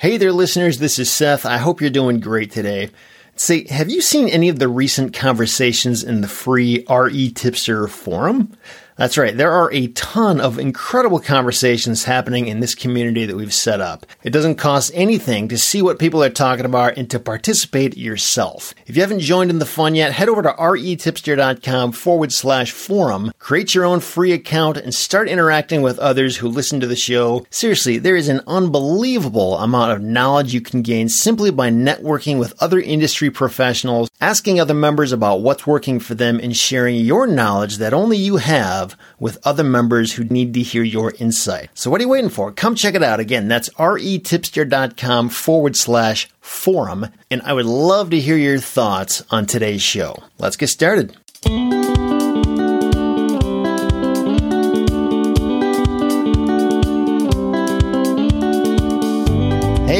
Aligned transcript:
Hey 0.00 0.16
there, 0.16 0.30
listeners. 0.30 0.78
This 0.78 1.00
is 1.00 1.10
Seth. 1.10 1.44
I 1.44 1.56
hope 1.56 1.80
you're 1.80 1.90
doing 1.90 2.20
great 2.20 2.52
today. 2.52 2.90
Say, 3.34 3.66
have 3.66 3.90
you 3.90 4.00
seen 4.00 4.28
any 4.28 4.48
of 4.48 4.60
the 4.60 4.68
recent 4.68 5.12
conversations 5.12 6.04
in 6.04 6.20
the 6.20 6.28
free 6.28 6.84
REtipster 6.84 7.88
forum? 7.90 8.56
That's 8.98 9.16
right. 9.16 9.36
There 9.36 9.52
are 9.52 9.72
a 9.72 9.86
ton 9.88 10.40
of 10.40 10.58
incredible 10.58 11.20
conversations 11.20 12.02
happening 12.02 12.48
in 12.48 12.58
this 12.58 12.74
community 12.74 13.26
that 13.26 13.36
we've 13.36 13.54
set 13.54 13.80
up. 13.80 14.04
It 14.24 14.30
doesn't 14.30 14.56
cost 14.56 14.90
anything 14.92 15.46
to 15.48 15.56
see 15.56 15.80
what 15.82 16.00
people 16.00 16.20
are 16.20 16.28
talking 16.28 16.64
about 16.64 16.96
and 16.96 17.08
to 17.12 17.20
participate 17.20 17.96
yourself. 17.96 18.74
If 18.88 18.96
you 18.96 19.02
haven't 19.02 19.20
joined 19.20 19.50
in 19.50 19.60
the 19.60 19.66
fun 19.66 19.94
yet, 19.94 20.14
head 20.14 20.28
over 20.28 20.42
to 20.42 20.48
retipster.com 20.48 21.92
forward 21.92 22.32
slash 22.32 22.72
forum, 22.72 23.30
create 23.38 23.72
your 23.72 23.84
own 23.84 24.00
free 24.00 24.32
account, 24.32 24.76
and 24.76 24.92
start 24.92 25.28
interacting 25.28 25.80
with 25.80 26.00
others 26.00 26.38
who 26.38 26.48
listen 26.48 26.80
to 26.80 26.88
the 26.88 26.96
show. 26.96 27.46
Seriously, 27.50 27.98
there 27.98 28.16
is 28.16 28.28
an 28.28 28.40
unbelievable 28.48 29.58
amount 29.58 29.92
of 29.92 30.02
knowledge 30.02 30.52
you 30.52 30.60
can 30.60 30.82
gain 30.82 31.08
simply 31.08 31.52
by 31.52 31.70
networking 31.70 32.40
with 32.40 32.60
other 32.60 32.80
industry 32.80 33.30
professionals, 33.30 34.10
asking 34.20 34.58
other 34.58 34.74
members 34.74 35.12
about 35.12 35.40
what's 35.40 35.68
working 35.68 36.00
for 36.00 36.16
them, 36.16 36.40
and 36.42 36.56
sharing 36.56 36.96
your 36.96 37.28
knowledge 37.28 37.76
that 37.76 37.94
only 37.94 38.16
you 38.16 38.38
have 38.38 38.87
with 39.18 39.44
other 39.46 39.64
members 39.64 40.14
who 40.14 40.24
need 40.24 40.54
to 40.54 40.62
hear 40.62 40.82
your 40.82 41.12
insight. 41.18 41.70
So 41.74 41.90
what 41.90 42.00
are 42.00 42.04
you 42.04 42.10
waiting 42.10 42.30
for? 42.30 42.52
Come 42.52 42.74
check 42.74 42.94
it 42.94 43.02
out. 43.02 43.20
Again, 43.20 43.48
that's 43.48 43.68
retipster.com 43.70 45.28
forward 45.30 45.76
slash 45.76 46.28
forum. 46.40 47.06
And 47.30 47.42
I 47.42 47.52
would 47.52 47.66
love 47.66 48.10
to 48.10 48.20
hear 48.20 48.36
your 48.36 48.58
thoughts 48.58 49.22
on 49.30 49.46
today's 49.46 49.82
show. 49.82 50.22
Let's 50.38 50.56
get 50.56 50.68
started. 50.68 51.16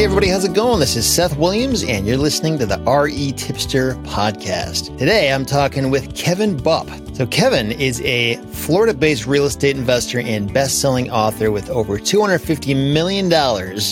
Everybody, 0.09 0.29
how's 0.29 0.47
it 0.47 0.55
going? 0.55 0.81
This 0.81 0.97
is 0.97 1.07
Seth 1.07 1.37
Williams, 1.37 1.85
and 1.85 2.07
you're 2.07 2.17
listening 2.17 2.59
to 2.61 2.65
the 2.65 2.79
REtipster 2.79 4.03
podcast. 4.07 4.97
Today, 4.97 5.31
I'm 5.31 5.45
talking 5.45 5.91
with 5.91 6.17
Kevin 6.17 6.57
Bupp. 6.57 7.15
So, 7.15 7.27
Kevin 7.27 7.73
is 7.73 8.01
a 8.01 8.37
Florida 8.47 8.95
based 8.95 9.27
real 9.27 9.45
estate 9.45 9.77
investor 9.77 10.21
and 10.21 10.53
best 10.53 10.81
selling 10.81 11.11
author 11.11 11.51
with 11.51 11.69
over 11.69 11.99
$250 11.99 12.75
million 12.95 13.31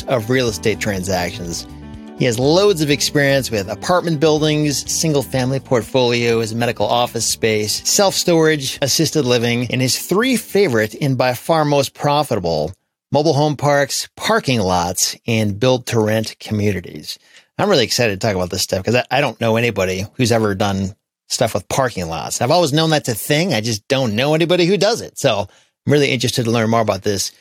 of 0.08 0.30
real 0.30 0.48
estate 0.48 0.80
transactions. 0.80 1.66
He 2.18 2.24
has 2.24 2.38
loads 2.38 2.80
of 2.80 2.90
experience 2.90 3.50
with 3.50 3.68
apartment 3.68 4.18
buildings, 4.18 4.90
single 4.90 5.22
family 5.22 5.60
portfolios, 5.60 6.54
medical 6.54 6.86
office 6.86 7.26
space, 7.26 7.86
self 7.86 8.14
storage, 8.14 8.78
assisted 8.80 9.26
living, 9.26 9.70
and 9.70 9.82
his 9.82 9.98
three 9.98 10.38
favorite 10.38 10.96
and 10.98 11.18
by 11.18 11.34
far 11.34 11.66
most 11.66 11.92
profitable 11.92 12.72
mobile 13.12 13.34
home 13.34 13.56
parks, 13.56 14.08
parking 14.16 14.60
lots, 14.60 15.16
and 15.26 15.58
build 15.58 15.86
to 15.86 16.00
rent 16.00 16.36
communities. 16.38 17.18
I'm 17.58 17.70
really 17.70 17.84
excited 17.84 18.20
to 18.20 18.26
talk 18.26 18.36
about 18.36 18.50
this 18.50 18.62
stuff 18.62 18.80
because 18.80 18.96
I, 18.96 19.04
I, 19.10 19.20
don't 19.20 19.40
know 19.40 19.56
anybody 19.56 20.04
who's 20.14 20.32
ever 20.32 20.54
done 20.54 20.94
stuff 21.28 21.54
with 21.54 21.68
parking 21.68 22.08
lots. 22.08 22.40
I've 22.42 22.50
always 22.50 22.72
known 22.72 22.90
that's 22.90 23.08
a 23.08 23.14
thing. 23.14 23.54
I 23.54 23.60
just 23.60 23.88
don't 23.88 24.14
know 24.14 24.34
anybody 24.34 24.66
who 24.66 24.76
does 24.76 25.00
it. 25.00 25.18
So 25.18 25.48
I'm 25.86 25.92
really 25.92 26.10
interested 26.10 26.44
to 26.44 26.50
learn 26.50 26.68
more 26.68 26.80
about 26.80 27.02
this. 27.02 27.32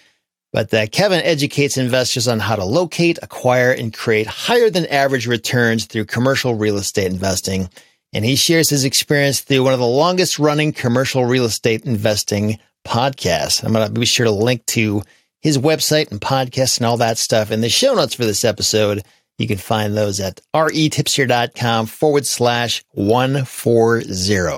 But 0.53 0.73
uh, 0.73 0.88
Kevin 0.88 1.19
educates 1.21 1.75
investors 1.75 2.30
on 2.30 2.39
how 2.39 2.55
to 2.55 2.63
locate, 2.63 3.19
acquire, 3.21 3.71
and 3.71 3.93
create 3.93 4.25
higher 4.25 4.69
than 4.69 4.86
average 4.86 5.27
returns 5.27 5.86
through 5.86 6.05
commercial 6.05 6.55
real 6.55 6.77
estate 6.77 7.11
investing. 7.11 7.69
And 8.13 8.23
he 8.23 8.38
shares 8.38 8.69
his 8.69 8.86
experience 8.86 9.41
through 9.41 9.63
one 9.63 9.73
of 9.73 9.80
the 9.80 9.86
longest 9.86 10.39
running 10.39 10.71
commercial 10.71 11.25
real 11.25 11.43
estate 11.43 11.83
investing 11.83 12.58
podcasts. 12.88 13.66
I'm 13.66 13.73
going 13.73 13.86
to 13.86 13.99
be 13.99 14.05
sure 14.05 14.25
to 14.25 14.31
link 14.31 14.66
to 14.67 15.02
his 15.46 15.60
website 15.60 16.10
and 16.10 16.20
podcast 16.20 16.78
and 16.78 16.88
all 16.88 16.98
that 16.98 17.20
stuff 17.20 17.52
in 17.52 17.62
the 17.62 17.70
show 17.70 17.94
notes 17.94 18.16
for 18.16 18.26
this 18.26 18.44
episode. 18.44 19.04
You 19.38 19.48
can 19.48 19.60
find 19.60 19.96
those 19.96 20.20
at 20.20 20.42
retipster.com 20.56 21.86
forward 21.86 22.26
slash 22.26 22.84
140 22.94 24.08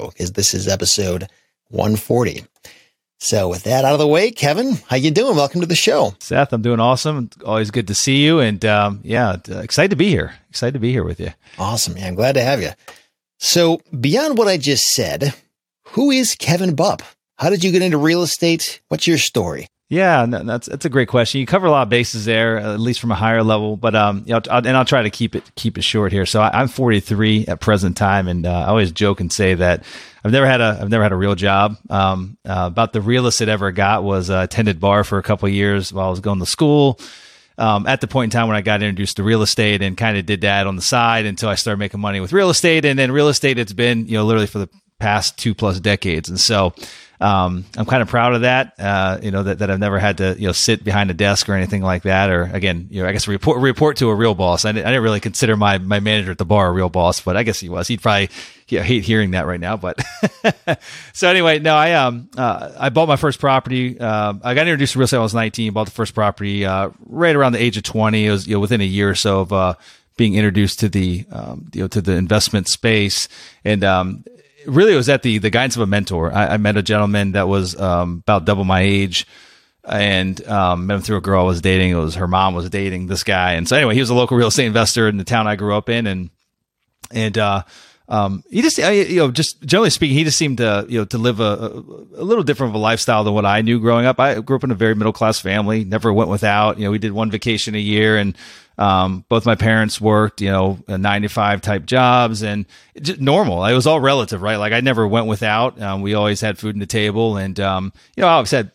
because 0.08 0.32
this 0.32 0.54
is 0.54 0.70
episode 0.70 1.28
140. 1.72 2.46
So 3.20 3.50
with 3.50 3.64
that 3.64 3.84
out 3.84 3.92
of 3.92 4.00
the 4.00 4.08
way, 4.08 4.32
Kevin, 4.32 4.78
how 4.88 4.96
you 4.96 5.12
doing? 5.12 5.36
Welcome 5.36 5.60
to 5.60 5.68
the 5.68 5.76
show. 5.76 6.16
Seth, 6.20 6.54
I'm 6.54 6.62
doing 6.62 6.80
awesome. 6.80 7.32
Always 7.46 7.70
good 7.70 7.88
to 7.88 7.94
see 7.94 8.24
you. 8.24 8.40
And 8.40 8.64
um, 8.64 9.02
yeah, 9.04 9.36
excited 9.46 9.90
to 9.90 9.98
be 9.98 10.08
here. 10.08 10.36
Excited 10.50 10.72
to 10.76 10.80
be 10.80 10.94
here 10.94 11.04
with 11.04 11.20
you. 11.20 11.34
Awesome, 11.60 11.98
Yeah, 11.98 12.08
I'm 12.08 12.16
Glad 12.16 12.36
to 12.36 12.42
have 12.42 12.62
you. 12.62 12.70
So 13.40 13.82
beyond 14.00 14.38
what 14.38 14.48
I 14.48 14.56
just 14.56 14.86
said, 14.86 15.34
who 15.88 16.12
is 16.12 16.36
Kevin 16.36 16.78
Bupp? 16.78 17.02
How 17.36 17.50
did 17.50 17.66
you 17.66 17.74
get 17.74 17.82
into 17.82 17.98
real 17.98 18.22
estate? 18.22 18.80
What's 18.88 19.06
your 19.06 19.18
story? 19.18 19.68
Yeah, 19.90 20.26
that's 20.26 20.68
that's 20.68 20.84
a 20.84 20.90
great 20.90 21.08
question. 21.08 21.40
You 21.40 21.48
cover 21.48 21.66
a 21.66 21.72
lot 21.72 21.84
of 21.84 21.90
bases 21.90 22.26
there, 22.26 22.58
at 22.58 22.80
least 22.80 23.00
from 23.00 23.12
a 23.12 23.16
higher 23.16 23.42
level. 23.42 23.78
But 23.78 23.96
um, 23.96 24.24
you 24.26 24.34
know, 24.34 24.42
and 24.50 24.76
I'll 24.76 24.84
try 24.84 25.04
to 25.04 25.10
keep 25.10 25.34
it 25.34 25.50
keep 25.56 25.78
it 25.78 25.84
short 25.84 26.12
here. 26.12 26.26
So 26.26 26.42
I, 26.42 26.62
am 26.62 26.68
43 26.68 27.46
at 27.48 27.62
present 27.62 27.96
time, 27.96 28.28
and 28.28 28.46
uh, 28.46 28.52
I 28.52 28.66
always 28.66 28.92
joke 28.92 29.22
and 29.22 29.32
say 29.32 29.54
that 29.54 29.86
I've 30.26 30.34
never 30.34 30.46
had 30.46 30.60
a 30.60 30.78
I've 30.82 30.90
never 30.90 31.04
had 31.04 31.14
a 31.14 31.16
real 31.18 31.36
job. 31.36 31.78
Um, 31.90 32.38
uh, 32.46 32.66
about 32.70 32.92
the 32.92 33.00
realest 33.00 33.40
it 33.40 33.48
ever 33.48 33.72
got 33.72 34.04
was 34.04 34.30
uh, 34.30 34.40
attended 34.40 34.82
bar 34.82 35.06
for 35.06 35.20
a 35.20 35.24
couple 35.24 35.48
years 35.48 35.94
while 35.94 36.08
I 36.08 36.10
was 36.10 36.20
going 36.20 36.40
to 36.40 36.46
school. 36.46 37.00
Um, 37.58 37.88
at 37.88 38.02
the 38.02 38.08
point 38.08 38.34
in 38.34 38.38
time 38.38 38.48
when 38.50 38.58
I 38.58 38.62
got 38.62 38.84
introduced 38.84 39.18
to 39.18 39.24
real 39.24 39.42
estate 39.42 39.82
and 39.82 39.98
kind 39.98 40.18
of 40.18 40.26
did 40.26 40.42
that 40.42 40.68
on 40.68 40.76
the 40.76 40.82
side 40.82 41.26
until 41.26 41.50
I 41.50 41.56
started 41.56 41.80
making 41.80 42.02
money 42.02 42.20
with 42.20 42.34
real 42.34 42.50
estate, 42.50 42.84
and 42.84 43.00
then 43.00 43.10
real 43.10 43.30
estate 43.30 43.58
it's 43.58 43.72
been 43.72 44.06
you 44.06 44.16
know 44.16 44.26
literally 44.26 44.48
for 44.48 44.60
the 44.60 44.70
past 45.00 45.38
two 45.38 45.56
plus 45.56 45.80
decades, 45.80 46.28
and 46.28 46.38
so 46.38 46.74
um, 47.20 47.66
I'm 47.76 47.86
kind 47.86 48.04
of 48.04 48.10
proud 48.10 48.36
of 48.36 48.42
that. 48.42 48.74
Uh, 48.78 49.18
you 49.24 49.32
know 49.32 49.44
that, 49.44 49.60
that 49.60 49.72
I've 49.72 49.80
never 49.80 49.98
had 49.98 50.20
to 50.20 50.36
you 50.38 50.48
know 50.48 50.52
sit 50.52 50.84
behind 50.84 51.10
a 51.10 51.16
desk 51.16 51.50
or 51.50 51.56
anything 51.56 51.82
like 51.82 52.04
that. 52.04 52.30
Or 52.30 52.44
again, 52.44 52.88
you 52.92 53.02
know, 53.02 53.10
I 53.10 53.12
guess 53.12 53.28
report 53.28 53.60
report 53.60 53.98
to 53.98 54.10
a 54.10 54.16
real 54.16 54.36
boss. 54.36 54.66
I 54.66 54.72
didn't, 54.72 54.86
I 54.86 54.90
didn't 54.90 55.04
really 55.04 55.20
consider 55.20 55.58
my 55.58 55.80
my 55.80 56.00
manager 56.00 56.32
at 56.32 56.38
the 56.38 56.46
bar 56.46 56.68
a 56.68 56.72
real 56.72 56.90
boss, 56.90 57.22
but 57.22 57.36
I 57.36 57.44
guess 57.44 57.60
he 57.60 57.70
was. 57.70 57.88
He'd 57.88 58.04
probably 58.04 58.30
hate 58.68 59.04
hearing 59.04 59.32
that 59.32 59.48
right 59.48 59.60
now. 59.60 59.78
But 59.78 60.00
so 61.14 61.28
anyway, 61.28 61.58
no, 61.58 61.76
I 61.76 61.94
um 61.94 62.30
uh, 62.38 62.72
I 62.78 62.90
bought 62.90 63.08
my 63.08 63.16
first 63.16 63.40
property. 63.40 64.00
Uh, 64.00 64.34
I 64.44 64.54
got 64.54 64.68
introduced 64.68 64.94
to 64.94 65.00
real 65.00 65.06
estate 65.06 65.18
when 65.18 65.22
I 65.22 65.24
was 65.24 65.34
19. 65.34 65.74
Bought 65.74 65.86
the 65.86 65.92
first 65.92 66.14
property 66.14 66.66
uh, 66.66 66.92
right 67.06 67.36
around 67.36 67.54
the 67.54 67.62
age 67.62 67.78
of 67.78 67.84
20. 67.84 68.26
It 68.26 68.32
was 68.32 68.48
you 68.48 68.56
know 68.56 68.60
within 68.60 68.82
a 68.82 68.86
year 68.86 69.10
or 69.10 69.16
so 69.16 69.40
of 69.40 69.52
uh, 69.52 69.74
being 70.18 70.36
introduced 70.36 70.80
to 70.82 70.90
the 70.90 71.26
um, 71.32 71.68
you 71.74 71.82
know 71.82 71.88
to 71.88 72.02
the 72.02 72.14
investment 72.14 72.68
space 72.68 73.28
and 73.66 73.84
um, 73.84 74.24
really 74.68 74.94
it 74.94 74.98
was 74.98 75.10
at 75.10 75.24
the 75.24 75.38
the 75.40 75.50
guidance 75.50 75.76
of 75.76 75.82
a 75.82 75.88
mentor. 75.88 76.32
I, 76.34 76.54
I 76.54 76.58
met 76.58 76.78
a 76.78 76.84
gentleman 76.84 77.32
that 77.32 77.48
was 77.48 77.80
um, 77.80 78.24
about 78.26 78.46
double 78.46 78.64
my 78.64 78.82
age, 78.82 79.26
and 79.84 80.46
um, 80.48 80.88
met 80.88 80.96
him 80.96 81.02
through 81.02 81.18
a 81.18 81.22
girl 81.22 81.42
I 81.42 81.46
was 81.46 81.62
dating. 81.62 81.92
It 81.92 81.96
was 81.96 82.16
her 82.16 82.28
mom 82.28 82.54
was 82.54 82.70
dating 82.70 83.08
this 83.08 83.24
guy, 83.24 83.54
and 83.54 83.68
so 83.68 83.76
anyway, 83.76 83.94
he 83.94 84.00
was 84.00 84.10
a 84.10 84.16
local 84.16 84.38
real 84.38 84.48
estate 84.48 84.66
investor 84.66 85.08
in 85.08 85.18
the 85.18 85.24
town 85.24 85.48
I 85.48 85.56
grew 85.56 85.76
up 85.76 85.90
in, 85.90 86.06
and 86.06 86.30
and 87.12 87.38
uh, 87.38 87.64
um, 88.10 88.44
he 88.50 88.62
just 88.62 88.78
you 88.78 89.18
know 89.18 89.32
just 89.32 89.62
generally 89.64 89.90
speaking, 89.90 90.18
he 90.18 90.24
just 90.24 90.38
seemed 90.38 90.58
to 90.58 90.86
you 90.88 91.00
know 91.00 91.06
to 91.06 91.18
live 91.18 91.40
a, 91.40 91.84
a, 92.16 92.24
little 92.24 92.44
different 92.44 92.72
of 92.72 92.76
a 92.76 92.80
lifestyle 92.80 93.24
than 93.24 93.34
what 93.34 93.46
I 93.46 93.62
knew 93.62 93.80
growing 93.80 94.06
up. 94.06 94.20
I 94.20 94.40
grew 94.40 94.56
up 94.56 94.64
in 94.64 94.72
a 94.72 94.76
very 94.76 94.96
middle 94.96 95.14
class 95.14 95.40
family, 95.40 95.84
never 95.84 96.14
went 96.14 96.30
without. 96.30 96.78
You 96.78 96.86
know, 96.86 96.92
we 96.92 97.00
did 97.00 97.12
one 97.12 97.32
vacation 97.32 97.76
a 97.76 97.80
year 97.80 98.18
and 98.18 98.38
um, 98.78 99.26
both 99.28 99.46
my 99.46 99.56
parents 99.56 100.00
worked, 100.00 100.42
you 100.42 100.50
know, 100.50 100.80
nine 100.88 101.24
to 101.24 101.30
five 101.30 101.62
type 101.62 101.86
jobs 101.86 102.44
and 102.44 102.66
just 103.02 103.20
normal. 103.20 103.66
It 103.66 103.74
was 103.74 103.88
all 103.88 104.00
relative, 104.00 104.42
right? 104.42 104.58
Like 104.58 104.74
I 104.74 104.82
never 104.82 105.08
went 105.08 105.28
without. 105.28 105.82
Um, 105.82 106.02
we 106.02 106.14
always 106.14 106.42
had 106.42 106.60
food 106.60 106.76
on 106.76 106.80
the 106.80 106.86
table, 106.86 107.38
and 107.38 107.60
um, 107.60 107.92
you 108.16 108.22
know, 108.22 108.28
I 108.28 108.34
always 108.34 108.52
had 108.52 108.72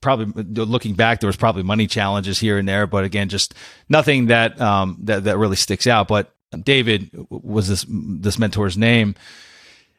probably 0.00 0.42
looking 0.64 0.94
back, 0.94 1.20
there 1.20 1.28
was 1.28 1.36
probably 1.36 1.62
money 1.62 1.86
challenges 1.86 2.38
here 2.38 2.58
and 2.58 2.68
there, 2.68 2.86
but 2.86 3.04
again, 3.04 3.28
just 3.28 3.54
nothing 3.88 4.26
that 4.26 4.60
um, 4.60 4.98
that 5.04 5.24
that 5.24 5.38
really 5.38 5.56
sticks 5.56 5.86
out. 5.86 6.08
But 6.08 6.32
David 6.62 7.10
was 7.30 7.68
this 7.68 7.84
this 7.88 8.36
mentor's 8.36 8.76
name 8.76 9.14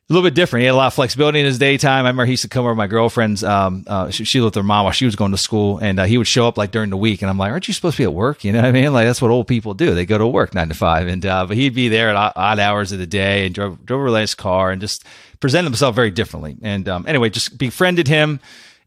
a 0.10 0.14
little 0.14 0.28
bit 0.28 0.34
different. 0.34 0.62
He 0.62 0.66
had 0.66 0.74
a 0.74 0.76
lot 0.76 0.88
of 0.88 0.96
flexibility 0.96 1.40
in 1.40 1.46
his 1.46 1.60
daytime. 1.60 2.06
I 2.06 2.10
remember 2.10 2.26
he 2.26 2.32
used 2.32 2.42
to 2.42 2.48
come 2.48 2.66
over 2.66 2.74
my 2.74 2.88
girlfriend's. 2.88 3.44
Um, 3.44 3.84
uh, 3.86 4.10
she, 4.10 4.24
she, 4.24 4.42
lived 4.42 4.56
with 4.56 4.64
her 4.64 4.68
mom 4.68 4.86
while 4.86 4.92
she 4.92 5.06
was 5.06 5.16
going 5.16 5.32
to 5.32 5.38
school, 5.38 5.78
and 5.78 6.00
uh, 6.00 6.06
he 6.06 6.18
would 6.18 6.26
show 6.26 6.48
up 6.48 6.58
like 6.58 6.72
during 6.72 6.90
the 6.90 6.98
week. 6.98 7.22
And 7.22 7.30
I'm 7.30 7.38
like, 7.38 7.52
"Aren't 7.52 7.68
you 7.68 7.76
supposed 7.76 7.98
to 7.98 8.02
be 8.02 8.06
at 8.06 8.14
work?" 8.14 8.44
You 8.44 8.52
know 8.52 8.60
what 8.60 8.66
I 8.66 8.72
mean? 8.72 8.92
Like 8.92 9.06
that's 9.06 9.22
what 9.22 9.30
old 9.30 9.48
people 9.48 9.76
do. 9.76 9.94
They 9.94 10.08
go 10.08 10.18
to 10.18 10.26
work 10.26 10.56
nine 10.56 10.70
to 10.70 10.74
five, 10.74 11.08
and 11.08 11.24
uh, 11.24 11.46
but 11.46 11.58
he'd 11.58 11.76
be 11.76 11.90
there 11.90 12.10
at 12.10 12.34
odd 12.36 12.60
hours 12.60 12.92
of 12.92 12.98
the 12.98 13.06
day 13.06 13.46
and 13.46 13.54
drove 13.54 13.86
drove 13.86 14.08
a 14.08 14.12
nice 14.12 14.34
car 14.34 14.72
and 14.72 14.82
just 14.82 15.04
presented 15.40 15.68
himself 15.68 15.94
very 15.94 16.10
differently. 16.10 16.58
And 16.64 16.90
um, 16.90 17.06
anyway, 17.08 17.30
just 17.30 17.60
befriended 17.60 18.08
him 18.08 18.40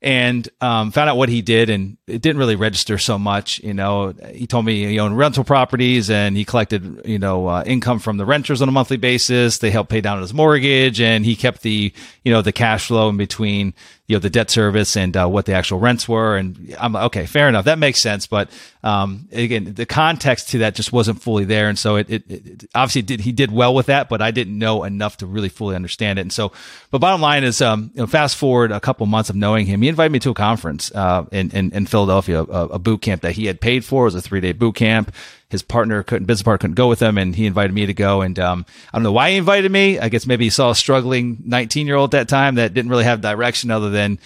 and 0.03 0.49
um, 0.61 0.91
found 0.91 1.09
out 1.09 1.17
what 1.17 1.29
he 1.29 1.43
did, 1.43 1.71
and 1.71 1.97
it 2.09 2.21
didn't 2.21 2.39
really 2.39 2.57
register 2.57 2.99
so 2.99 3.19
much. 3.19 3.61
You 3.61 3.73
know, 3.73 4.13
he 4.35 4.49
told 4.49 4.65
me 4.65 4.85
he 4.85 4.99
owned 4.99 5.17
rental 5.17 5.45
properties 5.45 6.11
and 6.11 6.37
he 6.37 6.45
collected, 6.45 7.03
you 7.05 7.21
know, 7.21 7.47
uh, 7.47 7.63
income 7.65 8.01
from 8.01 8.17
the 8.17 8.27
renters 8.27 8.61
on 8.61 8.69
a 8.69 8.73
monthly 8.73 8.97
basis. 8.97 9.59
They 9.59 9.71
helped 9.71 9.91
pay 9.91 10.01
down 10.01 10.21
his 10.21 10.35
mortgage, 10.35 11.01
and 11.01 11.25
he 11.25 11.37
kept 11.37 11.63
the, 11.63 11.93
you 12.25 12.33
know, 12.33 12.43
the 12.43 12.53
cash 12.53 12.89
flow 12.89 13.09
in 13.09 13.17
between 13.17 13.75
you 14.07 14.17
know 14.17 14.21
the 14.21 14.31
debt 14.31 14.51
service 14.51 14.97
and 14.97 15.17
uh, 15.17 15.27
what 15.27 15.47
the 15.47 15.55
actual 15.55 15.79
rents 15.79 16.09
were. 16.09 16.37
And 16.37 16.75
i'm 16.79 16.93
like 16.93 17.05
okay 17.05 17.27
fair 17.27 17.49
enough. 17.49 17.65
That 17.65 17.79
makes 17.79 18.01
sense. 18.01 18.27
But 18.27 18.51
um, 18.83 19.29
again 19.33 19.75
the 19.75 19.87
context 19.87 20.51
to 20.51 20.59
that 20.59 20.75
just 20.75 20.93
wasn't 20.93 21.23
fully 21.23 21.45
there. 21.45 21.69
And 21.69 21.79
so 21.79 21.97
it, 21.97 22.11
it, 22.11 22.31
it, 22.31 22.65
obviously 22.75 23.03
did 23.03 23.21
he 23.21 23.33
did 23.33 23.53
well 23.53 23.75
with 23.75 23.87
that 23.87 24.09
but 24.09 24.21
i 24.21 24.31
didn't 24.31 24.59
know 24.59 24.85
enough 24.85 25.19
to 25.19 25.27
really 25.27 25.49
fully 25.49 25.77
understand 25.77 26.19
it. 26.19 26.23
And 26.23 26.33
so 26.33 26.53
but 26.91 26.99
bottom 26.99 27.21
line 27.21 27.45
is 27.45 27.63
um, 27.63 27.91
you 27.95 28.01
know, 28.01 28.07
fast 28.07 28.37
forward 28.37 28.73
a 28.73 28.81
couple 28.81 29.07
months 29.07 29.31
of 29.31 29.37
knowing 29.37 29.67
him 29.67 29.83
he 29.83 29.89
invited 29.89 30.13
me 30.13 30.19
to 30.21 30.31
a 30.31 30.35
conference 30.35 30.93
uh, 30.95 31.25
in, 31.33 31.51
in, 31.53 31.73
in 31.73 31.87
philadelphia 31.87 32.43
a, 32.43 32.67
a 32.67 32.79
boot 32.79 33.03
camp 33.03 33.23
that 33.23 33.33
he 33.33 33.47
had 33.47 33.61
paid 33.61 33.85
for. 33.85 34.03
It 34.03 34.07
was 34.07 34.15
a 34.17 34.23
three-day 34.23 34.53
boot 34.53 34.75
camp 34.75 35.15
his 35.53 35.63
partner 35.63 36.03
couldn't, 36.03 36.25
business 36.25 36.43
partner 36.43 36.63
couldn't 36.63 36.77
go 36.77 36.89
with 36.89 37.01
him, 37.01 37.19
and 37.19 37.37
he 37.37 37.45
invited 37.45 37.75
me 37.75 37.85
to 37.85 37.93
go. 37.93 38.23
And 38.23 38.39
um, 38.39 38.65
I 38.91 38.97
don't 38.97 39.03
know 39.03 39.13
why 39.13 39.33
he 39.33 39.37
invited 39.37 39.71
me. 39.71 39.99
I 39.99 40.09
guess 40.09 40.27
maybe 40.27 40.45
he 40.45 40.51
saw 40.51 40.71
a 40.71 40.75
struggling 40.75 41.43
19 41.45 41.87
year 41.87 41.97
old 41.97 42.15
at 42.15 42.19
that 42.21 42.29
time 42.29 42.55
that 42.55 42.73
didn't 42.73 42.91
really 42.91 43.05
have 43.05 43.21
direction 43.21 43.71
other 43.71 43.91
than 43.91 44.19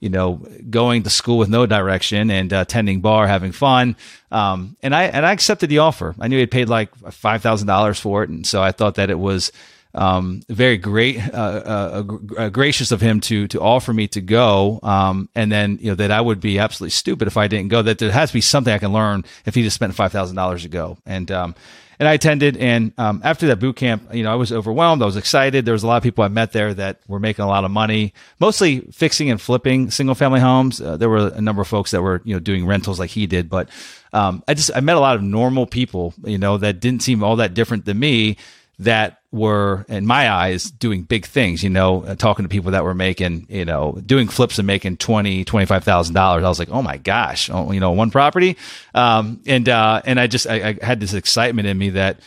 you 0.00 0.10
know, 0.10 0.34
going 0.68 1.04
to 1.04 1.08
school 1.08 1.38
with 1.38 1.48
no 1.48 1.64
direction 1.64 2.30
and 2.30 2.52
uh, 2.52 2.58
attending 2.58 3.00
bar, 3.00 3.26
having 3.26 3.52
fun. 3.52 3.96
Um, 4.30 4.76
and 4.82 4.94
I 4.94 5.04
and 5.04 5.24
I 5.24 5.32
accepted 5.32 5.70
the 5.70 5.78
offer. 5.78 6.14
I 6.20 6.28
knew 6.28 6.38
he 6.38 6.44
paid 6.44 6.68
like 6.68 6.94
five 7.10 7.40
thousand 7.40 7.68
dollars 7.68 7.98
for 7.98 8.22
it, 8.22 8.28
and 8.28 8.46
so 8.46 8.62
I 8.62 8.72
thought 8.72 8.96
that 8.96 9.08
it 9.08 9.18
was 9.18 9.50
um, 9.94 10.42
very 10.48 10.76
great, 10.76 11.18
uh, 11.32 11.36
uh, 11.36 12.04
uh, 12.36 12.48
gracious 12.48 12.90
of 12.90 13.00
him 13.00 13.20
to 13.20 13.46
to 13.48 13.60
offer 13.60 13.92
me 13.92 14.08
to 14.08 14.20
go. 14.20 14.80
Um, 14.82 15.28
and 15.34 15.50
then 15.50 15.78
you 15.80 15.90
know 15.90 15.94
that 15.94 16.10
I 16.10 16.20
would 16.20 16.40
be 16.40 16.58
absolutely 16.58 16.90
stupid 16.90 17.28
if 17.28 17.36
I 17.36 17.48
didn't 17.48 17.68
go. 17.68 17.82
That 17.82 17.98
there 17.98 18.10
has 18.10 18.30
to 18.30 18.34
be 18.34 18.40
something 18.40 18.72
I 18.72 18.78
can 18.78 18.92
learn 18.92 19.24
if 19.46 19.54
he 19.54 19.62
just 19.62 19.74
spent 19.74 19.94
five 19.94 20.12
thousand 20.12 20.36
dollars 20.36 20.62
to 20.62 20.68
go. 20.68 20.98
And 21.06 21.30
um, 21.30 21.54
and 21.98 22.08
I 22.08 22.14
attended. 22.14 22.56
And 22.56 22.92
um, 22.98 23.20
after 23.24 23.46
that 23.48 23.60
boot 23.60 23.76
camp, 23.76 24.12
you 24.12 24.22
know, 24.22 24.32
I 24.32 24.34
was 24.34 24.52
overwhelmed. 24.52 25.02
I 25.02 25.06
was 25.06 25.16
excited. 25.16 25.64
There 25.64 25.72
was 25.72 25.82
a 25.82 25.86
lot 25.86 25.96
of 25.96 26.02
people 26.02 26.24
I 26.24 26.28
met 26.28 26.52
there 26.52 26.74
that 26.74 27.00
were 27.06 27.20
making 27.20 27.44
a 27.44 27.48
lot 27.48 27.64
of 27.64 27.70
money, 27.70 28.14
mostly 28.40 28.80
fixing 28.92 29.30
and 29.30 29.40
flipping 29.40 29.90
single 29.90 30.14
family 30.14 30.40
homes. 30.40 30.80
Uh, 30.80 30.96
there 30.96 31.08
were 31.08 31.28
a 31.28 31.40
number 31.40 31.62
of 31.62 31.68
folks 31.68 31.92
that 31.92 32.02
were, 32.02 32.20
you 32.24 32.34
know, 32.34 32.40
doing 32.40 32.66
rentals 32.66 32.98
like 32.98 33.10
he 33.10 33.26
did. 33.26 33.48
But 33.48 33.68
um, 34.12 34.42
I 34.48 34.54
just 34.54 34.70
I 34.74 34.80
met 34.80 34.96
a 34.96 35.00
lot 35.00 35.16
of 35.16 35.22
normal 35.22 35.66
people, 35.66 36.14
you 36.24 36.38
know, 36.38 36.58
that 36.58 36.80
didn't 36.80 37.02
seem 37.02 37.22
all 37.22 37.36
that 37.36 37.54
different 37.54 37.84
than 37.84 37.98
me 37.98 38.36
that 38.78 39.20
were 39.30 39.84
in 39.88 40.06
my 40.06 40.30
eyes 40.30 40.70
doing 40.70 41.02
big 41.02 41.26
things 41.26 41.62
you 41.62 41.70
know 41.70 42.04
uh, 42.04 42.14
talking 42.14 42.44
to 42.44 42.48
people 42.48 42.72
that 42.72 42.84
were 42.84 42.94
making 42.94 43.46
you 43.48 43.64
know 43.64 44.00
doing 44.04 44.28
flips 44.28 44.58
and 44.58 44.66
making 44.66 44.96
20 44.96 45.44
25000 45.44 46.14
dollars. 46.14 46.44
I 46.44 46.48
was 46.48 46.58
like 46.58 46.70
oh 46.70 46.82
my 46.82 46.96
gosh 46.96 47.50
oh, 47.50 47.72
you 47.72 47.80
know 47.80 47.92
one 47.92 48.10
property? 48.10 48.56
Um, 48.94 49.40
and 49.46 49.68
uh, 49.68 50.02
and 50.04 50.20
i 50.20 50.26
just 50.26 50.46
I, 50.46 50.70
I, 50.70 50.84
had 50.84 51.00
this 51.00 51.14
excitement 51.14 51.68
in 51.68 51.78
me 51.78 51.90
that 51.90 52.20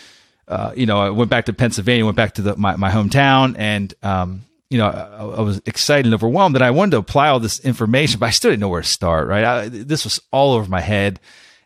uh, 0.47 0.73
you 0.75 0.85
know 0.85 0.99
i 0.99 1.09
went 1.09 1.29
back 1.29 1.45
to 1.45 1.53
pennsylvania 1.53 2.05
went 2.05 2.17
back 2.17 2.33
to 2.35 2.41
the, 2.41 2.55
my, 2.55 2.75
my 2.75 2.89
hometown 2.89 3.55
and 3.57 3.93
um, 4.03 4.43
you 4.69 4.77
know, 4.77 4.87
I, 4.87 5.37
I, 5.37 5.41
was 5.41 5.61
excited 5.65 6.05
and 6.05 6.13
overwhelmed 6.13 6.55
that 6.55 6.61
I 6.61 6.71
wanted 6.71 6.91
to 6.91 6.97
apply 6.97 7.29
all 7.29 7.39
this 7.39 7.59
information, 7.61 8.19
but 8.19 8.25
I 8.25 8.31
still 8.31 8.51
didn't 8.51 8.61
know 8.61 8.69
where 8.69 8.81
to 8.81 8.87
start. 8.87 9.27
Right, 9.27 9.43
I, 9.43 9.69
this 9.69 10.03
was 10.03 10.19
all 10.31 10.53
over 10.53 10.69
my 10.69 10.81
head, 10.81 11.19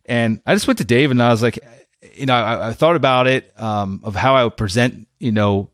and 0.05 0.41
I 0.45 0.53
just 0.53 0.67
went 0.67 0.77
to 0.79 0.85
Dave 0.85 1.11
and 1.11 1.21
I 1.21 1.29
was 1.29 1.41
like, 1.41 1.59
you 2.13 2.25
know, 2.25 2.33
I, 2.33 2.69
I 2.69 2.73
thought 2.73 2.95
about 2.95 3.27
it 3.27 3.51
um, 3.59 4.01
of 4.03 4.15
how 4.15 4.35
I 4.35 4.43
would 4.43 4.57
present, 4.57 5.07
you 5.19 5.31
know, 5.31 5.69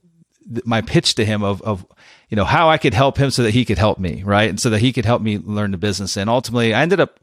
th- 0.51 0.65
my 0.65 0.81
pitch 0.81 1.15
to 1.15 1.25
him 1.25 1.44
of, 1.44 1.62
of, 1.62 1.85
you 2.29 2.35
know, 2.35 2.45
how 2.45 2.69
I 2.69 2.77
could 2.77 2.94
help 2.94 3.18
him 3.18 3.31
so 3.31 3.44
that 3.44 3.51
he 3.51 3.65
could 3.65 3.77
help 3.77 4.00
me, 4.00 4.24
right, 4.24 4.50
and 4.50 4.59
so 4.59 4.69
that 4.69 4.79
he 4.79 4.91
could 4.91 5.06
help 5.06 5.21
me 5.21 5.38
learn 5.38 5.71
the 5.71 5.77
business. 5.77 6.18
And 6.18 6.29
ultimately, 6.29 6.74
I 6.74 6.81
ended 6.81 7.00
up 7.00 7.19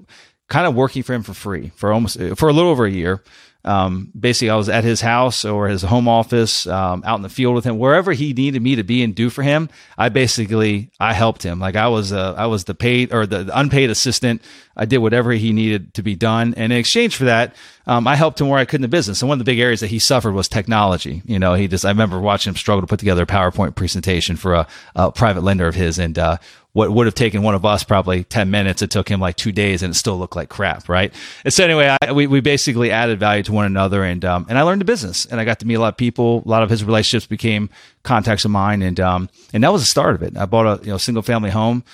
kind 0.49 0.67
of 0.67 0.75
working 0.75 1.03
for 1.03 1.15
him 1.15 1.23
for 1.23 1.35
free 1.35 1.73
for 1.75 1.93
almost 1.93 2.19
for 2.37 2.49
a 2.49 2.53
little 2.53 2.71
over 2.71 2.85
a 2.85 2.91
year 2.91 3.23
um, 3.65 4.13
basically 4.19 4.51
I 4.51 4.57
was 4.57 4.69
at 4.69 4.85
his 4.85 5.01
house 5.01 5.45
or 5.45 5.69
his 5.69 5.83
home 5.83 6.07
office, 6.07 6.67
um, 6.67 7.03
out 7.07 7.17
in 7.17 7.23
the 7.23 7.29
field 7.29 7.55
with 7.55 7.65
him, 7.65 7.79
wherever 7.79 8.13
he 8.13 8.33
needed 8.33 8.61
me 8.61 8.77
to 8.77 8.85
be 8.85 9.03
and 9.03 9.15
do 9.15 9.31
for 9.31 9.43
him. 9.43 9.71
I 9.97 10.11
basically, 10.11 10.91
I 11.01 11.15
helped 11.15 11.43
him. 11.43 11.61
Like 11.61 11.77
I 11.77 11.89
was, 11.89 12.13
uh, 12.13 12.35
I 12.37 12.47
was 12.47 12.65
the 12.65 12.75
paid 12.75 13.13
or 13.13 13.27
the, 13.27 13.45
the, 13.45 13.59
unpaid 13.59 13.89
assistant. 13.91 14.43
I 14.77 14.85
did 14.85 14.99
whatever 14.99 15.33
he 15.33 15.53
needed 15.53 15.95
to 15.95 16.03
be 16.03 16.15
done. 16.15 16.55
And 16.57 16.73
in 16.73 16.79
exchange 16.79 17.17
for 17.17 17.25
that, 17.25 17.55
um, 17.87 18.07
I 18.07 18.17
helped 18.17 18.41
him 18.41 18.49
where 18.49 18.59
I 18.59 18.65
could 18.65 18.77
in 18.77 18.83
the 18.83 18.89
business. 18.89 19.23
And 19.23 19.29
one 19.29 19.37
of 19.37 19.45
the 19.45 19.51
big 19.51 19.59
areas 19.59 19.81
that 19.81 19.89
he 19.89 19.99
suffered 19.99 20.33
was 20.33 20.49
technology. 20.49 21.23
You 21.27 21.39
know, 21.39 21.55
he 21.55 21.69
just, 21.69 21.85
I 21.85 21.91
remember 21.91 22.19
watching 22.21 22.51
him 22.51 22.57
struggle 22.57 22.81
to 22.81 22.87
put 22.87 22.99
together 22.99 23.23
a 23.23 23.27
PowerPoint 23.27 23.75
presentation 23.75 24.37
for 24.37 24.55
a, 24.55 24.67
a 24.97 25.13
private 25.13 25.43
lender 25.43 25.67
of 25.67 25.75
his. 25.75 25.99
And, 25.99 26.19
uh, 26.19 26.39
what 26.75 26.91
would 26.91 27.07
have 27.07 27.15
taken 27.15 27.43
one 27.43 27.55
of 27.55 27.65
us 27.65 27.85
probably 27.85 28.25
10 28.25 28.51
minutes, 28.51 28.83
it 28.83 28.91
took 28.91 29.09
him 29.09 29.21
like 29.21 29.37
two 29.37 29.53
days 29.53 29.83
and 29.83 29.93
it 29.93 29.95
still 29.95 30.19
looked 30.19 30.35
like 30.35 30.49
crap, 30.49 30.89
right? 30.89 31.15
And 31.45 31.55
so 31.55 31.65
anyway, 31.65 31.97
I, 32.03 32.11
we, 32.11 32.27
we 32.27 32.41
basically 32.41 32.91
added 32.91 33.21
value 33.21 33.45
to 33.45 33.53
one 33.53 33.65
another 33.65 34.03
and, 34.03 34.25
um, 34.25 34.45
and 34.49 34.59
I 34.59 34.63
learned 34.63 34.81
the 34.81 34.85
business 34.85 35.25
and 35.25 35.41
I 35.41 35.45
got 35.45 35.61
to 35.61 35.67
meet 35.67 35.75
a 35.75 35.81
lot 35.81 35.95
of 35.95 35.97
people. 35.97 36.43
A 36.45 36.49
lot 36.49 36.65
of 36.65 36.71
his 36.71 36.83
relationships 36.83 37.29
became 37.29 37.71
contacts 38.03 38.45
of 38.45 38.51
mine. 38.51 38.83
And, 38.83 38.99
um, 38.99 39.31
and 39.53 39.63
that 39.63 39.73
was 39.73 39.83
the 39.83 39.87
start 39.87 40.17
of 40.17 40.25
it. 40.25 40.37
I 40.37 40.47
bought 40.47 40.81
a, 40.81 40.85
you 40.85 40.91
know, 40.91 40.99
single 40.99 41.23
family 41.23 41.51
home 41.51 41.85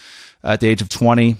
at 0.42 0.60
the 0.60 0.68
age 0.68 0.80
of 0.80 0.88
20 0.88 1.36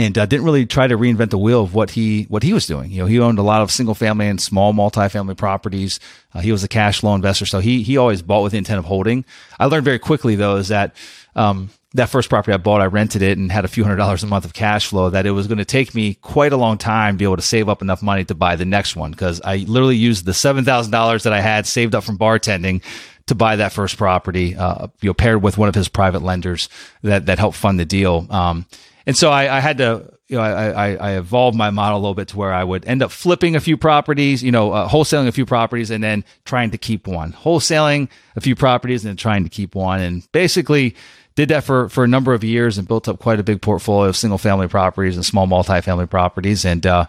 and 0.00 0.16
uh, 0.16 0.24
didn't 0.24 0.46
really 0.46 0.64
try 0.64 0.86
to 0.86 0.96
reinvent 0.96 1.28
the 1.28 1.38
wheel 1.38 1.62
of 1.62 1.74
what 1.74 1.90
he 1.90 2.24
what 2.24 2.42
he 2.42 2.54
was 2.54 2.66
doing. 2.66 2.90
You 2.90 3.02
know, 3.02 3.06
he 3.06 3.20
owned 3.20 3.38
a 3.38 3.42
lot 3.42 3.60
of 3.60 3.70
single 3.70 3.94
family 3.94 4.28
and 4.28 4.40
small 4.40 4.72
multifamily 4.72 5.36
properties. 5.36 6.00
Uh, 6.32 6.40
he 6.40 6.52
was 6.52 6.64
a 6.64 6.68
cash 6.68 7.00
flow 7.00 7.14
investor, 7.14 7.44
so 7.44 7.58
he 7.58 7.82
he 7.82 7.98
always 7.98 8.22
bought 8.22 8.42
with 8.42 8.52
the 8.52 8.58
intent 8.58 8.78
of 8.78 8.86
holding. 8.86 9.26
I 9.58 9.66
learned 9.66 9.84
very 9.84 9.98
quickly 9.98 10.36
though 10.36 10.56
is 10.56 10.68
that 10.68 10.96
um, 11.36 11.68
that 11.92 12.08
first 12.08 12.30
property 12.30 12.54
I 12.54 12.56
bought, 12.56 12.80
I 12.80 12.86
rented 12.86 13.20
it 13.20 13.36
and 13.36 13.52
had 13.52 13.66
a 13.66 13.68
few 13.68 13.82
hundred 13.82 13.96
dollars 13.96 14.22
a 14.22 14.26
month 14.26 14.46
of 14.46 14.54
cash 14.54 14.86
flow 14.86 15.10
that 15.10 15.26
it 15.26 15.32
was 15.32 15.46
going 15.46 15.58
to 15.58 15.66
take 15.66 15.94
me 15.94 16.14
quite 16.14 16.54
a 16.54 16.56
long 16.56 16.78
time 16.78 17.14
to 17.14 17.18
be 17.18 17.24
able 17.24 17.36
to 17.36 17.42
save 17.42 17.68
up 17.68 17.82
enough 17.82 18.02
money 18.02 18.24
to 18.24 18.34
buy 18.34 18.56
the 18.56 18.64
next 18.64 18.96
one. 18.96 19.12
Cause 19.12 19.40
I 19.44 19.58
literally 19.58 19.96
used 19.96 20.24
the 20.24 20.32
$7,000 20.32 21.22
that 21.24 21.32
I 21.32 21.40
had 21.40 21.66
saved 21.66 21.94
up 21.94 22.04
from 22.04 22.16
bartending 22.16 22.82
to 23.26 23.34
buy 23.34 23.56
that 23.56 23.72
first 23.72 23.96
property, 23.96 24.56
uh, 24.56 24.86
you 25.00 25.10
know, 25.10 25.14
paired 25.14 25.42
with 25.42 25.58
one 25.58 25.68
of 25.68 25.74
his 25.74 25.88
private 25.88 26.22
lenders 26.22 26.68
that, 27.02 27.26
that 27.26 27.38
helped 27.38 27.56
fund 27.56 27.78
the 27.78 27.84
deal. 27.84 28.26
Um, 28.30 28.66
and 29.06 29.16
so 29.16 29.30
I, 29.30 29.56
I, 29.56 29.60
had 29.60 29.78
to, 29.78 30.12
you 30.28 30.36
know, 30.36 30.42
I, 30.42 30.94
I, 30.94 31.16
evolved 31.16 31.56
my 31.56 31.70
model 31.70 31.98
a 31.98 32.00
little 32.00 32.14
bit 32.14 32.28
to 32.28 32.36
where 32.36 32.52
I 32.52 32.62
would 32.62 32.84
end 32.84 33.02
up 33.02 33.10
flipping 33.10 33.56
a 33.56 33.60
few 33.60 33.76
properties, 33.76 34.42
you 34.42 34.52
know, 34.52 34.72
uh, 34.72 34.88
wholesaling 34.88 35.26
a 35.26 35.32
few 35.32 35.46
properties 35.46 35.90
and 35.90 36.02
then 36.02 36.24
trying 36.44 36.70
to 36.70 36.78
keep 36.78 37.06
one, 37.06 37.32
wholesaling 37.32 38.08
a 38.36 38.40
few 38.40 38.54
properties 38.54 39.04
and 39.04 39.10
then 39.10 39.16
trying 39.16 39.44
to 39.44 39.50
keep 39.50 39.74
one. 39.74 40.00
And 40.00 40.30
basically, 40.32 40.94
did 41.36 41.48
that 41.48 41.64
for, 41.64 41.88
for 41.88 42.04
a 42.04 42.08
number 42.08 42.34
of 42.34 42.44
years 42.44 42.76
and 42.76 42.86
built 42.86 43.08
up 43.08 43.18
quite 43.18 43.40
a 43.40 43.42
big 43.42 43.62
portfolio 43.62 44.08
of 44.08 44.16
single 44.16 44.38
family 44.38 44.68
properties 44.68 45.16
and 45.16 45.24
small 45.24 45.46
multifamily 45.46 46.10
properties. 46.10 46.64
And, 46.64 46.84
uh, 46.86 47.06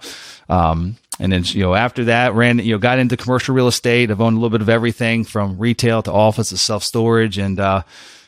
um, 0.47 0.95
and 1.19 1.31
then, 1.31 1.43
you 1.45 1.63
know, 1.63 1.75
after 1.75 2.05
that 2.05 2.33
ran, 2.33 2.59
you 2.59 2.71
know, 2.71 2.77
got 2.77 2.97
into 2.97 3.17
commercial 3.17 3.53
real 3.53 3.67
estate. 3.67 4.09
I've 4.09 4.21
owned 4.21 4.38
a 4.38 4.39
little 4.39 4.49
bit 4.49 4.61
of 4.61 4.69
everything 4.69 5.23
from 5.23 5.57
retail 5.57 6.01
to 6.03 6.11
office 6.11 6.49
to 6.49 6.57
self 6.57 6.83
storage 6.83 7.38
and, 7.38 7.59
uh, 7.59 7.83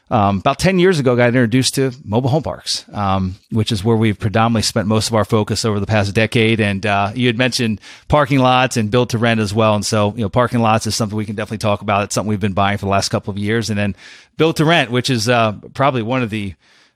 um, 0.10 0.40
about 0.40 0.60
10 0.60 0.80
years 0.80 1.00
ago, 1.00 1.16
got 1.16 1.30
introduced 1.30 1.76
to 1.76 1.92
mobile 2.04 2.30
home 2.30 2.44
parks, 2.44 2.86
um, 2.94 3.36
which 3.52 3.72
is 3.72 3.84
where 3.84 3.96
we've 3.96 4.20
predominantly 4.20 4.62
spent 4.62 4.88
most 4.88 5.08
of 5.08 5.16
our 5.16 5.26
focus 5.26 5.66
over 5.66 5.80
the 5.80 5.86
past 5.86 6.14
decade. 6.14 6.60
And 6.60 6.86
uh, 6.86 7.12
you 7.16 7.28
had 7.28 7.38
mentioned 7.38 7.80
parking 8.10 8.40
lots 8.40 8.78
and 8.78 8.92
build 8.92 9.10
to 9.12 9.18
rent 9.18 9.40
as 9.40 9.54
well. 9.54 9.76
And 9.76 9.86
so, 9.86 10.14
you 10.16 10.22
know, 10.22 10.30
parking 10.30 10.60
lots 10.60 10.86
is 10.86 10.96
something 10.96 11.18
we 11.18 11.26
can 11.26 11.36
definitely 11.36 11.60
talk 11.60 11.82
about. 11.82 12.04
It's 12.04 12.16
something 12.16 12.30
we've 12.30 12.40
been 12.40 12.54
buying 12.54 12.78
for 12.78 12.86
the 12.86 12.92
last 12.92 13.10
couple 13.10 13.32
of 13.32 13.38
years. 13.38 13.70
And 13.70 13.80
then 13.80 13.96
build 14.38 14.58
to 14.58 14.66
rent, 14.66 14.92
which 14.92 15.10
is 15.10 15.30
uh, 15.30 15.54
probably 15.74 16.02
one 16.02 16.22
of 16.22 16.30
the 16.30 16.54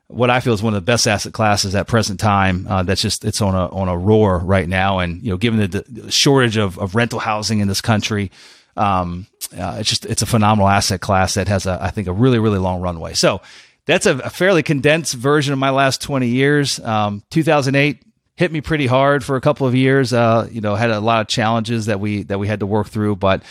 what 0.07 0.29
I 0.29 0.39
feel 0.39 0.53
is 0.53 0.63
one 0.63 0.73
of 0.73 0.81
the 0.81 0.85
best 0.85 1.05
asset 1.05 1.33
classes 1.33 1.75
at 1.75 1.87
present 1.87 2.19
time. 2.19 2.65
Uh, 2.67 2.83
that's 2.83 3.01
just 3.01 3.25
it's 3.25 3.41
on 3.41 3.55
a 3.55 3.67
on 3.67 3.89
a 3.89 3.97
roar 3.97 4.39
right 4.39 4.67
now, 4.67 4.99
and 4.99 5.21
you 5.21 5.31
know, 5.31 5.37
given 5.37 5.59
the, 5.59 5.85
the 5.87 6.11
shortage 6.11 6.55
of, 6.57 6.79
of 6.79 6.95
rental 6.95 7.19
housing 7.19 7.59
in 7.59 7.67
this 7.67 7.81
country, 7.81 8.31
um, 8.77 9.27
uh, 9.57 9.77
it's 9.79 9.89
just 9.89 10.05
it's 10.05 10.21
a 10.21 10.25
phenomenal 10.25 10.67
asset 10.67 11.01
class 11.01 11.35
that 11.35 11.47
has 11.47 11.65
a 11.65 11.77
I 11.81 11.91
think 11.91 12.07
a 12.07 12.13
really 12.13 12.39
really 12.39 12.59
long 12.59 12.81
runway. 12.81 13.13
So 13.13 13.41
that's 13.85 14.05
a, 14.05 14.17
a 14.19 14.29
fairly 14.29 14.63
condensed 14.63 15.13
version 15.13 15.53
of 15.53 15.59
my 15.59 15.69
last 15.69 16.01
20 16.01 16.27
years. 16.27 16.79
Um, 16.79 17.23
2008 17.29 18.03
hit 18.35 18.51
me 18.51 18.61
pretty 18.61 18.85
hard 18.85 19.23
for 19.23 19.35
a 19.35 19.41
couple 19.41 19.65
of 19.65 19.73
years. 19.73 20.13
Uh, 20.13 20.47
you 20.51 20.61
know, 20.61 20.75
had 20.75 20.91
a 20.91 20.99
lot 20.99 21.21
of 21.21 21.27
challenges 21.27 21.87
that 21.87 21.99
we 21.99 22.23
that 22.23 22.37
we 22.37 22.47
had 22.47 22.59
to 22.59 22.65
work 22.65 22.87
through, 22.87 23.15
but 23.15 23.43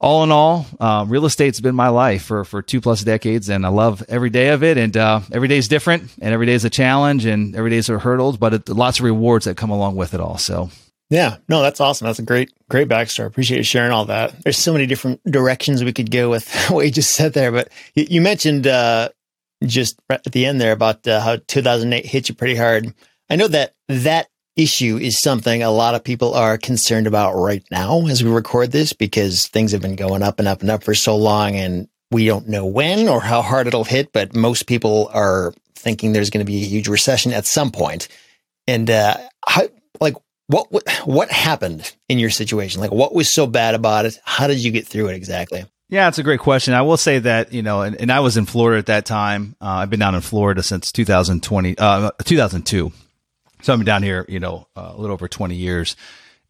all 0.00 0.22
in 0.22 0.30
all, 0.30 0.64
uh, 0.78 1.04
real 1.08 1.26
estate's 1.26 1.60
been 1.60 1.74
my 1.74 1.88
life 1.88 2.22
for, 2.22 2.44
for 2.44 2.62
two 2.62 2.80
plus 2.80 3.02
decades, 3.02 3.48
and 3.48 3.66
I 3.66 3.68
love 3.68 4.04
every 4.08 4.30
day 4.30 4.50
of 4.50 4.62
it. 4.62 4.78
And 4.78 4.96
uh, 4.96 5.20
every 5.32 5.48
day 5.48 5.58
is 5.58 5.66
different, 5.66 6.04
and 6.20 6.32
every 6.32 6.46
day 6.46 6.52
is 6.52 6.64
a 6.64 6.70
challenge, 6.70 7.26
and 7.26 7.56
every 7.56 7.70
day 7.70 7.78
is 7.78 7.88
a 7.88 7.98
hurdle, 7.98 8.36
but 8.36 8.54
it, 8.54 8.68
lots 8.68 9.00
of 9.00 9.04
rewards 9.04 9.46
that 9.46 9.56
come 9.56 9.70
along 9.70 9.96
with 9.96 10.14
it 10.14 10.20
all. 10.20 10.38
So 10.38 10.70
yeah, 11.10 11.36
no, 11.48 11.62
that's 11.62 11.80
awesome. 11.80 12.06
That's 12.06 12.18
a 12.18 12.24
great, 12.24 12.52
great 12.68 12.88
backstory. 12.88 13.26
Appreciate 13.26 13.58
you 13.58 13.64
sharing 13.64 13.92
all 13.92 14.04
that. 14.06 14.42
There's 14.42 14.58
so 14.58 14.72
many 14.72 14.86
different 14.86 15.22
directions 15.24 15.82
we 15.82 15.92
could 15.92 16.10
go 16.10 16.28
with 16.28 16.52
what 16.70 16.84
you 16.84 16.92
just 16.92 17.12
said 17.12 17.32
there, 17.32 17.50
but 17.50 17.70
you, 17.94 18.20
mentioned 18.20 18.66
uh, 18.66 19.08
just 19.64 19.98
at 20.10 20.24
the 20.24 20.44
end 20.44 20.60
there 20.60 20.72
about 20.72 21.06
uh, 21.08 21.20
how 21.20 21.36
2008 21.46 22.04
hit 22.04 22.28
you 22.28 22.34
pretty 22.34 22.56
hard. 22.56 22.92
I 23.30 23.36
know 23.36 23.48
that 23.48 23.74
that 23.88 24.28
issue 24.56 24.98
is 24.98 25.20
something 25.20 25.62
a 25.62 25.70
lot 25.70 25.94
of 25.94 26.04
people 26.04 26.34
are 26.34 26.58
concerned 26.58 27.06
about 27.06 27.34
right 27.34 27.64
now 27.70 28.06
as 28.06 28.22
we 28.22 28.30
record 28.30 28.72
this 28.72 28.92
because 28.92 29.46
things 29.46 29.72
have 29.72 29.80
been 29.80 29.96
going 29.96 30.22
up 30.22 30.38
and 30.38 30.48
up 30.48 30.60
and 30.60 30.70
up 30.70 30.82
for 30.82 30.94
so 30.94 31.16
long, 31.16 31.54
and 31.56 31.88
we 32.10 32.26
don't 32.26 32.48
know 32.48 32.66
when 32.66 33.08
or 33.08 33.22
how 33.22 33.40
hard 33.40 33.66
it'll 33.66 33.84
hit. 33.84 34.12
But 34.12 34.34
most 34.34 34.66
people 34.66 35.10
are 35.14 35.54
thinking 35.74 36.12
there's 36.12 36.30
going 36.30 36.44
to 36.44 36.50
be 36.50 36.62
a 36.62 36.66
huge 36.66 36.88
recession 36.88 37.32
at 37.32 37.46
some 37.46 37.70
point. 37.70 38.08
And 38.66 38.90
uh, 38.90 39.16
how, 39.46 39.62
what 40.48 40.66
what 41.04 41.30
happened 41.30 41.94
in 42.08 42.18
your 42.18 42.30
situation? 42.30 42.80
Like, 42.80 42.90
what 42.90 43.14
was 43.14 43.30
so 43.30 43.46
bad 43.46 43.74
about 43.74 44.06
it? 44.06 44.18
How 44.24 44.46
did 44.46 44.58
you 44.58 44.70
get 44.70 44.86
through 44.86 45.08
it 45.08 45.14
exactly? 45.14 45.64
Yeah, 45.90 46.08
it's 46.08 46.18
a 46.18 46.22
great 46.22 46.40
question. 46.40 46.74
I 46.74 46.82
will 46.82 46.96
say 46.96 47.18
that 47.20 47.52
you 47.52 47.62
know, 47.62 47.82
and, 47.82 47.96
and 47.96 48.10
I 48.10 48.20
was 48.20 48.36
in 48.36 48.46
Florida 48.46 48.78
at 48.78 48.86
that 48.86 49.06
time. 49.06 49.56
Uh, 49.60 49.66
I've 49.66 49.90
been 49.90 50.00
down 50.00 50.14
in 50.14 50.20
Florida 50.20 50.62
since 50.62 50.90
2020, 50.92 51.78
uh, 51.78 52.10
2002. 52.24 52.92
So 53.62 53.72
I've 53.72 53.78
been 53.78 53.86
down 53.86 54.02
here, 54.02 54.24
you 54.28 54.40
know, 54.40 54.68
uh, 54.76 54.92
a 54.94 55.00
little 55.00 55.14
over 55.14 55.28
20 55.28 55.54
years. 55.54 55.96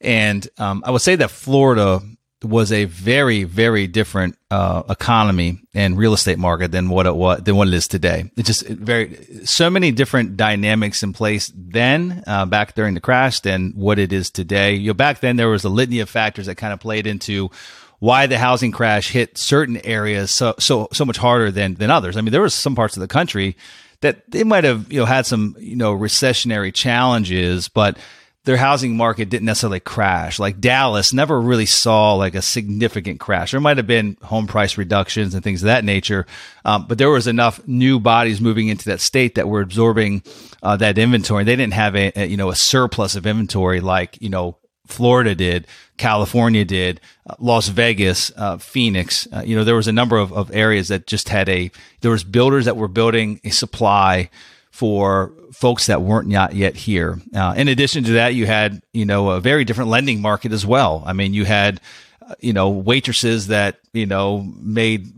And 0.00 0.47
um, 0.59 0.83
I 0.87 0.90
would 0.90 1.02
say 1.02 1.17
that 1.17 1.31
Florida 1.31 2.00
was 2.45 2.71
a 2.71 2.85
very, 2.85 3.45
very 3.45 3.87
different 3.88 4.38
uh, 4.50 4.83
economy 4.88 5.61
and 5.75 5.99
real 5.99 6.14
estate 6.14 6.38
market 6.38 6.71
than 6.71 6.88
what 6.88 7.07
it 7.07 7.14
was 7.14 7.42
than 7.42 7.57
what 7.57 7.68
it 7.68 7.75
is 7.75 7.88
today. 7.88 8.30
It's 8.37 8.47
just 8.47 8.66
very 8.66 9.45
so 9.45 9.68
many 9.68 9.90
different 9.90 10.37
dynamics 10.37 11.02
in 11.02 11.12
place 11.12 11.52
then, 11.54 12.23
uh, 12.26 12.47
back 12.47 12.75
during 12.75 12.95
the 12.95 13.00
crash, 13.00 13.40
than 13.40 13.73
what 13.75 13.99
it 13.99 14.12
is 14.12 14.30
today. 14.30 14.75
You 14.75 14.88
know, 14.88 14.95
back 14.95 15.21
then 15.21 15.37
there 15.37 15.49
was 15.49 15.64
a 15.64 15.68
litany 15.68 16.00
of 16.00 16.09
factors 16.09 16.47
that 16.47 16.54
kind 16.54 16.73
of 16.73 16.78
played 16.78 17.07
into 17.07 17.50
why 17.99 18.26
the 18.26 18.38
housing 18.38 18.71
crash 18.71 19.11
hit 19.11 19.37
certain 19.37 19.78
areas 19.78 20.30
so 20.30 20.54
so 20.59 20.88
so 20.92 21.04
much 21.04 21.16
harder 21.16 21.50
than 21.50 21.75
than 21.75 21.90
others. 21.90 22.16
I 22.16 22.21
mean, 22.21 22.33
there 22.33 22.42
was 22.42 22.54
some 22.54 22.76
parts 22.76 22.97
of 22.97 23.00
the 23.00 23.09
country 23.09 23.57
that 24.00 24.30
they 24.30 24.45
might 24.45 24.64
have 24.64 24.92
you 24.92 25.00
know 25.00 25.07
had 25.07 25.26
some 25.26 25.57
you 25.59 25.76
know 25.76 25.92
recessionary 25.92 26.73
challenges, 26.73 27.68
but 27.68 27.99
their 28.45 28.57
housing 28.57 28.97
market 28.97 29.28
didn't 29.28 29.45
necessarily 29.45 29.80
crash. 29.80 30.38
Like 30.38 30.61
Dallas 30.61 31.12
never 31.12 31.40
really 31.40 31.66
saw 31.66 32.14
like 32.14 32.35
a 32.35 32.42
significant 32.42 33.21
crash. 33.21 33.50
There 33.50 33.61
might 33.61 33.76
have 33.76 33.87
been 33.87 34.16
home 34.23 34.47
price 34.47 34.78
reductions 34.78 35.35
and 35.35 35.45
things 35.45 35.62
of 35.62 35.66
that 35.66 35.85
nature, 35.85 36.26
um, 36.64 36.87
but 36.87 36.99
there 36.99 37.11
was 37.11 37.26
enough 37.26 37.61
new 37.66 38.00
bodies 38.00 38.40
moving 38.40 38.68
into 38.68 38.87
that 38.87 39.00
state 39.00 39.35
that 39.35 39.49
were 39.49 39.61
absorbing 39.61 40.23
uh, 40.62 40.76
that 40.78 40.99
inventory. 40.99 41.45
They 41.45 41.57
didn't 41.57 41.75
have 41.75 41.95
a, 41.95 42.12
a, 42.16 42.26
you 42.26 42.37
know 42.37 42.49
a 42.49 42.57
surplus 42.57 43.16
of 43.16 43.26
inventory 43.26 43.80
like 43.80 44.21
you 44.23 44.30
know 44.30 44.57
Florida 44.87 45.35
did, 45.35 45.66
California 45.99 46.64
did, 46.64 47.00
uh, 47.28 47.35
Las 47.38 47.68
Vegas, 47.68 48.33
uh, 48.37 48.57
Phoenix. 48.57 49.28
Uh, 49.30 49.42
you 49.45 49.57
know 49.57 49.64
there 49.64 49.76
was 49.76 49.88
a 49.88 49.92
number 49.92 50.16
of, 50.16 50.33
of 50.33 50.50
areas 50.54 50.88
that 50.88 51.07
just 51.07 51.28
had 51.28 51.49
a 51.50 51.71
there 52.00 52.11
was 52.11 52.25
builders 52.25 52.64
that 52.64 52.76
were 52.76 52.88
building 52.88 53.40
a 53.45 53.50
supply 53.50 54.30
for 54.78 55.32
folks 55.52 55.87
that 55.87 56.02
weren't 56.02 56.28
not 56.28 56.54
yet 56.54 56.76
here. 56.76 57.20
Uh, 57.35 57.52
in 57.56 57.66
addition 57.66 58.04
to 58.04 58.12
that, 58.12 58.37
you 58.37 58.47
had 58.47 58.80
you 58.92 59.04
know 59.04 59.30
a 59.30 59.40
very 59.40 59.64
different 59.64 59.90
lending 59.90 60.23
market 60.23 60.52
as 60.52 60.64
well. 60.64 61.02
I 61.04 61.14
mean, 61.14 61.35
you 61.35 61.44
had 61.44 61.80
uh, 62.23 62.37
you 62.38 62.52
know 62.52 62.68
waitresses 62.70 63.49
that 63.49 63.80
you 63.92 64.06
know 64.06 64.40
made 64.40 65.11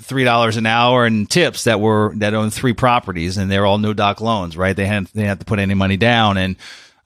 three 0.00 0.22
dollars 0.22 0.56
an 0.56 0.66
hour 0.66 1.04
and 1.04 1.28
tips 1.28 1.64
that 1.64 1.80
were 1.80 2.12
that 2.18 2.32
owned 2.32 2.54
three 2.54 2.74
properties 2.74 3.38
and 3.38 3.50
they're 3.50 3.66
all 3.66 3.78
no 3.78 3.92
doc 3.92 4.20
loans, 4.20 4.56
right? 4.56 4.76
They 4.76 4.86
hadn't 4.86 5.12
they 5.14 5.24
had 5.24 5.40
to 5.40 5.46
put 5.46 5.58
any 5.58 5.74
money 5.74 5.96
down 5.96 6.36
and 6.36 6.54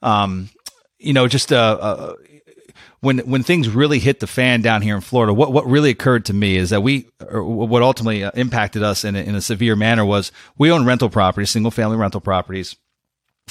um, 0.03 0.49
you 0.99 1.13
know 1.13 1.27
just 1.27 1.51
uh 1.51 2.13
when 2.99 3.19
when 3.19 3.43
things 3.43 3.69
really 3.69 3.99
hit 3.99 4.19
the 4.19 4.27
fan 4.27 4.61
down 4.61 4.81
here 4.81 4.95
in 4.95 5.01
Florida, 5.01 5.33
what 5.33 5.51
what 5.51 5.65
really 5.67 5.89
occurred 5.89 6.25
to 6.25 6.33
me 6.33 6.57
is 6.57 6.71
that 6.71 6.81
we, 6.81 7.07
what 7.29 7.81
ultimately 7.81 8.23
uh, 8.23 8.31
impacted 8.33 8.83
us 8.83 9.03
in 9.03 9.15
a, 9.15 9.19
in 9.19 9.35
a 9.35 9.41
severe 9.41 9.75
manner 9.75 10.03
was 10.05 10.31
we 10.57 10.71
own 10.71 10.85
rental 10.85 11.09
properties, 11.09 11.51
single 11.51 11.71
family 11.71 11.97
rental 11.97 12.21
properties. 12.21 12.75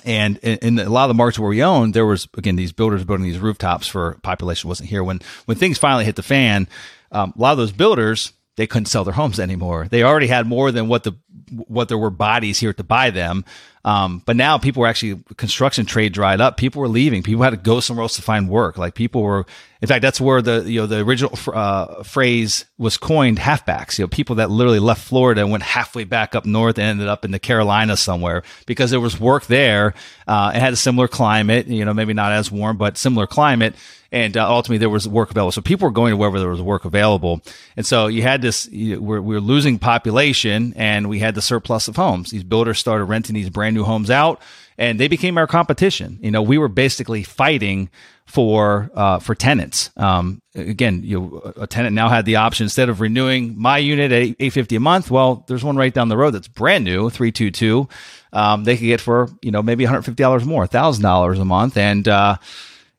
And 0.04 0.36
in, 0.38 0.58
in, 0.58 0.78
a 0.78 0.90
lot 0.90 1.04
of 1.04 1.08
the 1.08 1.14
markets 1.14 1.38
where 1.38 1.48
we 1.48 1.62
own, 1.62 1.92
there 1.92 2.04
was 2.04 2.28
again 2.36 2.56
these 2.56 2.72
builders 2.72 3.04
building 3.04 3.24
these 3.24 3.38
rooftops 3.38 3.86
for 3.86 4.18
population 4.22 4.68
wasn't 4.68 4.88
here. 4.88 5.04
When 5.04 5.20
when 5.46 5.56
things 5.56 5.78
finally 5.78 6.04
hit 6.04 6.16
the 6.16 6.22
fan, 6.22 6.68
um, 7.12 7.32
a 7.36 7.40
lot 7.40 7.52
of 7.52 7.58
those 7.58 7.72
builders 7.72 8.32
they 8.56 8.66
couldn't 8.66 8.86
sell 8.86 9.04
their 9.04 9.14
homes 9.14 9.38
anymore. 9.38 9.86
They 9.88 10.02
already 10.02 10.26
had 10.26 10.46
more 10.46 10.72
than 10.72 10.88
what 10.88 11.04
the 11.04 11.12
what 11.50 11.88
there 11.88 11.98
were 11.98 12.10
bodies 12.10 12.58
here 12.58 12.72
to 12.72 12.82
buy 12.82 13.10
them. 13.10 13.44
Um, 13.86 14.20
but 14.26 14.34
now 14.34 14.58
people 14.58 14.80
were 14.80 14.88
actually 14.88 15.22
construction 15.36 15.86
trade 15.86 16.12
dried 16.12 16.40
up. 16.40 16.56
People 16.56 16.82
were 16.82 16.88
leaving. 16.88 17.22
People 17.22 17.44
had 17.44 17.50
to 17.50 17.56
go 17.56 17.78
somewhere 17.78 18.02
else 18.02 18.16
to 18.16 18.22
find 18.22 18.48
work. 18.48 18.76
Like 18.76 18.94
people 18.96 19.22
were, 19.22 19.46
in 19.80 19.86
fact, 19.86 20.02
that's 20.02 20.20
where 20.20 20.42
the 20.42 20.64
you 20.68 20.80
know 20.80 20.86
the 20.86 20.98
original 20.98 21.38
uh, 21.54 22.02
phrase 22.02 22.64
was 22.78 22.96
coined: 22.96 23.38
halfbacks. 23.38 23.96
You 23.96 24.02
know, 24.02 24.08
people 24.08 24.36
that 24.36 24.50
literally 24.50 24.80
left 24.80 25.06
Florida 25.06 25.42
and 25.42 25.52
went 25.52 25.62
halfway 25.62 26.02
back 26.02 26.34
up 26.34 26.44
north 26.44 26.78
and 26.78 26.86
ended 26.88 27.06
up 27.06 27.24
in 27.24 27.30
the 27.30 27.38
Carolinas 27.38 28.00
somewhere 28.00 28.42
because 28.66 28.90
there 28.90 28.98
was 28.98 29.20
work 29.20 29.46
there. 29.46 29.94
Uh, 30.26 30.50
it 30.52 30.58
had 30.58 30.72
a 30.72 30.76
similar 30.76 31.06
climate. 31.06 31.68
You 31.68 31.84
know, 31.84 31.94
maybe 31.94 32.12
not 32.12 32.32
as 32.32 32.50
warm, 32.50 32.76
but 32.78 32.98
similar 32.98 33.28
climate 33.28 33.76
and 34.12 34.36
uh, 34.36 34.48
ultimately 34.48 34.78
there 34.78 34.90
was 34.90 35.08
work 35.08 35.30
available. 35.30 35.52
So 35.52 35.60
people 35.60 35.86
were 35.86 35.92
going 35.92 36.12
to 36.12 36.16
wherever 36.16 36.38
there 36.38 36.48
was 36.48 36.62
work 36.62 36.84
available, 36.84 37.42
and 37.76 37.84
so 37.84 38.06
you 38.06 38.22
had 38.22 38.42
this. 38.42 38.66
You, 38.68 39.00
we're, 39.00 39.20
we 39.20 39.34
were 39.34 39.40
losing 39.40 39.78
population, 39.78 40.72
and 40.76 41.08
we 41.08 41.18
had 41.18 41.34
the 41.34 41.42
surplus 41.42 41.88
of 41.88 41.96
homes. 41.96 42.30
These 42.30 42.44
builders 42.44 42.78
started 42.78 43.04
renting 43.04 43.34
these 43.34 43.50
brand 43.50 43.75
new 43.76 43.84
homes 43.84 44.10
out, 44.10 44.40
and 44.78 44.98
they 44.98 45.08
became 45.08 45.38
our 45.38 45.46
competition. 45.46 46.18
You 46.20 46.30
know, 46.30 46.42
we 46.42 46.58
were 46.58 46.68
basically 46.68 47.22
fighting 47.22 47.90
for 48.26 48.90
uh, 48.94 49.20
for 49.20 49.34
tenants. 49.34 49.90
Um, 49.96 50.40
again, 50.54 51.02
you 51.04 51.20
know, 51.20 51.52
a 51.56 51.66
tenant 51.66 51.94
now 51.94 52.08
had 52.08 52.24
the 52.24 52.36
option 52.36 52.64
instead 52.64 52.88
of 52.88 53.00
renewing 53.00 53.54
my 53.56 53.78
unit 53.78 54.10
at 54.12 54.36
eight 54.38 54.52
fifty 54.52 54.76
a 54.76 54.80
month. 54.80 55.10
Well, 55.10 55.44
there's 55.46 55.64
one 55.64 55.76
right 55.76 55.94
down 55.94 56.08
the 56.08 56.16
road 56.16 56.32
that's 56.32 56.48
brand 56.48 56.84
new, 56.84 57.10
three 57.10 57.30
two 57.32 57.50
two. 57.50 57.88
Um, 58.32 58.64
they 58.64 58.76
could 58.76 58.86
get 58.86 59.00
for 59.00 59.28
you 59.42 59.50
know 59.50 59.62
maybe 59.62 59.84
one 59.84 59.90
hundred 59.90 60.02
fifty 60.02 60.22
dollars 60.22 60.44
more, 60.44 60.66
thousand 60.66 61.02
dollars 61.02 61.38
a 61.38 61.44
month, 61.44 61.76
and 61.76 62.06
uh, 62.08 62.36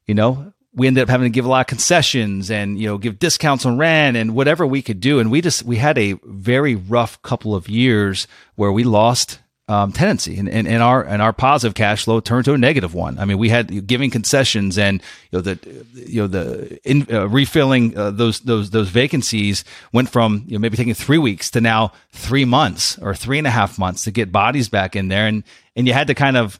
you 0.05 0.15
know 0.15 0.53
we 0.77 0.85
ended 0.85 1.01
up 1.01 1.09
having 1.09 1.25
to 1.25 1.33
give 1.33 1.45
a 1.45 1.49
lot 1.49 1.61
of 1.61 1.67
concessions 1.67 2.51
and 2.51 2.79
you 2.79 2.87
know 2.87 2.97
give 2.97 3.19
discounts 3.19 3.65
on 3.65 3.77
rent 3.77 4.15
and 4.15 4.35
whatever 4.35 4.65
we 4.65 4.81
could 4.81 4.99
do 4.99 5.19
and 5.19 5.31
we 5.31 5.41
just 5.41 5.63
we 5.63 5.75
had 5.77 5.97
a 5.97 6.13
very 6.23 6.75
rough 6.75 7.19
couple 7.23 7.55
of 7.55 7.67
years 7.67 8.27
where 8.55 8.71
we 8.71 8.83
lost 8.83 9.39
um, 9.69 9.91
tenancy 9.91 10.37
and, 10.37 10.47
and, 10.47 10.67
and 10.67 10.81
our 10.81 11.03
and 11.03 11.21
our 11.21 11.33
positive 11.33 11.75
cash 11.75 12.05
flow 12.05 12.19
turned 12.21 12.45
to 12.45 12.53
a 12.53 12.57
negative 12.57 12.93
one. 12.93 13.19
I 13.19 13.25
mean, 13.25 13.37
we 13.37 13.49
had 13.49 13.85
giving 13.85 14.09
concessions 14.09 14.77
and 14.77 15.01
you 15.31 15.37
know 15.37 15.41
the 15.41 15.85
you 15.93 16.21
know 16.21 16.27
the 16.27 16.79
in, 16.89 17.05
uh, 17.11 17.27
refilling 17.27 17.97
uh, 17.97 18.11
those 18.11 18.39
those 18.41 18.69
those 18.69 18.89
vacancies 18.89 19.65
went 19.91 20.09
from 20.09 20.43
you 20.47 20.53
know 20.53 20.59
maybe 20.59 20.77
taking 20.77 20.93
three 20.93 21.17
weeks 21.17 21.51
to 21.51 21.61
now 21.61 21.91
three 22.11 22.45
months 22.45 22.97
or 22.99 23.13
three 23.13 23.37
and 23.37 23.47
a 23.47 23.51
half 23.51 23.77
months 23.77 24.03
to 24.05 24.11
get 24.11 24.31
bodies 24.31 24.69
back 24.69 24.95
in 24.95 25.09
there. 25.09 25.27
And 25.27 25.43
and 25.75 25.85
you 25.85 25.93
had 25.93 26.07
to 26.07 26.13
kind 26.13 26.37
of 26.37 26.59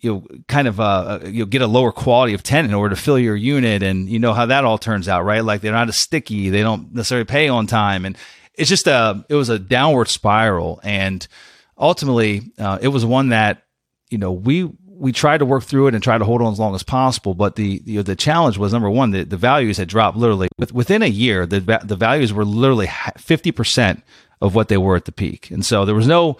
you 0.00 0.12
know, 0.12 0.26
kind 0.48 0.68
of 0.68 0.80
uh, 0.80 1.20
you 1.24 1.46
get 1.46 1.62
a 1.62 1.66
lower 1.66 1.90
quality 1.90 2.34
of 2.34 2.42
tenant 2.42 2.68
in 2.68 2.74
order 2.74 2.94
to 2.94 3.00
fill 3.00 3.18
your 3.18 3.36
unit, 3.36 3.82
and 3.82 4.08
you 4.08 4.18
know 4.18 4.34
how 4.34 4.46
that 4.46 4.64
all 4.64 4.76
turns 4.76 5.08
out, 5.08 5.24
right? 5.24 5.42
Like 5.42 5.62
they're 5.62 5.72
not 5.72 5.88
as 5.88 5.96
sticky, 5.96 6.50
they 6.50 6.62
don't 6.62 6.92
necessarily 6.94 7.24
pay 7.24 7.48
on 7.48 7.66
time, 7.66 8.04
and 8.04 8.18
it's 8.52 8.68
just 8.68 8.86
a 8.86 9.24
it 9.28 9.34
was 9.34 9.48
a 9.48 9.58
downward 9.58 10.08
spiral, 10.08 10.80
and 10.82 11.26
ultimately 11.78 12.52
uh, 12.58 12.78
it 12.80 12.88
was 12.88 13.04
one 13.04 13.30
that 13.30 13.62
you 14.10 14.18
know 14.18 14.32
we 14.32 14.70
we 14.86 15.12
tried 15.12 15.38
to 15.38 15.44
work 15.44 15.64
through 15.64 15.88
it 15.88 15.94
and 15.94 16.02
try 16.02 16.16
to 16.16 16.24
hold 16.24 16.40
on 16.40 16.52
as 16.52 16.58
long 16.58 16.74
as 16.74 16.82
possible, 16.82 17.34
but 17.34 17.56
the 17.56 17.82
you 17.84 17.96
know, 17.96 18.02
the 18.02 18.16
challenge 18.16 18.58
was 18.58 18.72
number 18.72 18.90
one 18.90 19.10
the, 19.10 19.24
the 19.24 19.36
values 19.36 19.76
had 19.76 19.88
dropped 19.88 20.16
literally 20.16 20.48
within 20.72 21.02
a 21.02 21.06
year 21.06 21.46
the 21.46 21.60
the 21.84 21.96
values 21.96 22.32
were 22.32 22.44
literally 22.44 22.88
fifty 23.16 23.52
percent 23.52 24.02
of 24.40 24.54
what 24.54 24.68
they 24.68 24.76
were 24.76 24.96
at 24.96 25.04
the 25.04 25.12
peak, 25.12 25.50
and 25.50 25.64
so 25.64 25.84
there 25.84 25.94
was 25.94 26.06
no 26.06 26.36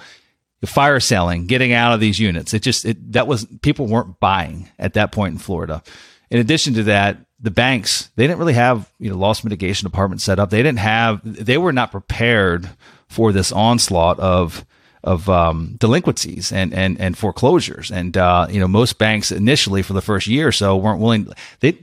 fire 0.67 1.01
selling, 1.01 1.47
getting 1.47 1.73
out 1.73 1.93
of 1.93 2.01
these 2.01 2.19
units. 2.19 2.55
It 2.55 2.63
just 2.63 2.85
it, 2.85 3.13
that 3.13 3.27
was 3.27 3.47
people 3.63 3.87
weren't 3.87 4.21
buying 4.21 4.71
at 4.79 4.95
that 4.95 5.13
point 5.13 5.33
in 5.33 5.39
Florida. 5.39 5.83
In 6.31 6.39
addition 6.39 6.75
to 6.75 6.83
that, 6.85 7.19
the 7.41 7.51
banks 7.51 8.11
they 8.17 8.27
didn't 8.27 8.39
really 8.39 8.55
have 8.55 8.91
you 8.99 9.11
know 9.11 9.17
loss 9.17 9.45
mitigation 9.45 9.87
department 9.87 10.21
set 10.21 10.39
up. 10.39 10.51
They 10.51 10.63
didn't 10.63 10.79
have 10.79 11.21
they 11.25 11.59
were 11.59 11.73
not 11.73 11.91
prepared 11.91 12.71
for 13.09 13.33
this 13.33 13.53
onslaught 13.53 14.19
of 14.19 14.65
of 15.05 15.29
um, 15.29 15.77
delinquencies 15.79 16.51
and, 16.51 16.75
and 16.75 17.01
and 17.01 17.17
foreclosures. 17.17 17.91
And 17.91 18.17
uh, 18.17 18.47
you 18.51 18.59
know 18.59 18.69
most 18.69 18.99
banks 18.99 19.31
initially 19.31 19.83
for 19.83 19.93
the 19.93 20.03
first 20.03 20.27
year 20.27 20.49
or 20.49 20.53
so 20.53 20.77
weren't 20.77 21.01
willing. 21.01 21.29
They 21.61 21.79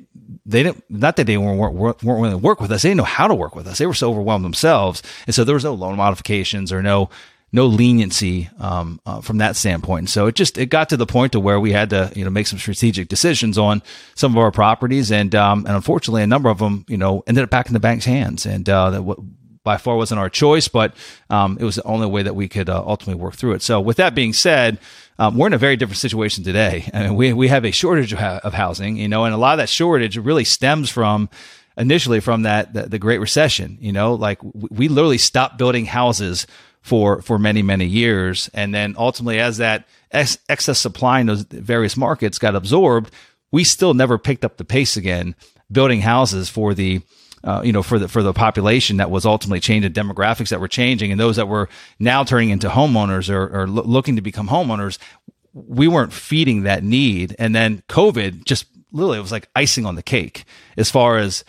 they 0.45 0.63
didn't 0.63 0.83
not 0.89 1.15
that 1.15 1.27
they 1.27 1.37
weren't, 1.37 1.59
weren't, 1.59 2.03
weren't 2.03 2.03
willing 2.03 2.31
to 2.31 2.37
work 2.37 2.59
with 2.59 2.71
us. 2.71 2.81
They 2.81 2.89
didn't 2.89 2.97
know 2.97 3.03
how 3.03 3.27
to 3.27 3.35
work 3.35 3.55
with 3.55 3.67
us. 3.67 3.77
They 3.77 3.85
were 3.85 3.93
so 3.93 4.09
overwhelmed 4.09 4.43
themselves, 4.43 5.01
and 5.25 5.35
so 5.35 5.43
there 5.43 5.55
was 5.55 5.63
no 5.63 5.73
loan 5.73 5.97
modifications 5.97 6.71
or 6.71 6.81
no 6.81 7.09
no 7.53 7.65
leniency 7.65 8.49
um, 8.59 9.01
uh, 9.05 9.19
from 9.21 9.39
that 9.39 9.55
standpoint. 9.55 10.09
So 10.09 10.27
it 10.27 10.35
just 10.35 10.57
it 10.57 10.67
got 10.67 10.89
to 10.89 10.97
the 10.97 11.05
point 11.05 11.33
to 11.33 11.39
where 11.39 11.59
we 11.59 11.71
had 11.71 11.89
to 11.91 12.11
you 12.15 12.23
know 12.23 12.29
make 12.29 12.47
some 12.47 12.59
strategic 12.59 13.07
decisions 13.07 13.57
on 13.57 13.81
some 14.15 14.31
of 14.31 14.37
our 14.37 14.51
properties, 14.51 15.11
and 15.11 15.33
um, 15.35 15.65
and 15.65 15.75
unfortunately 15.75 16.23
a 16.23 16.27
number 16.27 16.49
of 16.49 16.59
them 16.59 16.85
you 16.87 16.97
know 16.97 17.23
ended 17.27 17.43
up 17.43 17.49
back 17.49 17.67
in 17.67 17.73
the 17.73 17.79
bank's 17.79 18.05
hands, 18.05 18.45
and 18.45 18.67
uh, 18.69 18.89
that 18.89 18.97
w- 18.97 19.23
by 19.63 19.77
far 19.77 19.95
wasn't 19.95 20.19
our 20.19 20.29
choice, 20.29 20.67
but 20.67 20.95
um, 21.29 21.57
it 21.59 21.63
was 21.63 21.75
the 21.75 21.83
only 21.83 22.07
way 22.07 22.23
that 22.23 22.35
we 22.35 22.47
could 22.47 22.69
uh, 22.69 22.83
ultimately 22.85 23.21
work 23.21 23.35
through 23.35 23.53
it. 23.53 23.61
So 23.61 23.79
with 23.79 23.97
that 23.97 24.15
being 24.15 24.33
said. 24.33 24.79
Um, 25.19 25.37
we're 25.37 25.45
in 25.45 25.53
a 25.53 25.59
very 25.59 25.75
different 25.75 25.99
situation 25.99 26.43
today. 26.43 26.89
I 26.95 27.03
mean, 27.03 27.15
we, 27.15 27.31
we 27.31 27.47
have 27.49 27.63
a 27.63 27.69
shortage 27.69 28.11
of, 28.11 28.19
of 28.19 28.55
housing, 28.55 28.97
you 28.97 29.07
know, 29.07 29.25
and 29.25 29.35
a 29.35 29.37
lot 29.37 29.51
of 29.51 29.57
that 29.59 29.69
shortage 29.69 30.17
really 30.17 30.45
stems 30.45 30.89
from 30.89 31.29
initially 31.77 32.19
from 32.19 32.43
that 32.43 32.73
the, 32.73 32.83
the, 32.83 32.99
Great 32.99 33.19
Recession. 33.19 33.77
You 33.81 33.91
know, 33.91 34.13
like 34.13 34.39
we 34.43 34.87
literally 34.87 35.17
stopped 35.17 35.57
building 35.57 35.85
houses 35.85 36.47
for 36.81 37.21
for 37.21 37.37
many 37.37 37.61
many 37.61 37.85
years, 37.85 38.49
and 38.53 38.73
then 38.73 38.95
ultimately, 38.97 39.39
as 39.39 39.57
that 39.57 39.87
ex- 40.11 40.37
excess 40.49 40.79
supply 40.79 41.19
in 41.19 41.27
those 41.27 41.43
various 41.43 41.95
markets 41.95 42.39
got 42.39 42.55
absorbed, 42.55 43.13
we 43.51 43.63
still 43.63 43.93
never 43.93 44.17
picked 44.17 44.45
up 44.45 44.57
the 44.57 44.65
pace 44.65 44.97
again, 44.97 45.35
building 45.71 46.01
houses 46.01 46.49
for 46.49 46.73
the 46.73 47.01
uh, 47.43 47.61
you 47.63 47.71
know, 47.71 47.83
for 47.83 47.99
the 47.99 48.07
for 48.07 48.23
the 48.23 48.33
population 48.33 48.97
that 48.97 49.09
was 49.09 49.25
ultimately 49.25 49.59
changing, 49.59 49.91
demographics 49.93 50.49
that 50.49 50.59
were 50.59 50.67
changing, 50.67 51.11
and 51.11 51.19
those 51.19 51.35
that 51.37 51.47
were 51.47 51.69
now 51.99 52.23
turning 52.23 52.49
into 52.49 52.69
homeowners 52.69 53.29
or, 53.29 53.61
or 53.61 53.67
lo- 53.67 53.83
looking 53.83 54.15
to 54.15 54.21
become 54.21 54.47
homeowners, 54.47 54.97
we 55.53 55.87
weren't 55.87 56.13
feeding 56.13 56.63
that 56.63 56.83
need. 56.83 57.35
And 57.39 57.55
then 57.55 57.83
COVID 57.89 58.45
just 58.45 58.65
literally 58.91 59.17
it 59.17 59.21
was 59.21 59.31
like 59.31 59.49
icing 59.55 59.85
on 59.85 59.95
the 59.95 60.03
cake 60.03 60.45
as 60.77 60.91
far 60.91 61.17
as 61.17 61.43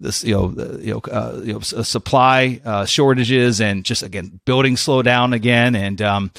this 0.00 0.24
you 0.24 0.34
know 0.34 0.78
you 0.78 0.94
know, 0.94 1.00
uh, 1.10 1.40
you 1.42 1.52
know 1.54 1.60
supply 1.60 2.60
uh, 2.64 2.84
shortages 2.84 3.60
and 3.60 3.84
just 3.84 4.02
again 4.02 4.40
building 4.44 4.76
slow 4.76 5.02
down 5.02 5.32
again 5.32 5.74
and 5.74 6.00
um, 6.02 6.30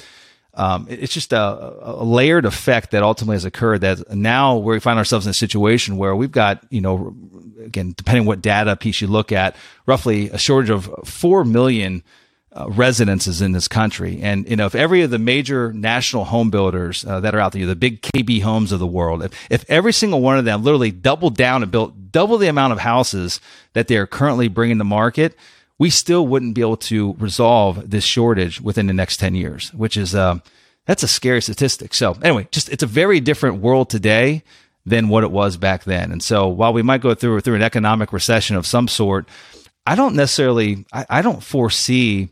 um, 0.60 0.88
it's 0.90 1.14
just 1.14 1.32
a, 1.32 1.40
a, 1.82 2.04
layered 2.04 2.44
effect 2.44 2.92
that 2.92 3.02
ultimately 3.02 3.36
has 3.36 3.46
occurred 3.46 3.80
that 3.80 4.14
now 4.14 4.58
we 4.58 4.78
find 4.82 5.00
ourselves 5.00 5.26
in 5.26 5.30
a 5.30 5.34
situation 5.34 5.96
where 5.96 6.14
we've 6.14 6.34
got, 6.34 6.62
you 6.70 6.82
know, 6.82 7.16
again, 7.64 7.94
depending 7.96 8.26
what 8.26 8.42
data 8.42 8.76
piece 8.76 9.00
you 9.00 9.08
look 9.08 9.32
at, 9.32 9.56
roughly 9.86 10.30
a 10.32 10.38
shortage 10.38 10.70
of 10.70 10.94
4 11.06 11.46
million 11.46 12.04
uh, 12.52 12.66
residences 12.68 13.42
in 13.42 13.54
this 13.54 13.70
country. 13.70 14.20
And, 14.22 14.50
you 14.50 14.58
know, 14.58 14.66
if 14.66 14.76
every 14.76 15.02
of 15.04 15.12
the 15.12 15.18
major 15.18 15.72
national 15.72 16.26
home 16.26 16.50
builders 16.50 17.06
uh, 17.06 17.22
that 17.22 17.34
are 17.34 17.40
out 17.40 17.54
there, 17.54 17.66
the 17.66 17.74
big 17.74 18.02
KB 18.02 18.42
homes 18.42 18.74
of 18.74 18.80
the 18.80 18.88
world, 18.88 19.24
if, 19.24 19.32
if 19.50 19.64
every 19.70 19.94
single 19.94 20.20
one 20.20 20.38
of 20.38 20.44
them 20.44 20.62
literally 20.62 20.92
doubled 20.92 21.38
down 21.38 21.64
and 21.64 21.72
built 21.72 22.12
double 22.12 22.38
the 22.38 22.48
amount 22.50 22.74
of 22.74 22.80
houses 22.80 23.40
that 23.72 23.88
they 23.88 23.96
are 23.96 24.08
currently 24.08 24.50
bringing 24.50 24.78
to 24.78 24.84
market, 24.84 25.38
we 25.80 25.90
still 25.90 26.28
wouldn't 26.28 26.54
be 26.54 26.62
able 26.62 26.78
to 26.78 27.14
resolve 27.14 27.90
this 27.90 28.04
shortage 28.04 28.62
within 28.62 28.86
the 28.88 28.94
next 28.94 29.18
10 29.18 29.34
years, 29.34 29.74
which 29.74 29.98
is, 29.98 30.14
uh, 30.14 30.38
that's 30.86 31.04
a 31.04 31.08
scary 31.08 31.42
statistic. 31.42 31.94
So 31.94 32.18
anyway, 32.22 32.48
just 32.52 32.70
it's 32.70 32.84
a 32.84 32.88
very 32.88 33.20
different 33.20 33.62
world 33.62 33.90
today 33.90 34.44
than 34.86 35.08
what 35.08 35.24
it 35.24 35.32
was 35.32 35.56
back 35.58 35.86
then. 35.86 36.12
And 36.12 36.22
so 36.22 36.48
while 36.48 36.74
we 36.74 36.82
might 36.82 37.02
go 37.02 37.14
through 37.14 37.42
through 37.42 37.56
an 37.56 37.62
economic 37.62 38.12
recession 38.12 38.56
of 38.56 38.66
some 38.66 38.88
sort, 38.88 39.28
I 39.86 39.96
don't 39.96 40.16
necessarily 40.16 40.86
I, 40.92 41.06
I 41.10 41.22
don't 41.22 41.44
foresee 41.44 42.30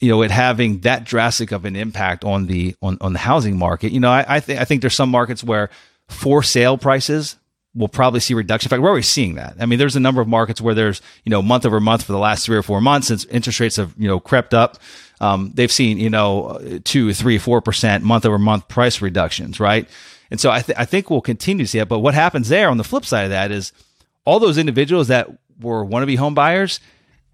you 0.00 0.08
know 0.08 0.22
it 0.22 0.30
having 0.30 0.80
that 0.80 1.04
drastic 1.04 1.52
of 1.52 1.64
an 1.64 1.76
impact 1.76 2.24
on 2.24 2.46
the 2.46 2.74
on, 2.82 2.98
on 3.00 3.12
the 3.12 3.18
housing 3.18 3.56
market. 3.56 3.92
You 3.92 4.00
know, 4.00 4.10
I, 4.10 4.24
I 4.36 4.40
think 4.40 4.60
I 4.60 4.64
think 4.64 4.80
there's 4.80 4.94
some 4.94 5.10
markets 5.10 5.44
where 5.44 5.70
for 6.08 6.42
sale 6.42 6.76
prices 6.76 7.36
we'll 7.74 7.88
probably 7.88 8.20
see 8.20 8.34
reduction. 8.34 8.66
In 8.66 8.70
fact, 8.70 8.82
we're 8.82 8.88
already 8.88 9.02
seeing 9.02 9.36
that. 9.36 9.56
I 9.60 9.66
mean, 9.66 9.78
there's 9.78 9.96
a 9.96 10.00
number 10.00 10.20
of 10.20 10.28
markets 10.28 10.60
where 10.60 10.74
there's, 10.74 11.00
you 11.24 11.30
know, 11.30 11.40
month 11.40 11.64
over 11.64 11.80
month 11.80 12.02
for 12.02 12.12
the 12.12 12.18
last 12.18 12.44
three 12.44 12.56
or 12.56 12.62
four 12.62 12.80
months 12.80 13.08
since 13.08 13.24
interest 13.26 13.60
rates 13.60 13.76
have, 13.76 13.94
you 13.96 14.08
know, 14.08 14.18
crept 14.18 14.54
up. 14.54 14.78
Um, 15.20 15.52
they've 15.54 15.70
seen, 15.70 15.98
you 15.98 16.10
know, 16.10 16.80
two, 16.84 17.12
three, 17.14 17.38
four 17.38 17.60
percent 17.60 18.02
month 18.02 18.26
over 18.26 18.38
month 18.38 18.68
price 18.68 19.00
reductions, 19.00 19.60
right? 19.60 19.88
And 20.30 20.40
so 20.40 20.50
I, 20.50 20.62
th- 20.62 20.78
I 20.78 20.84
think 20.84 21.10
we'll 21.10 21.20
continue 21.20 21.64
to 21.64 21.68
see 21.68 21.78
it. 21.78 21.88
But 21.88 21.98
what 22.00 22.14
happens 22.14 22.48
there 22.48 22.68
on 22.68 22.76
the 22.76 22.84
flip 22.84 23.04
side 23.04 23.24
of 23.24 23.30
that 23.30 23.50
is 23.50 23.72
all 24.24 24.40
those 24.40 24.58
individuals 24.58 25.08
that 25.08 25.28
were 25.60 25.84
wannabe 25.84 26.16
home 26.16 26.34
buyers, 26.34 26.80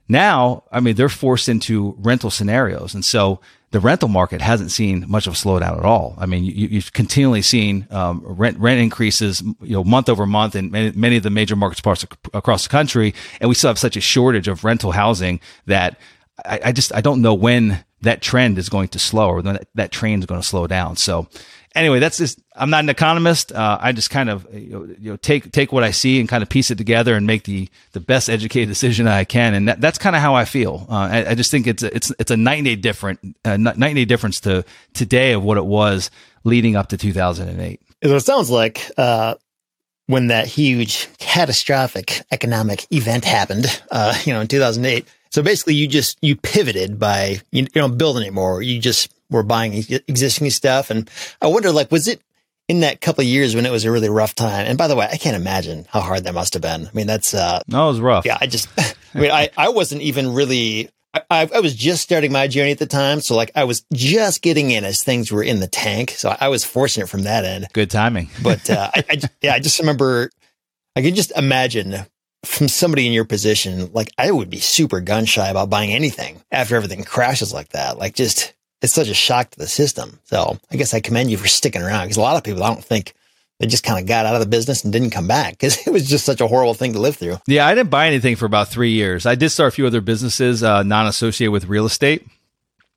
now, 0.09 0.65
I 0.71 0.81
mean, 0.81 0.97
they're 0.97 1.09
forced 1.09 1.49
into 1.49 1.95
rental 1.99 2.31
scenarios. 2.31 2.95
And 2.95 3.05
so 3.05 3.41
the 3.77 3.81
rental 3.81 4.09
market 4.09 4.41
hasn't 4.41 4.71
seen 4.71 5.05
much 5.07 5.27
of 5.27 5.35
a 5.35 5.37
slowdown 5.37 5.77
at 5.77 5.85
all. 5.85 6.15
I 6.17 6.25
mean, 6.25 6.45
you, 6.45 6.81
have 6.81 6.95
continually 6.95 7.43
seen 7.43 7.87
um, 7.91 8.23
rent 8.25 8.59
rent 8.59 8.81
increases, 8.81 9.43
you 9.61 9.75
know, 9.75 9.85
month 9.85 10.09
over 10.09 10.25
month 10.25 10.57
in 10.57 10.71
many, 10.71 10.93
many 10.93 11.19
of 11.19 11.23
the 11.23 11.29
major 11.29 11.57
markets 11.57 11.83
parts 11.83 12.03
across 12.33 12.63
the 12.63 12.71
country, 12.71 13.15
and 13.39 13.51
we 13.51 13.55
still 13.55 13.69
have 13.69 13.79
such 13.79 13.95
a 13.95 14.01
shortage 14.01 14.49
of 14.49 14.65
rental 14.65 14.93
housing 14.93 15.41
that 15.67 16.01
I, 16.43 16.61
I 16.65 16.73
just 16.73 16.95
I 16.95 17.03
don't 17.03 17.21
know 17.21 17.35
when 17.35 17.85
that 18.01 18.23
trend 18.23 18.57
is 18.57 18.71
going 18.71 18.89
to 18.89 18.99
slow 18.99 19.29
or 19.29 19.43
when 19.43 19.57
that, 19.57 19.69
that 19.75 19.93
train 19.93 20.21
is 20.21 20.25
going 20.25 20.41
to 20.41 20.47
slow 20.47 20.67
down. 20.67 20.97
So 20.97 21.29
anyway, 21.77 21.99
that's 22.01 22.19
just, 22.19 22.41
I'm 22.55 22.71
not 22.71 22.83
an 22.83 22.89
economist. 22.89 23.53
Uh, 23.53 23.79
I 23.81 23.93
just 23.93 24.11
kind 24.11 24.31
of, 24.31 24.47
you 24.53 24.97
know, 24.99 25.17
take, 25.17 25.53
take 25.53 25.73
what 25.73 25.85
I 25.85 25.91
see 25.91 26.19
and 26.19 26.29
kind 26.29 26.43
of 26.43 26.49
piece 26.49 26.71
it 26.71 26.79
together 26.79 27.15
and 27.15 27.27
make 27.27 27.45
the, 27.45 27.69
the 27.93 28.01
best 28.01 28.29
educated 28.29 28.69
decision 28.69 29.07
I 29.07 29.25
can. 29.25 29.55
And 29.55 29.69
that, 29.69 29.81
that's 29.81 29.99
kind 29.99 30.17
of 30.17 30.23
how 30.23 30.35
I 30.35 30.45
feel. 30.45 30.87
Uh, 30.89 30.95
I, 30.95 31.31
I, 31.31 31.35
just 31.35 31.51
think 31.51 31.67
it's, 31.67 31.83
a, 31.83 31.95
it's, 31.95 32.13
it's 32.19 32.31
a 32.31 32.37
night 32.37 32.57
and 32.59 32.65
day 32.65 32.77
different, 32.77 33.37
uh, 33.45 33.57
night 33.57 33.77
and 33.77 33.95
day 33.95 34.05
difference 34.05 34.41
to 34.41 34.65
today 34.95 35.33
of 35.33 35.43
what 35.45 35.59
it 35.59 35.67
was 35.67 36.11
leading 36.45 36.75
up 36.75 36.89
to 36.89 36.97
2008. 36.97 37.81
So 38.03 38.17
It 38.17 38.21
sounds 38.21 38.51
like, 38.51 38.91
uh, 38.97 39.35
when 40.07 40.29
that 40.29 40.47
huge 40.47 41.09
catastrophic 41.19 42.23
economic 42.31 42.87
event 42.93 43.25
happened, 43.25 43.83
uh, 43.91 44.17
you 44.25 44.33
know, 44.33 44.41
in 44.41 44.49
2008. 44.49 45.07
So 45.31 45.43
basically 45.43 45.75
you 45.75 45.89
just, 45.89 46.17
you 46.23 46.37
pivoted 46.37 46.99
by, 46.99 47.41
you, 47.51 47.63
you 47.63 47.69
don't 47.75 47.99
build 47.99 48.17
anymore. 48.17 48.63
You 48.63 48.81
just 48.81 49.13
were 49.31 49.43
buying 49.43 49.75
existing 49.75 50.51
stuff. 50.51 50.91
And 50.91 51.11
I 51.41 51.47
wonder, 51.49 51.73
like, 51.73 51.91
was 51.91 52.09
it 52.09 52.21
in 52.69 52.81
that 52.81 53.01
couple 53.01 53.23
of 53.23 53.29
years 53.29 53.55
when 53.55 53.67
it 53.67 53.73
was 53.73 53.85
a 53.85 53.91
really 53.91 54.09
rough 54.09 54.35
time? 54.35 54.67
And 54.67 54.79
by 54.79 54.89
the 54.89 54.97
way, 54.97 55.09
I 55.11 55.17
can't 55.17 55.37
imagine 55.37 55.87
how 55.91 56.01
hard 56.01 56.25
that 56.25 56.35
must 56.35 56.55
have 56.55 56.63
been. 56.63 56.87
I 56.87 56.91
mean, 56.93 57.07
that's, 57.07 57.35
uh, 57.35 57.61
no, 57.69 57.85
it 57.85 57.93
was 57.93 58.01
rough. 58.01 58.27
Yeah. 58.27 58.39
I 58.41 58.47
just, 58.47 58.69
I 59.15 59.19
mean, 59.19 59.31
I, 59.31 59.51
I 59.57 59.69
wasn't 59.69 60.03
even 60.03 60.35
really, 60.35 60.91
I, 61.15 61.49
I, 61.53 61.61
was 61.61 61.75
just 61.75 62.03
starting 62.03 62.31
my 62.31 62.47
journey 62.47 62.73
at 62.73 62.79
the 62.79 62.87
time. 62.87 63.21
So 63.21 63.35
like 63.35 63.51
I 63.55 63.65
was 63.65 63.85
just 63.93 64.43
getting 64.43 64.71
in 64.71 64.85
as 64.85 65.03
things 65.03 65.33
were 65.33 65.43
in 65.43 65.61
the 65.61 65.67
tank. 65.67 66.11
So 66.11 66.37
I 66.39 66.49
was 66.49 66.65
fortunate 66.65 67.09
from 67.09 67.23
that 67.23 67.45
end. 67.45 67.69
Good 67.73 67.91
timing. 67.91 68.29
But, 68.43 68.69
uh, 68.69 68.91
I, 68.95 69.05
I, 69.09 69.21
yeah, 69.41 69.55
I 69.55 69.61
just 69.61 69.79
remember 69.79 70.31
I 70.95 71.03
can 71.03 71.15
just 71.15 71.31
imagine 71.37 72.07
from 72.45 72.69
somebody 72.69 73.07
in 73.07 73.13
your 73.13 73.25
position, 73.25 73.93
like 73.93 74.11
I 74.17 74.31
would 74.31 74.49
be 74.49 74.61
super 74.61 75.01
gun 75.01 75.25
shy 75.25 75.49
about 75.49 75.69
buying 75.69 75.93
anything 75.93 76.43
after 76.51 76.77
everything 76.77 77.05
crashes 77.05 77.53
like 77.53 77.71
that. 77.71 77.99
Like 77.99 78.15
just, 78.15 78.55
it's 78.83 78.93
such 78.93 79.09
a 79.09 79.15
shock 79.15 79.51
to 79.51 79.59
the 79.59 79.67
system. 79.67 80.21
So 80.25 80.59
I 80.71 80.77
guess 80.77 80.95
I 80.95 81.01
commend 81.01 81.31
you 81.31 81.37
for 81.37 81.49
sticking 81.49 81.83
around 81.83 82.05
because 82.05 82.17
a 82.17 82.23
lot 82.23 82.37
of 82.37 82.45
people, 82.45 82.63
I 82.63 82.69
don't 82.69 82.85
think 82.85 83.15
they 83.59 83.67
just 83.67 83.85
kind 83.85 83.99
of 83.99 84.07
got 84.07 84.27
out 84.27 84.35
of 84.35 84.41
the 84.41 84.47
business 84.47 84.85
and 84.85 84.93
didn't 84.93 85.11
come 85.11 85.27
back 85.27 85.53
because 85.53 85.79
it 85.87 85.91
was 85.91 86.09
just 86.09 86.25
such 86.25 86.41
a 86.41 86.47
horrible 86.47 86.75
thing 86.75 86.93
to 86.93 87.01
live 87.01 87.17
through. 87.17 87.39
Yeah, 87.47 87.67
I 87.67 87.75
didn't 87.75 87.91
buy 87.91 88.07
anything 88.07 88.37
for 88.37 88.47
about 88.47 88.69
three 88.69 88.91
years. 88.91 89.27
I 89.27 89.35
did 89.35 89.51
start 89.51 89.73
a 89.73 89.75
few 89.75 89.87
other 89.87 90.01
businesses, 90.01 90.63
uh, 90.63 90.83
non 90.83 91.07
associated 91.07 91.53
with 91.53 91.67
real 91.67 91.87
estate. 91.87 92.27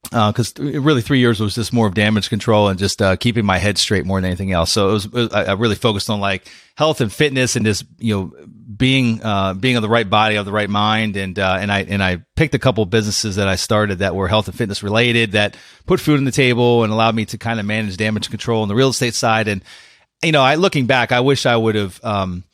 Because 0.03 0.53
uh, 0.59 0.63
really, 0.63 1.01
three 1.01 1.19
years 1.19 1.39
was 1.39 1.55
just 1.55 1.73
more 1.73 1.85
of 1.85 1.93
damage 1.93 2.29
control 2.29 2.69
and 2.69 2.79
just 2.79 3.01
uh, 3.01 3.15
keeping 3.15 3.45
my 3.45 3.57
head 3.57 3.77
straight 3.77 4.05
more 4.05 4.19
than 4.19 4.25
anything 4.25 4.51
else. 4.51 4.71
So 4.71 4.89
it 4.89 4.93
was, 4.93 5.05
it 5.05 5.13
was, 5.13 5.33
I 5.33 5.53
really 5.53 5.75
focused 5.75 6.09
on 6.09 6.19
like 6.19 6.47
health 6.77 7.01
and 7.01 7.11
fitness 7.11 7.55
and 7.55 7.65
just 7.65 7.85
you 7.99 8.15
know 8.15 8.47
being 8.75 9.21
uh, 9.21 9.53
being 9.53 9.75
of 9.75 9.81
the 9.81 9.89
right 9.89 10.09
body, 10.09 10.37
of 10.37 10.45
the 10.45 10.51
right 10.51 10.69
mind, 10.69 11.17
and 11.17 11.37
uh, 11.37 11.57
and 11.59 11.71
I 11.71 11.81
and 11.81 12.01
I 12.01 12.23
picked 12.35 12.55
a 12.55 12.59
couple 12.59 12.85
businesses 12.85 13.35
that 13.35 13.47
I 13.47 13.55
started 13.55 13.99
that 13.99 14.15
were 14.15 14.27
health 14.27 14.47
and 14.47 14.57
fitness 14.57 14.81
related 14.81 15.33
that 15.33 15.57
put 15.85 15.99
food 15.99 16.17
on 16.17 16.23
the 16.23 16.31
table 16.31 16.83
and 16.83 16.93
allowed 16.93 17.13
me 17.13 17.25
to 17.25 17.37
kind 17.37 17.59
of 17.59 17.65
manage 17.65 17.97
damage 17.97 18.29
control 18.29 18.61
on 18.61 18.67
the 18.67 18.75
real 18.75 18.89
estate 18.89 19.13
side. 19.13 19.47
And 19.47 19.63
you 20.23 20.31
know, 20.31 20.41
I 20.41 20.55
looking 20.55 20.85
back, 20.87 21.11
I 21.11 21.19
wish 21.19 21.45
I 21.45 21.55
would 21.55 21.75
have. 21.75 21.99
Um, 22.03 22.45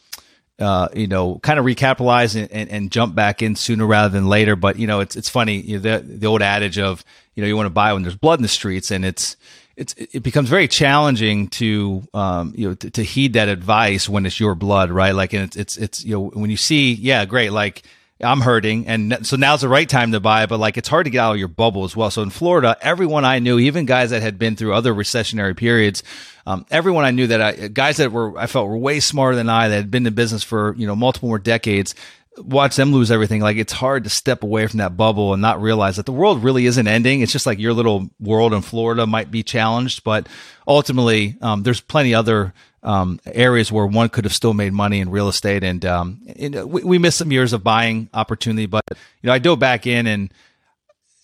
uh, 0.58 0.88
you 0.96 1.08
know, 1.08 1.38
kind 1.40 1.60
of 1.60 1.66
recapitalize 1.66 2.40
and, 2.40 2.50
and, 2.50 2.70
and, 2.70 2.90
jump 2.90 3.14
back 3.14 3.42
in 3.42 3.58
sooner 3.58 3.86
rather 3.86 4.08
than 4.08 4.30
later. 4.30 4.56
But 4.56 4.80
you 4.80 4.88
know, 4.88 5.02
it's 5.02 5.18
it's 5.18 5.28
funny 5.28 5.60
you 5.60 5.80
know, 5.80 6.00
the 6.00 6.06
the 6.06 6.28
old 6.28 6.42
adage 6.42 6.80
of 6.80 7.04
you 7.36 7.42
know 7.42 7.48
you 7.48 7.56
want 7.56 7.68
to 7.68 7.72
buy 7.72 7.94
when 7.94 8.02
there's 8.02 8.16
blood 8.16 8.40
in 8.40 8.44
the 8.44 8.48
streets, 8.48 8.92
and 8.92 9.06
it's 9.06 9.36
it's 9.76 9.94
it 9.98 10.24
becomes 10.24 10.50
very 10.50 10.68
challenging 10.68 11.50
to 11.50 12.04
um 12.14 12.54
you 12.56 12.70
know 12.70 12.76
to, 12.76 12.90
to, 12.90 13.04
heed 13.04 13.34
that 13.34 13.50
advice 13.50 14.08
when 14.08 14.26
it's 14.26 14.40
your 14.40 14.56
blood 14.56 14.90
right? 14.90 15.14
Like 15.14 15.34
and 15.34 15.44
it's 15.44 15.56
it's 15.56 15.78
it's 15.78 16.06
you 16.06 16.16
know 16.16 16.32
when 16.34 16.50
you 16.50 16.58
see 16.58 16.94
yeah 16.94 17.26
great 17.26 17.52
like 17.52 17.84
I'm 18.24 18.40
hurting 18.40 18.88
and 18.88 19.28
so 19.28 19.36
now's 19.36 19.62
the 19.62 19.68
right 19.68 19.88
time 19.88 20.14
to 20.14 20.22
buy 20.22 20.46
but 20.46 20.60
like 20.60 20.78
it's 20.78 20.88
hard 20.88 21.06
to 21.06 21.10
get 21.10 21.20
out 21.20 21.34
of 21.34 21.40
your 21.40 21.50
bubble 21.50 21.84
as 21.84 21.96
well. 21.96 22.10
So 22.10 22.22
in 22.22 22.30
Florida 22.30 22.78
everyone 22.80 23.26
I 23.26 23.40
knew 23.40 23.60
even 23.60 23.86
guys 23.86 24.12
that 24.12 24.22
had 24.22 24.40
been 24.40 24.56
through 24.56 24.74
other 24.74 24.94
recessionary 24.94 25.58
periods 25.58 26.04
um, 26.48 26.66
everyone 26.72 27.04
I 27.04 27.12
knew 27.12 27.28
that 27.28 27.42
I 27.42 27.68
guys 27.68 27.98
that 27.98 28.14
were 28.14 28.38
I 28.38 28.48
felt 28.48 28.70
were 28.70 28.78
way 28.78 29.02
smarter 29.02 29.36
than 29.36 29.50
I 29.50 29.68
that 29.68 29.76
had 29.76 29.92
been 29.92 30.08
in 30.08 30.14
business 30.14 30.44
for 30.44 30.74
you 30.78 30.88
know 30.88 30.96
multiple 30.96 31.28
more 31.28 31.40
decades 31.40 31.96
watch 32.38 32.76
them 32.76 32.92
lose 32.92 33.12
everything, 33.12 33.42
like 33.42 33.58
it's 33.58 33.74
hard 33.74 34.04
to 34.04 34.10
step 34.10 34.44
away 34.44 34.68
from 34.68 34.80
that 34.80 34.98
bubble 34.98 35.34
and 35.34 35.42
not 35.42 35.62
realize 35.62 35.96
that 35.96 36.06
the 36.06 36.12
world 36.12 36.44
really 36.44 36.66
isn't 36.66 36.88
ending. 36.88 37.22
It's 37.22 37.32
just 37.32 37.46
like 37.46 37.60
your 37.60 37.74
little 37.74 38.10
world 38.20 38.54
in 38.54 38.62
Florida 38.62 39.06
might 39.06 39.32
be 39.32 39.44
challenged, 39.44 40.04
but 40.04 40.28
ultimately, 40.68 41.38
um, 41.42 41.64
there's 41.64 41.82
plenty 41.82 42.14
other 42.14 42.54
um, 42.84 43.20
areas 43.26 43.72
where 43.72 43.86
one 43.86 44.10
could 44.10 44.26
have 44.26 44.34
still 44.34 44.54
made 44.54 44.72
money 44.72 45.00
in 45.00 45.10
real 45.10 45.28
estate. 45.28 45.64
And, 45.64 45.84
um, 45.86 46.22
and 46.38 46.72
we, 46.72 46.84
we 46.84 46.98
missed 47.00 47.18
some 47.18 47.32
years 47.32 47.52
of 47.52 47.64
buying 47.64 48.10
opportunity, 48.14 48.68
but 48.68 48.84
you 48.92 49.28
know, 49.28 49.34
I 49.34 49.40
dove 49.40 49.60
back 49.60 49.88
in 49.88 50.06
and 50.06 50.32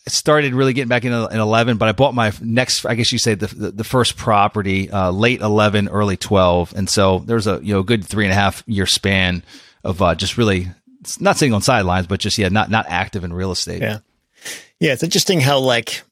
started 0.08 0.56
really 0.56 0.74
getting 0.74 0.90
back 0.90 1.06
in, 1.06 1.14
in 1.14 1.40
11, 1.40 1.78
but 1.78 1.88
I 1.88 1.92
bought 1.92 2.16
my 2.16 2.34
next, 2.42 2.86
I 2.86 2.96
guess 2.96 3.12
you 3.12 3.20
say 3.20 3.36
the, 3.36 3.48
the, 3.48 3.72
the 3.72 3.84
first 3.84 4.18
property, 4.18 4.90
uh, 4.90 5.12
late 5.12 5.42
11, 5.42 5.90
early 5.90 6.18
12. 6.18 6.74
And 6.76 6.90
so 6.90 7.20
there's 7.20 7.46
a, 7.46 7.60
you 7.64 7.74
know, 7.74 7.84
good 7.84 8.04
three 8.04 8.26
and 8.26 8.32
a 8.32 8.36
half 8.36 8.64
year 8.66 8.88
span 8.88 9.44
of, 9.84 10.02
uh, 10.02 10.16
just 10.16 10.38
really 10.38 10.70
not 11.20 11.38
sitting 11.38 11.54
on 11.54 11.62
sidelines, 11.62 12.08
but 12.08 12.20
just 12.20 12.38
yeah, 12.38 12.50
not 12.50 12.70
not 12.70 12.86
active 12.88 13.24
in 13.24 13.34
real 13.34 13.52
estate. 13.52 13.82
Yeah, 13.82 14.00
yeah. 14.80 14.94
It's 14.94 15.04
interesting 15.04 15.40
how 15.40 15.60
like 15.60 16.04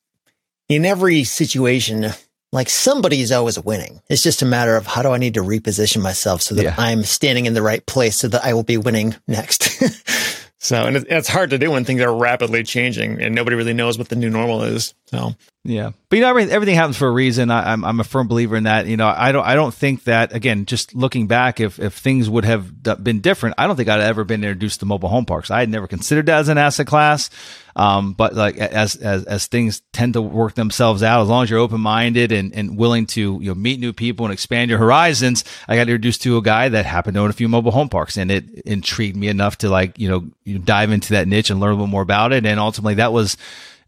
in 0.67 0.85
every 0.85 1.23
situation, 1.23 2.07
like 2.51 2.69
somebody's 2.69 3.31
always 3.31 3.59
winning. 3.59 4.01
It's 4.09 4.23
just 4.23 4.41
a 4.41 4.45
matter 4.45 4.75
of 4.75 4.87
how 4.87 5.01
do 5.01 5.09
I 5.09 5.17
need 5.17 5.35
to 5.35 5.41
reposition 5.41 6.01
myself 6.01 6.41
so 6.41 6.55
that 6.55 6.63
yeah. 6.63 6.75
I'm 6.77 7.03
standing 7.03 7.45
in 7.45 7.53
the 7.53 7.61
right 7.61 7.85
place 7.85 8.17
so 8.17 8.27
that 8.29 8.43
I 8.43 8.53
will 8.53 8.63
be 8.63 8.77
winning 8.77 9.15
next. 9.27 9.69
so, 10.61 10.85
and 10.85 10.97
it's 10.97 11.29
hard 11.29 11.51
to 11.51 11.57
do 11.57 11.71
when 11.71 11.85
things 11.85 12.01
are 12.01 12.13
rapidly 12.13 12.63
changing 12.63 13.21
and 13.21 13.33
nobody 13.33 13.55
really 13.55 13.73
knows 13.73 13.97
what 13.97 14.09
the 14.09 14.17
new 14.17 14.29
normal 14.29 14.63
is. 14.63 14.93
So, 15.05 15.33
yeah, 15.63 15.91
but 16.09 16.17
you 16.17 16.21
know 16.21 16.35
everything, 16.35 16.75
happens 16.75 16.97
for 16.97 17.07
a 17.07 17.11
reason. 17.11 17.49
I, 17.49 17.71
am 17.71 17.85
I'm, 17.85 17.91
I'm 17.91 17.99
a 18.01 18.03
firm 18.03 18.27
believer 18.27 18.57
in 18.57 18.65
that. 18.65 18.85
You 18.85 18.97
know, 18.97 19.07
I 19.07 19.31
don't 19.31 19.45
I 19.45 19.55
don't 19.55 19.73
think 19.73 20.03
that 20.03 20.33
again. 20.33 20.65
Just 20.65 20.93
looking 20.93 21.27
back, 21.27 21.61
if 21.61 21.79
if 21.79 21.93
things 21.93 22.29
would 22.29 22.43
have 22.43 22.83
been 23.01 23.21
different, 23.21 23.55
I 23.57 23.67
don't 23.67 23.77
think 23.77 23.87
I'd 23.87 24.01
ever 24.01 24.25
been 24.25 24.43
introduced 24.43 24.81
to 24.81 24.85
mobile 24.85 25.07
home 25.07 25.25
parks. 25.25 25.49
I 25.49 25.61
had 25.61 25.69
never 25.69 25.87
considered 25.87 26.25
that 26.25 26.39
as 26.39 26.49
an 26.49 26.57
asset 26.57 26.87
class. 26.87 27.29
Um, 27.75 28.13
but 28.13 28.33
like 28.33 28.57
as 28.57 28.95
as 28.95 29.23
as 29.25 29.45
things 29.47 29.81
tend 29.93 30.13
to 30.13 30.21
work 30.21 30.55
themselves 30.55 31.03
out, 31.03 31.21
as 31.21 31.29
long 31.29 31.43
as 31.43 31.49
you're 31.49 31.59
open 31.59 31.81
minded 31.81 32.31
and, 32.31 32.53
and 32.53 32.77
willing 32.77 33.05
to 33.07 33.39
you 33.41 33.49
know 33.49 33.55
meet 33.55 33.79
new 33.79 33.93
people 33.93 34.25
and 34.25 34.33
expand 34.33 34.69
your 34.69 34.79
horizons, 34.79 35.43
I 35.67 35.75
got 35.75 35.83
introduced 35.83 36.21
to 36.23 36.37
a 36.37 36.41
guy 36.41 36.69
that 36.69 36.85
happened 36.85 37.15
to 37.15 37.21
own 37.21 37.29
a 37.29 37.33
few 37.33 37.47
mobile 37.47 37.71
home 37.71 37.89
parks, 37.89 38.17
and 38.17 38.31
it 38.31 38.49
intrigued 38.65 39.15
me 39.15 39.27
enough 39.27 39.57
to 39.59 39.69
like 39.69 39.97
you 39.99 40.09
know 40.09 40.59
dive 40.59 40.91
into 40.91 41.13
that 41.13 41.27
niche 41.27 41.49
and 41.49 41.59
learn 41.59 41.71
a 41.71 41.75
little 41.75 41.87
more 41.87 42.01
about 42.01 42.33
it. 42.33 42.45
And 42.45 42.59
ultimately, 42.59 42.95
that 42.95 43.13
was 43.13 43.37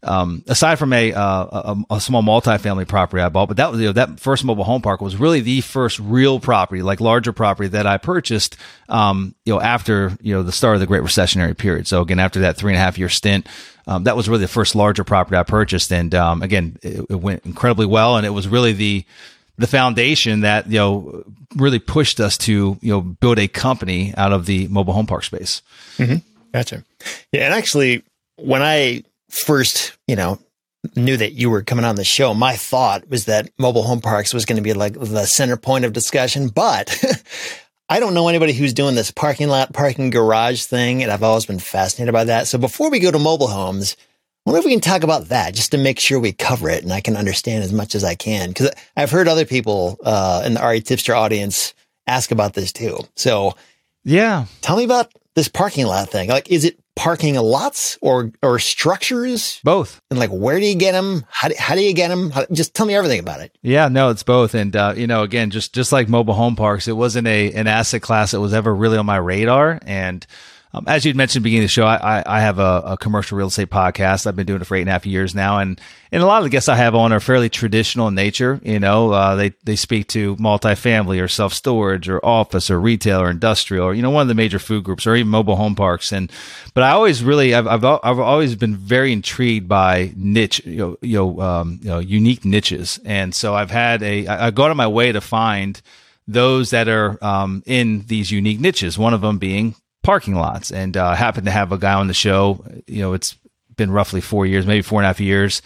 um, 0.04 0.42
aside 0.48 0.78
from 0.78 0.92
a, 0.92 1.12
uh, 1.12 1.74
a, 1.90 1.94
a 1.94 2.00
small 2.00 2.22
multifamily 2.22 2.88
property 2.88 3.22
I 3.22 3.28
bought, 3.28 3.46
but 3.46 3.56
that 3.58 3.70
was 3.70 3.80
you 3.80 3.86
know, 3.86 3.92
that 3.92 4.18
first 4.18 4.44
mobile 4.44 4.64
home 4.64 4.82
park 4.82 5.00
was 5.00 5.16
really 5.16 5.40
the 5.40 5.60
first 5.60 5.98
real 6.00 6.40
property, 6.40 6.82
like 6.82 7.00
larger 7.00 7.32
property 7.32 7.68
that 7.68 7.86
I 7.86 7.98
purchased. 7.98 8.56
Um, 8.88 9.34
you 9.44 9.54
know, 9.54 9.60
after 9.60 10.16
you 10.20 10.34
know 10.34 10.42
the 10.42 10.52
start 10.52 10.74
of 10.74 10.80
the 10.80 10.86
Great 10.86 11.02
Recessionary 11.02 11.56
period. 11.56 11.86
So 11.86 12.02
again, 12.02 12.18
after 12.18 12.40
that 12.40 12.56
three 12.56 12.72
and 12.72 12.76
a 12.76 12.80
half 12.80 12.98
year 12.98 13.08
stint, 13.08 13.46
um, 13.86 14.04
that 14.04 14.16
was 14.16 14.28
really 14.28 14.40
the 14.40 14.48
first 14.48 14.74
larger 14.74 15.04
property 15.04 15.36
I 15.36 15.44
purchased, 15.44 15.92
and 15.92 16.14
um, 16.14 16.42
again, 16.42 16.78
it, 16.82 17.06
it 17.08 17.20
went 17.20 17.46
incredibly 17.46 17.86
well, 17.86 18.16
and 18.16 18.26
it 18.26 18.30
was 18.30 18.48
really 18.48 18.72
the 18.72 19.04
the 19.58 19.66
foundation 19.68 20.40
that 20.40 20.66
you 20.66 20.78
know 20.78 21.24
really 21.54 21.78
pushed 21.78 22.18
us 22.18 22.36
to 22.38 22.76
you 22.80 22.92
know 22.92 23.00
build 23.00 23.38
a 23.38 23.46
company 23.46 24.14
out 24.16 24.32
of 24.32 24.46
the 24.46 24.66
mobile 24.66 24.94
home 24.94 25.06
park 25.06 25.22
space. 25.22 25.62
Mm-hmm. 25.98 26.16
Gotcha. 26.52 26.84
Yeah, 27.30 27.44
and 27.44 27.54
actually, 27.54 28.02
when 28.36 28.62
I 28.62 29.04
first 29.32 29.96
you 30.06 30.14
know 30.14 30.38
knew 30.96 31.16
that 31.16 31.32
you 31.32 31.48
were 31.48 31.62
coming 31.62 31.84
on 31.84 31.96
the 31.96 32.04
show, 32.04 32.34
my 32.34 32.56
thought 32.56 33.08
was 33.08 33.26
that 33.26 33.50
mobile 33.58 33.84
home 33.84 34.00
parks 34.00 34.34
was 34.34 34.44
going 34.44 34.56
to 34.56 34.62
be 34.62 34.72
like 34.72 34.94
the 34.94 35.26
center 35.26 35.56
point 35.56 35.84
of 35.84 35.92
discussion, 35.92 36.48
but. 36.48 36.96
I 37.88 38.00
don't 38.00 38.14
know 38.14 38.28
anybody 38.28 38.54
who's 38.54 38.72
doing 38.72 38.94
this 38.94 39.10
parking 39.10 39.48
lot, 39.48 39.74
parking 39.74 40.08
garage 40.08 40.62
thing, 40.62 41.02
and 41.02 41.12
I've 41.12 41.22
always 41.22 41.44
been 41.44 41.58
fascinated 41.58 42.14
by 42.14 42.24
that. 42.24 42.46
So 42.46 42.56
before 42.56 42.90
we 42.90 43.00
go 43.00 43.10
to 43.10 43.18
mobile 43.18 43.48
homes, 43.48 43.98
I 44.46 44.50
wonder 44.50 44.60
if 44.60 44.64
we 44.64 44.72
can 44.72 44.80
talk 44.80 45.04
about 45.04 45.28
that 45.28 45.52
just 45.52 45.72
to 45.72 45.78
make 45.78 46.00
sure 46.00 46.18
we 46.18 46.32
cover 46.32 46.70
it 46.70 46.82
and 46.82 46.92
I 46.92 47.00
can 47.02 47.16
understand 47.16 47.62
as 47.62 47.72
much 47.72 47.94
as 47.94 48.02
I 48.02 48.14
can. 48.14 48.48
Because 48.48 48.70
I've 48.96 49.10
heard 49.10 49.28
other 49.28 49.44
people 49.44 49.98
uh, 50.02 50.42
in 50.46 50.54
the 50.54 50.60
REtipster 50.60 51.14
audience 51.14 51.74
ask 52.06 52.30
about 52.30 52.54
this 52.54 52.72
too. 52.72 52.98
So, 53.14 53.56
yeah, 54.04 54.46
tell 54.62 54.78
me 54.78 54.84
about 54.84 55.12
this 55.34 55.48
parking 55.48 55.86
lot 55.86 56.08
thing. 56.08 56.28
Like, 56.28 56.50
is 56.50 56.64
it 56.64 56.81
parking 56.96 57.34
lots 57.36 57.98
or 58.00 58.32
or 58.42 58.58
structures? 58.58 59.60
Both. 59.64 60.00
And 60.10 60.18
like, 60.18 60.30
where 60.30 60.60
do 60.60 60.66
you 60.66 60.74
get 60.74 60.92
them? 60.92 61.24
How 61.28 61.48
do, 61.48 61.54
how 61.58 61.74
do 61.74 61.82
you 61.82 61.94
get 61.94 62.08
them? 62.08 62.30
How, 62.30 62.46
just 62.52 62.74
tell 62.74 62.86
me 62.86 62.94
everything 62.94 63.20
about 63.20 63.40
it. 63.40 63.56
Yeah, 63.62 63.88
no, 63.88 64.10
it's 64.10 64.22
both. 64.22 64.54
And 64.54 64.74
uh, 64.74 64.94
you 64.96 65.06
know, 65.06 65.22
again, 65.22 65.50
just 65.50 65.74
just 65.74 65.92
like 65.92 66.08
mobile 66.08 66.34
home 66.34 66.56
parks, 66.56 66.88
it 66.88 66.96
wasn't 66.96 67.26
a 67.28 67.52
an 67.52 67.66
asset 67.66 68.02
class 68.02 68.32
that 68.32 68.40
was 68.40 68.54
ever 68.54 68.74
really 68.74 68.98
on 68.98 69.06
my 69.06 69.16
radar. 69.16 69.78
And 69.86 70.26
um, 70.74 70.84
as 70.86 71.04
you'd 71.04 71.16
mentioned 71.16 71.40
at 71.40 71.42
the 71.42 71.44
beginning 71.44 71.64
of 71.64 71.68
the 71.68 71.72
show, 71.72 71.84
I, 71.84 72.22
I 72.24 72.40
have 72.40 72.58
a, 72.58 72.82
a, 72.86 72.96
commercial 72.96 73.36
real 73.36 73.48
estate 73.48 73.68
podcast. 73.68 74.26
I've 74.26 74.36
been 74.36 74.46
doing 74.46 74.62
it 74.62 74.64
for 74.64 74.74
eight 74.74 74.80
and 74.80 74.88
a 74.88 74.92
half 74.92 75.04
years 75.04 75.34
now, 75.34 75.58
and 75.58 75.78
and 76.10 76.22
a 76.22 76.26
lot 76.26 76.38
of 76.38 76.44
the 76.44 76.50
guests 76.50 76.68
I 76.68 76.76
have 76.76 76.94
on 76.94 77.12
are 77.12 77.20
fairly 77.20 77.50
traditional 77.50 78.08
in 78.08 78.14
nature. 78.14 78.58
You 78.62 78.80
know, 78.80 79.12
uh, 79.12 79.34
they 79.34 79.50
they 79.64 79.76
speak 79.76 80.08
to 80.08 80.34
multifamily 80.36 81.22
or 81.22 81.28
self 81.28 81.52
storage 81.52 82.08
or 82.08 82.24
office 82.24 82.70
or 82.70 82.80
retail 82.80 83.20
or 83.20 83.28
industrial 83.28 83.86
or 83.86 83.94
you 83.94 84.00
know 84.00 84.08
one 84.08 84.22
of 84.22 84.28
the 84.28 84.34
major 84.34 84.58
food 84.58 84.84
groups 84.84 85.06
or 85.06 85.14
even 85.14 85.30
mobile 85.30 85.56
home 85.56 85.74
parks. 85.74 86.10
And 86.10 86.32
but 86.72 86.84
I 86.84 86.92
always 86.92 87.22
really 87.22 87.54
I've 87.54 87.66
I've, 87.66 87.84
I've 87.84 88.18
always 88.18 88.54
been 88.56 88.76
very 88.76 89.12
intrigued 89.12 89.68
by 89.68 90.12
niche 90.16 90.64
you 90.64 90.76
know 90.76 90.98
you 91.02 91.18
know, 91.18 91.40
um, 91.40 91.80
you 91.82 91.90
know 91.90 91.98
unique 91.98 92.46
niches, 92.46 92.98
and 93.04 93.34
so 93.34 93.54
I've 93.54 93.70
had 93.70 94.02
a 94.02 94.26
I, 94.26 94.46
I 94.46 94.50
go 94.50 94.64
out 94.64 94.70
of 94.70 94.78
my 94.78 94.88
way 94.88 95.12
to 95.12 95.20
find 95.20 95.82
those 96.26 96.70
that 96.70 96.88
are 96.88 97.22
um, 97.22 97.62
in 97.66 98.04
these 98.06 98.30
unique 98.30 98.60
niches. 98.60 98.96
One 98.96 99.12
of 99.12 99.20
them 99.20 99.38
being 99.38 99.74
parking 100.02 100.34
lots 100.34 100.70
and 100.70 100.96
uh, 100.96 101.14
happened 101.14 101.46
to 101.46 101.52
have 101.52 101.72
a 101.72 101.78
guy 101.78 101.94
on 101.94 102.08
the 102.08 102.14
show. 102.14 102.64
You 102.86 103.02
know, 103.02 103.12
it's 103.12 103.36
been 103.76 103.90
roughly 103.90 104.20
four 104.20 104.46
years, 104.46 104.66
maybe 104.66 104.82
four 104.82 105.00
and 105.00 105.04
a 105.04 105.08
half 105.08 105.20
years. 105.20 105.62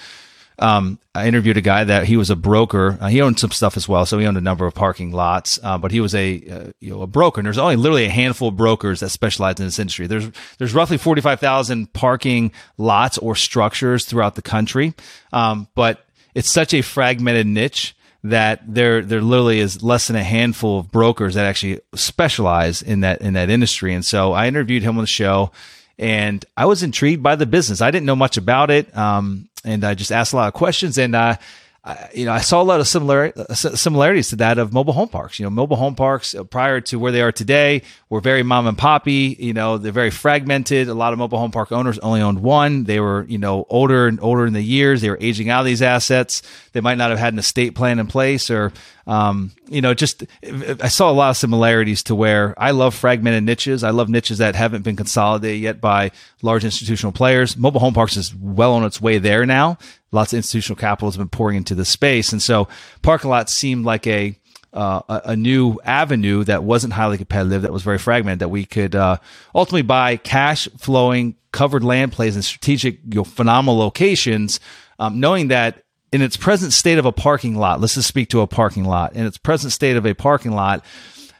Um, 0.59 0.99
I 1.14 1.29
interviewed 1.29 1.59
a 1.59 1.62
guy 1.62 1.85
that 1.85 2.05
he 2.05 2.16
was 2.16 2.31
a 2.31 2.37
broker. 2.37 2.96
Uh, 2.99 3.09
he 3.09 3.20
owned 3.20 3.38
some 3.38 3.51
stuff 3.51 3.77
as 3.77 3.88
well, 3.88 4.07
so 4.07 4.18
he 4.18 4.27
owned 4.27 4.38
a 4.38 4.42
number 4.42 4.66
of 4.66 4.75
parking 4.75 5.12
lots. 5.12 5.59
Uh, 5.62 5.77
but 5.77 5.90
he 5.90 6.01
was 6.01 6.14
a 6.14 6.42
uh, 6.49 6.72
you 6.81 6.90
know 6.90 7.03
a 7.03 7.07
broker, 7.07 7.40
and 7.40 7.46
there's 7.46 7.59
only 7.59 7.77
literally 7.77 8.07
a 8.07 8.11
handful 8.11 8.49
of 8.49 8.57
brokers 8.57 9.01
that 9.01 9.11
specialize 9.11 9.59
in 9.59 9.66
this 9.66 9.79
industry. 9.79 10.07
There's 10.07 10.31
there's 10.59 10.75
roughly 10.75 10.96
forty 10.96 11.20
five 11.20 11.40
thousand 11.40 11.92
parking 11.92 12.53
lots 12.79 13.18
or 13.18 13.37
structures 13.37 14.07
throughout 14.07 14.35
the 14.35 14.42
country, 14.42 14.94
um, 15.33 15.68
but 15.75 16.07
it's 16.35 16.51
such 16.51 16.72
a 16.72 16.83
fragmented 16.83 17.46
niche 17.46 17.95
that 18.30 18.62
there 18.66 19.02
there 19.02 19.20
literally 19.20 19.60
is 19.60 19.82
less 19.82 20.06
than 20.06 20.16
a 20.16 20.22
handful 20.22 20.80
of 20.80 20.90
brokers 20.90 21.34
that 21.34 21.46
actually 21.46 21.80
specialize 21.94 22.82
in 22.82 23.00
that 23.00 23.20
in 23.20 23.34
that 23.34 23.50
industry. 23.50 23.94
And 23.94 24.04
so 24.04 24.32
I 24.32 24.48
interviewed 24.48 24.82
him 24.82 24.96
on 24.96 25.02
the 25.02 25.08
show, 25.08 25.52
and 25.98 26.44
I 26.56 26.66
was 26.66 26.82
intrigued 26.82 27.22
by 27.22 27.36
the 27.36 27.46
business. 27.46 27.80
I 27.80 27.90
didn't 27.90 28.06
know 28.06 28.16
much 28.16 28.36
about 28.36 28.70
it, 28.70 28.96
um, 28.96 29.48
and 29.64 29.84
I 29.84 29.94
just 29.94 30.12
asked 30.12 30.32
a 30.32 30.36
lot 30.36 30.48
of 30.48 30.54
questions. 30.54 30.98
And 30.98 31.14
uh, 31.14 31.36
You 32.14 32.25
know, 32.25 32.33
I 32.33 32.40
saw 32.40 32.61
a 32.61 32.64
lot 32.64 32.81
of 32.81 32.88
similar 32.88 33.33
similarities 33.55 34.31
to 34.31 34.37
that 34.37 34.59
of 34.59 34.72
mobile 34.72 34.92
home 34.92 35.09
parks. 35.09 35.38
You 35.38 35.46
know, 35.46 35.51
mobile 35.51 35.77
home 35.77 35.94
parks 35.94 36.35
uh, 36.35 36.42
prior 36.42 36.81
to 36.81 36.99
where 36.99 37.12
they 37.12 37.22
are 37.22 37.31
today 37.31 37.83
were 38.09 38.20
very 38.20 38.42
mom 38.42 38.66
and 38.66 38.77
poppy. 38.77 39.37
You 39.38 39.53
know, 39.53 39.79
they're 39.79 39.92
very 39.92 40.11
fragmented. 40.11 40.88
A 40.88 40.94
lot 40.94 41.12
of 41.12 41.18
mobile 41.20 41.38
home 41.38 41.53
park 41.53 41.70
owners 41.70 41.99
only 42.01 42.20
owned 42.20 42.42
one. 42.42 42.85
They 42.85 42.99
were, 42.99 43.25
you 43.29 43.38
know, 43.38 43.66
older 43.68 44.09
and 44.09 44.18
older 44.20 44.46
in 44.46 44.53
the 44.53 44.62
years. 44.62 45.01
They 45.01 45.11
were 45.11 45.18
aging 45.20 45.49
out 45.49 45.61
of 45.61 45.66
these 45.66 45.83
assets. 45.83 46.42
They 46.72 46.81
might 46.81 46.99
not 46.99 47.11
have 47.11 47.20
had 47.20 47.33
an 47.33 47.38
estate 47.38 47.77
plan 47.77 48.01
in 48.01 48.09
place 48.09 48.51
or, 48.51 48.72
um, 49.07 49.53
you 49.69 49.81
know, 49.81 49.95
just 49.95 50.25
I 50.42 50.88
saw 50.88 51.11
a 51.11 51.12
lot 51.12 51.31
of 51.31 51.37
similarities 51.37 52.03
to 52.05 52.14
where 52.14 52.55
I 52.61 52.73
love 52.73 52.95
fragmented 52.95 53.45
niches. 53.45 53.85
I 53.85 53.90
love 53.90 54.09
niches 54.09 54.38
that 54.38 54.57
haven't 54.57 54.83
been 54.83 54.97
consolidated 54.97 55.61
yet 55.61 55.81
by 55.81 56.11
large 56.42 56.64
institutional 56.64 57.12
players. 57.12 57.57
Mobile 57.57 57.81
home 57.81 57.95
parks 57.95 58.16
is 58.16 58.35
well 58.35 58.73
on 58.73 58.85
its 58.85 59.01
way 59.01 59.19
there 59.19 59.47
now. 59.47 59.79
Lots 60.11 60.33
of 60.33 60.38
institutional 60.38 60.77
capital 60.77 61.09
has 61.09 61.16
been 61.16 61.29
pouring 61.29 61.57
into 61.57 61.75
the 61.75 61.85
space, 61.85 62.33
and 62.33 62.42
so 62.42 62.69
parking 63.03 63.31
lots 63.31 63.53
seemed 63.53 63.85
like 63.85 64.07
a 64.07 64.38
uh, 64.73 65.01
a, 65.09 65.23
a, 65.31 65.37
new 65.37 65.79
avenue 65.85 66.45
that 66.45 66.62
wasn't 66.62 66.92
highly 66.92 67.16
competitive, 67.16 67.62
that 67.62 67.73
was 67.73 67.83
very 67.83 67.97
fragmented, 67.97 68.40
that 68.40 68.51
we 68.51 68.66
could 68.66 68.95
uh, 68.95 69.16
ultimately 69.55 69.81
buy 69.81 70.16
cash 70.16 70.69
flowing 70.77 71.35
covered 71.51 71.83
land 71.83 72.12
plays 72.12 72.37
in 72.37 72.42
strategic, 72.42 72.99
you 73.05 73.14
know, 73.14 73.25
phenomenal 73.25 73.79
locations, 73.79 74.61
um, 74.99 75.19
knowing 75.19 75.49
that 75.49 75.83
in 76.16 76.22
its 76.22 76.38
present 76.38 76.72
state 76.72 76.96
of 76.96 77.05
a 77.05 77.12
parking 77.12 77.57
lot, 77.57 77.79
let's 77.79 77.94
just 77.94 78.09
speak 78.09 78.31
to 78.31 78.40
a 78.40 78.46
parking 78.46 78.85
lot. 78.87 79.12
In 79.12 79.26
its 79.26 79.37
present 79.37 79.70
state 79.70 79.98
of 79.98 80.07
a 80.07 80.14
parking 80.14 80.52
lot, 80.52 80.83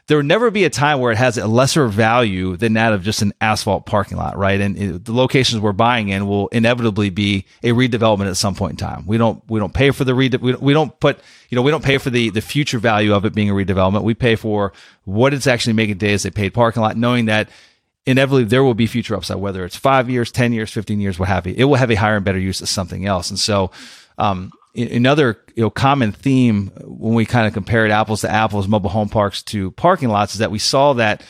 there 0.05 0.17
would 0.17 0.27
never 0.27 0.51
be 0.51 0.65
a 0.65 0.69
time 0.69 0.99
where 0.99 1.11
it 1.11 1.17
has 1.17 1.35
a 1.39 1.47
lesser 1.47 1.87
value 1.87 2.55
than 2.57 2.73
that 2.73 2.93
of 2.93 3.01
just 3.01 3.23
an 3.23 3.33
asphalt 3.41 3.87
parking 3.87 4.19
lot, 4.19 4.37
right? 4.37 4.61
And 4.61 4.77
it, 4.77 5.05
the 5.05 5.13
locations 5.13 5.59
we're 5.59 5.71
buying 5.71 6.09
in 6.09 6.27
will 6.27 6.47
inevitably 6.49 7.09
be 7.09 7.45
a 7.63 7.71
redevelopment 7.71 8.29
at 8.29 8.37
some 8.37 8.53
point 8.53 8.73
in 8.73 8.77
time. 8.77 9.07
We 9.07 9.17
don't 9.17 9.41
we 9.49 9.59
don't 9.59 9.73
pay 9.73 9.89
for 9.89 10.03
the 10.03 10.13
rede- 10.13 10.35
we, 10.35 10.53
we 10.53 10.73
don't 10.73 10.97
put 10.99 11.19
you 11.49 11.55
know 11.55 11.63
we 11.63 11.71
don't 11.71 11.83
pay 11.83 11.97
for 11.97 12.11
the 12.11 12.29
the 12.29 12.41
future 12.41 12.77
value 12.77 13.15
of 13.15 13.25
it 13.25 13.33
being 13.33 13.49
a 13.49 13.53
redevelopment. 13.53 14.03
We 14.03 14.13
pay 14.13 14.35
for 14.35 14.73
what 15.05 15.33
it's 15.33 15.47
actually 15.47 15.73
making 15.73 15.95
today 15.95 16.13
as 16.13 16.23
a 16.23 16.31
paid 16.31 16.53
parking 16.53 16.83
lot, 16.83 16.97
knowing 16.97 17.25
that 17.25 17.49
inevitably 18.05 18.43
there 18.43 18.63
will 18.63 18.75
be 18.75 18.85
future 18.85 19.15
upside, 19.15 19.37
whether 19.37 19.65
it's 19.65 19.75
five 19.75 20.07
years, 20.07 20.31
ten 20.31 20.53
years, 20.53 20.71
fifteen 20.71 21.01
years, 21.01 21.17
what 21.17 21.29
have 21.29 21.47
you. 21.47 21.55
It 21.57 21.63
will 21.63 21.77
have 21.77 21.89
a 21.89 21.95
higher 21.95 22.17
and 22.17 22.23
better 22.23 22.37
use 22.37 22.61
as 22.61 22.69
something 22.69 23.07
else, 23.07 23.31
and 23.31 23.39
so. 23.39 23.71
Um, 24.19 24.51
another 24.77 25.39
you 25.55 25.63
know 25.63 25.69
common 25.69 26.11
theme 26.11 26.71
when 26.83 27.13
we 27.13 27.25
kind 27.25 27.47
of 27.47 27.53
compared 27.53 27.91
apples 27.91 28.21
to 28.21 28.31
apples, 28.31 28.67
mobile 28.67 28.89
home 28.89 29.09
parks 29.09 29.43
to 29.43 29.71
parking 29.71 30.09
lots, 30.09 30.33
is 30.33 30.39
that 30.39 30.51
we 30.51 30.59
saw 30.59 30.93
that 30.93 31.23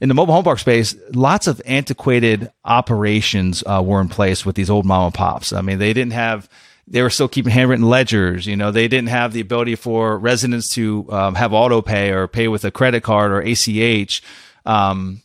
in 0.00 0.08
the 0.08 0.14
mobile 0.14 0.34
home 0.34 0.44
park 0.44 0.58
space, 0.58 0.96
lots 1.14 1.46
of 1.46 1.62
antiquated 1.64 2.50
operations 2.64 3.62
uh, 3.66 3.82
were 3.84 4.00
in 4.00 4.08
place 4.08 4.44
with 4.44 4.56
these 4.56 4.70
old 4.70 4.84
mom 4.84 5.06
and 5.06 5.14
pops. 5.14 5.52
I 5.52 5.60
mean, 5.60 5.78
they 5.78 5.92
didn't 5.92 6.12
have 6.12 6.48
they 6.86 7.02
were 7.02 7.10
still 7.10 7.28
keeping 7.28 7.52
handwritten 7.52 7.88
ledgers. 7.88 8.46
You 8.46 8.56
know, 8.56 8.70
they 8.70 8.88
didn't 8.88 9.08
have 9.08 9.32
the 9.32 9.40
ability 9.40 9.76
for 9.76 10.18
residents 10.18 10.68
to 10.74 11.06
um, 11.10 11.34
have 11.34 11.52
auto 11.52 11.80
pay 11.82 12.10
or 12.10 12.28
pay 12.28 12.48
with 12.48 12.64
a 12.64 12.70
credit 12.70 13.02
card 13.02 13.32
or 13.32 13.40
ACH. 13.40 14.22
Um, 14.66 15.22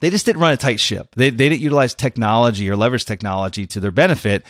they 0.00 0.10
just 0.10 0.26
didn't 0.26 0.40
run 0.40 0.52
a 0.52 0.56
tight 0.56 0.80
ship. 0.80 1.08
They, 1.14 1.30
they 1.30 1.50
didn't 1.50 1.60
utilize 1.60 1.94
technology 1.94 2.68
or 2.70 2.76
leverage 2.76 3.04
technology 3.04 3.66
to 3.68 3.80
their 3.80 3.90
benefit. 3.90 4.44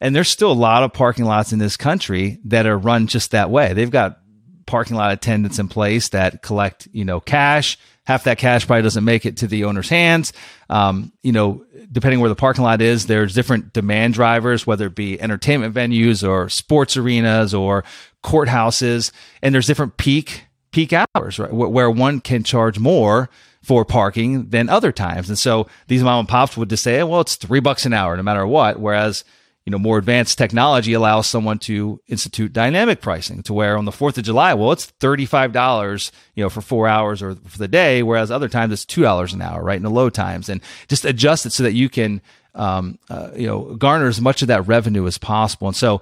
And 0.00 0.14
there's 0.14 0.28
still 0.28 0.52
a 0.52 0.54
lot 0.54 0.82
of 0.82 0.92
parking 0.92 1.24
lots 1.24 1.52
in 1.52 1.58
this 1.58 1.76
country 1.76 2.38
that 2.44 2.66
are 2.66 2.76
run 2.76 3.06
just 3.06 3.30
that 3.30 3.50
way. 3.50 3.72
They've 3.72 3.90
got 3.90 4.20
parking 4.66 4.96
lot 4.96 5.12
attendants 5.12 5.58
in 5.58 5.68
place 5.68 6.10
that 6.10 6.42
collect, 6.42 6.88
you 6.92 7.04
know, 7.04 7.20
cash. 7.20 7.78
Half 8.04 8.24
that 8.24 8.38
cash 8.38 8.66
probably 8.66 8.82
doesn't 8.82 9.04
make 9.04 9.26
it 9.26 9.38
to 9.38 9.46
the 9.46 9.64
owner's 9.64 9.88
hands. 9.88 10.32
Um, 10.70 11.12
you 11.22 11.32
know, 11.32 11.64
depending 11.90 12.20
where 12.20 12.28
the 12.28 12.36
parking 12.36 12.62
lot 12.62 12.80
is, 12.80 13.06
there's 13.06 13.34
different 13.34 13.72
demand 13.72 14.14
drivers, 14.14 14.66
whether 14.66 14.86
it 14.86 14.94
be 14.94 15.20
entertainment 15.20 15.74
venues 15.74 16.28
or 16.28 16.48
sports 16.48 16.96
arenas 16.96 17.54
or 17.54 17.84
courthouses, 18.22 19.12
and 19.42 19.54
there's 19.54 19.66
different 19.66 19.96
peak 19.96 20.44
peak 20.72 20.92
hours, 20.92 21.38
right, 21.38 21.52
where 21.52 21.90
one 21.90 22.20
can 22.20 22.44
charge 22.44 22.78
more 22.78 23.30
for 23.62 23.84
parking 23.84 24.50
than 24.50 24.68
other 24.68 24.92
times. 24.92 25.28
And 25.28 25.38
so 25.38 25.68
these 25.86 26.02
mom 26.02 26.20
and 26.20 26.28
pops 26.28 26.56
would 26.56 26.68
just 26.68 26.82
say, 26.84 27.02
well, 27.02 27.22
it's 27.22 27.36
three 27.36 27.60
bucks 27.60 27.86
an 27.86 27.92
hour, 27.92 28.16
no 28.16 28.22
matter 28.22 28.46
what. 28.46 28.78
Whereas 28.78 29.24
you 29.66 29.72
know, 29.72 29.78
more 29.78 29.98
advanced 29.98 30.38
technology 30.38 30.92
allows 30.92 31.26
someone 31.26 31.58
to 31.58 32.00
institute 32.06 32.52
dynamic 32.52 33.00
pricing 33.00 33.42
to 33.42 33.52
where 33.52 33.76
on 33.76 33.84
the 33.84 33.90
4th 33.90 34.16
of 34.16 34.22
July, 34.22 34.54
well, 34.54 34.70
it's 34.70 34.92
$35, 35.00 36.12
you 36.36 36.44
know, 36.44 36.48
for 36.48 36.60
four 36.60 36.86
hours 36.86 37.20
or 37.20 37.34
for 37.34 37.58
the 37.58 37.66
day, 37.66 38.04
whereas 38.04 38.30
other 38.30 38.48
times 38.48 38.72
it's 38.72 38.86
$2 38.86 39.34
an 39.34 39.42
hour, 39.42 39.62
right? 39.62 39.76
In 39.76 39.82
the 39.82 39.90
low 39.90 40.08
times 40.08 40.48
and 40.48 40.60
just 40.86 41.04
adjust 41.04 41.46
it 41.46 41.52
so 41.52 41.64
that 41.64 41.72
you 41.72 41.88
can, 41.88 42.22
um, 42.54 42.96
uh, 43.10 43.30
you 43.34 43.48
know, 43.48 43.74
garner 43.74 44.06
as 44.06 44.20
much 44.20 44.40
of 44.40 44.48
that 44.48 44.68
revenue 44.68 45.04
as 45.04 45.18
possible. 45.18 45.66
And 45.66 45.76
so, 45.76 46.00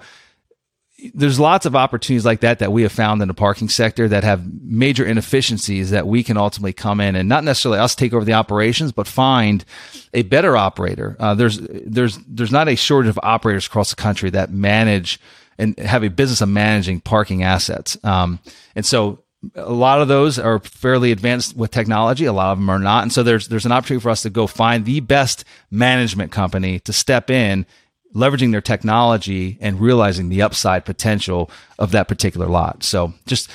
there's 1.13 1.41
lots 1.41 1.67
of 1.67 1.77
opportunities 1.77 2.25
like 2.25 2.41
that 2.41 2.61
that 2.61 2.73
we 2.73 2.83
have 2.83 2.93
found 2.93 3.21
in 3.21 3.29
the 3.29 3.35
parking 3.35 3.69
sector 3.69 4.09
that 4.09 4.25
have 4.25 4.45
major 4.63 5.05
inefficiencies 5.05 5.91
that 5.91 6.07
we 6.07 6.23
can 6.23 6.37
ultimately 6.37 6.73
come 6.73 7.01
in 7.01 7.17
and 7.17 7.29
not 7.29 7.45
necessarily 7.45 7.79
us 7.79 7.95
take 7.95 8.13
over 8.13 8.25
the 8.25 8.33
operations, 8.33 8.93
but 8.93 9.07
find 9.07 9.65
a 10.13 10.23
better 10.23 10.57
operator. 10.57 11.17
Uh, 11.19 11.35
there's 11.35 11.59
there's 11.61 12.19
there's 12.27 12.53
not 12.53 12.69
a 12.69 12.77
shortage 12.77 13.11
of 13.11 13.19
operators 13.23 13.67
across 13.67 13.91
the 13.91 13.97
country 13.97 14.31
that 14.31 14.51
manage 14.51 15.21
and 15.59 15.79
have 15.79 16.03
a 16.03 16.11
business 16.11 16.41
of 16.41 16.49
managing 16.49 17.01
parking 17.01 17.43
assets. 17.43 17.97
Um, 18.03 18.39
and 18.75 18.87
so 18.87 19.25
a 19.55 19.73
lot 19.73 20.01
of 20.01 20.09
those 20.09 20.39
are 20.39 20.59
fairly 20.61 21.13
advanced 21.13 21.57
with 21.57 21.71
technology. 21.71 22.25
A 22.25 22.33
lot 22.33 22.53
of 22.53 22.59
them 22.59 22.71
are 22.71 22.79
not. 22.79 23.03
And 23.03 23.13
so 23.13 23.23
there's 23.23 23.49
there's 23.49 23.67
an 23.67 23.73
opportunity 23.73 24.03
for 24.03 24.11
us 24.11 24.23
to 24.23 24.31
go 24.31 24.47
find 24.47 24.85
the 24.85 25.01
best 25.01 25.45
management 25.71 26.33
company 26.33 26.79
to 26.81 26.93
step 26.93 27.31
in 27.31 27.67
leveraging 28.15 28.53
their 28.53 28.61
technology 28.61 29.59
and 29.61 29.81
realizing 29.81 30.29
the 30.29 30.43
upside 30.43 30.85
potential 30.85 31.51
of 31.79 31.91
that 31.93 32.09
particular 32.09 32.47
lot. 32.47 32.83
So 32.85 33.13
just 33.27 33.51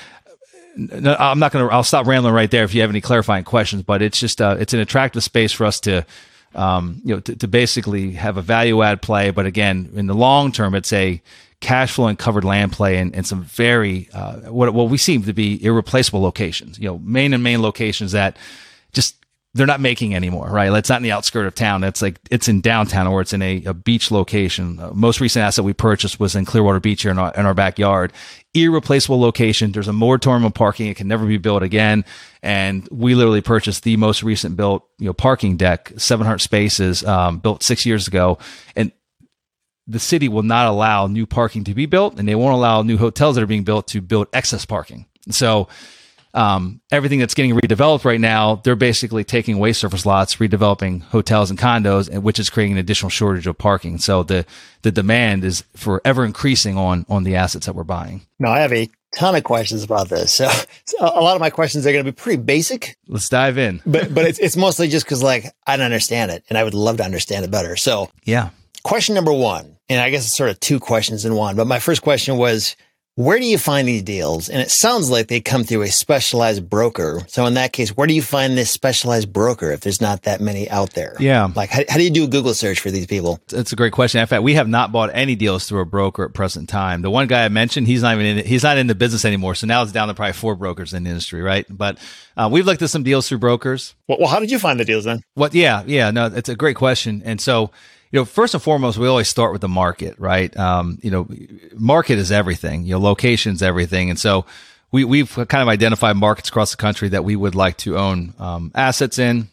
I'm 0.75 1.39
not 1.39 1.51
going 1.51 1.67
to. 1.67 1.73
I'll 1.73 1.83
stop 1.83 2.05
rambling 2.05 2.33
right 2.33 2.49
there. 2.49 2.63
If 2.63 2.73
you 2.73 2.81
have 2.81 2.89
any 2.89 3.01
clarifying 3.01 3.43
questions, 3.43 3.83
but 3.83 4.01
it's 4.01 4.19
just 4.19 4.41
uh, 4.41 4.55
it's 4.59 4.73
an 4.73 4.79
attractive 4.79 5.23
space 5.23 5.51
for 5.51 5.65
us 5.65 5.79
to, 5.81 6.05
um, 6.55 7.01
you 7.03 7.15
know, 7.15 7.19
to, 7.21 7.35
to, 7.35 7.47
basically 7.47 8.11
have 8.11 8.37
a 8.37 8.41
value 8.41 8.81
add 8.81 9.01
play. 9.01 9.31
But 9.31 9.45
again, 9.45 9.89
in 9.95 10.07
the 10.07 10.13
long 10.13 10.51
term, 10.51 10.75
it's 10.75 10.93
a 10.93 11.21
cash 11.59 11.93
flow 11.93 12.07
and 12.07 12.17
covered 12.17 12.45
land 12.45 12.71
play 12.71 12.97
and, 12.97 13.13
and 13.13 13.27
some 13.27 13.43
very 13.43 14.09
uh, 14.13 14.51
what 14.51 14.73
what 14.73 14.89
we 14.89 14.97
seem 14.97 15.23
to 15.23 15.33
be 15.33 15.61
irreplaceable 15.63 16.21
locations. 16.21 16.79
You 16.79 16.89
know, 16.89 16.99
main 16.99 17.33
and 17.33 17.43
main 17.43 17.61
locations 17.61 18.13
that 18.13 18.37
they're 19.59 19.67
not 19.67 19.81
making 19.81 20.15
anymore, 20.15 20.49
right? 20.49 20.71
It's 20.71 20.87
not 20.87 20.97
in 20.97 21.03
the 21.03 21.11
outskirt 21.11 21.45
of 21.45 21.53
town. 21.53 21.83
It's 21.83 22.01
like 22.01 22.17
it's 22.31 22.47
in 22.47 22.61
downtown 22.61 23.07
or 23.07 23.19
it's 23.19 23.33
in 23.33 23.41
a, 23.41 23.61
a 23.65 23.73
beach 23.73 24.09
location. 24.09 24.79
Uh, 24.79 24.91
most 24.93 25.19
recent 25.19 25.43
asset 25.43 25.65
we 25.65 25.73
purchased 25.73 26.17
was 26.17 26.33
in 26.33 26.45
Clearwater 26.45 26.79
Beach 26.79 27.01
here 27.01 27.11
in 27.11 27.19
our, 27.19 27.33
in 27.35 27.45
our 27.45 27.53
backyard. 27.53 28.13
Irreplaceable 28.53 29.19
location. 29.19 29.73
There's 29.73 29.89
a 29.89 29.93
moratorium 29.93 30.45
on 30.45 30.53
parking. 30.53 30.87
It 30.87 30.95
can 30.95 31.09
never 31.09 31.25
be 31.25 31.37
built 31.37 31.61
again. 31.61 32.05
And 32.41 32.87
we 32.89 33.15
literally 33.15 33.41
purchased 33.41 33.83
the 33.83 33.97
most 33.97 34.23
recent 34.23 34.55
built, 34.55 34.87
you 34.97 35.07
know, 35.07 35.13
parking 35.13 35.57
deck, 35.57 35.91
700 35.97 36.39
spaces, 36.39 37.03
um, 37.03 37.39
built 37.39 37.61
six 37.61 37.85
years 37.85 38.07
ago. 38.07 38.37
And 38.77 38.93
the 39.87 39.99
city 39.99 40.29
will 40.29 40.43
not 40.43 40.67
allow 40.67 41.07
new 41.07 41.25
parking 41.25 41.65
to 41.65 41.73
be 41.73 41.85
built 41.85 42.17
and 42.17 42.29
they 42.29 42.35
won't 42.35 42.53
allow 42.53 42.81
new 42.81 42.97
hotels 42.97 43.35
that 43.35 43.43
are 43.43 43.47
being 43.47 43.65
built 43.65 43.87
to 43.87 43.99
build 43.99 44.27
excess 44.31 44.65
parking. 44.65 45.05
So, 45.29 45.67
um, 46.33 46.81
everything 46.91 47.19
that's 47.19 47.33
getting 47.33 47.55
redeveloped 47.55 48.05
right 48.05 48.19
now, 48.19 48.55
they're 48.63 48.75
basically 48.75 49.23
taking 49.23 49.55
away 49.55 49.73
surface 49.73 50.05
lots, 50.05 50.35
redeveloping 50.35 51.01
hotels 51.01 51.49
and 51.49 51.57
condos, 51.57 52.21
which 52.21 52.39
is 52.39 52.49
creating 52.49 52.73
an 52.73 52.77
additional 52.79 53.09
shortage 53.09 53.47
of 53.47 53.57
parking. 53.57 53.97
So 53.97 54.23
the 54.23 54.45
the 54.81 54.91
demand 54.91 55.43
is 55.43 55.63
forever 55.75 56.25
increasing 56.25 56.77
on 56.77 57.05
on 57.09 57.23
the 57.23 57.35
assets 57.35 57.65
that 57.65 57.73
we're 57.73 57.83
buying. 57.83 58.21
Now 58.37 58.51
I 58.51 58.59
have 58.59 58.73
a 58.73 58.89
ton 59.15 59.35
of 59.35 59.43
questions 59.43 59.83
about 59.83 60.09
this. 60.09 60.39
So, 60.39 60.49
so 60.85 60.97
a 61.01 61.21
lot 61.21 61.35
of 61.35 61.41
my 61.41 61.49
questions 61.49 61.85
are 61.85 61.91
going 61.91 62.05
to 62.05 62.11
be 62.11 62.15
pretty 62.15 62.41
basic. 62.41 62.95
Let's 63.07 63.27
dive 63.27 63.57
in. 63.57 63.81
But 63.85 64.13
but 64.13 64.25
it's 64.25 64.39
it's 64.39 64.55
mostly 64.55 64.87
just 64.87 65.05
because 65.05 65.23
like 65.23 65.45
I 65.65 65.75
don't 65.75 65.85
understand 65.85 66.31
it, 66.31 66.43
and 66.49 66.57
I 66.57 66.63
would 66.63 66.73
love 66.73 66.97
to 66.97 67.03
understand 67.03 67.43
it 67.43 67.51
better. 67.51 67.75
So 67.75 68.09
yeah. 68.23 68.49
Question 68.83 69.15
number 69.15 69.33
one, 69.33 69.77
and 69.89 69.99
I 69.99 70.09
guess 70.09 70.25
it's 70.25 70.37
sort 70.37 70.49
of 70.49 70.59
two 70.61 70.79
questions 70.79 71.25
in 71.25 71.35
one. 71.35 71.57
But 71.57 71.67
my 71.67 71.79
first 71.79 72.01
question 72.01 72.37
was 72.37 72.77
where 73.15 73.37
do 73.37 73.45
you 73.45 73.57
find 73.57 73.87
these 73.87 74.03
deals? 74.03 74.47
And 74.47 74.61
it 74.61 74.71
sounds 74.71 75.09
like 75.09 75.27
they 75.27 75.41
come 75.41 75.65
through 75.65 75.81
a 75.81 75.89
specialized 75.89 76.69
broker. 76.69 77.21
So 77.27 77.45
in 77.45 77.55
that 77.55 77.73
case, 77.73 77.89
where 77.89 78.07
do 78.07 78.13
you 78.13 78.21
find 78.21 78.57
this 78.57 78.71
specialized 78.71 79.33
broker 79.33 79.71
if 79.71 79.81
there's 79.81 79.99
not 79.99 80.23
that 80.23 80.39
many 80.39 80.69
out 80.69 80.91
there? 80.91 81.17
Yeah. 81.19 81.49
Like 81.53 81.69
how, 81.69 81.81
how 81.89 81.97
do 81.97 82.03
you 82.03 82.11
do 82.11 82.23
a 82.23 82.27
Google 82.27 82.53
search 82.53 82.79
for 82.79 82.91
these 82.91 83.07
people? 83.07 83.41
That's 83.49 83.73
a 83.73 83.75
great 83.75 83.91
question. 83.91 84.21
In 84.21 84.27
fact, 84.27 84.43
we 84.43 84.53
have 84.53 84.69
not 84.69 84.93
bought 84.93 85.09
any 85.13 85.35
deals 85.35 85.67
through 85.67 85.81
a 85.81 85.85
broker 85.85 86.23
at 86.23 86.33
present 86.33 86.69
time. 86.69 87.01
The 87.01 87.09
one 87.09 87.27
guy 87.27 87.43
I 87.43 87.49
mentioned, 87.49 87.87
he's 87.87 88.03
not 88.03 88.13
even 88.13 88.37
in, 88.37 88.45
he's 88.45 88.63
not 88.63 88.77
in 88.77 88.87
the 88.87 88.95
business 88.95 89.25
anymore. 89.25 89.53
So 89.55 89.67
now 89.67 89.83
it's 89.83 89.91
down 89.91 90.07
to 90.07 90.13
probably 90.13 90.33
four 90.33 90.55
brokers 90.55 90.93
in 90.93 91.03
the 91.03 91.09
industry, 91.09 91.41
right? 91.41 91.65
But 91.69 91.97
uh, 92.37 92.47
we've 92.49 92.65
looked 92.65 92.81
at 92.81 92.89
some 92.89 93.03
deals 93.03 93.27
through 93.27 93.39
brokers. 93.39 93.95
Well, 94.07 94.19
well, 94.19 94.29
how 94.29 94.39
did 94.39 94.49
you 94.49 94.59
find 94.59 94.79
the 94.79 94.85
deals 94.85 95.03
then? 95.03 95.21
What? 95.33 95.53
Yeah, 95.53 95.83
yeah. 95.85 96.11
No, 96.11 96.27
it's 96.27 96.47
a 96.47 96.55
great 96.55 96.77
question. 96.77 97.21
And 97.25 97.41
so 97.41 97.71
you 98.11 98.19
know, 98.19 98.25
first 98.25 98.53
and 98.53 98.63
foremost, 98.63 98.97
we 98.97 99.07
always 99.07 99.27
start 99.27 99.51
with 99.51 99.61
the 99.61 99.67
market, 99.67 100.17
right? 100.17 100.55
Um, 100.57 100.97
you 101.03 101.11
know, 101.11 101.27
market 101.75 102.17
is 102.17 102.31
everything. 102.31 102.83
You 102.83 102.93
know, 102.93 102.99
location's 102.99 103.61
everything, 103.61 104.09
and 104.09 104.19
so 104.19 104.45
we 104.91 105.03
we've 105.03 105.31
kind 105.33 105.61
of 105.61 105.67
identified 105.67 106.15
markets 106.15 106.49
across 106.49 106.71
the 106.71 106.77
country 106.77 107.09
that 107.09 107.23
we 107.23 107.35
would 107.35 107.55
like 107.55 107.77
to 107.77 107.97
own 107.97 108.33
um, 108.39 108.71
assets 108.73 109.19
in, 109.19 109.49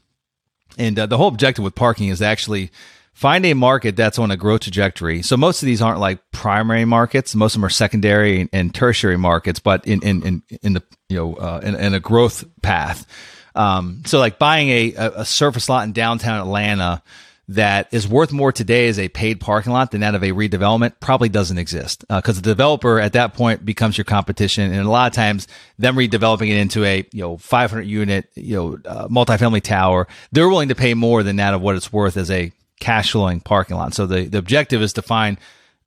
and 0.79 0.99
uh, 0.99 1.07
the 1.07 1.19
whole 1.19 1.29
objective 1.29 1.65
with 1.65 1.75
parking 1.75 2.09
is 2.09 2.23
actually 2.23 2.71
find 3.13 3.45
a 3.45 3.55
market 3.55 3.97
that's 3.97 4.19
on 4.19 4.31
a 4.31 4.37
growth 4.37 4.61
trajectory. 4.61 5.23
So 5.23 5.37
most 5.37 5.63
of 5.63 5.67
these 5.67 5.83
aren't 5.83 6.01
like 6.01 6.19
primary 6.31 6.87
markets; 6.87 7.35
most 7.35 7.55
of 7.55 7.61
them 7.61 7.67
are 7.67 7.71
secondary 7.71 8.49
and 8.55 8.75
tertiary 8.75 9.19
markets, 9.19 9.59
but 9.59 9.87
in 9.87 10.01
in 10.03 10.23
in, 10.23 10.43
in 10.63 10.73
the 10.73 10.83
you 11.11 11.17
know 11.19 11.35
uh, 11.35 11.61
in, 11.63 11.75
in, 11.75 11.93
a 11.93 12.01
growth 12.01 12.45
path. 12.63 13.07
Um, 13.55 14.03
so 14.07 14.19
like 14.19 14.39
buying 14.39 14.69
a, 14.69 14.95
a 14.97 15.25
surface 15.27 15.69
lot 15.69 15.85
in 15.85 15.93
downtown 15.93 16.41
Atlanta 16.41 17.03
that 17.49 17.89
is 17.93 18.09
worth 18.09 18.33
more 18.33 18.51
today 18.51 18.89
as 18.89 18.99
a 18.99 19.09
paid 19.09 19.39
parking 19.39 19.73
lot 19.73 19.93
than 19.93 20.01
that 20.01 20.17
of 20.17 20.23
a 20.25 20.31
redevelopment 20.31 20.95
probably 20.99 21.29
doesn't 21.29 21.59
exist 21.59 22.05
because 22.09 22.39
uh, 22.39 22.41
the 22.41 22.51
developer 22.51 22.99
at 22.99 23.13
that 23.13 23.35
point 23.35 23.65
becomes 23.65 23.97
your 23.97 24.05
competition, 24.05 24.73
and 24.73 24.87
a 24.87 24.91
lot 24.91 25.07
of 25.07 25.15
times 25.15 25.47
them 25.79 25.97
redeveloping 25.97 26.49
it 26.49 26.57
into 26.57 26.85
a 26.85 27.07
you 27.13 27.23
know 27.23 27.37
500 27.37 27.83
unit 27.83 28.29
you 28.35 28.57
know 28.57 28.79
uh, 28.85 29.09
multifamily 29.09 29.63
tower, 29.63 30.09
they're 30.33 30.49
willing 30.49 30.69
to 30.69 30.75
pay 30.75 30.95
more 30.95 31.23
than 31.23 31.37
that 31.37 31.55
of 31.55 31.61
what 31.61 31.77
it's 31.77 31.93
worth 31.93 32.17
as 32.17 32.31
a 32.31 32.53
cash 32.81 33.13
flowing 33.13 33.41
parking 33.41 33.77
lot. 33.77 33.95
So 33.95 34.07
the 34.07 34.25
the 34.25 34.39
objective 34.39 34.83
is 34.83 34.93
to 34.95 35.03
find 35.03 35.39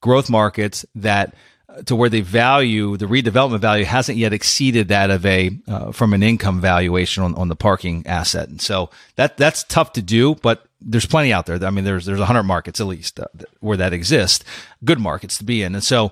growth 0.02 0.30
markets 0.30 0.86
that 0.96 1.34
to 1.86 1.96
where 1.96 2.10
the 2.10 2.22
value, 2.22 2.98
the 2.98 3.06
redevelopment 3.06 3.60
value 3.60 3.86
hasn't 3.86 4.18
yet 4.18 4.34
exceeded 4.34 4.88
that 4.88 5.12
of 5.12 5.26
a, 5.26 5.52
uh, 5.68 5.92
from 5.92 6.14
an 6.14 6.24
income 6.24 6.60
valuation 6.60 7.24
on, 7.24 7.36
on 7.36 7.48
the 7.48 7.56
parking 7.56 8.06
asset. 8.08 8.50
And 8.50 8.62
so 8.62 8.90
that, 9.16 9.38
that's 9.38 9.64
tough 9.64 9.94
to 9.94 10.02
do, 10.02 10.36
but 10.36 10.66
there's 10.82 11.06
plenty 11.06 11.34
out 11.34 11.46
there. 11.46 11.64
I 11.64 11.70
mean, 11.70 11.86
there's, 11.86 12.06
there's 12.06 12.20
a 12.20 12.26
hundred 12.26 12.44
markets 12.44 12.80
at 12.80 12.88
least 12.88 13.20
uh, 13.20 13.26
where 13.60 13.78
that 13.78 13.94
exists, 13.94 14.46
good 14.84 15.00
markets 15.00 15.38
to 15.40 15.44
be 15.44 15.64
in. 15.64 15.76
And 15.76 15.84
so 15.84 16.12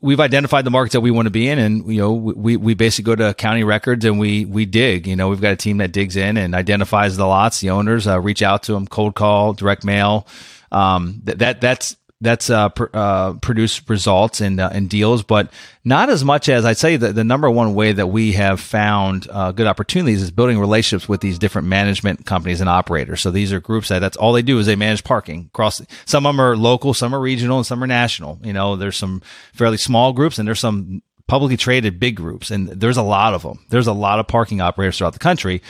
we've 0.00 0.20
identified 0.20 0.64
the 0.64 0.70
markets 0.70 0.92
that 0.92 1.00
we 1.00 1.10
want 1.10 1.26
to 1.26 1.30
be 1.30 1.48
in 1.48 1.58
and, 1.58 1.86
you 1.92 2.00
know, 2.00 2.12
we, 2.12 2.56
we 2.56 2.74
basically 2.74 3.04
go 3.04 3.16
to 3.16 3.34
county 3.34 3.64
records 3.64 4.04
and 4.04 4.18
we, 4.18 4.44
we 4.44 4.66
dig, 4.66 5.06
you 5.06 5.16
know, 5.16 5.28
we've 5.28 5.40
got 5.40 5.52
a 5.52 5.56
team 5.56 5.78
that 5.78 5.92
digs 5.92 6.16
in 6.16 6.36
and 6.36 6.54
identifies 6.54 7.16
the 7.16 7.26
lots, 7.26 7.60
the 7.60 7.70
owners, 7.70 8.06
uh, 8.06 8.20
reach 8.20 8.42
out 8.42 8.64
to 8.64 8.72
them, 8.72 8.86
cold 8.86 9.14
call, 9.14 9.52
direct 9.52 9.84
mail. 9.84 10.26
Um, 10.72 11.20
that, 11.24 11.38
that, 11.38 11.60
that's, 11.60 11.96
that's 12.20 12.48
uh, 12.48 12.70
pr- 12.70 12.86
uh, 12.94 13.34
produced 13.34 13.88
results 13.90 14.40
and 14.40 14.58
uh, 14.58 14.70
and 14.72 14.88
deals, 14.88 15.22
but 15.22 15.52
not 15.84 16.08
as 16.08 16.24
much 16.24 16.48
as 16.48 16.64
I'd 16.64 16.78
say 16.78 16.96
that 16.96 17.14
the 17.14 17.24
number 17.24 17.50
one 17.50 17.74
way 17.74 17.92
that 17.92 18.06
we 18.06 18.32
have 18.32 18.58
found 18.58 19.26
uh, 19.30 19.52
good 19.52 19.66
opportunities 19.66 20.22
is 20.22 20.30
building 20.30 20.58
relationships 20.58 21.08
with 21.08 21.20
these 21.20 21.38
different 21.38 21.68
management 21.68 22.24
companies 22.24 22.60
and 22.60 22.70
operators. 22.70 23.20
So 23.20 23.30
these 23.30 23.52
are 23.52 23.60
groups 23.60 23.88
that 23.88 23.98
that's 23.98 24.16
all 24.16 24.32
they 24.32 24.42
do 24.42 24.58
is 24.58 24.66
they 24.66 24.76
manage 24.76 25.04
parking 25.04 25.50
across. 25.52 25.82
Some 26.06 26.24
of 26.24 26.34
them 26.34 26.40
are 26.40 26.56
local, 26.56 26.94
some 26.94 27.14
are 27.14 27.20
regional, 27.20 27.58
and 27.58 27.66
some 27.66 27.82
are 27.82 27.86
national. 27.86 28.38
You 28.42 28.54
know, 28.54 28.76
there's 28.76 28.96
some 28.96 29.20
fairly 29.52 29.76
small 29.76 30.14
groups 30.14 30.38
and 30.38 30.48
there's 30.48 30.60
some 30.60 31.02
publicly 31.26 31.56
traded 31.56 31.98
big 31.98 32.16
groups, 32.16 32.50
and 32.50 32.68
there's 32.68 32.96
a 32.96 33.02
lot 33.02 33.34
of 33.34 33.42
them. 33.42 33.64
There's 33.68 33.88
a 33.88 33.92
lot 33.92 34.20
of 34.20 34.28
parking 34.28 34.60
operators 34.60 34.96
throughout 34.96 35.12
the 35.12 35.18
country, 35.18 35.60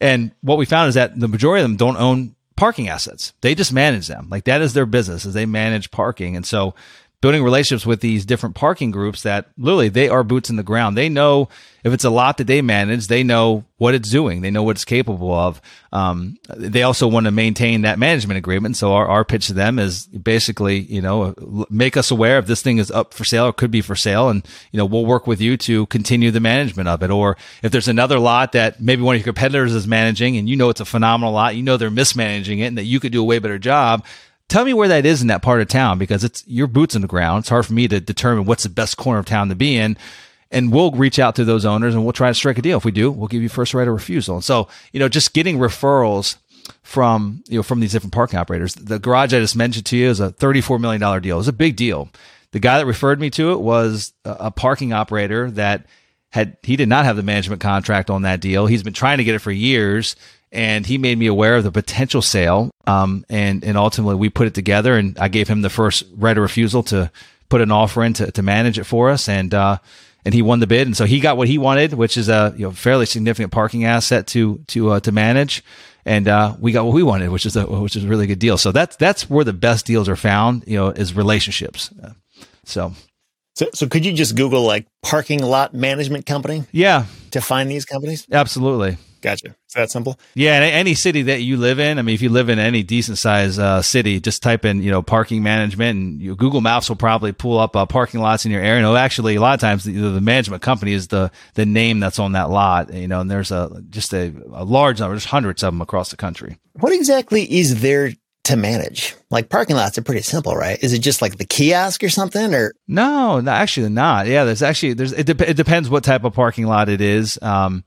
and 0.00 0.32
what 0.40 0.58
we 0.58 0.64
found 0.64 0.88
is 0.88 0.94
that 0.94 1.18
the 1.18 1.28
majority 1.28 1.62
of 1.62 1.68
them 1.68 1.76
don't 1.76 1.98
own 1.98 2.34
parking 2.62 2.88
assets. 2.88 3.32
They 3.40 3.56
just 3.56 3.72
manage 3.72 4.06
them. 4.06 4.28
Like 4.30 4.44
that 4.44 4.62
is 4.62 4.72
their 4.72 4.86
business 4.86 5.24
is 5.24 5.34
they 5.34 5.46
manage 5.46 5.90
parking. 5.90 6.36
And 6.36 6.46
so 6.46 6.76
building 7.22 7.44
relationships 7.44 7.86
with 7.86 8.00
these 8.00 8.26
different 8.26 8.56
parking 8.56 8.90
groups 8.90 9.22
that 9.22 9.46
literally 9.56 9.88
they 9.88 10.08
are 10.08 10.24
boots 10.24 10.50
in 10.50 10.56
the 10.56 10.62
ground. 10.64 10.98
They 10.98 11.08
know 11.08 11.48
if 11.84 11.92
it's 11.92 12.02
a 12.02 12.10
lot 12.10 12.36
that 12.38 12.48
they 12.48 12.62
manage, 12.62 13.06
they 13.06 13.22
know 13.22 13.64
what 13.78 13.94
it's 13.94 14.10
doing. 14.10 14.40
They 14.40 14.50
know 14.50 14.64
what 14.64 14.76
it's 14.76 14.84
capable 14.84 15.32
of. 15.32 15.60
Um, 15.92 16.36
they 16.48 16.82
also 16.82 17.06
want 17.06 17.26
to 17.26 17.30
maintain 17.30 17.82
that 17.82 17.98
management 17.98 18.38
agreement. 18.38 18.76
So 18.76 18.92
our, 18.92 19.06
our 19.06 19.24
pitch 19.24 19.46
to 19.46 19.52
them 19.52 19.78
is 19.78 20.06
basically, 20.06 20.80
you 20.80 21.00
know, 21.00 21.32
make 21.70 21.96
us 21.96 22.10
aware 22.10 22.40
if 22.40 22.46
this 22.46 22.60
thing 22.60 22.78
is 22.78 22.90
up 22.90 23.14
for 23.14 23.24
sale 23.24 23.46
or 23.46 23.52
could 23.52 23.70
be 23.70 23.82
for 23.82 23.94
sale. 23.94 24.28
And, 24.28 24.44
you 24.72 24.78
know, 24.78 24.84
we'll 24.84 25.06
work 25.06 25.28
with 25.28 25.40
you 25.40 25.56
to 25.58 25.86
continue 25.86 26.32
the 26.32 26.40
management 26.40 26.88
of 26.88 27.04
it. 27.04 27.10
Or 27.10 27.36
if 27.62 27.70
there's 27.70 27.88
another 27.88 28.18
lot 28.18 28.50
that 28.52 28.80
maybe 28.80 29.02
one 29.02 29.14
of 29.14 29.20
your 29.20 29.32
competitors 29.32 29.74
is 29.74 29.86
managing 29.86 30.36
and 30.36 30.48
you 30.48 30.56
know 30.56 30.70
it's 30.70 30.80
a 30.80 30.84
phenomenal 30.84 31.32
lot, 31.32 31.54
you 31.54 31.62
know 31.62 31.76
they're 31.76 31.90
mismanaging 31.90 32.58
it 32.58 32.66
and 32.66 32.78
that 32.78 32.84
you 32.84 32.98
could 32.98 33.12
do 33.12 33.20
a 33.20 33.24
way 33.24 33.38
better 33.38 33.60
job 33.60 34.04
Tell 34.52 34.66
me 34.66 34.74
where 34.74 34.88
that 34.88 35.06
is 35.06 35.22
in 35.22 35.28
that 35.28 35.40
part 35.40 35.62
of 35.62 35.68
town 35.68 35.96
because 35.96 36.24
it's 36.24 36.46
your 36.46 36.66
boots 36.66 36.94
in 36.94 37.00
the 37.00 37.08
ground. 37.08 37.40
It's 37.40 37.48
hard 37.48 37.64
for 37.64 37.72
me 37.72 37.88
to 37.88 38.00
determine 38.00 38.44
what's 38.44 38.64
the 38.64 38.68
best 38.68 38.98
corner 38.98 39.18
of 39.18 39.24
town 39.24 39.48
to 39.48 39.54
be 39.54 39.78
in. 39.78 39.96
And 40.50 40.70
we'll 40.70 40.90
reach 40.90 41.18
out 41.18 41.36
to 41.36 41.44
those 41.46 41.64
owners 41.64 41.94
and 41.94 42.04
we'll 42.04 42.12
try 42.12 42.28
to 42.28 42.34
strike 42.34 42.58
a 42.58 42.62
deal. 42.62 42.76
If 42.76 42.84
we 42.84 42.90
do, 42.90 43.10
we'll 43.10 43.28
give 43.28 43.40
you 43.40 43.48
first 43.48 43.72
right 43.72 43.88
of 43.88 43.94
refusal. 43.94 44.34
And 44.34 44.44
so, 44.44 44.68
you 44.92 45.00
know, 45.00 45.08
just 45.08 45.32
getting 45.32 45.56
referrals 45.56 46.36
from, 46.82 47.42
you 47.48 47.60
know, 47.60 47.62
from 47.62 47.80
these 47.80 47.92
different 47.92 48.12
parking 48.12 48.38
operators. 48.38 48.74
The 48.74 48.98
garage 48.98 49.32
I 49.32 49.40
just 49.40 49.56
mentioned 49.56 49.86
to 49.86 49.96
you 49.96 50.10
is 50.10 50.20
a 50.20 50.32
$34 50.32 50.78
million 50.78 51.22
deal. 51.22 51.38
It's 51.38 51.48
a 51.48 51.52
big 51.54 51.74
deal. 51.74 52.10
The 52.50 52.60
guy 52.60 52.76
that 52.76 52.84
referred 52.84 53.20
me 53.20 53.30
to 53.30 53.52
it 53.52 53.60
was 53.60 54.12
a 54.26 54.50
parking 54.50 54.92
operator 54.92 55.50
that 55.52 55.86
had, 56.28 56.58
he 56.62 56.76
did 56.76 56.90
not 56.90 57.06
have 57.06 57.16
the 57.16 57.22
management 57.22 57.62
contract 57.62 58.10
on 58.10 58.20
that 58.20 58.42
deal. 58.42 58.66
He's 58.66 58.82
been 58.82 58.92
trying 58.92 59.16
to 59.16 59.24
get 59.24 59.34
it 59.34 59.38
for 59.38 59.50
years 59.50 60.14
and 60.52 60.86
he 60.86 60.98
made 60.98 61.18
me 61.18 61.26
aware 61.26 61.56
of 61.56 61.64
the 61.64 61.72
potential 61.72 62.22
sale. 62.22 62.70
Um, 62.86 63.24
and, 63.28 63.64
and 63.64 63.76
ultimately 63.76 64.16
we 64.16 64.28
put 64.28 64.46
it 64.46 64.54
together 64.54 64.96
and 64.96 65.18
I 65.18 65.28
gave 65.28 65.48
him 65.48 65.62
the 65.62 65.70
first 65.70 66.04
right 66.14 66.36
of 66.36 66.42
refusal 66.42 66.82
to 66.84 67.10
put 67.52 67.60
an 67.60 67.70
offer 67.70 68.02
in 68.02 68.14
to, 68.14 68.32
to 68.32 68.42
manage 68.42 68.78
it 68.78 68.84
for 68.84 69.10
us, 69.10 69.28
and 69.28 69.52
uh, 69.52 69.76
and 70.24 70.32
he 70.32 70.40
won 70.40 70.60
the 70.60 70.66
bid, 70.66 70.86
and 70.86 70.96
so 70.96 71.04
he 71.04 71.20
got 71.20 71.36
what 71.36 71.48
he 71.48 71.58
wanted, 71.58 71.92
which 71.92 72.16
is 72.16 72.30
a 72.30 72.54
you 72.56 72.64
know 72.64 72.70
fairly 72.70 73.04
significant 73.04 73.52
parking 73.52 73.84
asset 73.84 74.26
to 74.28 74.58
to 74.68 74.92
uh, 74.92 75.00
to 75.00 75.12
manage, 75.12 75.62
and 76.06 76.28
uh, 76.28 76.56
we 76.58 76.72
got 76.72 76.86
what 76.86 76.94
we 76.94 77.02
wanted, 77.02 77.28
which 77.28 77.44
is 77.44 77.54
a 77.54 77.66
which 77.66 77.94
is 77.94 78.04
a 78.04 78.08
really 78.08 78.26
good 78.26 78.38
deal. 78.38 78.56
So 78.56 78.72
that's 78.72 78.96
that's 78.96 79.28
where 79.28 79.44
the 79.44 79.52
best 79.52 79.84
deals 79.84 80.08
are 80.08 80.16
found, 80.16 80.64
you 80.66 80.78
know, 80.78 80.88
is 80.88 81.14
relationships. 81.14 81.90
So. 82.64 82.94
So, 83.54 83.68
so 83.74 83.86
could 83.86 84.06
you 84.06 84.14
just 84.14 84.34
Google 84.34 84.62
like 84.62 84.86
parking 85.02 85.42
lot 85.42 85.74
management 85.74 86.24
company? 86.24 86.64
Yeah, 86.72 87.04
to 87.32 87.42
find 87.42 87.70
these 87.70 87.84
companies. 87.84 88.26
Absolutely. 88.32 88.96
Gotcha. 89.22 89.48
Is 89.48 89.74
that 89.74 89.90
simple? 89.90 90.18
Yeah, 90.34 90.58
in 90.58 90.64
any 90.64 90.94
city 90.94 91.22
that 91.22 91.42
you 91.42 91.56
live 91.56 91.78
in, 91.78 91.98
I 91.98 92.02
mean, 92.02 92.14
if 92.14 92.22
you 92.22 92.28
live 92.28 92.48
in 92.48 92.58
any 92.58 92.82
decent 92.82 93.18
sized 93.18 93.58
uh, 93.58 93.80
city, 93.80 94.20
just 94.20 94.42
type 94.42 94.64
in, 94.64 94.82
you 94.82 94.90
know, 94.90 95.00
parking 95.00 95.44
management, 95.44 95.96
and 95.96 96.20
you, 96.20 96.34
Google 96.34 96.60
Maps 96.60 96.88
will 96.88 96.96
probably 96.96 97.30
pull 97.30 97.58
up 97.58 97.76
uh, 97.76 97.86
parking 97.86 98.20
lots 98.20 98.44
in 98.44 98.50
your 98.50 98.60
area. 98.60 98.82
No, 98.82 98.96
actually, 98.96 99.36
a 99.36 99.40
lot 99.40 99.54
of 99.54 99.60
times 99.60 99.84
the, 99.84 99.92
the, 99.92 100.20
management 100.20 100.60
company 100.60 100.92
is 100.92 101.08
the 101.08 101.30
the 101.54 101.64
name 101.64 102.00
that's 102.00 102.18
on 102.18 102.32
that 102.32 102.50
lot. 102.50 102.92
You 102.92 103.06
know, 103.06 103.20
and 103.20 103.30
there's 103.30 103.52
a 103.52 103.82
just 103.90 104.12
a, 104.12 104.34
a 104.52 104.64
large 104.64 104.98
number, 104.98 105.14
there's 105.14 105.24
hundreds 105.24 105.62
of 105.62 105.72
them 105.72 105.80
across 105.80 106.10
the 106.10 106.16
country. 106.16 106.58
What 106.80 106.92
exactly 106.92 107.44
is 107.44 107.80
there 107.80 108.12
to 108.44 108.56
manage? 108.56 109.14
Like 109.30 109.48
parking 109.48 109.76
lots 109.76 109.96
are 109.98 110.02
pretty 110.02 110.22
simple, 110.22 110.56
right? 110.56 110.82
Is 110.82 110.92
it 110.92 110.98
just 110.98 111.22
like 111.22 111.38
the 111.38 111.44
kiosk 111.44 112.02
or 112.02 112.08
something 112.08 112.54
or? 112.54 112.74
No, 112.88 113.40
no 113.40 113.50
actually 113.50 113.88
not. 113.88 114.26
Yeah, 114.26 114.44
there's 114.44 114.62
actually, 114.62 114.94
there's, 114.94 115.12
it, 115.12 115.26
de- 115.26 115.50
it 115.50 115.56
depends 115.56 115.88
what 115.88 116.04
type 116.04 116.24
of 116.24 116.34
parking 116.34 116.66
lot 116.66 116.88
it 116.88 117.00
is. 117.00 117.38
Um, 117.40 117.84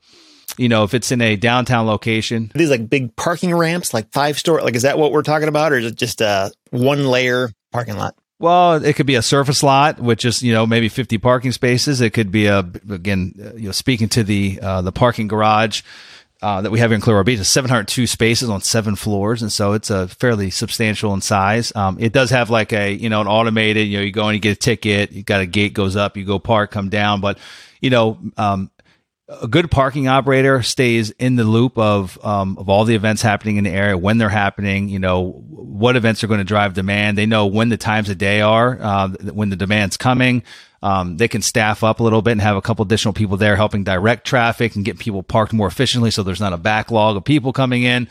you 0.56 0.68
know, 0.68 0.84
if 0.84 0.94
it's 0.94 1.12
in 1.12 1.20
a 1.20 1.36
downtown 1.36 1.86
location. 1.86 2.50
These 2.54 2.70
like 2.70 2.88
big 2.88 3.14
parking 3.16 3.54
ramps, 3.54 3.92
like 3.94 4.12
five 4.12 4.38
store, 4.38 4.60
like 4.62 4.74
is 4.74 4.82
that 4.82 4.98
what 4.98 5.12
we're 5.12 5.22
talking 5.22 5.48
about, 5.48 5.72
or 5.72 5.78
is 5.78 5.86
it 5.86 5.96
just 5.96 6.20
a 6.20 6.52
one 6.70 7.06
layer 7.06 7.50
parking 7.72 7.96
lot? 7.96 8.14
Well, 8.38 8.84
it 8.84 8.96
could 8.96 9.06
be 9.06 9.14
a 9.14 9.22
surface 9.22 9.62
lot, 9.62 9.98
which 9.98 10.24
is 10.24 10.42
you 10.42 10.52
know 10.52 10.66
maybe 10.66 10.88
fifty 10.88 11.18
parking 11.18 11.52
spaces. 11.52 12.00
It 12.00 12.10
could 12.10 12.30
be 12.30 12.46
a 12.46 12.58
again, 12.58 13.32
you 13.56 13.66
know, 13.66 13.72
speaking 13.72 14.08
to 14.10 14.24
the 14.24 14.58
uh, 14.60 14.82
the 14.82 14.92
parking 14.92 15.28
garage. 15.28 15.82
Uh, 16.42 16.60
that 16.60 16.70
we 16.70 16.78
have 16.78 16.90
here 16.90 16.96
in 16.96 17.00
Clearwater 17.00 17.24
Beach 17.24 17.40
is 17.40 17.50
702 17.50 18.06
spaces 18.06 18.50
on 18.50 18.60
seven 18.60 18.94
floors, 18.94 19.40
and 19.40 19.50
so 19.50 19.72
it's 19.72 19.88
a 19.88 20.06
fairly 20.06 20.50
substantial 20.50 21.14
in 21.14 21.22
size. 21.22 21.74
Um, 21.74 21.96
it 21.98 22.12
does 22.12 22.28
have 22.28 22.50
like 22.50 22.74
a 22.74 22.92
you 22.92 23.08
know 23.08 23.22
an 23.22 23.26
automated, 23.26 23.88
you 23.88 23.96
know, 23.96 24.04
you 24.04 24.12
go 24.12 24.28
and 24.28 24.34
you 24.34 24.40
get 24.40 24.52
a 24.52 24.60
ticket, 24.60 25.12
you 25.12 25.22
got 25.22 25.40
a 25.40 25.46
gate 25.46 25.72
goes 25.72 25.96
up, 25.96 26.14
you 26.14 26.26
go 26.26 26.38
park, 26.38 26.70
come 26.70 26.90
down, 26.90 27.22
but 27.22 27.38
you 27.80 27.88
know, 27.88 28.18
um, 28.36 28.70
a 29.28 29.48
good 29.48 29.70
parking 29.70 30.06
operator 30.06 30.62
stays 30.62 31.10
in 31.12 31.36
the 31.36 31.44
loop 31.44 31.76
of 31.76 32.18
um, 32.24 32.56
of 32.58 32.68
all 32.68 32.84
the 32.84 32.94
events 32.94 33.22
happening 33.22 33.56
in 33.56 33.64
the 33.64 33.70
area 33.70 33.98
when 33.98 34.18
they're 34.18 34.28
happening. 34.28 34.88
You 34.88 34.98
know 34.98 35.32
what 35.48 35.96
events 35.96 36.22
are 36.22 36.28
going 36.28 36.38
to 36.38 36.44
drive 36.44 36.74
demand. 36.74 37.18
They 37.18 37.26
know 37.26 37.46
when 37.46 37.68
the 37.68 37.76
times 37.76 38.08
of 38.08 38.18
day 38.18 38.40
are 38.40 38.78
uh, 38.80 39.08
when 39.32 39.50
the 39.50 39.56
demand's 39.56 39.96
coming. 39.96 40.42
Um, 40.82 41.16
they 41.16 41.26
can 41.26 41.42
staff 41.42 41.82
up 41.82 41.98
a 42.00 42.02
little 42.02 42.22
bit 42.22 42.32
and 42.32 42.40
have 42.40 42.56
a 42.56 42.62
couple 42.62 42.84
additional 42.84 43.14
people 43.14 43.36
there 43.36 43.56
helping 43.56 43.82
direct 43.82 44.26
traffic 44.26 44.76
and 44.76 44.84
get 44.84 44.98
people 44.98 45.22
parked 45.22 45.52
more 45.52 45.66
efficiently, 45.66 46.10
so 46.10 46.22
there's 46.22 46.40
not 46.40 46.52
a 46.52 46.58
backlog 46.58 47.16
of 47.16 47.24
people 47.24 47.52
coming 47.52 47.82
in. 47.82 48.08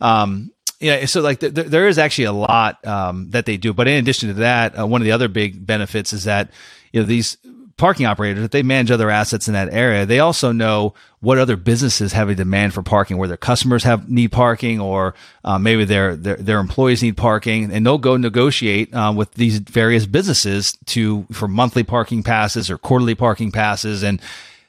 Um, 0.00 0.50
yeah, 0.80 1.06
so 1.06 1.20
like 1.20 1.40
th- 1.40 1.54
th- 1.54 1.68
there 1.68 1.86
is 1.86 1.98
actually 1.98 2.24
a 2.24 2.32
lot 2.32 2.84
um, 2.86 3.30
that 3.30 3.46
they 3.46 3.56
do, 3.56 3.72
but 3.72 3.86
in 3.86 3.94
addition 3.94 4.28
to 4.28 4.34
that, 4.36 4.78
uh, 4.78 4.86
one 4.86 5.00
of 5.00 5.04
the 5.04 5.12
other 5.12 5.28
big 5.28 5.64
benefits 5.64 6.12
is 6.12 6.24
that 6.24 6.50
you 6.92 7.00
know 7.00 7.06
these 7.06 7.36
parking 7.76 8.06
operators, 8.06 8.42
if 8.42 8.50
they 8.50 8.62
manage 8.62 8.90
other 8.90 9.10
assets 9.10 9.48
in 9.48 9.54
that 9.54 9.72
area, 9.72 10.06
they 10.06 10.18
also 10.18 10.50
know 10.50 10.94
what 11.20 11.38
other 11.38 11.56
businesses 11.56 12.12
have 12.12 12.28
a 12.28 12.34
demand 12.34 12.72
for 12.72 12.82
parking, 12.82 13.18
where 13.18 13.28
their 13.28 13.36
customers 13.36 13.84
have 13.84 14.08
need 14.08 14.32
parking, 14.32 14.80
or 14.80 15.14
uh, 15.44 15.58
maybe 15.58 15.84
their, 15.84 16.16
their 16.16 16.36
their 16.36 16.58
employees 16.58 17.02
need 17.02 17.16
parking, 17.16 17.70
and 17.70 17.84
they'll 17.84 17.98
go 17.98 18.16
negotiate 18.16 18.94
uh, 18.94 19.12
with 19.14 19.32
these 19.34 19.58
various 19.58 20.06
businesses 20.06 20.78
to 20.86 21.26
for 21.32 21.48
monthly 21.48 21.82
parking 21.82 22.22
passes 22.22 22.70
or 22.70 22.78
quarterly 22.78 23.14
parking 23.14 23.52
passes, 23.52 24.02
and 24.02 24.20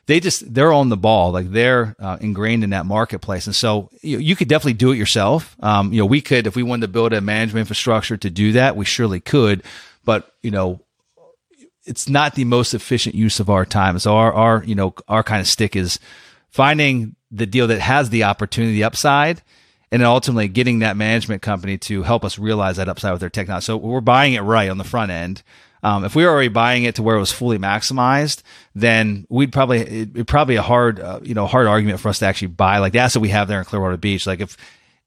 they 0.07 0.19
just 0.19 0.53
they're 0.53 0.73
on 0.73 0.89
the 0.89 0.97
ball, 0.97 1.31
like 1.31 1.51
they're 1.51 1.95
uh, 1.99 2.17
ingrained 2.19 2.63
in 2.63 2.71
that 2.71 2.85
marketplace, 2.85 3.45
and 3.45 3.55
so 3.55 3.89
you, 4.01 4.17
you 4.17 4.35
could 4.35 4.49
definitely 4.49 4.73
do 4.73 4.91
it 4.91 4.97
yourself. 4.97 5.55
Um, 5.61 5.93
you 5.93 5.99
know, 5.99 6.05
we 6.05 6.21
could 6.21 6.45
if 6.45 6.55
we 6.55 6.63
wanted 6.63 6.81
to 6.81 6.87
build 6.89 7.13
a 7.13 7.21
management 7.21 7.61
infrastructure 7.61 8.17
to 8.17 8.29
do 8.29 8.53
that, 8.53 8.75
we 8.75 8.83
surely 8.83 9.21
could, 9.21 9.63
but 10.03 10.33
you 10.43 10.51
know 10.51 10.81
it's 11.87 12.09
not 12.09 12.35
the 12.35 12.45
most 12.45 12.73
efficient 12.73 13.15
use 13.15 13.39
of 13.39 13.49
our 13.49 13.65
time. 13.65 13.97
So 13.99 14.15
our, 14.15 14.33
our, 14.33 14.63
you 14.63 14.75
know, 14.75 14.93
our 15.07 15.23
kind 15.23 15.41
of 15.41 15.47
stick 15.47 15.75
is 15.75 15.99
finding 16.49 17.15
the 17.31 17.45
deal 17.45 17.67
that 17.67 17.79
has 17.79 18.09
the 18.09 18.23
opportunity, 18.23 18.83
upside, 18.83 19.41
and 19.91 20.01
then 20.01 20.07
ultimately 20.07 20.47
getting 20.47 20.79
that 20.79 20.97
management 20.97 21.41
company 21.41 21.77
to 21.77 22.03
help 22.03 22.25
us 22.25 22.37
realize 22.37 22.77
that 22.77 22.89
upside 22.89 23.11
with 23.11 23.21
their 23.21 23.29
technology. 23.29 23.65
So 23.65 23.77
we're 23.77 24.01
buying 24.01 24.33
it 24.33 24.41
right 24.41 24.69
on 24.69 24.77
the 24.77 24.83
front 24.83 25.11
end. 25.11 25.43
Um, 25.83 26.03
if 26.03 26.15
we 26.15 26.25
were 26.25 26.31
already 26.31 26.47
buying 26.49 26.83
it 26.83 26.95
to 26.95 27.03
where 27.03 27.15
it 27.15 27.19
was 27.19 27.31
fully 27.31 27.57
maximized, 27.57 28.41
then 28.75 29.25
we'd 29.29 29.53
probably 29.53 29.79
it'd 29.81 30.27
probably 30.27 30.55
a 30.55 30.61
hard 30.61 30.99
uh, 30.99 31.19
you 31.21 31.35
know 31.35 31.45
hard 31.45 31.67
argument 31.67 31.99
for 31.99 32.09
us 32.09 32.19
to 32.19 32.25
actually 32.25 32.49
buy 32.49 32.79
like 32.79 32.93
the 32.93 32.99
asset 32.99 33.21
we 33.21 33.29
have 33.29 33.47
there 33.47 33.59
in 33.59 33.65
Clearwater 33.65 33.95
Beach. 33.95 34.25
Like 34.25 34.41
if 34.41 34.57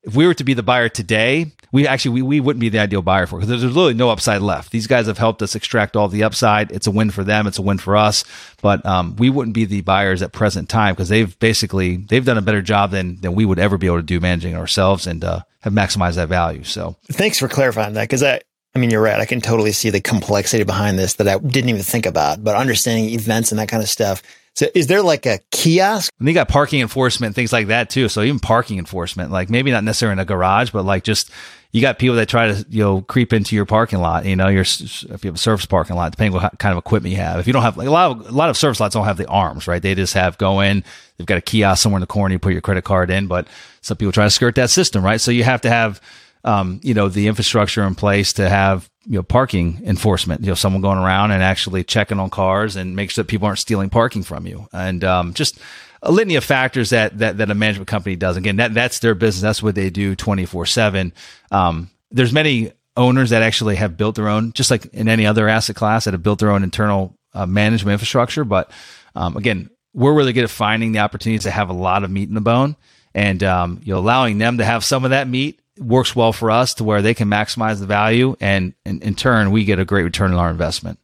if 0.03 0.15
we 0.15 0.27
were 0.27 0.35
to 0.35 0.45
be 0.45 0.55
the 0.55 0.63
buyer 0.63 0.89
today, 0.89 1.53
we 1.73 1.87
actually 1.87 2.13
we, 2.13 2.23
we 2.23 2.41
wouldn't 2.41 2.61
be 2.61 2.69
the 2.69 2.79
ideal 2.79 3.03
buyer 3.03 3.27
for 3.27 3.39
because 3.39 3.49
there's 3.49 3.75
really 3.75 3.95
no 3.95 4.11
upside 4.11 4.41
left. 4.41 4.73
These 4.73 4.87
guys 4.87 5.07
have 5.07 5.19
helped 5.19 5.43
us 5.43 5.55
extract 5.55 5.95
all 5.95 6.09
the 6.09 6.23
upside. 6.23 6.73
It's 6.73 6.87
a 6.87 6.91
win 6.91 7.11
for 7.11 7.23
them. 7.23 7.47
It's 7.47 7.59
a 7.59 7.63
win 7.63 7.79
for 7.79 7.97
us. 7.97 8.25
But 8.63 8.85
um, 8.87 9.17
we 9.17 9.31
wouldn't 9.31 9.55
be 9.55 9.67
the 9.67 9.83
buyers 9.83 10.23
at 10.23 10.33
present 10.33 10.69
time 10.69 10.95
because 10.95 11.09
they've 11.09 11.39
basically 11.39 11.97
they've 11.97 12.25
done 12.25 12.39
a 12.39 12.43
better 12.43 12.63
job 12.63 12.91
than 12.91 13.21
than 13.21 13.35
we 13.35 13.45
would 13.45 13.59
ever 13.59 13.79
be 13.79 13.87
able 13.87 13.99
to 13.99 14.03
do 14.03 14.21
managing 14.21 14.57
ourselves 14.57 15.07
and 15.07 15.23
uh, 15.23 15.41
have 15.61 15.73
maximized 15.73 16.17
that 16.17 16.29
value. 16.29 16.65
So 16.65 16.97
thanks 17.13 17.39
for 17.39 17.49
clarifying 17.49 17.95
that 17.95 18.05
because 18.05 18.23
I. 18.23 18.41
I 18.73 18.79
mean, 18.79 18.91
you're 18.91 19.03
right. 19.03 19.19
I 19.19 19.25
can 19.25 19.41
totally 19.41 19.73
see 19.73 19.91
the 19.91 20.01
complexity 20.01 20.63
behind 20.63 20.97
this 20.97 21.15
that 21.15 21.27
I 21.27 21.39
didn't 21.39 21.71
even 21.71 21.83
think 21.83 22.07
about, 22.07 22.45
but 22.45 22.55
understanding 22.55 23.11
events 23.11 23.51
and 23.51 23.59
that 23.59 23.69
kind 23.69 23.83
of 23.83 23.89
stuff 23.89 24.23
so 24.55 24.67
is 24.75 24.89
there 24.89 25.03
like 25.03 25.27
a 25.27 25.39
kiosk? 25.51 26.13
And 26.19 26.27
they 26.27 26.33
got 26.33 26.49
parking 26.49 26.81
enforcement, 26.81 27.35
things 27.35 27.53
like 27.53 27.69
that 27.69 27.89
too. 27.91 28.09
So 28.09 28.23
even 28.23 28.41
parking 28.41 28.79
enforcement, 28.79 29.31
like 29.31 29.49
maybe 29.49 29.71
not 29.71 29.85
necessarily 29.85 30.15
in 30.15 30.19
a 30.19 30.25
garage, 30.25 30.71
but 30.71 30.85
like 30.85 31.05
just 31.05 31.31
you 31.73 31.81
got 31.81 31.99
people 32.01 32.17
that 32.17 32.29
try 32.29 32.53
to 32.53 32.67
you 32.69 32.83
know 32.83 33.03
creep 33.03 33.33
into 33.33 33.55
your 33.55 33.65
parking 33.65 34.01
lot. 34.01 34.25
You 34.25 34.37
know, 34.37 34.49
your 34.49 34.63
if 34.63 35.05
you 35.05 35.29
have 35.29 35.37
a 35.37 35.39
surface 35.39 35.67
parking 35.67 35.97
lot, 35.97 36.11
depending 36.11 36.33
what 36.33 36.59
kind 36.59 36.73
of 36.73 36.79
equipment 36.79 37.13
you 37.13 37.21
have. 37.21 37.39
If 37.39 37.47
you 37.47 37.53
don't 37.53 37.63
have 37.63 37.77
like 37.77 37.87
a 37.87 37.93
lot 37.93 38.11
of 38.11 38.29
a 38.29 38.33
lot 38.33 38.51
of 38.51 38.57
surface 38.57 38.81
lots 38.81 38.95
don't 38.95 39.05
have 39.05 39.17
the 39.17 39.29
arms, 39.29 39.69
right? 39.69 39.81
They 39.81 39.95
just 39.95 40.15
have 40.15 40.37
go 40.37 40.61
in. 40.61 40.83
They've 41.17 41.27
got 41.27 41.39
a 41.39 41.43
kiosk 41.43 41.83
somewhere 41.83 41.99
in 41.99 42.03
the 42.03 42.07
corner. 42.07 42.33
You 42.33 42.39
put 42.39 42.53
your 42.53 42.63
credit 42.63 42.83
card 42.83 43.11
in, 43.11 43.29
but 43.29 43.47
some 43.83 43.97
people 43.97 44.13
try 44.13 44.25
to 44.25 44.31
skirt 44.31 44.57
that 44.57 44.71
system, 44.71 45.05
right? 45.05 45.21
So 45.21 45.31
you 45.31 45.45
have 45.45 45.61
to 45.61 45.71
have 45.71 46.01
um, 46.45 46.81
you 46.83 46.95
know, 46.95 47.09
the 47.09 47.27
infrastructure 47.27 47.85
in 47.85 47.95
place 47.95 48.33
to 48.35 48.49
have, 48.49 48.89
you 49.05 49.17
know, 49.17 49.23
parking 49.23 49.83
enforcement, 49.85 50.41
you 50.43 50.49
know, 50.49 50.55
someone 50.55 50.83
going 50.83 50.99
around 50.99 51.31
and 51.31 51.43
actually 51.43 51.85
checking 51.85 52.19
on 52.19 52.31
cars 52.31 52.77
and 52.77 52.97
make 52.97 53.11
sure 53.11 53.25
that 53.25 53.29
people 53.29 53.47
aren't 53.47 53.59
stealing 53.59 53.91
parking 53.91 54.23
from 54.23 54.47
you. 54.47 54.67
And, 54.73 55.05
um, 55.05 55.35
just 55.35 55.59
a 56.03 56.11
litany 56.11 56.37
of 56.37 56.45
factors 56.45 56.91
that, 56.91 57.19
that, 57.19 57.39
that 57.39 57.51
a 57.51 57.55
management 57.55 57.89
company 57.89 58.17
does. 58.17 58.37
Again, 58.37 58.57
that, 58.57 58.73
that's 58.73 59.01
their 59.01 59.15
business. 59.15 59.43
That's 59.43 59.63
what 59.63 59.75
they 59.75 59.91
do 59.91 60.17
24 60.17 60.67
seven. 60.67 61.13
Um, 61.51 61.91
there's 62.11 62.33
many 62.33 62.73
owners 62.97 63.31
that 63.31 63.43
actually 63.43 63.77
have 63.77 63.97
built 63.97 64.17
their 64.17 64.29
own, 64.29 64.53
just 64.53 64.71
like 64.71 64.87
in 64.87 65.09
any 65.09 65.27
other 65.27 65.49
asset 65.49 65.77
class 65.77 66.05
that 66.05 66.15
have 66.15 66.23
built 66.23 66.39
their 66.39 66.51
own 66.51 66.63
internal 66.63 67.17
uh, 67.35 67.47
management 67.47 67.93
infrastructure. 67.93 68.45
But, 68.45 68.71
um, 69.15 69.37
again, 69.37 69.71
we're 69.93 70.15
really 70.15 70.33
good 70.33 70.45
at 70.45 70.51
finding 70.51 70.93
the 70.93 71.01
opportunities 71.01 71.43
to 71.45 71.51
have 71.51 71.69
a 71.69 71.75
lot 71.75 72.03
of 72.03 72.11
meat 72.11 72.29
in 72.29 72.35
the 72.35 72.41
bone 72.41 72.77
and, 73.15 73.43
um, 73.43 73.81
you 73.85 73.93
know, 73.93 73.99
allowing 73.99 74.39
them 74.39 74.59
to 74.59 74.65
have 74.65 74.85
some 74.85 75.05
of 75.05 75.11
that 75.11 75.29
meat 75.29 75.61
works 75.79 76.15
well 76.15 76.33
for 76.33 76.51
us 76.51 76.75
to 76.75 76.85
where 76.85 77.03
they 77.03 77.15
can 77.15 77.29
maximize 77.29 77.81
the 77.81 77.87
value 77.87 78.37
and, 78.41 78.75
and 78.85 79.03
in 79.03 79.15
turn 79.15 79.51
we 79.51 79.65
get 79.65 79.79
a 79.79 79.85
great 79.85 80.03
return 80.03 80.33
on 80.33 80.39
our 80.39 80.51
investment. 80.51 80.99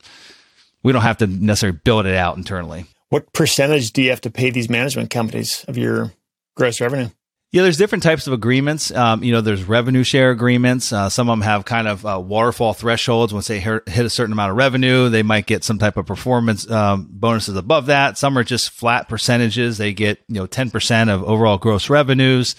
We 0.83 0.93
don't 0.93 1.03
have 1.03 1.19
to 1.19 1.27
necessarily 1.27 1.79
build 1.83 2.07
it 2.07 2.15
out 2.15 2.37
internally. 2.37 2.87
What 3.09 3.33
percentage 3.33 3.93
do 3.93 4.03
you 4.03 4.11
have 4.11 4.21
to 4.23 4.31
pay 4.31 4.51
these 4.51 4.69
management 4.69 5.11
companies 5.11 5.65
of 5.69 5.79
your 5.79 6.13
gross 6.57 6.81
revenue? 6.81 7.09
Yeah, 7.53 7.63
there's 7.63 7.77
different 7.77 8.03
types 8.03 8.27
of 8.27 8.33
agreements. 8.33 8.91
Um, 8.91 9.23
you 9.23 9.33
know, 9.33 9.41
there's 9.41 9.65
revenue 9.65 10.03
share 10.03 10.31
agreements. 10.31 10.93
Uh, 10.93 11.09
some 11.09 11.31
of 11.31 11.33
them 11.33 11.43
have 11.43 11.65
kind 11.65 11.87
of 11.87 12.05
uh, 12.05 12.21
waterfall 12.21 12.75
thresholds. 12.75 13.33
Once 13.33 13.47
they 13.47 13.61
hit 13.61 13.87
a 13.87 14.11
certain 14.11 14.33
amount 14.33 14.51
of 14.51 14.57
revenue, 14.57 15.09
they 15.09 15.23
might 15.23 15.47
get 15.47 15.63
some 15.63 15.79
type 15.79 15.97
of 15.97 16.07
performance 16.07 16.69
um, 16.71 17.09
bonuses 17.09 17.57
above 17.57 17.87
that. 17.87 18.19
Some 18.19 18.37
are 18.37 18.45
just 18.45 18.71
flat 18.71 19.09
percentages. 19.09 19.79
They 19.79 19.93
get 19.93 20.19
you 20.29 20.35
know 20.35 20.47
10% 20.47 21.09
of 21.09 21.23
overall 21.23 21.57
gross 21.57 21.89
revenues. 21.89 22.57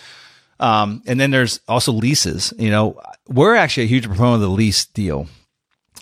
Um, 0.59 1.03
and 1.05 1.19
then 1.19 1.31
there's 1.31 1.59
also 1.67 1.91
leases. 1.91 2.53
You 2.57 2.71
know, 2.71 2.99
we're 3.27 3.55
actually 3.55 3.83
a 3.83 3.87
huge 3.87 4.07
proponent 4.07 4.35
of 4.35 4.41
the 4.41 4.49
lease 4.49 4.85
deal. 4.85 5.27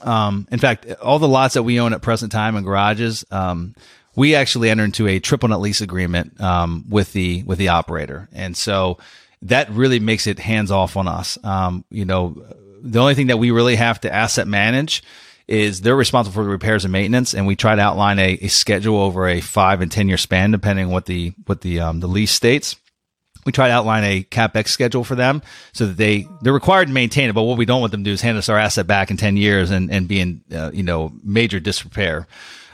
Um, 0.01 0.47
in 0.51 0.59
fact, 0.59 0.89
all 1.01 1.19
the 1.19 1.27
lots 1.27 1.55
that 1.55 1.63
we 1.63 1.79
own 1.79 1.93
at 1.93 2.01
present 2.01 2.31
time 2.31 2.55
and 2.55 2.65
garages, 2.65 3.25
um, 3.31 3.75
we 4.15 4.35
actually 4.35 4.69
enter 4.69 4.83
into 4.83 5.07
a 5.07 5.19
triple 5.19 5.49
net 5.49 5.59
lease 5.59 5.81
agreement 5.81 6.39
um, 6.39 6.85
with 6.89 7.13
the 7.13 7.43
with 7.43 7.57
the 7.57 7.69
operator, 7.69 8.29
and 8.31 8.55
so 8.55 8.97
that 9.41 9.69
really 9.71 9.99
makes 9.99 10.27
it 10.27 10.39
hands 10.39 10.71
off 10.71 10.95
on 10.95 11.07
us. 11.07 11.37
Um, 11.43 11.83
you 11.89 12.05
know, 12.05 12.45
the 12.81 12.99
only 12.99 13.15
thing 13.15 13.27
that 13.27 13.39
we 13.39 13.51
really 13.51 13.75
have 13.75 13.99
to 14.01 14.13
asset 14.13 14.47
manage 14.47 15.03
is 15.47 15.81
they're 15.81 15.95
responsible 15.95 16.33
for 16.33 16.43
the 16.43 16.49
repairs 16.49 16.85
and 16.85 16.91
maintenance, 16.91 17.33
and 17.33 17.45
we 17.45 17.55
try 17.55 17.75
to 17.75 17.81
outline 17.81 18.19
a, 18.19 18.37
a 18.41 18.47
schedule 18.47 18.99
over 18.99 19.27
a 19.27 19.41
five 19.41 19.81
and 19.81 19.91
ten 19.91 20.07
year 20.07 20.17
span, 20.17 20.51
depending 20.51 20.85
on 20.85 20.91
what 20.91 21.05
the 21.05 21.33
what 21.45 21.61
the 21.61 21.79
um, 21.79 21.99
the 21.99 22.07
lease 22.07 22.31
states 22.31 22.75
we 23.45 23.51
try 23.51 23.67
to 23.67 23.73
outline 23.73 24.03
a 24.03 24.23
capex 24.23 24.69
schedule 24.69 25.03
for 25.03 25.15
them 25.15 25.41
so 25.71 25.85
that 25.85 25.97
they 25.97 26.27
they're 26.41 26.53
required 26.53 26.87
to 26.87 26.93
maintain 26.93 27.29
it. 27.29 27.33
But 27.33 27.43
what 27.43 27.57
we 27.57 27.65
don't 27.65 27.79
want 27.79 27.91
them 27.91 28.03
to 28.03 28.09
do 28.09 28.13
is 28.13 28.21
hand 28.21 28.37
us 28.37 28.49
our 28.49 28.57
asset 28.57 28.87
back 28.87 29.11
in 29.11 29.17
ten 29.17 29.37
years 29.37 29.71
and 29.71 29.91
and 29.91 30.07
be 30.07 30.19
in 30.19 30.41
uh, 30.53 30.71
you 30.73 30.83
know 30.83 31.13
major 31.23 31.59
disrepair. 31.59 32.27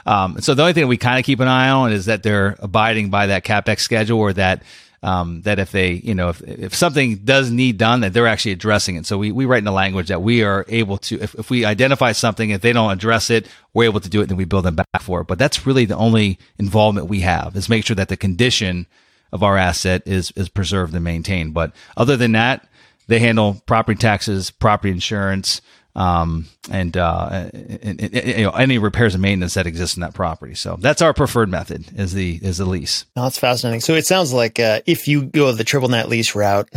Um, 0.04 0.40
so 0.40 0.54
the 0.54 0.62
only 0.62 0.72
thing 0.72 0.88
we 0.88 0.96
kind 0.96 1.18
of 1.18 1.24
keep 1.24 1.40
an 1.40 1.48
eye 1.48 1.68
on 1.68 1.92
is 1.92 2.06
that 2.06 2.22
they're 2.22 2.56
abiding 2.58 3.10
by 3.10 3.28
that 3.28 3.44
capex 3.44 3.80
schedule, 3.80 4.18
or 4.18 4.32
that 4.32 4.62
um, 5.02 5.42
that 5.42 5.58
if 5.58 5.72
they 5.72 5.92
you 5.92 6.14
know 6.14 6.30
if 6.30 6.40
if 6.42 6.74
something 6.74 7.16
does 7.16 7.50
need 7.50 7.76
done, 7.76 8.00
that 8.00 8.12
they're 8.12 8.26
actually 8.26 8.52
addressing 8.52 8.96
it. 8.96 9.06
So 9.06 9.18
we 9.18 9.32
we 9.32 9.44
write 9.44 9.58
in 9.58 9.64
the 9.64 9.72
language 9.72 10.08
that 10.08 10.22
we 10.22 10.42
are 10.42 10.64
able 10.68 10.98
to 10.98 11.20
if 11.20 11.34
if 11.34 11.50
we 11.50 11.64
identify 11.64 12.12
something, 12.12 12.50
if 12.50 12.62
they 12.62 12.72
don't 12.72 12.90
address 12.90 13.28
it, 13.30 13.46
we're 13.74 13.84
able 13.84 14.00
to 14.00 14.08
do 14.08 14.22
it, 14.22 14.26
then 14.26 14.36
we 14.38 14.44
build 14.44 14.64
them 14.64 14.76
back 14.76 15.02
for 15.02 15.20
it. 15.20 15.26
But 15.26 15.38
that's 15.38 15.66
really 15.66 15.84
the 15.84 15.96
only 15.96 16.38
involvement 16.58 17.08
we 17.08 17.20
have 17.20 17.56
is 17.56 17.68
make 17.68 17.84
sure 17.84 17.96
that 17.96 18.08
the 18.08 18.16
condition 18.16 18.86
of 19.32 19.42
our 19.42 19.56
asset 19.56 20.02
is 20.06 20.32
is 20.36 20.48
preserved 20.48 20.94
and 20.94 21.04
maintained. 21.04 21.54
But 21.54 21.72
other 21.96 22.16
than 22.16 22.32
that, 22.32 22.68
they 23.08 23.18
handle 23.18 23.62
property 23.66 23.98
taxes, 23.98 24.50
property 24.50 24.90
insurance, 24.90 25.60
um, 25.94 26.46
and, 26.70 26.96
uh, 26.96 27.50
and, 27.52 27.78
and, 27.82 28.00
and, 28.00 28.26
you 28.38 28.44
know 28.44 28.52
any 28.52 28.78
repairs 28.78 29.14
and 29.14 29.22
maintenance 29.22 29.54
that 29.54 29.66
exist 29.66 29.96
in 29.96 30.00
that 30.00 30.14
property. 30.14 30.54
So 30.54 30.76
that's 30.78 31.02
our 31.02 31.12
preferred 31.12 31.50
method 31.50 31.84
is 31.98 32.14
the 32.14 32.38
is 32.42 32.58
the 32.58 32.64
lease. 32.64 33.04
Oh, 33.16 33.24
that's 33.24 33.38
fascinating. 33.38 33.80
So 33.80 33.94
it 33.94 34.06
sounds 34.06 34.32
like 34.32 34.58
uh, 34.58 34.80
if 34.86 35.08
you 35.08 35.24
go 35.24 35.52
the 35.52 35.64
triple 35.64 35.88
net 35.88 36.08
lease 36.08 36.34
route, 36.34 36.70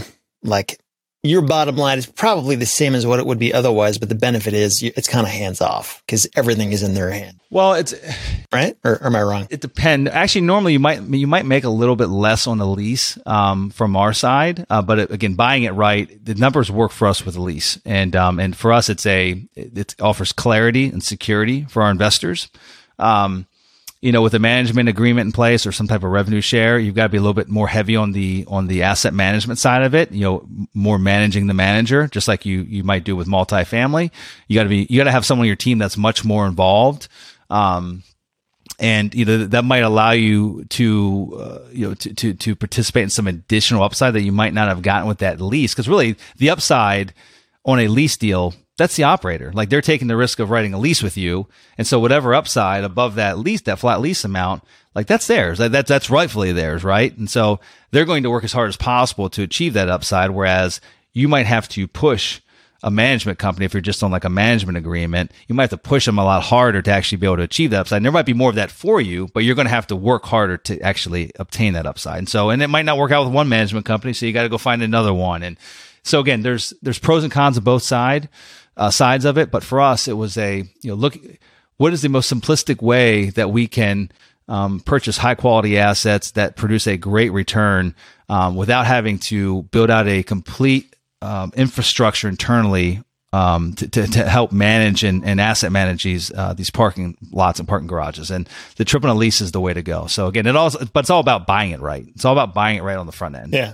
like 0.43 0.79
your 1.25 1.41
bottom 1.41 1.75
line 1.75 1.97
is 1.97 2.05
probably 2.05 2.55
the 2.55 2.65
same 2.65 2.95
as 2.95 3.05
what 3.05 3.19
it 3.19 3.25
would 3.25 3.39
be 3.39 3.53
otherwise, 3.53 3.97
but 3.97 4.09
the 4.09 4.15
benefit 4.15 4.53
is 4.53 4.81
it's 4.81 5.07
kind 5.07 5.25
of 5.25 5.31
hands 5.31 5.61
off 5.61 6.01
because 6.05 6.27
everything 6.35 6.71
is 6.71 6.83
in 6.83 6.93
their 6.93 7.09
hand. 7.09 7.39
Well, 7.49 7.73
it's 7.73 7.93
right, 8.51 8.77
or, 8.83 8.93
or, 8.93 9.05
am 9.05 9.15
I 9.15 9.23
wrong? 9.23 9.47
It 9.49 9.61
depends. 9.61 10.09
Actually, 10.11 10.41
normally 10.41 10.73
you 10.73 10.79
might 10.79 11.01
you 11.01 11.27
might 11.27 11.45
make 11.45 11.63
a 11.63 11.69
little 11.69 11.95
bit 11.95 12.07
less 12.07 12.47
on 12.47 12.57
the 12.57 12.67
lease 12.67 13.17
um, 13.25 13.69
from 13.69 13.95
our 13.95 14.13
side, 14.13 14.65
uh, 14.69 14.81
but 14.81 14.99
it, 14.99 15.11
again, 15.11 15.35
buying 15.35 15.63
it 15.63 15.71
right, 15.71 16.23
the 16.23 16.35
numbers 16.35 16.71
work 16.71 16.91
for 16.91 17.07
us 17.07 17.25
with 17.25 17.35
the 17.35 17.41
lease, 17.41 17.79
and 17.85 18.15
um, 18.15 18.39
and 18.39 18.55
for 18.55 18.71
us, 18.73 18.89
it's 18.89 19.05
a 19.05 19.41
it 19.55 19.95
offers 20.01 20.31
clarity 20.31 20.87
and 20.87 21.03
security 21.03 21.65
for 21.65 21.83
our 21.83 21.91
investors. 21.91 22.49
Um, 22.99 23.47
you 24.05 24.11
know, 24.11 24.21
with 24.21 24.35
a 24.35 24.39
management 24.39 24.87
agreement 24.87 25.25
in 25.25 25.31
place 25.31 25.65
or 25.65 25.71
some 25.71 25.87
type 25.87 26.03
of 26.03 26.11
revenue 26.11 26.39
share, 26.39 26.77
you've 26.77 26.93
got 26.93 27.05
to 27.05 27.09
be 27.09 27.17
a 27.17 27.21
little 27.21 27.33
bit 27.33 27.49
more 27.49 27.67
heavy 27.67 27.95
on 27.95 28.11
the 28.11 28.45
on 28.47 28.67
the 28.67 28.83
asset 28.83 29.15
management 29.15 29.57
side 29.57 29.81
of 29.81 29.95
it. 29.95 30.11
You 30.11 30.21
know, 30.21 30.47
more 30.75 30.99
managing 30.99 31.47
the 31.47 31.55
manager, 31.55 32.05
just 32.05 32.27
like 32.27 32.45
you 32.45 32.61
you 32.61 32.83
might 32.83 33.03
do 33.03 33.15
with 33.15 33.27
multifamily. 33.27 34.11
You 34.47 34.59
got 34.59 34.63
to 34.63 34.69
be 34.69 34.85
you 34.91 34.99
got 34.99 35.05
to 35.05 35.11
have 35.11 35.25
someone 35.25 35.45
on 35.45 35.47
your 35.47 35.55
team 35.55 35.79
that's 35.79 35.97
much 35.97 36.23
more 36.23 36.45
involved. 36.45 37.07
Um, 37.49 38.03
and 38.77 39.15
you 39.15 39.25
know 39.25 39.45
that 39.45 39.63
might 39.63 39.79
allow 39.79 40.11
you 40.11 40.65
to 40.65 41.39
uh, 41.39 41.59
you 41.71 41.87
know 41.87 41.95
to, 41.95 42.13
to 42.13 42.35
to 42.35 42.55
participate 42.55 43.05
in 43.05 43.09
some 43.09 43.25
additional 43.25 43.81
upside 43.81 44.13
that 44.13 44.21
you 44.21 44.31
might 44.31 44.53
not 44.53 44.67
have 44.67 44.83
gotten 44.83 45.07
with 45.07 45.17
that 45.17 45.41
lease 45.41 45.73
because 45.73 45.89
really 45.89 46.15
the 46.37 46.51
upside 46.51 47.11
on 47.65 47.79
a 47.79 47.87
lease 47.87 48.17
deal 48.17 48.53
that's 48.77 48.95
the 48.95 49.03
operator. 49.03 49.51
Like 49.53 49.69
they're 49.69 49.81
taking 49.81 50.07
the 50.07 50.17
risk 50.17 50.39
of 50.39 50.49
writing 50.49 50.73
a 50.73 50.79
lease 50.79 51.01
with 51.01 51.17
you. 51.17 51.47
And 51.77 51.87
so 51.87 51.99
whatever 51.99 52.33
upside 52.33 52.83
above 52.83 53.15
that 53.15 53.39
lease, 53.39 53.61
that 53.61 53.79
flat 53.79 54.01
lease 54.01 54.25
amount, 54.25 54.63
like 54.93 55.07
that's 55.07 55.27
theirs. 55.27 55.59
That, 55.59 55.71
that's, 55.71 55.89
that's 55.89 56.09
rightfully 56.09 56.51
theirs, 56.51 56.83
right? 56.83 57.15
And 57.17 57.29
so 57.29 57.59
they're 57.91 58.05
going 58.05 58.23
to 58.23 58.29
work 58.29 58.43
as 58.43 58.53
hard 58.53 58.69
as 58.69 58.77
possible 58.77 59.29
to 59.29 59.43
achieve 59.43 59.73
that 59.73 59.89
upside. 59.89 60.31
Whereas 60.31 60.81
you 61.13 61.27
might 61.27 61.45
have 61.45 61.69
to 61.69 61.87
push 61.87 62.41
a 62.83 62.91
management 62.91 63.39
company, 63.39 63.65
if 63.65 63.73
you're 63.73 63.81
just 63.81 64.03
on 64.03 64.11
like 64.11 64.25
a 64.25 64.29
management 64.29 64.77
agreement, 64.77 65.31
you 65.47 65.55
might 65.55 65.63
have 65.63 65.69
to 65.71 65.77
push 65.77 66.05
them 66.05 66.19
a 66.19 66.23
lot 66.23 66.43
harder 66.43 66.81
to 66.81 66.91
actually 66.91 67.17
be 67.17 67.25
able 67.25 67.37
to 67.37 67.43
achieve 67.43 67.71
that 67.71 67.79
upside. 67.79 67.97
And 67.97 68.05
there 68.05 68.11
might 68.11 68.27
be 68.27 68.33
more 68.33 68.49
of 68.49 68.55
that 68.55 68.69
for 68.69 69.01
you, 69.01 69.27
but 69.33 69.43
you're 69.43 69.55
going 69.55 69.65
to 69.65 69.73
have 69.73 69.87
to 69.87 69.95
work 69.95 70.25
harder 70.25 70.57
to 70.57 70.79
actually 70.81 71.31
obtain 71.39 71.73
that 71.73 71.87
upside. 71.87 72.19
And 72.19 72.29
so, 72.29 72.49
and 72.51 72.61
it 72.61 72.67
might 72.67 72.85
not 72.85 72.97
work 72.97 73.11
out 73.11 73.25
with 73.25 73.33
one 73.33 73.49
management 73.49 73.85
company. 73.85 74.13
So 74.13 74.25
you 74.25 74.33
got 74.33 74.43
to 74.43 74.49
go 74.49 74.59
find 74.59 74.83
another 74.83 75.13
one. 75.13 75.41
And 75.41 75.57
so 76.05 76.19
again, 76.19 76.41
there's, 76.41 76.73
there's 76.81 76.99
pros 76.99 77.23
and 77.23 77.31
cons 77.31 77.57
of 77.57 77.63
both 77.63 77.83
side 77.83 78.29
uh, 78.77 78.91
sides 78.91 79.25
of 79.25 79.37
it. 79.37 79.51
But 79.51 79.63
for 79.63 79.81
us, 79.81 80.07
it 80.07 80.13
was 80.13 80.37
a 80.37 80.63
you 80.81 80.89
know 80.89 80.95
look 80.95 81.17
what 81.77 81.93
is 81.93 82.01
the 82.01 82.09
most 82.09 82.31
simplistic 82.31 82.81
way 82.81 83.29
that 83.31 83.51
we 83.51 83.67
can 83.67 84.11
um, 84.47 84.79
purchase 84.79 85.17
high 85.17 85.35
quality 85.35 85.77
assets 85.77 86.31
that 86.31 86.55
produce 86.55 86.87
a 86.87 86.97
great 86.97 87.31
return 87.31 87.95
um, 88.29 88.55
without 88.55 88.85
having 88.85 89.19
to 89.19 89.63
build 89.63 89.89
out 89.89 90.07
a 90.07 90.23
complete 90.23 90.95
um, 91.21 91.51
infrastructure 91.55 92.27
internally 92.27 93.01
um, 93.33 93.73
to, 93.73 93.87
to, 93.87 94.07
to, 94.07 94.29
help 94.29 94.53
manage 94.53 95.03
and, 95.03 95.25
and 95.25 95.41
asset 95.41 95.71
manage 95.71 96.03
these 96.03 96.31
uh, 96.31 96.53
these 96.53 96.69
parking 96.69 97.17
lots 97.31 97.59
and 97.59 97.67
parking 97.67 97.87
garages. 97.87 98.31
And 98.31 98.47
the 98.77 98.85
triple 98.85 99.09
net 99.09 99.17
lease 99.17 99.41
is 99.41 99.51
the 99.51 99.59
way 99.59 99.73
to 99.73 99.81
go. 99.81 100.07
So 100.07 100.27
again, 100.27 100.45
it 100.45 100.55
all 100.55 100.71
but 100.93 101.01
it's 101.01 101.09
all 101.09 101.19
about 101.19 101.47
buying 101.47 101.71
it 101.71 101.81
right. 101.81 102.05
It's 102.15 102.23
all 102.23 102.33
about 102.33 102.53
buying 102.53 102.77
it 102.77 102.83
right 102.83 102.97
on 102.97 103.07
the 103.07 103.11
front 103.11 103.35
end. 103.35 103.53
Yeah. 103.53 103.73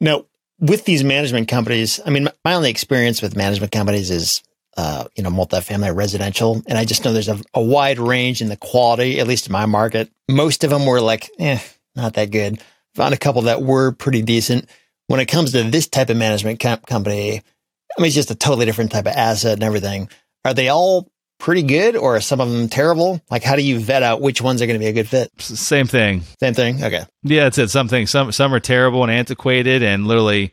Now, 0.00 0.26
with 0.58 0.84
these 0.84 1.04
management 1.04 1.48
companies, 1.48 2.00
I 2.04 2.10
mean, 2.10 2.28
my 2.44 2.54
only 2.54 2.70
experience 2.70 3.20
with 3.20 3.36
management 3.36 3.72
companies 3.72 4.10
is, 4.10 4.42
uh, 4.76 5.04
you 5.16 5.22
know, 5.22 5.30
multifamily 5.30 5.94
residential. 5.94 6.62
And 6.66 6.78
I 6.78 6.84
just 6.84 7.04
know 7.04 7.12
there's 7.12 7.28
a, 7.28 7.40
a, 7.54 7.62
wide 7.62 7.98
range 7.98 8.40
in 8.40 8.48
the 8.48 8.56
quality, 8.56 9.20
at 9.20 9.26
least 9.26 9.46
in 9.46 9.52
my 9.52 9.66
market. 9.66 10.10
Most 10.28 10.64
of 10.64 10.70
them 10.70 10.86
were 10.86 11.00
like, 11.00 11.30
eh, 11.38 11.58
not 11.94 12.14
that 12.14 12.30
good. 12.30 12.60
Found 12.94 13.14
a 13.14 13.18
couple 13.18 13.42
that 13.42 13.62
were 13.62 13.92
pretty 13.92 14.22
decent. 14.22 14.68
When 15.06 15.20
it 15.20 15.26
comes 15.26 15.52
to 15.52 15.62
this 15.64 15.86
type 15.86 16.08
of 16.08 16.16
management 16.16 16.60
company, 16.60 17.42
I 17.96 18.00
mean, 18.00 18.06
it's 18.06 18.14
just 18.14 18.30
a 18.30 18.34
totally 18.34 18.66
different 18.66 18.92
type 18.92 19.06
of 19.06 19.12
asset 19.12 19.54
and 19.54 19.62
everything. 19.62 20.08
Are 20.44 20.54
they 20.54 20.68
all 20.68 21.10
pretty 21.38 21.62
good 21.62 21.96
or 21.96 22.16
are 22.16 22.20
some 22.20 22.40
of 22.40 22.50
them 22.50 22.68
terrible? 22.68 23.20
Like, 23.30 23.42
how 23.42 23.56
do 23.56 23.62
you 23.62 23.78
vet 23.78 24.02
out 24.02 24.20
which 24.20 24.40
ones 24.40 24.62
are 24.62 24.66
going 24.66 24.78
to 24.78 24.84
be 24.84 24.88
a 24.88 24.92
good 24.92 25.08
fit? 25.08 25.30
Same 25.38 25.86
thing. 25.86 26.22
Same 26.40 26.54
thing. 26.54 26.82
Okay. 26.82 27.04
Yeah, 27.22 27.46
it's 27.46 27.58
it. 27.58 27.70
Something. 27.70 28.06
Some 28.06 28.32
some 28.32 28.54
are 28.54 28.60
terrible 28.60 29.02
and 29.02 29.12
antiquated, 29.12 29.82
and 29.82 30.06
literally, 30.06 30.52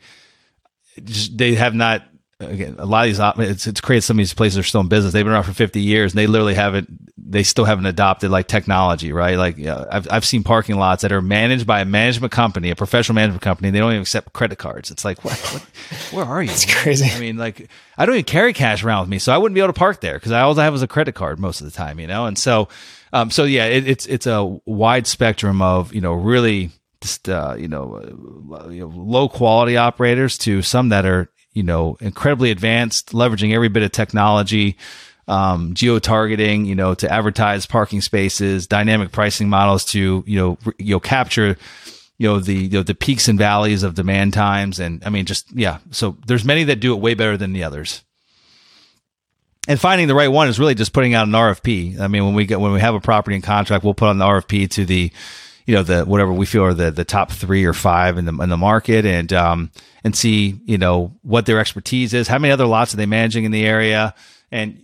just, 1.03 1.37
they 1.37 1.55
have 1.55 1.73
not 1.73 2.03
again, 2.41 2.75
a 2.77 2.85
lot 2.85 3.07
of 3.07 3.35
these 3.37 3.49
it's 3.49 3.67
it's 3.67 3.81
crazy. 3.81 4.01
Some 4.01 4.15
of 4.15 4.19
these 4.19 4.33
places 4.33 4.59
are 4.59 4.63
still 4.63 4.81
in 4.81 4.87
business. 4.87 5.13
They've 5.13 5.23
been 5.23 5.33
around 5.33 5.43
for 5.43 5.53
fifty 5.53 5.81
years, 5.81 6.11
and 6.11 6.19
they 6.19 6.27
literally 6.27 6.55
haven't. 6.55 6.89
They 7.17 7.43
still 7.43 7.65
haven't 7.65 7.85
adopted 7.85 8.31
like 8.31 8.47
technology, 8.47 9.13
right? 9.13 9.37
Like 9.37 9.57
you 9.57 9.65
know, 9.65 9.87
I've 9.89 10.07
I've 10.11 10.25
seen 10.25 10.43
parking 10.43 10.75
lots 10.75 11.01
that 11.03 11.11
are 11.11 11.21
managed 11.21 11.65
by 11.65 11.81
a 11.81 11.85
management 11.85 12.31
company, 12.31 12.69
a 12.69 12.75
professional 12.75 13.15
management 13.15 13.41
company. 13.41 13.69
They 13.69 13.79
don't 13.79 13.91
even 13.91 14.01
accept 14.01 14.33
credit 14.33 14.57
cards. 14.57 14.91
It's 14.91 15.05
like 15.05 15.23
what? 15.23 15.37
what 15.37 15.63
where 16.11 16.25
are 16.25 16.43
you? 16.43 16.51
It's 16.51 16.65
crazy. 16.65 17.09
I 17.09 17.19
mean, 17.19 17.37
like 17.37 17.69
I 17.97 18.05
don't 18.05 18.15
even 18.15 18.25
carry 18.25 18.53
cash 18.53 18.83
around 18.83 19.01
with 19.01 19.09
me, 19.09 19.19
so 19.19 19.33
I 19.33 19.37
wouldn't 19.37 19.55
be 19.55 19.61
able 19.61 19.73
to 19.73 19.79
park 19.79 20.01
there 20.01 20.15
because 20.15 20.31
all 20.31 20.59
I 20.59 20.63
have 20.63 20.73
is 20.73 20.81
a 20.81 20.87
credit 20.87 21.15
card 21.15 21.39
most 21.39 21.61
of 21.61 21.65
the 21.65 21.71
time, 21.71 21.99
you 21.99 22.07
know. 22.07 22.25
And 22.25 22.37
so, 22.37 22.67
um, 23.13 23.31
so 23.31 23.43
yeah, 23.43 23.65
it, 23.65 23.87
it's 23.87 24.05
it's 24.05 24.27
a 24.27 24.43
wide 24.65 25.07
spectrum 25.07 25.61
of 25.61 25.93
you 25.93 26.01
know 26.01 26.13
really 26.13 26.71
just 27.01 27.27
uh, 27.27 27.55
you 27.57 27.67
know, 27.67 27.95
uh, 28.53 28.69
you 28.69 28.81
know, 28.81 28.93
low 28.95 29.27
quality 29.27 29.75
operators 29.75 30.37
to 30.39 30.61
some 30.61 30.89
that 30.89 31.05
are 31.05 31.29
you 31.53 31.63
know, 31.63 31.97
incredibly 31.99 32.51
advanced, 32.51 33.11
leveraging 33.11 33.53
every 33.53 33.67
bit 33.67 33.83
of 33.83 33.91
technology, 33.91 34.77
um, 35.27 35.73
geo 35.73 35.99
targeting, 35.99 36.65
you 36.65 36.75
know, 36.75 36.93
to 36.93 37.11
advertise 37.11 37.65
parking 37.65 38.01
spaces, 38.01 38.67
dynamic 38.67 39.11
pricing 39.11 39.49
models 39.49 39.85
to, 39.85 40.23
you 40.25 40.39
know, 40.39 40.57
re- 40.65 40.73
you 40.77 40.95
know, 40.95 40.99
capture, 40.99 41.57
you 42.17 42.27
know, 42.27 42.39
the, 42.39 42.55
you 42.55 42.69
know, 42.69 42.83
the 42.83 42.95
peaks 42.95 43.27
and 43.27 43.37
valleys 43.37 43.83
of 43.83 43.95
demand 43.95 44.33
times. 44.33 44.79
And 44.79 45.03
I 45.05 45.09
mean, 45.09 45.25
just, 45.25 45.51
yeah. 45.51 45.79
So 45.91 46.17
there's 46.25 46.45
many 46.45 46.65
that 46.65 46.79
do 46.79 46.93
it 46.93 47.01
way 47.01 47.13
better 47.13 47.37
than 47.37 47.53
the 47.53 47.63
others. 47.63 48.03
And 49.67 49.79
finding 49.79 50.07
the 50.07 50.15
right 50.15 50.27
one 50.27 50.47
is 50.47 50.59
really 50.59 50.75
just 50.75 50.91
putting 50.91 51.13
out 51.13 51.27
an 51.27 51.33
RFP. 51.33 51.99
I 51.99 52.07
mean, 52.07 52.25
when 52.25 52.33
we 52.33 52.45
get, 52.45 52.59
when 52.59 52.71
we 52.71 52.79
have 52.79 52.95
a 52.95 52.99
property 52.99 53.35
in 53.35 53.41
contract, 53.41 53.83
we'll 53.83 53.93
put 53.93 54.09
on 54.09 54.17
the 54.17 54.25
RFP 54.25 54.69
to 54.71 54.85
the, 54.85 55.11
you 55.65 55.75
know 55.75 55.83
the 55.83 56.03
whatever 56.05 56.33
we 56.33 56.45
feel 56.45 56.63
are 56.63 56.73
the 56.73 56.91
the 56.91 57.05
top 57.05 57.31
three 57.31 57.65
or 57.65 57.73
five 57.73 58.17
in 58.17 58.25
the 58.25 58.33
in 58.41 58.49
the 58.49 58.57
market 58.57 59.05
and 59.05 59.31
um 59.33 59.71
and 60.03 60.15
see 60.15 60.59
you 60.65 60.77
know 60.77 61.13
what 61.21 61.45
their 61.45 61.59
expertise 61.59 62.13
is 62.13 62.27
how 62.27 62.39
many 62.39 62.51
other 62.51 62.65
lots 62.65 62.93
are 62.93 62.97
they 62.97 63.05
managing 63.05 63.43
in 63.43 63.51
the 63.51 63.65
area. 63.65 64.13
And 64.51 64.81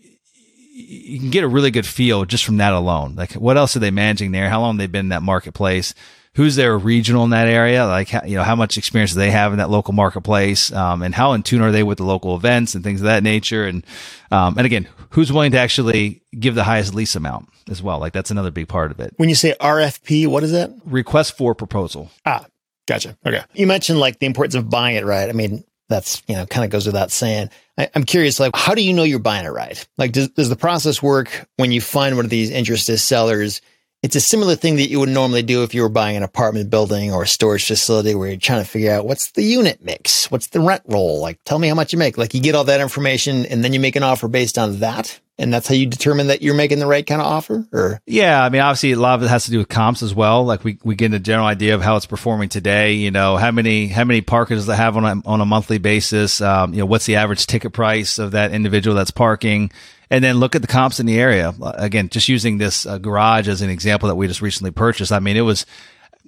you 0.72 1.20
can 1.20 1.32
get 1.32 1.44
a 1.44 1.48
really 1.48 1.72
good 1.72 1.86
feel 1.86 2.24
just 2.26 2.46
from 2.46 2.58
that 2.58 2.74
alone. 2.74 3.16
Like 3.16 3.34
what 3.34 3.58
else 3.58 3.76
are 3.76 3.80
they 3.80 3.92
managing 3.92 4.32
there? 4.32 4.50
How 4.50 4.62
long 4.62 4.78
they've 4.78 4.92
been 4.92 5.08
in 5.08 5.10
that 5.10 5.24
marketplace 5.24 5.94
who's 6.38 6.56
their 6.56 6.78
regional 6.78 7.26
in 7.26 7.32
that 7.32 7.48
area 7.48 7.86
like 7.86 8.14
you 8.26 8.38
know 8.38 8.44
how 8.44 8.56
much 8.56 8.78
experience 8.78 9.14
do 9.14 9.20
they 9.20 9.32
have 9.32 9.52
in 9.52 9.58
that 9.58 9.70
local 9.70 9.94
marketplace 9.94 10.72
um, 10.72 11.02
and 11.02 11.14
how 11.14 11.34
in 11.34 11.44
tune 11.44 11.62
are 11.62 11.72
they 11.72 11.84
with 11.84 11.98
the 11.98 12.06
local 12.06 12.36
events 12.36 12.74
and 12.74 12.84
things 12.84 13.02
of 13.02 13.06
that 13.06 13.22
nature 13.22 13.66
and 13.66 13.86
um, 14.32 14.58
and 14.58 14.66
again 14.66 14.88
who's 15.12 15.32
willing 15.32 15.52
to 15.52 15.60
actually 15.60 16.22
give 16.40 16.56
the 16.56 16.64
highest 16.64 16.94
lease 16.94 17.16
amount 17.16 17.50
as 17.70 17.82
well. 17.82 18.00
Like 18.00 18.14
that's 18.14 18.32
another 18.32 18.52
big 18.52 18.68
part 18.68 18.92
of 18.92 19.00
it. 19.00 19.14
When 19.18 19.30
you 19.30 19.36
say 19.36 19.56
RFP, 19.60 20.28
what 20.28 20.44
is 20.44 20.52
that? 20.52 20.72
Request 20.86 21.38
for 21.38 21.56
proposal. 21.56 22.12
Ah, 22.26 22.46
gotcha. 22.88 23.18
Okay. 23.26 23.44
You 23.54 23.68
mentioned 23.68 24.00
like 24.00 24.20
the 24.20 24.26
importance 24.26 24.56
of 24.56 24.70
buying 24.70 24.96
it 24.96 25.06
right. 25.06 25.30
I 25.30 25.34
mean, 25.34 25.64
that's, 25.90 26.22
you 26.28 26.36
know, 26.36 26.46
kind 26.46 26.66
of 26.66 26.72
goes 26.72 26.86
without 26.86 27.12
saying. 27.12 27.50
I, 27.78 27.90
am 27.96 28.04
curious, 28.04 28.40
like, 28.40 28.56
how 28.56 28.76
do 28.76 28.84
you 28.84 28.94
know 28.94 29.04
you're 29.04 29.20
buying 29.20 29.46
it 29.46 29.50
right? 29.50 29.88
Like, 29.98 30.12
does, 30.12 30.28
does 30.30 30.50
the 30.50 30.56
process 30.58 31.02
work 31.02 31.48
when 31.56 31.72
you 31.72 31.80
find 31.80 32.16
one 32.16 32.26
of 32.26 32.32
these 32.32 32.50
interested 32.50 32.98
sellers? 32.98 33.62
It's 34.04 34.16
a 34.16 34.22
similar 34.22 34.56
thing 34.56 34.76
that 34.76 34.90
you 34.90 35.00
would 35.00 35.10
normally 35.10 35.42
do 35.42 35.64
if 35.64 35.74
you 35.74 35.82
were 35.82 35.90
buying 35.90 36.16
an 36.16 36.24
apartment 36.24 36.70
building 36.70 37.12
or 37.12 37.24
a 37.24 37.28
storage 37.28 37.66
facility 37.66 38.14
where 38.14 38.30
you're 38.30 38.38
trying 38.38 38.62
to 38.64 38.70
figure 38.70 38.92
out 38.94 39.06
what's 39.08 39.32
the 39.32 39.42
unit 39.42 39.84
mix? 39.84 40.30
What's 40.30 40.48
the 40.48 40.60
rent 40.60 40.84
roll? 40.86 41.20
Like, 41.20 41.40
tell 41.46 41.58
me 41.58 41.68
how 41.68 41.74
much 41.76 41.94
you 41.94 42.00
make. 42.00 42.18
Like, 42.18 42.34
you 42.36 42.40
get 42.40 42.54
all 42.54 42.66
that 42.66 42.80
information 42.80 43.46
and 43.48 43.64
then 43.64 43.74
you 43.74 43.80
make 43.80 43.96
an 43.96 44.04
offer 44.04 44.28
based 44.28 44.58
on 44.60 44.80
that. 44.80 45.20
and 45.40 45.54
that's 45.54 45.68
how 45.68 45.76
you 45.76 45.86
determine 45.86 46.28
that 46.28 46.42
you're 46.42 46.56
making 46.56 46.80
the 46.80 46.88
right 46.88 47.06
kind 47.06 47.22
of 47.22 47.28
offer 47.28 47.68
or 47.72 48.02
yeah 48.08 48.44
i 48.44 48.50
mean 48.50 48.62
obviously 48.62 48.92
a 48.92 49.00
lot 49.00 49.16
of 49.20 49.24
it 49.24 49.28
has 49.30 49.46
to 49.46 49.52
do 49.52 49.60
with 49.60 49.70
comps 49.70 50.02
as 50.02 50.16
well 50.16 50.44
like 50.44 50.64
we, 50.64 50.80
we 50.84 50.96
get 50.96 51.14
a 51.14 51.20
general 51.20 51.46
idea 51.48 51.76
of 51.76 51.82
how 51.84 51.96
it's 51.96 52.08
performing 52.08 52.50
today 52.50 52.94
you 52.94 53.12
know 53.12 53.38
how 53.38 53.52
many 53.52 53.88
how 53.88 54.04
many 54.04 54.22
parkers 54.22 54.66
they 54.66 54.76
have 54.76 54.98
on 54.98 55.06
a, 55.06 55.22
on 55.28 55.40
a 55.42 55.46
monthly 55.46 55.78
basis 55.78 56.42
um, 56.42 56.74
you 56.74 56.80
know 56.80 56.86
what's 56.88 57.06
the 57.06 57.16
average 57.16 57.46
ticket 57.46 57.72
price 57.72 58.18
of 58.18 58.32
that 58.32 58.52
individual 58.52 58.96
that's 58.96 59.12
parking 59.12 59.72
and 60.10 60.24
then 60.24 60.38
look 60.38 60.56
at 60.56 60.62
the 60.62 60.68
comps 60.68 61.00
in 61.00 61.06
the 61.06 61.20
area 61.20 61.54
again 61.76 62.10
just 62.10 62.28
using 62.28 62.58
this 62.58 62.86
uh, 62.86 62.98
garage 62.98 63.48
as 63.48 63.62
an 63.62 63.70
example 63.70 64.08
that 64.08 64.16
we 64.16 64.28
just 64.28 64.42
recently 64.42 64.72
purchased 64.72 65.12
i 65.12 65.20
mean 65.20 65.38
it 65.38 65.42
was 65.42 65.66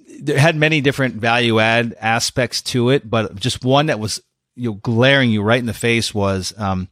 it 0.06 0.36
had 0.36 0.56
many 0.56 0.80
different 0.80 1.14
value 1.14 1.60
add 1.60 1.96
aspects 2.00 2.62
to 2.62 2.90
it 2.90 3.08
but 3.08 3.36
just 3.36 3.64
one 3.64 3.86
that 3.86 3.98
was 3.98 4.20
you 4.56 4.70
know 4.70 4.74
glaring 4.76 5.30
you 5.30 5.42
right 5.42 5.60
in 5.60 5.66
the 5.66 5.72
face 5.72 6.14
was 6.14 6.52
um, 6.58 6.88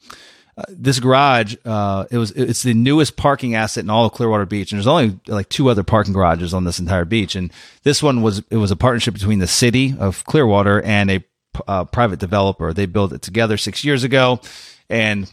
uh, 0.59 0.65
this 0.71 0.99
garage, 0.99 1.55
uh, 1.65 2.05
it 2.11 2.19
was 2.19 2.33
it's 2.33 2.65
the 2.65 2.75
newest 2.75 3.17
parking 3.17 3.55
asset 3.55 3.85
in 3.85 3.91
all 3.91 4.07
of 4.07 4.13
Clearwater 4.13 4.45
Beach, 4.45 4.73
and 4.73 4.79
there's 4.79 4.89
only 4.89 5.21
like 5.29 5.49
two 5.49 5.69
other 5.69 5.85
parking 5.85 6.13
garages 6.13 6.53
on 6.53 6.65
this 6.65 6.81
entire 6.81 7.05
beach. 7.05 7.37
And 7.37 7.53
this 7.85 8.03
one 8.03 8.23
was 8.23 8.43
it 8.51 8.57
was 8.57 8.73
a 8.73 8.77
partnership 8.77 9.15
between 9.15 9.39
the 9.39 9.47
city 9.47 9.95
of 9.97 10.25
Clearwater 10.25 10.83
and 10.83 11.13
a 11.13 11.25
uh, 11.69 11.85
private 11.85 12.19
developer. 12.19 12.73
They 12.73 12.87
built 12.87 13.13
it 13.13 13.23
together 13.23 13.57
six 13.57 13.85
years 13.85 14.03
ago, 14.03 14.41
and 14.91 15.33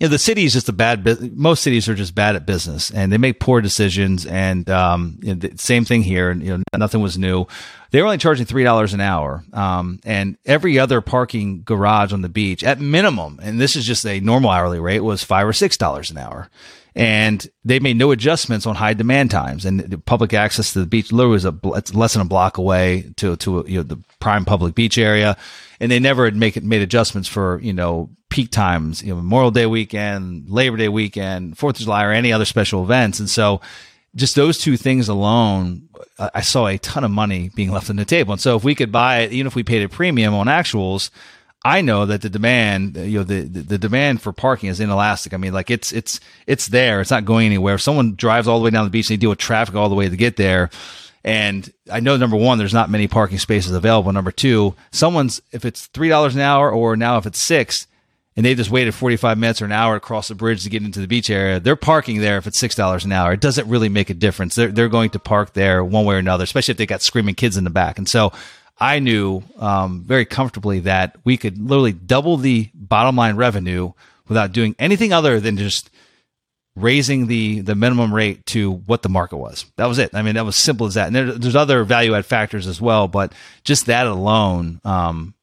you 0.00 0.06
know, 0.06 0.12
the 0.12 0.18
city 0.18 0.44
is 0.44 0.54
just 0.54 0.68
a 0.70 0.72
bad. 0.72 1.36
Most 1.36 1.62
cities 1.62 1.86
are 1.86 1.94
just 1.94 2.14
bad 2.14 2.34
at 2.34 2.46
business, 2.46 2.90
and 2.90 3.12
they 3.12 3.18
make 3.18 3.38
poor 3.38 3.60
decisions. 3.60 4.24
And 4.24 4.68
um, 4.70 5.18
you 5.22 5.34
know, 5.34 5.48
same 5.56 5.84
thing 5.84 6.02
here. 6.02 6.30
And 6.30 6.42
you 6.42 6.56
know, 6.56 6.64
nothing 6.76 7.02
was 7.02 7.18
new. 7.18 7.46
They 7.90 8.00
were 8.00 8.06
only 8.06 8.16
charging 8.16 8.46
three 8.46 8.64
dollars 8.64 8.94
an 8.94 9.02
hour, 9.02 9.44
um, 9.52 10.00
and 10.04 10.38
every 10.46 10.78
other 10.78 11.02
parking 11.02 11.62
garage 11.64 12.14
on 12.14 12.22
the 12.22 12.30
beach, 12.30 12.64
at 12.64 12.80
minimum, 12.80 13.40
and 13.42 13.60
this 13.60 13.76
is 13.76 13.84
just 13.84 14.06
a 14.06 14.20
normal 14.20 14.48
hourly 14.48 14.80
rate, 14.80 15.00
was 15.00 15.22
five 15.22 15.46
or 15.46 15.52
six 15.52 15.76
dollars 15.76 16.10
an 16.10 16.16
hour. 16.16 16.48
And 16.94 17.46
they 17.64 17.78
made 17.78 17.96
no 17.96 18.10
adjustments 18.10 18.66
on 18.66 18.74
high 18.74 18.94
demand 18.94 19.30
times, 19.30 19.64
and 19.64 19.80
the 19.80 19.98
public 19.98 20.34
access 20.34 20.72
to 20.72 20.80
the 20.80 20.86
beach 20.86 21.12
literally 21.12 21.34
was 21.34 21.44
a 21.44 21.54
less 21.94 22.14
than 22.14 22.22
a 22.22 22.24
block 22.24 22.58
away 22.58 23.12
to 23.16 23.36
to 23.36 23.64
you 23.68 23.78
know 23.78 23.82
the 23.84 23.98
prime 24.18 24.44
public 24.44 24.74
beach 24.74 24.98
area, 24.98 25.36
and 25.78 25.90
they 25.90 26.00
never 26.00 26.24
had 26.24 26.34
make 26.34 26.56
it 26.56 26.64
made 26.64 26.82
adjustments 26.82 27.28
for 27.28 27.60
you 27.62 27.72
know 27.72 28.10
peak 28.30 28.50
times, 28.50 29.02
you 29.02 29.10
know, 29.10 29.16
Memorial 29.16 29.50
Day 29.50 29.66
weekend, 29.66 30.48
Labor 30.48 30.76
Day 30.76 30.88
weekend, 30.88 31.58
Fourth 31.58 31.76
of 31.76 31.82
July, 31.82 32.04
or 32.04 32.12
any 32.12 32.32
other 32.32 32.44
special 32.44 32.82
events. 32.82 33.18
And 33.18 33.28
so 33.28 33.60
just 34.14 34.36
those 34.36 34.56
two 34.58 34.76
things 34.76 35.08
alone, 35.08 35.88
I 36.18 36.40
saw 36.40 36.66
a 36.66 36.78
ton 36.78 37.04
of 37.04 37.10
money 37.10 37.50
being 37.54 37.70
left 37.70 37.90
on 37.90 37.96
the 37.96 38.04
table. 38.04 38.32
And 38.32 38.40
so 38.40 38.56
if 38.56 38.64
we 38.64 38.74
could 38.74 38.90
buy 38.90 39.18
it, 39.18 39.32
even 39.32 39.46
if 39.46 39.54
we 39.54 39.62
paid 39.62 39.82
a 39.82 39.88
premium 39.88 40.32
on 40.34 40.46
actuals, 40.46 41.10
I 41.62 41.82
know 41.82 42.06
that 42.06 42.22
the 42.22 42.30
demand, 42.30 42.96
you 42.96 43.18
know, 43.18 43.24
the, 43.24 43.42
the, 43.42 43.60
the 43.60 43.78
demand 43.78 44.22
for 44.22 44.32
parking 44.32 44.70
is 44.70 44.80
inelastic. 44.80 45.34
I 45.34 45.36
mean, 45.36 45.52
like 45.52 45.70
it's, 45.70 45.92
it's, 45.92 46.18
it's 46.46 46.68
there. 46.68 47.00
It's 47.00 47.10
not 47.10 47.26
going 47.26 47.46
anywhere. 47.46 47.74
If 47.74 47.82
someone 47.82 48.14
drives 48.14 48.48
all 48.48 48.58
the 48.58 48.64
way 48.64 48.70
down 48.70 48.84
the 48.84 48.90
beach 48.90 49.10
and 49.10 49.18
they 49.18 49.20
deal 49.20 49.30
with 49.30 49.38
traffic 49.38 49.74
all 49.74 49.90
the 49.90 49.94
way 49.94 50.08
to 50.08 50.16
get 50.16 50.36
there, 50.36 50.70
and 51.22 51.70
I 51.92 52.00
know 52.00 52.16
number 52.16 52.36
one, 52.36 52.56
there's 52.56 52.72
not 52.72 52.88
many 52.88 53.08
parking 53.08 53.38
spaces 53.38 53.72
available. 53.72 54.10
Number 54.10 54.32
two, 54.32 54.74
someone's, 54.90 55.42
if 55.52 55.66
it's 55.66 55.86
$3 55.88 56.34
an 56.34 56.40
hour 56.40 56.70
or 56.70 56.96
now 56.96 57.18
if 57.18 57.26
it's 57.26 57.38
six, 57.38 57.86
and 58.36 58.46
they 58.46 58.54
just 58.54 58.70
waited 58.70 58.94
45 58.94 59.36
minutes 59.36 59.60
or 59.60 59.66
an 59.66 59.72
hour 59.72 59.96
to 59.96 60.00
cross 60.00 60.28
the 60.28 60.34
bridge 60.34 60.62
to 60.62 60.70
get 60.70 60.82
into 60.82 61.00
the 61.00 61.06
beach 61.06 61.28
area, 61.28 61.60
they're 61.60 61.76
parking 61.76 62.20
there 62.20 62.38
if 62.38 62.46
it's 62.46 62.62
$6 62.62 63.04
an 63.04 63.12
hour. 63.12 63.32
It 63.32 63.40
doesn't 63.40 63.68
really 63.68 63.90
make 63.90 64.08
a 64.08 64.14
difference. 64.14 64.54
They're, 64.54 64.68
they're 64.68 64.88
going 64.88 65.10
to 65.10 65.18
park 65.18 65.52
there 65.52 65.84
one 65.84 66.06
way 66.06 66.14
or 66.14 66.18
another, 66.18 66.44
especially 66.44 66.72
if 66.72 66.78
they 66.78 66.86
got 66.86 67.02
screaming 67.02 67.34
kids 67.34 67.58
in 67.58 67.64
the 67.64 67.70
back. 67.70 67.98
And 67.98 68.08
so 68.08 68.32
I 68.80 68.98
knew 68.98 69.42
um, 69.58 70.04
very 70.04 70.24
comfortably 70.24 70.80
that 70.80 71.16
we 71.24 71.36
could 71.36 71.58
literally 71.58 71.92
double 71.92 72.36
the 72.38 72.70
bottom 72.74 73.16
line 73.16 73.36
revenue 73.36 73.92
without 74.26 74.52
doing 74.52 74.74
anything 74.78 75.12
other 75.12 75.38
than 75.38 75.56
just 75.58 75.90
raising 76.76 77.26
the 77.26 77.60
the 77.60 77.74
minimum 77.74 78.14
rate 78.14 78.46
to 78.46 78.70
what 78.72 79.02
the 79.02 79.08
market 79.08 79.36
was. 79.36 79.66
That 79.76 79.86
was 79.86 79.98
it. 79.98 80.14
I 80.14 80.22
mean, 80.22 80.36
that 80.36 80.46
was 80.46 80.56
simple 80.56 80.86
as 80.86 80.94
that. 80.94 81.08
And 81.08 81.16
there, 81.16 81.32
there's 81.32 81.56
other 81.56 81.84
value 81.84 82.14
add 82.14 82.24
factors 82.24 82.66
as 82.66 82.80
well, 82.80 83.08
but 83.08 83.32
just 83.64 83.86
that 83.86 84.06
alone 84.06 84.80
um, 84.84 85.34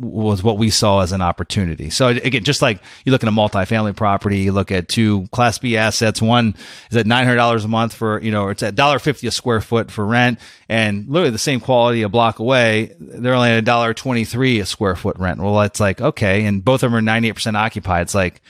was 0.00 0.42
what 0.42 0.58
we 0.58 0.70
saw 0.70 1.00
as 1.00 1.12
an 1.12 1.22
opportunity. 1.22 1.90
So 1.90 2.08
again, 2.08 2.42
just 2.42 2.62
like 2.62 2.80
you 3.04 3.12
look 3.12 3.22
at 3.22 3.28
a 3.28 3.32
multifamily 3.32 3.94
property, 3.94 4.40
you 4.40 4.52
look 4.52 4.72
at 4.72 4.88
two 4.88 5.26
class 5.28 5.58
B 5.58 5.76
assets. 5.76 6.20
One 6.20 6.56
is 6.90 6.96
at 6.96 7.06
$900 7.06 7.64
a 7.64 7.68
month 7.68 7.94
for, 7.94 8.20
you 8.20 8.30
know, 8.30 8.48
it's 8.48 8.62
at 8.62 8.74
$1.50 8.74 9.28
a 9.28 9.30
square 9.30 9.60
foot 9.60 9.90
for 9.90 10.04
rent 10.04 10.40
and 10.68 11.08
literally 11.08 11.30
the 11.30 11.38
same 11.38 11.60
quality 11.60 12.02
a 12.02 12.08
block 12.08 12.38
away. 12.38 12.96
They're 12.98 13.34
only 13.34 13.50
at 13.50 13.64
$1.23 13.64 14.60
a 14.60 14.66
square 14.66 14.96
foot 14.96 15.18
rent. 15.18 15.40
Well, 15.40 15.60
it's 15.62 15.80
like, 15.80 16.00
okay. 16.00 16.44
And 16.44 16.64
both 16.64 16.82
of 16.82 16.90
them 16.90 16.98
are 16.98 17.20
98% 17.20 17.54
occupied. 17.54 18.02
It's 18.02 18.14
like, 18.14 18.42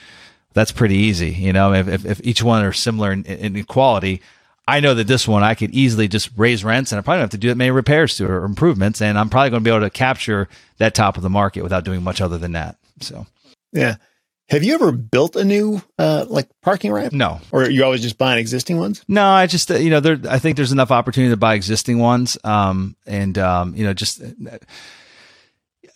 that's 0.53 0.71
pretty 0.71 0.95
easy. 0.95 1.29
You 1.29 1.53
know, 1.53 1.73
if, 1.73 1.87
if, 1.87 2.05
if 2.05 2.21
each 2.23 2.41
one 2.41 2.63
are 2.65 2.73
similar 2.73 3.11
in, 3.11 3.23
in 3.23 3.63
quality, 3.65 4.21
I 4.69 4.81
know 4.81 4.93
that 4.93 5.07
this 5.07 5.27
one 5.27 5.41
I 5.41 5.55
could 5.55 5.71
easily 5.71 6.07
just 6.07 6.29
raise 6.37 6.63
rents 6.63 6.91
and 6.91 6.99
I 6.99 7.01
probably 7.01 7.17
don't 7.17 7.23
have 7.23 7.29
to 7.31 7.37
do 7.37 7.47
that 7.47 7.55
many 7.55 7.71
repairs 7.71 8.15
to 8.17 8.27
or 8.27 8.45
improvements. 8.45 9.01
And 9.01 9.17
I'm 9.17 9.29
probably 9.29 9.49
going 9.49 9.63
to 9.63 9.67
be 9.67 9.75
able 9.75 9.85
to 9.85 9.89
capture 9.89 10.47
that 10.77 10.93
top 10.93 11.17
of 11.17 11.23
the 11.23 11.29
market 11.29 11.63
without 11.63 11.83
doing 11.83 12.03
much 12.03 12.21
other 12.21 12.37
than 12.37 12.51
that. 12.51 12.77
So, 13.01 13.25
yeah. 13.73 13.95
Have 14.49 14.63
you 14.63 14.73
ever 14.73 14.91
built 14.91 15.35
a 15.35 15.43
new 15.43 15.81
uh, 15.97 16.25
like 16.27 16.49
parking 16.61 16.91
ramp? 16.91 17.13
No. 17.13 17.39
Or 17.51 17.69
you 17.69 17.83
always 17.83 18.01
just 18.01 18.17
buying 18.17 18.39
existing 18.39 18.77
ones? 18.77 19.03
No, 19.07 19.25
I 19.27 19.45
just 19.45 19.69
uh, 19.69 19.75
you 19.75 19.91
know 19.91 19.99
there 19.99 20.19
I 20.27 20.39
think 20.39 20.55
there's 20.55 20.71
enough 20.71 20.89
opportunity 20.89 21.31
to 21.31 21.37
buy 21.37 21.53
existing 21.53 21.99
ones. 21.99 22.35
Um, 22.43 22.95
and 23.05 23.37
um, 23.37 23.75
you 23.75 23.85
know 23.85 23.93
just 23.93 24.21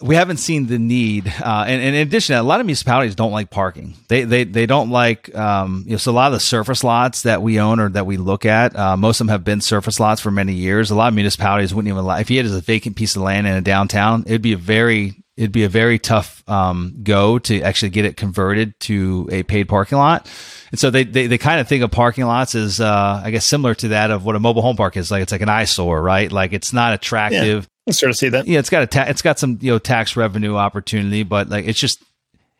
we 0.03 0.15
haven't 0.15 0.37
seen 0.37 0.67
the 0.67 0.77
need. 0.77 1.27
Uh, 1.27 1.63
and, 1.65 1.81
and, 1.81 1.95
in 1.95 2.05
addition, 2.05 2.35
a 2.35 2.43
lot 2.43 2.59
of 2.59 2.65
municipalities 2.65 3.15
don't 3.15 3.31
like 3.31 3.49
parking. 3.49 3.95
They 4.09 4.25
they 4.25 4.43
they 4.43 4.65
don't 4.65 4.89
like 4.89 5.33
um, 5.33 5.83
you 5.85 5.91
know. 5.91 5.97
So 5.97 6.11
a 6.11 6.13
lot 6.13 6.27
of 6.27 6.33
the 6.33 6.39
surface 6.41 6.83
lots 6.83 7.21
that 7.21 7.41
we 7.41 7.59
own 7.59 7.79
or 7.79 7.89
that 7.89 8.05
we 8.05 8.17
look 8.17 8.45
at, 8.45 8.75
uh, 8.75 8.97
most 8.97 9.21
of 9.21 9.27
them 9.27 9.31
have 9.31 9.45
been 9.45 9.61
surface 9.61 10.01
lots 10.01 10.19
for 10.19 10.29
many 10.29 10.53
years. 10.53 10.91
A 10.91 10.95
lot 10.95 11.07
of 11.07 11.13
municipalities 11.13 11.73
wouldn't 11.73 11.91
even 11.91 12.03
like 12.03 12.21
if 12.21 12.29
you 12.29 12.37
had 12.37 12.45
a 12.45 12.59
vacant 12.59 12.97
piece 12.97 13.15
of 13.15 13.21
land 13.21 13.47
in 13.47 13.53
a 13.53 13.61
downtown, 13.61 14.23
it'd 14.27 14.41
be 14.41 14.53
a 14.53 14.57
very 14.57 15.23
it'd 15.37 15.51
be 15.51 15.63
a 15.63 15.69
very 15.69 15.97
tough 15.97 16.43
um, 16.47 16.99
go 17.01 17.39
to 17.39 17.61
actually 17.61 17.89
get 17.89 18.05
it 18.05 18.17
converted 18.17 18.79
to 18.81 19.27
a 19.31 19.43
paid 19.43 19.67
parking 19.67 19.97
lot. 19.97 20.29
And 20.71 20.79
so 20.79 20.89
they, 20.89 21.03
they, 21.03 21.27
they 21.27 21.37
kind 21.37 21.59
of 21.59 21.67
think 21.67 21.83
of 21.83 21.91
parking 21.91 22.25
lots 22.25 22.53
as, 22.55 22.79
uh, 22.79 23.21
I 23.23 23.31
guess, 23.31 23.45
similar 23.45 23.73
to 23.75 23.89
that 23.89 24.11
of 24.11 24.25
what 24.25 24.35
a 24.35 24.39
mobile 24.39 24.61
home 24.61 24.75
park 24.75 24.95
is. 24.95 25.09
Like 25.09 25.23
it's 25.23 25.31
like 25.31 25.41
an 25.41 25.49
eyesore, 25.49 26.01
right? 26.01 26.31
Like 26.31 26.53
it's 26.53 26.71
not 26.71 26.93
attractive. 26.93 27.67
Sort 27.89 28.09
of 28.11 28.15
see 28.15 28.29
that. 28.29 28.47
Yeah, 28.47 28.59
it's 28.59 28.69
got 28.69 28.83
a 28.83 28.87
ta- 28.87 29.05
it's 29.07 29.21
got 29.21 29.39
some 29.39 29.57
you 29.61 29.71
know 29.71 29.79
tax 29.79 30.15
revenue 30.15 30.55
opportunity, 30.55 31.23
but 31.23 31.49
like 31.49 31.65
it's 31.65 31.79
just 31.79 32.01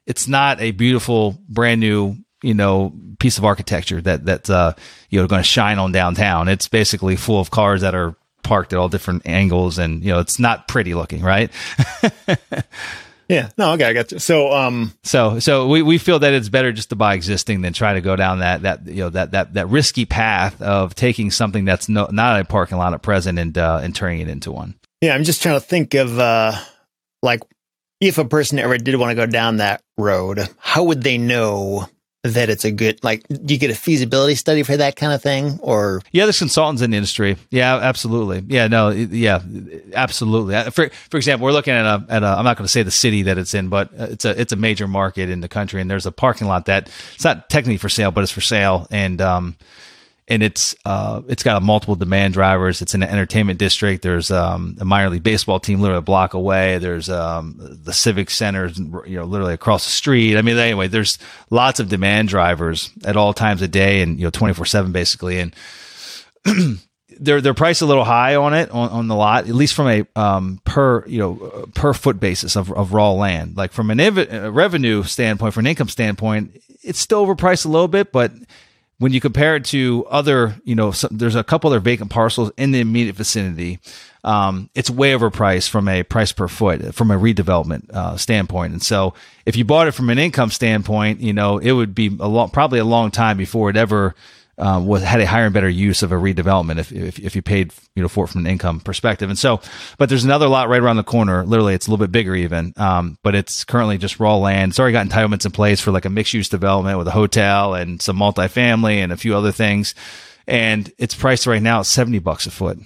it's 0.05 0.28
not 0.28 0.59
a 0.59 0.71
beautiful 0.71 1.38
brand 1.47 1.80
new 1.80 2.17
you 2.41 2.53
know 2.53 2.93
piece 3.19 3.38
of 3.38 3.45
architecture 3.45 4.01
that 4.01 4.26
that's 4.26 4.49
uh 4.49 4.74
you 5.09 5.21
know 5.21 5.28
going 5.28 5.41
to 5.41 5.47
shine 5.47 5.80
on 5.80 5.93
downtown. 5.93 6.49
It's 6.49 6.67
basically 6.67 7.15
full 7.15 7.39
of 7.39 7.51
cars 7.51 7.82
that 7.82 7.95
are 7.95 8.15
parked 8.43 8.74
at 8.74 8.80
all 8.80 8.89
different 8.89 9.26
angles, 9.26 9.78
and 9.78 10.03
you 10.03 10.11
know 10.11 10.19
it's 10.19 10.39
not 10.39 10.67
pretty 10.67 10.93
looking, 10.93 11.24
right? 11.24 11.49
yeah, 13.30 13.49
no, 13.57 13.71
okay, 13.74 13.86
I 13.86 13.93
got 13.93 14.11
you. 14.11 14.19
So, 14.19 14.51
um, 14.51 14.91
so 15.03 15.39
so 15.39 15.67
we, 15.67 15.82
we 15.82 15.97
feel 15.97 16.19
that 16.19 16.34
it's 16.34 16.49
better 16.49 16.74
just 16.74 16.89
to 16.89 16.95
buy 16.95 17.13
existing 17.15 17.61
than 17.61 17.71
try 17.71 17.93
to 17.93 18.01
go 18.01 18.15
down 18.15 18.39
that 18.39 18.63
that 18.63 18.86
you 18.86 19.03
know 19.03 19.09
that 19.09 19.32
that 19.32 19.53
that 19.53 19.69
risky 19.69 20.05
path 20.05 20.61
of 20.61 20.93
taking 20.95 21.32
something 21.32 21.63
that's 21.63 21.88
no, 21.88 22.07
not 22.11 22.41
a 22.41 22.43
parking 22.45 22.78
lot 22.78 22.93
at 22.93 23.01
present 23.01 23.39
and 23.39 23.57
uh, 23.57 23.80
and 23.82 23.95
turning 23.95 24.19
it 24.19 24.28
into 24.28 24.51
one. 24.51 24.76
Yeah, 25.03 25.15
I'm 25.15 25.25
just 25.25 25.41
trying 25.41 25.55
to 25.55 25.59
think 25.59 25.95
of 25.95 26.17
uh, 26.17 26.53
like 27.21 27.41
if 27.99 28.17
a 28.17 28.23
person 28.23 28.57
ever 28.57 28.77
did 28.77 28.95
want 28.95 29.11
to 29.11 29.15
go 29.15 29.25
down 29.25 29.57
that 29.57 29.83
road, 29.97 30.39
how 30.59 30.85
would 30.85 31.03
they 31.03 31.17
know 31.17 31.89
that 32.23 32.49
it's 32.49 32.63
a 32.63 32.71
good 32.71 33.03
like 33.03 33.27
do 33.27 33.53
you 33.53 33.59
get 33.59 33.69
a 33.69 33.75
feasibility 33.75 34.33
study 34.35 34.63
for 34.63 34.77
that 34.77 34.95
kind 34.95 35.11
of 35.11 35.21
thing 35.21 35.59
or? 35.61 36.01
Yeah 36.13 36.23
there's 36.23 36.39
consultants 36.39 36.81
in 36.81 36.91
the 36.91 36.95
industry. 36.95 37.35
Yeah 37.49 37.75
absolutely. 37.75 38.45
Yeah 38.47 38.69
no 38.69 38.91
yeah 38.91 39.41
absolutely. 39.93 40.55
Uh, 40.55 40.69
for 40.69 40.89
for 41.09 41.17
example 41.17 41.43
we're 41.43 41.51
looking 41.51 41.73
at 41.73 41.85
a 41.85 42.05
at 42.07 42.23
a 42.23 42.27
i'm 42.27 42.45
not 42.45 42.55
going 42.55 42.63
to 42.65 42.71
say 42.71 42.81
the 42.81 42.89
city 42.89 43.23
that 43.23 43.37
it's 43.37 43.53
in 43.53 43.67
but 43.67 43.89
it's 43.91 44.23
a 44.23 44.39
it's 44.39 44.53
a 44.53 44.55
major 44.55 44.87
market 44.87 45.29
in 45.29 45.41
the 45.41 45.49
country 45.49 45.81
and 45.81 45.91
there's 45.91 46.05
a 46.05 46.13
parking 46.13 46.47
lot 46.47 46.67
that 46.67 46.89
it's 47.13 47.25
not 47.25 47.49
technically 47.49 47.75
for 47.75 47.89
sale 47.89 48.09
but 48.09 48.23
it's 48.23 48.31
for 48.31 48.39
sale 48.39 48.87
and 48.89 49.19
um 49.19 49.57
and 50.28 50.41
it's 50.41 50.76
uh, 50.86 51.21
it's 51.28 51.43
got 51.43 51.57
a 51.57 51.65
multiple 51.65 51.95
demand 51.95 52.34
drivers. 52.34 52.82
It's 52.82 52.95
in 52.95 53.03
an 53.03 53.09
entertainment 53.09 53.59
district. 53.59 54.03
There's 54.03 54.32
um, 54.32 54.78
a 54.80 54.86
minor 54.86 55.09
league 55.09 55.24
baseball 55.24 55.59
team 55.59 55.82
literally 55.82 55.99
a 55.99 56.01
block 56.01 56.34
away. 56.34 56.78
There's 56.78 57.09
um, 57.09 57.57
the 57.59 57.93
civic 57.93 58.30
center, 58.30 58.67
you 59.05 59.17
know, 59.17 59.26
literally 59.26 59.53
across 59.53 59.84
the 59.86 59.91
street. 59.91 60.38
I 60.38 60.41
mean, 60.41 60.57
anyway, 60.57 60.88
there's 60.88 61.19
lots 61.49 61.80
of 61.80 61.89
demand 61.89 62.30
drivers 62.30 62.89
at 63.03 63.17
all 63.17 63.34
times 63.34 63.61
of 63.61 63.71
day, 63.71 64.01
and 64.01 64.17
you 64.17 64.26
know, 64.26 64.30
twenty 64.30 64.53
four 64.53 64.65
seven 64.65 64.91
basically. 64.91 65.39
And 65.39 65.55
they're 67.19 67.41
they're 67.41 67.53
priced 67.53 67.82
a 67.82 67.86
little 67.86 68.05
high 68.05 68.36
on 68.36 68.53
it 68.53 68.71
on, 68.71 68.89
on 68.89 69.07
the 69.09 69.15
lot, 69.15 69.49
at 69.49 69.55
least 69.55 69.74
from 69.74 69.88
a 69.89 70.05
um, 70.15 70.61
per 70.63 71.05
you 71.05 71.19
know 71.19 71.67
per 71.76 71.93
foot 71.93 72.21
basis 72.21 72.55
of, 72.55 72.71
of 72.71 72.93
raw 72.93 73.11
land. 73.11 73.57
Like 73.57 73.74
from 73.74 73.91
an 73.91 73.99
ev- 73.99 74.55
revenue 74.55 75.03
standpoint, 75.03 75.53
from 75.53 75.65
an 75.65 75.69
income 75.69 75.89
standpoint, 75.89 76.57
it's 76.82 76.99
still 76.99 77.26
overpriced 77.26 77.65
a 77.65 77.69
little 77.69 77.89
bit, 77.89 78.13
but 78.13 78.32
when 79.03 79.11
you 79.11 79.19
compare 79.19 79.57
it 79.57 79.65
to 79.65 80.05
other, 80.09 80.55
you 80.63 80.75
know, 80.75 80.91
some, 80.91 81.09
there's 81.17 81.35
a 81.35 81.43
couple 81.43 81.69
other 81.69 81.81
vacant 81.81 82.09
parcels 82.09 82.53
in 82.55 82.71
the 82.71 82.79
immediate 82.79 83.17
vicinity. 83.17 83.77
Um, 84.23 84.69
it's 84.75 84.89
way 84.89 85.11
overpriced 85.11 85.69
from 85.69 85.89
a 85.89 86.03
price 86.03 86.31
per 86.31 86.47
foot, 86.47 86.95
from 86.95 87.11
a 87.11 87.19
redevelopment 87.19 87.89
uh, 87.89 88.15
standpoint. 88.15 88.71
And 88.71 88.81
so, 88.81 89.13
if 89.45 89.57
you 89.57 89.65
bought 89.65 89.89
it 89.89 89.91
from 89.91 90.09
an 90.09 90.19
income 90.19 90.51
standpoint, 90.51 91.19
you 91.19 91.33
know, 91.33 91.57
it 91.57 91.73
would 91.73 91.93
be 91.93 92.15
a 92.17 92.47
probably 92.47 92.79
a 92.79 92.85
long 92.85 93.11
time 93.11 93.35
before 93.35 93.69
it 93.69 93.75
ever 93.75 94.15
um, 94.57 94.85
was 94.85 95.01
had 95.03 95.19
a 95.19 95.25
higher 95.25 95.45
and 95.45 95.53
better 95.53 95.69
use 95.69 96.03
of 96.03 96.11
a 96.11 96.15
redevelopment 96.15 96.77
if, 96.77 96.91
if, 96.91 97.19
if 97.19 97.35
you 97.35 97.41
paid 97.41 97.73
you 97.95 98.03
know 98.03 98.07
for 98.07 98.25
it 98.25 98.27
from 98.29 98.41
an 98.41 98.51
income 98.51 98.79
perspective. 98.79 99.29
And 99.29 99.39
so, 99.39 99.61
but 99.97 100.09
there's 100.09 100.23
another 100.23 100.47
lot 100.47 100.69
right 100.69 100.81
around 100.81 100.97
the 100.97 101.03
corner. 101.03 101.43
Literally, 101.43 101.73
it's 101.73 101.87
a 101.87 101.89
little 101.91 102.03
bit 102.03 102.11
bigger 102.11 102.35
even, 102.35 102.73
um, 102.77 103.17
but 103.23 103.35
it's 103.35 103.63
currently 103.63 103.97
just 103.97 104.19
raw 104.19 104.35
land. 104.35 104.71
It's 104.71 104.79
already 104.79 104.93
got 104.93 105.07
entitlements 105.07 105.45
in 105.45 105.51
place 105.51 105.81
for 105.81 105.91
like 105.91 106.05
a 106.05 106.09
mixed 106.09 106.33
use 106.33 106.49
development 106.49 106.97
with 106.97 107.07
a 107.07 107.11
hotel 107.11 107.73
and 107.73 108.01
some 108.01 108.17
multifamily 108.17 108.97
and 108.97 109.11
a 109.11 109.17
few 109.17 109.35
other 109.35 109.51
things. 109.51 109.95
And 110.45 110.91
it's 110.97 111.15
priced 111.15 111.47
right 111.47 111.61
now 111.61 111.79
at 111.79 111.85
seventy 111.85 112.19
bucks 112.19 112.45
a 112.45 112.51
foot, 112.51 112.77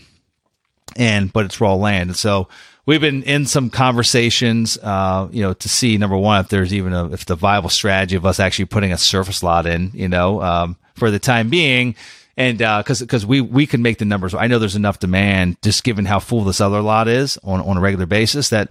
and 0.96 1.34
but 1.34 1.46
it's 1.46 1.60
raw 1.60 1.74
land. 1.74 2.12
And 2.12 2.18
so 2.18 2.48
we've 2.86 3.02
been 3.02 3.24
in 3.24 3.46
some 3.46 3.70
conversations, 3.70 4.78
uh, 4.78 5.28
you 5.32 5.42
know, 5.42 5.54
to 5.54 5.68
see 5.68 5.98
number 5.98 6.18
one 6.18 6.40
if 6.40 6.50
there's 6.50 6.74
even 6.74 6.94
a 6.94 7.12
if 7.12 7.26
the 7.26 7.36
viable 7.36 7.70
strategy 7.70 8.16
of 8.16 8.26
us 8.26 8.40
actually 8.40 8.66
putting 8.66 8.94
a 8.94 8.98
surface 8.98 9.44
lot 9.44 9.66
in, 9.66 9.92
you 9.94 10.08
know. 10.08 10.42
Um, 10.42 10.78
for 10.98 11.12
the 11.12 11.20
time 11.20 11.50
being. 11.50 11.96
And 12.36 12.60
because 12.60 13.02
uh, 13.02 13.06
because 13.06 13.26
we 13.26 13.42
we 13.42 13.66
can 13.66 13.82
make 13.82 13.98
the 13.98 14.06
numbers. 14.06 14.36
I 14.36 14.46
know 14.46 14.60
there's 14.60 14.76
enough 14.76 15.00
demand 15.00 15.58
just 15.64 15.84
given 15.84 16.06
how 16.06 16.20
full 16.20 16.44
this 16.44 16.62
other 16.62 16.82
lot 16.82 17.08
is 17.08 17.40
on 17.44 17.62
on 17.62 17.78
a 17.78 17.80
regular 17.80 18.06
basis 18.06 18.50
that 18.50 18.70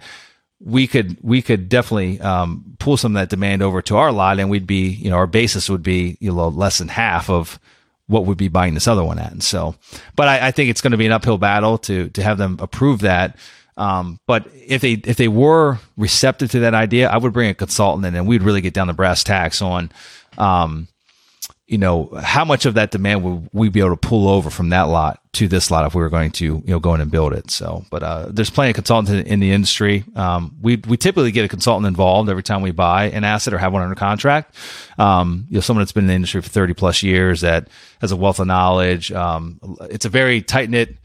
we 0.61 0.87
could 0.87 1.19
we 1.21 1.43
could 1.43 1.69
definitely 1.69 2.21
um, 2.21 2.77
pull 2.79 2.97
some 2.97 3.17
of 3.17 3.21
that 3.21 3.29
demand 3.29 3.63
over 3.63 3.83
to 3.83 3.97
our 3.97 4.13
lot, 4.13 4.39
and 4.39 4.51
we'd 4.51 4.67
be 4.67 4.89
you 4.89 5.11
know 5.11 5.17
our 5.17 5.27
basis 5.27 5.69
would 5.69 5.83
be 5.83 6.17
you 6.21 6.33
know 6.33 6.49
less 6.49 6.79
than 6.79 6.89
half 6.89 7.29
of 7.29 7.59
what 8.07 8.25
we'd 8.25 8.39
be 8.39 8.49
buying 8.49 8.75
this 8.75 8.87
other 8.87 9.05
one 9.05 9.19
at. 9.19 9.33
And 9.33 9.43
so, 9.43 9.75
but 10.15 10.29
I, 10.29 10.49
I 10.49 10.51
think 10.53 10.71
it's 10.71 10.81
going 10.81 10.93
to 10.93 10.97
be 10.97 11.07
an 11.07 11.13
uphill 11.13 11.39
battle 11.39 11.79
to 11.79 12.09
to 12.11 12.23
have 12.23 12.39
them 12.39 12.59
approve 12.61 13.01
that. 13.01 13.37
Um, 13.77 14.21
but 14.27 14.49
if 14.55 14.81
they 14.81 14.93
if 14.93 15.17
they 15.17 15.29
were 15.29 15.79
receptive 15.97 16.51
to 16.53 16.61
that 16.61 16.75
idea, 16.75 17.11
I 17.11 17.19
would 17.19 17.33
bring 17.33 17.51
a 17.51 17.55
consultant 17.55 18.07
in, 18.07 18.15
and 18.15 18.27
we'd 18.27 18.43
really 18.43 18.63
get 18.63 18.73
down 18.73 18.87
the 18.87 18.95
brass 18.95 19.23
tacks 19.23 19.61
on 19.61 19.91
um, 20.39 20.89
you 21.67 21.79
know, 21.79 22.11
how 22.23 22.45
much 22.45 22.65
of 22.65 22.75
that 22.75 22.93
demand 22.93 23.25
would 23.25 23.49
we 23.53 23.69
be 23.69 23.81
able 23.81 23.91
to 23.91 23.97
pull 23.97 24.29
over 24.29 24.51
from 24.51 24.69
that 24.69 24.83
lot 24.83 25.21
to 25.33 25.49
this 25.49 25.69
lot 25.69 25.85
if 25.85 25.97
we 25.97 26.01
were 26.01 26.09
going 26.09 26.31
to, 26.31 26.45
you 26.45 26.63
know, 26.67 26.79
go 26.79 26.95
in 26.95 27.01
and 27.01 27.11
build 27.11 27.33
it? 27.33 27.51
So, 27.51 27.85
but 27.91 28.05
uh, 28.05 28.27
there's 28.31 28.51
plenty 28.51 28.71
of 28.71 28.77
consultants 28.77 29.29
in, 29.29 29.41
the 29.41 29.51
industry. 29.51 30.05
Um, 30.15 30.57
we 30.61 30.77
we 30.87 30.97
typically 30.97 31.33
get 31.33 31.45
a 31.45 31.49
consultant 31.49 31.87
involved 31.87 32.31
every 32.31 32.45
time 32.45 32.63
we 32.63 32.71
buy 32.71 33.07
an 33.07 33.25
asset 33.25 33.53
or 33.53 33.59
have 33.59 33.73
one 33.73 33.83
under 33.83 33.97
contract. 33.97 34.55
Um, 34.97 35.47
you 35.49 35.57
know, 35.57 35.61
someone 35.61 35.81
that's 35.81 35.91
been 35.91 36.05
in 36.05 36.09
the 36.09 36.15
industry 36.15 36.41
for 36.41 36.49
30 36.49 36.75
plus 36.75 37.03
years 37.03 37.41
that 37.41 37.69
has 38.01 38.13
a 38.13 38.17
wealth 38.17 38.39
of 38.39 38.47
knowledge. 38.47 39.11
Um, 39.11 39.59
it's 39.91 40.05
a 40.05 40.11
very 40.11 40.43
tight 40.43 40.71
knit 40.71 40.97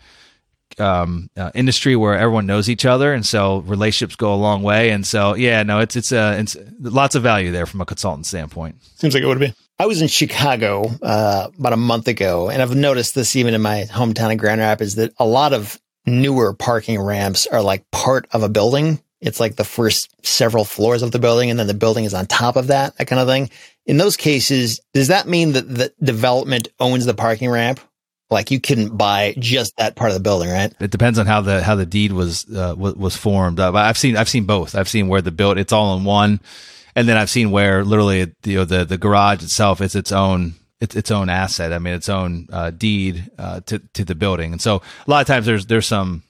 um, 0.78 1.32
uh, 1.36 1.50
industry 1.56 1.96
where 1.96 2.16
everyone 2.16 2.46
knows 2.46 2.70
each 2.70 2.86
other, 2.86 3.14
and 3.14 3.26
so 3.26 3.60
relationships 3.60 4.16
go 4.16 4.32
a 4.32 4.36
long 4.36 4.62
way. 4.62 4.92
And 4.92 5.08
so, 5.08 5.34
yeah, 5.34 5.64
no, 5.64 5.80
it's 5.80 5.96
it's, 5.96 6.12
uh, 6.12 6.38
it's 6.40 6.56
lots 6.80 7.16
of 7.16 7.24
value 7.24 7.52
there 7.52 7.66
from 7.66 7.82
a 7.82 7.86
consultant 7.86 8.28
standpoint. 8.28 8.76
Seems 8.98 9.16
like 9.16 9.24
it 9.24 9.28
would 9.28 9.40
be. 9.40 9.56
I 9.82 9.88
was 9.88 10.00
in 10.00 10.10
Chicago 10.10 10.92
uh, 11.02 11.50
about 11.58 11.74
a 11.74 11.78
month 11.78 12.08
ago, 12.08 12.52
and 12.52 12.62
I've 12.62 12.76
noticed 12.76 13.16
this 13.16 13.36
even 13.36 13.56
in 13.56 13.64
my 13.64 13.88
hometown 13.90 14.32
of 14.32 14.38
Grand 14.38 14.62
Rapids 14.62 14.94
that 14.94 15.12
a 15.18 15.26
lot 15.26 15.54
of 15.54 15.82
newer 16.06 16.54
parking 16.54 17.02
ramps 17.02 17.48
are 17.48 17.64
like 17.64 17.90
part 17.90 18.28
of 18.32 18.44
a 18.44 18.48
building. 18.48 19.02
It's 19.22 19.40
like 19.40 19.56
the 19.56 19.64
first 19.64 20.14
several 20.24 20.66
floors 20.66 21.02
of 21.02 21.12
the 21.12 21.18
building, 21.18 21.50
and 21.50 21.60
then 21.60 21.66
the 21.66 21.74
building 21.74 22.04
is 22.04 22.14
on 22.14 22.28
top 22.28 22.58
of 22.58 22.68
that, 22.68 22.96
that 22.98 23.08
kind 23.08 23.20
of 23.20 23.28
thing. 23.28 23.50
In 23.88 23.98
those 23.98 24.18
cases, 24.18 24.80
does 24.94 25.08
that 25.08 25.28
mean 25.28 25.54
that 25.54 25.68
the 25.68 25.92
development 26.04 26.68
owns 26.80 27.08
the 27.08 27.16
parking 27.16 27.50
ramp? 27.50 27.80
Like 28.30 28.52
you 28.52 28.60
couldn't 28.60 28.96
buy 28.96 29.34
just 29.40 29.76
that 29.78 29.96
part 29.96 30.12
of 30.12 30.14
the 30.14 30.22
building, 30.22 30.52
right? 30.52 30.72
It 30.80 30.92
depends 30.92 31.18
on 31.18 31.26
how 31.26 31.42
the 31.42 31.64
how 31.64 31.74
the 31.74 31.88
deed 31.88 32.12
was 32.12 32.46
uh, 32.56 32.76
was, 32.78 32.94
was 32.94 33.18
formed. 33.18 33.60
Uh, 33.60 33.74
I've 33.74 33.98
seen 33.98 34.16
I've 34.16 34.30
seen 34.30 34.44
both. 34.44 34.76
I've 34.76 34.88
seen 34.88 35.08
where 35.08 35.24
the 35.24 35.32
build 35.32 35.58
it's 35.58 35.74
all 35.74 35.98
in 35.98 36.04
one 36.04 36.40
and 36.96 37.08
then 37.08 37.18
I've 37.18 37.30
seen 37.30 37.52
where 37.52 37.84
literally 37.84 38.34
you 38.44 38.56
know 38.58 38.66
the 38.66 38.86
the 38.86 38.98
garage 38.98 39.44
itself 39.44 39.82
is 39.82 39.96
its 39.96 40.12
own 40.12 40.56
it's 40.82 40.96
its 40.96 41.12
own 41.12 41.30
asset. 41.30 41.72
I 41.72 41.80
mean, 41.80 41.94
its 41.94 42.10
own 42.10 42.48
uh, 42.52 42.72
deed 42.72 43.32
uh, 43.38 43.62
to 43.68 43.80
to 43.80 44.04
the 44.04 44.16
building, 44.16 44.52
and 44.52 44.62
so 44.62 44.82
a 45.08 45.12
lot 45.12 45.22
of 45.22 45.28
times 45.28 45.46
there's 45.46 45.68
there's 45.68 45.88
some 45.88 46.24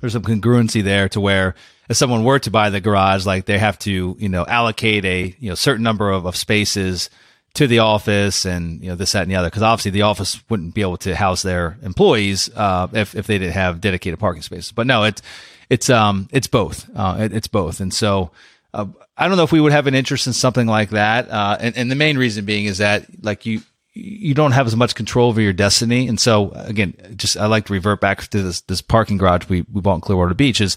there's 0.00 0.12
some 0.12 0.22
congruency 0.22 0.82
there 0.82 1.08
to 1.10 1.20
where 1.20 1.54
if 1.88 1.96
someone 1.96 2.24
were 2.24 2.40
to 2.40 2.50
buy 2.50 2.68
the 2.70 2.80
garage, 2.80 3.24
like 3.24 3.46
they 3.46 3.58
have 3.58 3.78
to 3.80 4.16
you 4.18 4.28
know 4.28 4.44
allocate 4.44 5.04
a 5.04 5.34
you 5.38 5.48
know 5.48 5.54
certain 5.54 5.84
number 5.84 6.10
of, 6.10 6.26
of 6.26 6.36
spaces 6.36 7.08
to 7.54 7.66
the 7.66 7.78
office 7.78 8.44
and 8.44 8.82
you 8.82 8.88
know 8.88 8.96
this 8.96 9.12
that 9.12 9.22
and 9.22 9.30
the 9.30 9.36
other 9.36 9.48
because 9.48 9.62
obviously 9.62 9.92
the 9.92 10.02
office 10.02 10.42
wouldn't 10.50 10.74
be 10.74 10.82
able 10.82 10.98
to 10.98 11.16
house 11.16 11.42
their 11.42 11.78
employees 11.82 12.50
uh, 12.54 12.88
if 12.92 13.14
if 13.14 13.26
they 13.26 13.38
didn't 13.38 13.54
have 13.54 13.80
dedicated 13.80 14.18
parking 14.18 14.42
spaces. 14.42 14.72
But 14.72 14.86
no, 14.86 15.04
it's 15.04 15.22
it's 15.70 15.88
um 15.88 16.28
it's 16.32 16.48
both. 16.48 16.90
Uh, 16.94 17.18
it, 17.20 17.32
it's 17.32 17.48
both, 17.48 17.78
and 17.80 17.94
so 17.94 18.32
uh, 18.74 18.86
I 19.16 19.28
don't 19.28 19.36
know 19.36 19.44
if 19.44 19.52
we 19.52 19.60
would 19.60 19.72
have 19.72 19.86
an 19.86 19.94
interest 19.94 20.26
in 20.26 20.32
something 20.32 20.66
like 20.66 20.90
that. 20.90 21.30
Uh, 21.30 21.56
and, 21.58 21.76
and 21.76 21.90
the 21.90 21.94
main 21.94 22.18
reason 22.18 22.44
being 22.44 22.66
is 22.66 22.78
that 22.78 23.06
like 23.22 23.46
you, 23.46 23.62
you 23.94 24.34
don't 24.34 24.52
have 24.52 24.66
as 24.66 24.76
much 24.76 24.94
control 24.94 25.30
over 25.30 25.40
your 25.40 25.54
destiny. 25.54 26.06
And 26.06 26.20
so 26.20 26.50
again, 26.50 26.94
just 27.16 27.36
I 27.36 27.46
like 27.46 27.66
to 27.66 27.72
revert 27.72 28.00
back 28.00 28.26
to 28.28 28.42
this, 28.42 28.60
this 28.62 28.82
parking 28.82 29.16
garage 29.16 29.48
we, 29.48 29.62
we 29.72 29.80
bought 29.80 29.94
in 29.94 30.00
Clearwater 30.02 30.34
Beach 30.34 30.60
is 30.60 30.76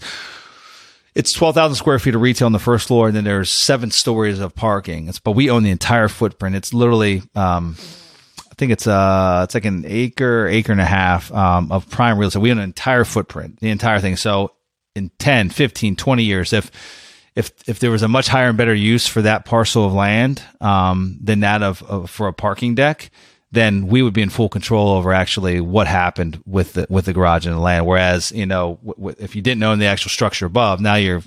it's 1.14 1.32
12,000 1.32 1.74
square 1.74 1.98
feet 1.98 2.14
of 2.14 2.22
retail 2.22 2.46
on 2.46 2.52
the 2.52 2.58
first 2.58 2.86
floor. 2.86 3.08
And 3.08 3.16
then 3.16 3.24
there's 3.24 3.50
seven 3.50 3.90
stories 3.90 4.38
of 4.38 4.54
parking. 4.54 5.08
It's, 5.08 5.18
but 5.18 5.32
we 5.32 5.50
own 5.50 5.62
the 5.62 5.70
entire 5.70 6.08
footprint. 6.08 6.56
It's 6.56 6.72
literally, 6.72 7.22
um, 7.34 7.76
I 8.50 8.54
think 8.60 8.72
it's 8.72 8.86
uh 8.86 9.40
it's 9.44 9.54
like 9.54 9.64
an 9.64 9.84
acre, 9.86 10.46
acre 10.46 10.72
and 10.72 10.80
a 10.80 10.86
half 10.86 11.32
um, 11.32 11.72
of 11.72 11.88
prime 11.90 12.18
real 12.18 12.28
estate. 12.28 12.40
We 12.40 12.50
own 12.50 12.58
an 12.58 12.64
entire 12.64 13.04
footprint, 13.04 13.58
the 13.60 13.70
entire 13.70 14.00
thing. 14.00 14.16
So 14.16 14.52
in 14.94 15.10
10, 15.18 15.50
15, 15.50 15.96
20 15.96 16.22
years, 16.22 16.52
if 16.52 16.70
if 17.40 17.52
if 17.66 17.78
there 17.80 17.90
was 17.90 18.02
a 18.02 18.08
much 18.08 18.28
higher 18.28 18.48
and 18.48 18.56
better 18.56 18.74
use 18.74 19.06
for 19.06 19.22
that 19.22 19.44
parcel 19.44 19.84
of 19.84 19.92
land 19.92 20.42
um, 20.60 21.18
than 21.20 21.40
that 21.40 21.62
of, 21.62 21.82
of, 21.84 22.08
for 22.10 22.28
a 22.28 22.32
parking 22.32 22.74
deck, 22.74 23.10
then 23.50 23.86
we 23.88 24.02
would 24.02 24.12
be 24.12 24.22
in 24.22 24.28
full 24.30 24.48
control 24.48 24.90
over 24.90 25.12
actually 25.12 25.60
what 25.60 25.86
happened 25.86 26.40
with 26.46 26.74
the 26.74 26.86
with 26.88 27.06
the 27.06 27.12
garage 27.12 27.46
and 27.46 27.56
the 27.56 27.60
land. 27.60 27.86
Whereas 27.86 28.30
you 28.32 28.46
know 28.46 28.78
w- 28.84 28.94
w- 28.94 29.16
if 29.18 29.34
you 29.34 29.42
didn't 29.42 29.62
own 29.62 29.78
the 29.78 29.86
actual 29.86 30.10
structure 30.10 30.46
above, 30.46 30.80
now 30.80 30.94
you're 30.94 31.22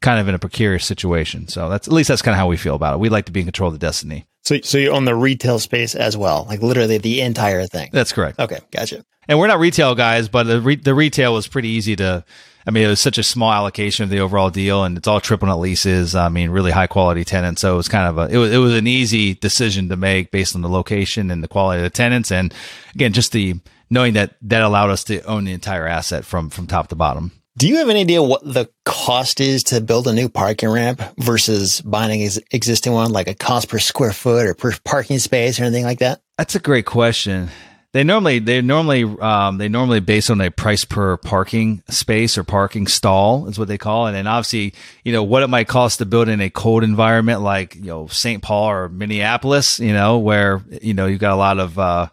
kind 0.00 0.20
of 0.20 0.28
in 0.28 0.34
a 0.34 0.38
precarious 0.38 0.84
situation. 0.84 1.48
So 1.48 1.68
that's 1.68 1.88
at 1.88 1.94
least 1.94 2.08
that's 2.08 2.22
kind 2.22 2.34
of 2.34 2.38
how 2.38 2.48
we 2.48 2.56
feel 2.56 2.74
about 2.74 2.94
it. 2.94 3.00
We'd 3.00 3.12
like 3.12 3.26
to 3.26 3.32
be 3.32 3.40
in 3.40 3.46
control 3.46 3.68
of 3.68 3.74
the 3.74 3.86
destiny. 3.86 4.26
So 4.44 4.60
so 4.62 4.78
you 4.78 4.90
own 4.90 5.04
the 5.04 5.14
retail 5.14 5.58
space 5.58 5.94
as 5.94 6.16
well, 6.16 6.44
like 6.48 6.60
literally 6.62 6.98
the 6.98 7.20
entire 7.20 7.66
thing. 7.66 7.90
That's 7.92 8.12
correct. 8.12 8.38
Okay, 8.38 8.60
gotcha. 8.70 9.04
And 9.28 9.38
we're 9.38 9.48
not 9.48 9.58
retail 9.58 9.94
guys, 9.94 10.28
but 10.28 10.44
the 10.44 10.60
re- 10.60 10.76
the 10.76 10.94
retail 10.94 11.34
was 11.34 11.48
pretty 11.48 11.68
easy 11.68 11.96
to 11.96 12.24
I 12.66 12.72
mean, 12.72 12.84
it 12.84 12.88
was 12.88 13.00
such 13.00 13.16
a 13.16 13.22
small 13.22 13.52
allocation 13.52 14.02
of 14.02 14.10
the 14.10 14.18
overall 14.18 14.50
deal, 14.50 14.82
and 14.82 14.98
it's 14.98 15.06
all 15.06 15.20
triple 15.20 15.46
net 15.46 15.58
leases. 15.58 16.16
I 16.16 16.28
mean, 16.28 16.50
really 16.50 16.72
high 16.72 16.88
quality 16.88 17.24
tenants. 17.24 17.60
So 17.60 17.74
it 17.74 17.76
was 17.76 17.88
kind 17.88 18.08
of 18.08 18.18
a 18.18 18.34
it 18.34 18.38
was 18.38 18.52
it 18.52 18.58
was 18.58 18.74
an 18.74 18.86
easy 18.86 19.34
decision 19.34 19.88
to 19.90 19.96
make 19.96 20.32
based 20.32 20.56
on 20.56 20.62
the 20.62 20.68
location 20.68 21.30
and 21.30 21.44
the 21.44 21.48
quality 21.48 21.78
of 21.78 21.84
the 21.84 21.90
tenants, 21.90 22.32
and 22.32 22.52
again, 22.94 23.12
just 23.12 23.32
the 23.32 23.54
knowing 23.88 24.14
that 24.14 24.34
that 24.42 24.62
allowed 24.62 24.90
us 24.90 25.04
to 25.04 25.22
own 25.22 25.44
the 25.44 25.52
entire 25.52 25.86
asset 25.86 26.24
from 26.24 26.50
from 26.50 26.66
top 26.66 26.88
to 26.88 26.96
bottom. 26.96 27.30
Do 27.58 27.68
you 27.68 27.76
have 27.76 27.88
any 27.88 28.00
idea 28.00 28.22
what 28.22 28.44
the 28.44 28.68
cost 28.84 29.40
is 29.40 29.64
to 29.64 29.80
build 29.80 30.06
a 30.08 30.12
new 30.12 30.28
parking 30.28 30.68
ramp 30.68 31.00
versus 31.16 31.80
buying 31.80 32.22
an 32.22 32.30
existing 32.50 32.92
one, 32.92 33.12
like 33.12 33.28
a 33.28 33.34
cost 33.34 33.70
per 33.70 33.78
square 33.78 34.12
foot 34.12 34.46
or 34.46 34.52
per 34.52 34.72
parking 34.84 35.18
space 35.18 35.58
or 35.58 35.64
anything 35.64 35.84
like 35.84 36.00
that? 36.00 36.20
That's 36.36 36.54
a 36.54 36.58
great 36.58 36.84
question. 36.84 37.48
They 37.96 38.04
normally 38.04 38.40
they 38.40 38.60
normally 38.60 39.04
um, 39.04 39.56
they 39.56 39.70
normally 39.70 40.00
based 40.00 40.30
on 40.30 40.38
a 40.42 40.50
price 40.50 40.84
per 40.84 41.16
parking 41.16 41.82
space 41.88 42.36
or 42.36 42.44
parking 42.44 42.88
stall 42.88 43.48
is 43.48 43.58
what 43.58 43.68
they 43.68 43.78
call 43.78 44.06
it, 44.06 44.14
and 44.14 44.28
obviously 44.28 44.74
you 45.02 45.14
know 45.14 45.22
what 45.22 45.42
it 45.42 45.46
might 45.48 45.66
cost 45.66 45.96
to 46.00 46.04
build 46.04 46.28
in 46.28 46.42
a 46.42 46.50
cold 46.50 46.84
environment 46.84 47.40
like 47.40 47.74
you 47.74 47.86
know 47.86 48.06
St. 48.08 48.42
Paul 48.42 48.68
or 48.68 48.90
Minneapolis, 48.90 49.80
you 49.80 49.94
know 49.94 50.18
where 50.18 50.62
you 50.82 50.92
know 50.92 51.06
you've 51.06 51.20
got 51.20 51.32
a 51.32 51.36
lot 51.36 51.58
of 51.58 51.78
uh, 51.78 52.08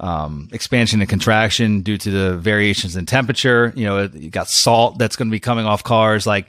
um, 0.00 0.48
expansion 0.50 1.00
and 1.00 1.08
contraction 1.08 1.82
due 1.82 1.98
to 1.98 2.10
the 2.10 2.36
variations 2.36 2.96
in 2.96 3.06
temperature. 3.06 3.72
You 3.76 3.84
know 3.84 4.02
you 4.12 4.28
got 4.28 4.48
salt 4.48 4.98
that's 4.98 5.14
going 5.14 5.28
to 5.28 5.32
be 5.32 5.38
coming 5.38 5.66
off 5.66 5.84
cars 5.84 6.26
like 6.26 6.48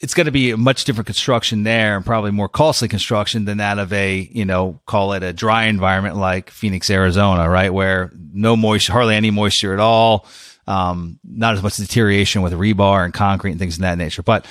it's 0.00 0.14
going 0.14 0.26
to 0.26 0.32
be 0.32 0.50
a 0.50 0.56
much 0.56 0.84
different 0.84 1.06
construction 1.06 1.62
there 1.62 1.96
and 1.96 2.04
probably 2.04 2.30
more 2.30 2.48
costly 2.48 2.88
construction 2.88 3.44
than 3.44 3.58
that 3.58 3.78
of 3.78 3.92
a, 3.92 4.28
you 4.32 4.44
know, 4.44 4.80
call 4.86 5.12
it 5.12 5.22
a 5.22 5.32
dry 5.32 5.64
environment 5.64 6.16
like 6.16 6.50
Phoenix, 6.50 6.90
Arizona, 6.90 7.48
right? 7.48 7.72
Where 7.72 8.10
no 8.32 8.56
moisture, 8.56 8.92
hardly 8.92 9.14
any 9.14 9.30
moisture 9.30 9.72
at 9.72 9.80
all. 9.80 10.26
Um, 10.66 11.18
not 11.22 11.54
as 11.54 11.62
much 11.62 11.76
deterioration 11.76 12.42
with 12.42 12.54
rebar 12.54 13.04
and 13.04 13.12
concrete 13.12 13.52
and 13.52 13.60
things 13.60 13.76
of 13.76 13.82
that 13.82 13.98
nature. 13.98 14.22
But 14.22 14.46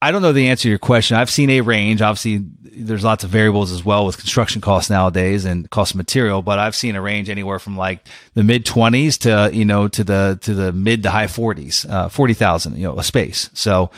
I 0.00 0.10
don't 0.10 0.22
know 0.22 0.32
the 0.32 0.48
answer 0.48 0.62
to 0.62 0.68
your 0.68 0.78
question. 0.78 1.16
I've 1.16 1.30
seen 1.30 1.50
a 1.50 1.60
range. 1.60 2.00
Obviously, 2.00 2.44
there's 2.62 3.04
lots 3.04 3.22
of 3.22 3.30
variables 3.30 3.70
as 3.70 3.84
well 3.84 4.06
with 4.06 4.18
construction 4.18 4.60
costs 4.60 4.90
nowadays 4.90 5.44
and 5.44 5.68
cost 5.70 5.92
of 5.92 5.96
material, 5.96 6.42
but 6.42 6.58
I've 6.58 6.74
seen 6.74 6.96
a 6.96 7.02
range 7.02 7.28
anywhere 7.28 7.58
from 7.58 7.76
like 7.76 8.04
the 8.34 8.42
mid 8.42 8.64
20s 8.64 9.18
to, 9.18 9.56
you 9.56 9.64
know, 9.64 9.88
to 9.88 10.02
the, 10.02 10.38
to 10.42 10.54
the 10.54 10.72
mid 10.72 11.04
to 11.04 11.10
high 11.10 11.26
40s, 11.26 11.88
uh, 11.88 12.08
40,000, 12.08 12.76
you 12.76 12.84
know, 12.84 12.98
a 12.98 13.04
space. 13.04 13.50
So 13.52 13.90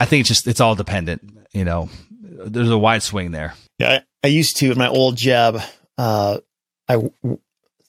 I 0.00 0.04
think 0.06 0.20
it's 0.20 0.28
just 0.28 0.46
it's 0.46 0.60
all 0.60 0.74
dependent. 0.74 1.22
You 1.52 1.64
know, 1.64 1.88
there's 2.20 2.70
a 2.70 2.78
wide 2.78 3.02
swing 3.02 3.30
there. 3.30 3.54
Yeah, 3.78 4.00
I, 4.22 4.26
I 4.26 4.28
used 4.28 4.56
to 4.58 4.70
in 4.72 4.78
my 4.78 4.88
old 4.88 5.16
job. 5.16 5.60
Uh, 5.96 6.38
I 6.88 7.02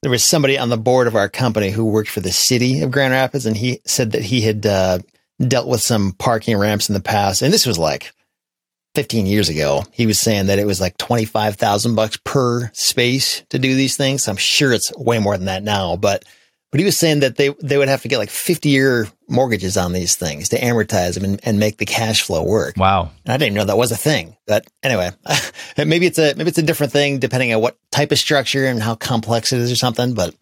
there 0.01 0.11
was 0.11 0.23
somebody 0.23 0.57
on 0.57 0.69
the 0.69 0.77
board 0.77 1.07
of 1.07 1.15
our 1.15 1.29
company 1.29 1.71
who 1.71 1.85
worked 1.85 2.09
for 2.09 2.19
the 2.19 2.31
city 2.31 2.81
of 2.81 2.91
Grand 2.91 3.11
Rapids, 3.11 3.45
and 3.45 3.57
he 3.57 3.81
said 3.85 4.11
that 4.11 4.21
he 4.21 4.41
had 4.41 4.65
uh, 4.65 4.99
dealt 5.39 5.67
with 5.67 5.81
some 5.81 6.13
parking 6.13 6.57
ramps 6.57 6.89
in 6.89 6.93
the 6.93 7.01
past, 7.01 7.41
and 7.41 7.51
this 7.51 7.65
was 7.65 7.79
like 7.79 8.11
15 8.95 9.25
years 9.25 9.49
ago. 9.49 9.83
He 9.91 10.05
was 10.05 10.19
saying 10.19 10.45
that 10.45 10.59
it 10.59 10.67
was 10.67 10.79
like 10.79 10.97
25,000 10.97 11.95
bucks 11.95 12.17
per 12.23 12.69
space 12.73 13.43
to 13.49 13.59
do 13.59 13.75
these 13.75 13.97
things. 13.97 14.27
I'm 14.27 14.37
sure 14.37 14.71
it's 14.71 14.95
way 14.95 15.19
more 15.19 15.35
than 15.37 15.47
that 15.47 15.63
now, 15.63 15.95
but 15.95 16.23
but 16.71 16.79
he 16.79 16.85
was 16.85 16.97
saying 16.97 17.21
that 17.21 17.37
they 17.37 17.49
they 17.61 17.77
would 17.77 17.87
have 17.87 18.01
to 18.01 18.07
get 18.07 18.17
like 18.17 18.29
50 18.29 18.69
year 18.69 19.07
mortgages 19.29 19.77
on 19.77 19.93
these 19.93 20.15
things 20.15 20.49
to 20.49 20.59
amortize 20.59 21.15
them 21.15 21.23
and, 21.23 21.39
and 21.43 21.59
make 21.59 21.77
the 21.77 21.85
cash 21.85 22.21
flow 22.21 22.43
work. 22.43 22.75
Wow. 22.77 23.11
And 23.23 23.33
I 23.33 23.37
didn't 23.37 23.55
know 23.55 23.65
that 23.65 23.77
was 23.77 23.91
a 23.91 23.97
thing. 23.97 24.35
But 24.45 24.67
anyway, 24.83 25.11
maybe 25.77 26.05
it's 26.05 26.19
a 26.19 26.33
maybe 26.35 26.49
it's 26.49 26.57
a 26.57 26.63
different 26.63 26.91
thing 26.91 27.19
depending 27.19 27.53
on 27.53 27.61
what 27.61 27.77
type 27.91 28.11
of 28.11 28.19
structure 28.19 28.65
and 28.65 28.81
how 28.81 28.95
complex 28.95 29.53
it 29.53 29.59
is 29.59 29.71
or 29.71 29.75
something. 29.75 30.13
But 30.13 30.35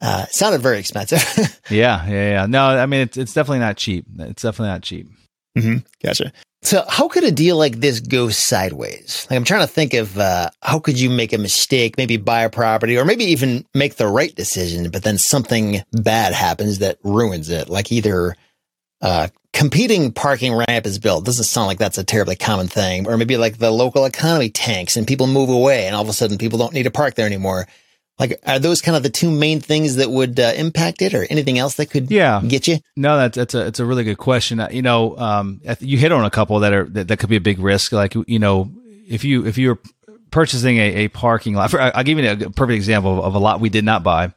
uh, 0.00 0.24
it 0.28 0.34
sounded 0.34 0.60
very 0.60 0.78
expensive. 0.78 1.22
yeah, 1.70 2.06
yeah, 2.08 2.30
yeah. 2.30 2.46
No, 2.46 2.64
I 2.64 2.86
mean 2.86 3.02
it's 3.02 3.16
it's 3.16 3.34
definitely 3.34 3.60
not 3.60 3.76
cheap. 3.76 4.06
It's 4.18 4.42
definitely 4.42 4.72
not 4.72 4.82
cheap. 4.82 5.08
Mm-hmm. 5.56 5.78
Gotcha. 6.02 6.32
So 6.62 6.84
how 6.88 7.08
could 7.08 7.24
a 7.24 7.32
deal 7.32 7.56
like 7.56 7.76
this 7.76 8.00
go 8.00 8.28
sideways? 8.28 9.26
Like 9.30 9.36
I'm 9.36 9.44
trying 9.44 9.62
to 9.62 9.66
think 9.66 9.94
of 9.94 10.18
uh, 10.18 10.50
how 10.62 10.78
could 10.78 11.00
you 11.00 11.08
make 11.08 11.32
a 11.32 11.38
mistake, 11.38 11.96
maybe 11.96 12.18
buy 12.18 12.42
a 12.42 12.50
property 12.50 12.98
or 12.98 13.04
maybe 13.04 13.24
even 13.24 13.64
make 13.74 13.96
the 13.96 14.06
right 14.06 14.34
decision, 14.34 14.90
but 14.90 15.02
then 15.02 15.16
something 15.16 15.82
bad 15.92 16.34
happens 16.34 16.78
that 16.78 16.98
ruins 17.02 17.48
it. 17.48 17.70
Like 17.70 17.90
either 17.90 18.36
uh, 19.00 19.28
competing 19.54 20.12
parking 20.12 20.54
ramp 20.54 20.84
is 20.84 20.98
built. 20.98 21.24
Doesn't 21.24 21.44
sound 21.44 21.66
like 21.66 21.78
that's 21.78 21.98
a 21.98 22.04
terribly 22.04 22.36
common 22.36 22.68
thing. 22.68 23.08
Or 23.08 23.16
maybe 23.16 23.38
like 23.38 23.56
the 23.56 23.70
local 23.70 24.04
economy 24.04 24.50
tanks 24.50 24.98
and 24.98 25.06
people 25.06 25.26
move 25.26 25.48
away 25.48 25.86
and 25.86 25.96
all 25.96 26.02
of 26.02 26.08
a 26.10 26.12
sudden 26.12 26.36
people 26.36 26.58
don't 26.58 26.74
need 26.74 26.82
to 26.82 26.90
park 26.90 27.14
there 27.14 27.26
anymore. 27.26 27.68
Like, 28.20 28.38
are 28.46 28.58
those 28.58 28.82
kind 28.82 28.96
of 28.96 29.02
the 29.02 29.08
two 29.08 29.30
main 29.30 29.60
things 29.60 29.96
that 29.96 30.10
would 30.10 30.38
uh, 30.38 30.52
impact 30.54 31.00
it, 31.00 31.14
or 31.14 31.26
anything 31.30 31.58
else 31.58 31.76
that 31.76 31.86
could 31.86 32.10
yeah. 32.10 32.42
get 32.46 32.68
you? 32.68 32.78
No, 32.94 33.16
that's 33.16 33.36
that's 33.36 33.54
a 33.54 33.66
it's 33.66 33.80
a 33.80 33.86
really 33.86 34.04
good 34.04 34.18
question. 34.18 34.60
Uh, 34.60 34.68
you 34.70 34.82
know, 34.82 35.16
um, 35.16 35.62
you 35.80 35.96
hit 35.96 36.12
on 36.12 36.24
a 36.26 36.30
couple 36.30 36.60
that 36.60 36.74
are 36.74 36.84
that, 36.84 37.08
that 37.08 37.18
could 37.18 37.30
be 37.30 37.36
a 37.36 37.40
big 37.40 37.58
risk. 37.58 37.92
Like, 37.92 38.14
you 38.26 38.38
know, 38.38 38.70
if 39.08 39.24
you 39.24 39.46
if 39.46 39.56
you're 39.56 39.78
purchasing 40.30 40.76
a, 40.76 40.94
a 40.96 41.08
parking 41.08 41.54
lot, 41.54 41.74
I'll 41.74 42.04
give 42.04 42.18
you 42.18 42.30
a 42.30 42.50
perfect 42.50 42.76
example 42.76 43.18
of, 43.18 43.24
of 43.24 43.34
a 43.34 43.38
lot 43.38 43.58
we 43.58 43.70
did 43.70 43.84
not 43.84 44.02
buy 44.02 44.34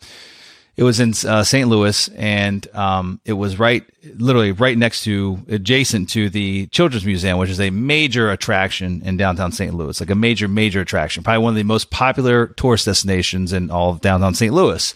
it 0.75 0.83
was 0.83 0.99
in 0.99 1.13
uh, 1.27 1.43
St. 1.43 1.69
Louis, 1.69 2.07
and 2.09 2.67
um, 2.75 3.21
it 3.25 3.33
was 3.33 3.59
right, 3.59 3.83
literally 4.15 4.51
right 4.51 4.77
next 4.77 5.03
to, 5.03 5.39
adjacent 5.47 6.09
to 6.11 6.29
the 6.29 6.65
Children's 6.67 7.05
Museum, 7.05 7.37
which 7.37 7.51
is 7.51 7.59
a 7.59 7.69
major 7.69 8.31
attraction 8.31 9.03
in 9.05 9.15
downtown 9.15 9.51
St. 9.51 9.73
Louis, 9.73 9.99
like 9.99 10.09
a 10.09 10.15
major, 10.15 10.47
major 10.47 10.81
attraction, 10.81 11.23
probably 11.23 11.43
one 11.43 11.53
of 11.53 11.57
the 11.57 11.63
most 11.63 11.91
popular 11.91 12.47
tourist 12.47 12.85
destinations 12.85 13.53
in 13.53 13.69
all 13.69 13.91
of 13.91 14.01
downtown 14.01 14.33
St. 14.33 14.53
Louis. 14.53 14.95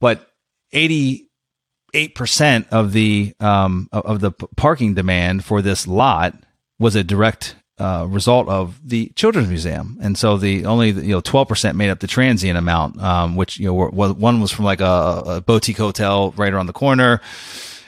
But 0.00 0.28
eighty-eight 0.72 2.14
percent 2.16 2.66
of 2.72 2.92
the 2.92 3.34
um, 3.38 3.88
of 3.92 4.20
the 4.20 4.32
parking 4.32 4.94
demand 4.94 5.44
for 5.44 5.62
this 5.62 5.86
lot 5.86 6.34
was 6.80 6.96
a 6.96 7.04
direct 7.04 7.54
uh, 7.78 8.06
result 8.08 8.48
of 8.48 8.78
the 8.84 9.10
Children's 9.14 9.48
Museum, 9.48 9.98
and 10.00 10.18
so 10.18 10.36
the 10.36 10.66
only 10.66 10.90
you 10.90 11.14
know 11.14 11.20
twelve 11.20 11.48
percent 11.48 11.76
made 11.76 11.90
up 11.90 12.00
the 12.00 12.06
transient 12.06 12.58
amount, 12.58 13.00
um, 13.02 13.36
which 13.36 13.58
you 13.58 13.66
know 13.66 13.74
were, 13.74 13.90
one 13.90 14.40
was 14.40 14.50
from 14.50 14.64
like 14.64 14.80
a, 14.80 15.22
a, 15.26 15.40
boutique 15.40 15.78
hotel 15.78 16.32
right 16.36 16.52
around 16.52 16.66
the 16.66 16.72
corner, 16.72 17.20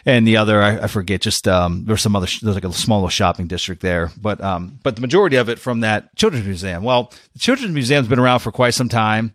and 0.07 0.27
the 0.27 0.37
other 0.37 0.63
I, 0.63 0.85
I 0.85 0.87
forget. 0.87 1.21
Just 1.21 1.49
um, 1.49 1.85
there's 1.87 2.03
some 2.03 2.15
other 2.15 2.29
there's 2.41 2.55
like 2.55 2.65
a 2.65 2.73
small 2.73 3.09
shopping 3.09 3.47
district 3.47 3.83
there, 3.83 4.11
but 4.21 4.41
um, 4.41 4.79
but 4.83 4.95
the 4.95 5.03
majority 5.03 5.37
of 5.37 5.49
it 5.49 5.59
from 5.59 5.81
that 5.81 6.15
Children's 6.17 6.47
Museum. 6.47 6.83
Well, 6.83 7.13
the 7.33 7.39
Children's 7.39 7.75
Museum's 7.75 8.09
been 8.09 8.21
around 8.21 8.41
for 8.41 8.53
quite 8.53 8.75
some 8.75 8.89
time. 8.89 9.35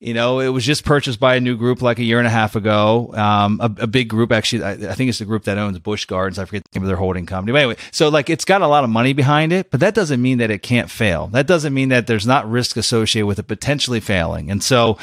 You 0.00 0.14
know, 0.14 0.38
it 0.38 0.48
was 0.48 0.64
just 0.64 0.84
purchased 0.84 1.18
by 1.18 1.34
a 1.34 1.40
new 1.40 1.56
group 1.56 1.82
like 1.82 1.98
a 1.98 2.04
year 2.04 2.18
and 2.18 2.26
a 2.26 2.30
half 2.30 2.54
ago. 2.54 3.12
Um, 3.14 3.58
a, 3.60 3.82
a, 3.82 3.86
big 3.88 4.08
group, 4.08 4.30
actually. 4.30 4.62
I, 4.62 4.72
I, 4.92 4.94
think 4.94 5.08
it's 5.08 5.18
the 5.18 5.24
group 5.24 5.42
that 5.44 5.58
owns 5.58 5.76
Busch 5.80 6.04
Gardens. 6.04 6.38
I 6.38 6.44
forget 6.44 6.62
the 6.70 6.78
name 6.78 6.84
of 6.84 6.88
their 6.88 6.96
holding 6.96 7.26
company. 7.26 7.50
But 7.50 7.62
anyway, 7.62 7.76
so 7.90 8.08
like 8.08 8.30
it's 8.30 8.44
got 8.44 8.62
a 8.62 8.68
lot 8.68 8.84
of 8.84 8.90
money 8.90 9.12
behind 9.12 9.52
it, 9.52 9.72
but 9.72 9.80
that 9.80 9.94
doesn't 9.94 10.22
mean 10.22 10.38
that 10.38 10.52
it 10.52 10.62
can't 10.62 10.88
fail. 10.88 11.26
That 11.26 11.48
doesn't 11.48 11.74
mean 11.74 11.88
that 11.88 12.06
there's 12.06 12.28
not 12.28 12.48
risk 12.48 12.76
associated 12.76 13.26
with 13.26 13.40
it 13.40 13.48
potentially 13.48 13.98
failing. 13.98 14.52
And 14.52 14.62
so, 14.62 14.98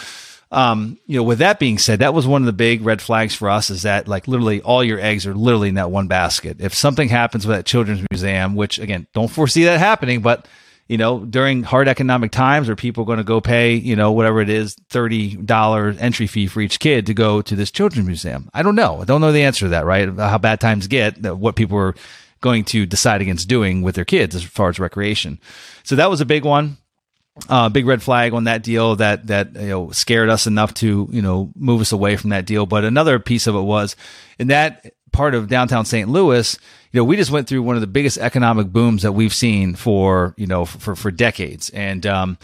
um, 0.50 0.98
you 1.08 1.18
know, 1.18 1.24
with 1.24 1.40
that 1.40 1.60
being 1.60 1.78
said, 1.78 2.00
that 2.00 2.14
was 2.14 2.26
one 2.26 2.44
of 2.44 2.46
the 2.46 2.54
big 2.54 2.82
red 2.86 3.02
flags 3.02 3.36
for 3.36 3.50
us 3.50 3.70
is 3.70 3.82
that 3.82 4.08
like 4.08 4.30
literally 4.30 4.62
all 4.62 4.82
your 4.82 5.02
eggs 5.02 5.28
are 5.28 5.36
literally 5.36 5.68
in 5.68 5.76
that 5.76 5.92
one 5.92 6.08
basket. 6.08 6.62
If 6.62 6.74
something 6.74 7.10
happens 7.10 7.46
with 7.46 7.58
that 7.58 7.66
children's 7.66 8.06
museum, 8.10 8.56
which 8.56 8.80
again, 8.80 9.08
don't 9.14 9.28
foresee 9.28 9.66
that 9.66 9.80
happening, 9.80 10.22
but 10.22 10.48
you 10.88 10.98
know, 10.98 11.26
during 11.26 11.64
hard 11.64 11.88
economic 11.88 12.32
times, 12.32 12.70
are 12.70 12.76
people 12.76 13.06
going 13.06 13.18
to 13.18 13.24
go 13.24 13.42
pay, 13.42 13.74
you 13.74 13.96
know, 13.96 14.12
whatever 14.12 14.40
it 14.40 14.50
is, 14.50 14.76
$30 14.92 16.00
entry 16.00 16.28
fee 16.28 16.48
for 16.48 16.62
each 16.62 16.80
kid 16.80 17.08
to 17.08 17.14
go 17.14 17.42
to 17.42 17.56
this 17.56 17.72
children's 17.72 18.06
museum? 18.06 18.50
I 18.54 18.62
don't 18.62 18.76
know. 18.76 19.02
I 19.02 19.06
don't 19.06 19.22
know 19.22 19.32
the 19.32 19.44
answer 19.44 19.66
to 19.66 19.70
that, 19.70 19.86
right? 19.86 20.08
How 20.16 20.38
bad 20.38 20.60
times 20.60 20.88
get, 20.88 21.18
what 21.36 21.56
people 21.56 21.78
are 21.78 21.96
going 22.42 22.64
to 22.66 22.86
decide 22.86 23.22
against 23.22 23.50
doing 23.50 23.82
with 23.82 23.96
their 23.96 24.06
kids 24.06 24.36
as 24.36 24.44
far 24.44 24.70
as 24.70 24.80
recreation. 24.80 25.40
So 25.84 25.96
that 25.96 26.10
was 26.10 26.22
a 26.22 26.26
big 26.26 26.46
one. 26.46 26.78
Uh, 27.50 27.68
big 27.68 27.86
red 27.86 28.02
flag 28.02 28.34
on 28.34 28.46
that 28.46 28.64
deal 28.64 28.96
that 28.96 29.28
that 29.28 29.56
you 29.56 29.68
know 29.68 29.92
scared 29.92 30.30
us 30.30 30.48
enough 30.48 30.74
to 30.74 31.10
you 31.12 31.22
know 31.22 31.52
move 31.54 31.82
us 31.82 31.92
away 31.92 32.16
from 32.16 32.30
that 32.30 32.46
deal. 32.46 32.66
But 32.66 32.86
another 32.86 33.20
piece 33.20 33.46
of 33.46 33.56
it 33.56 33.62
was 33.62 33.98
in 34.40 34.48
that 34.48 34.86
part 35.12 35.36
of 35.36 35.50
downtown 35.50 35.84
St. 35.84 36.08
Louis, 36.08 36.58
you 36.96 37.02
know, 37.02 37.04
we 37.04 37.18
just 37.18 37.30
went 37.30 37.46
through 37.46 37.62
one 37.62 37.76
of 37.76 37.82
the 37.82 37.88
biggest 37.88 38.18
economic 38.18 38.68
booms 38.68 39.02
that 39.02 39.12
we've 39.12 39.34
seen 39.34 39.76
for, 39.76 40.34
you 40.38 40.48
know, 40.48 40.64
for, 40.64 40.96
for 40.96 41.12
decades. 41.12 41.70
And, 41.72 42.06
um, 42.06 42.38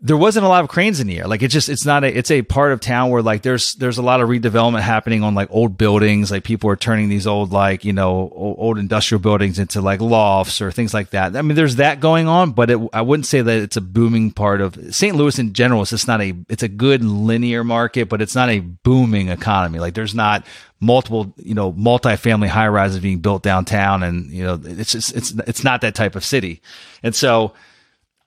there 0.00 0.16
wasn't 0.16 0.46
a 0.46 0.48
lot 0.48 0.62
of 0.62 0.70
cranes 0.70 1.00
in 1.00 1.08
the 1.08 1.18
air. 1.18 1.26
Like 1.26 1.42
it's 1.42 1.52
just, 1.52 1.68
it's 1.68 1.84
not 1.84 2.04
a, 2.04 2.16
it's 2.16 2.30
a 2.30 2.42
part 2.42 2.70
of 2.70 2.80
town 2.80 3.10
where 3.10 3.20
like 3.20 3.42
there's, 3.42 3.74
there's 3.74 3.98
a 3.98 4.02
lot 4.02 4.20
of 4.20 4.28
redevelopment 4.28 4.82
happening 4.82 5.24
on 5.24 5.34
like 5.34 5.48
old 5.50 5.76
buildings. 5.76 6.30
Like 6.30 6.44
people 6.44 6.70
are 6.70 6.76
turning 6.76 7.08
these 7.08 7.26
old, 7.26 7.50
like, 7.50 7.84
you 7.84 7.92
know, 7.92 8.30
old, 8.32 8.78
industrial 8.78 9.18
buildings 9.20 9.58
into 9.58 9.80
like 9.80 10.00
lofts 10.00 10.60
or 10.60 10.70
things 10.70 10.94
like 10.94 11.10
that. 11.10 11.34
I 11.34 11.42
mean, 11.42 11.56
there's 11.56 11.76
that 11.76 11.98
going 11.98 12.28
on, 12.28 12.52
but 12.52 12.70
it, 12.70 12.78
I 12.92 13.02
wouldn't 13.02 13.26
say 13.26 13.40
that 13.40 13.58
it's 13.60 13.76
a 13.76 13.80
booming 13.80 14.30
part 14.30 14.60
of 14.60 14.94
St. 14.94 15.16
Louis 15.16 15.36
in 15.36 15.52
general. 15.52 15.82
It's 15.82 15.90
just 15.90 16.06
not 16.06 16.20
a, 16.20 16.32
it's 16.48 16.62
a 16.62 16.68
good 16.68 17.02
linear 17.02 17.64
market, 17.64 18.08
but 18.08 18.22
it's 18.22 18.36
not 18.36 18.50
a 18.50 18.60
booming 18.60 19.30
economy. 19.30 19.80
Like 19.80 19.94
there's 19.94 20.14
not 20.14 20.46
multiple, 20.78 21.34
you 21.38 21.54
know, 21.54 21.72
multi-family 21.72 22.46
high 22.46 22.68
rises 22.68 23.00
being 23.00 23.18
built 23.18 23.42
downtown. 23.42 24.04
And, 24.04 24.30
you 24.30 24.44
know, 24.44 24.60
it's 24.62 24.92
just, 24.92 25.16
it's, 25.16 25.32
it's 25.48 25.64
not 25.64 25.80
that 25.80 25.96
type 25.96 26.14
of 26.14 26.24
city. 26.24 26.62
And 27.02 27.16
so 27.16 27.54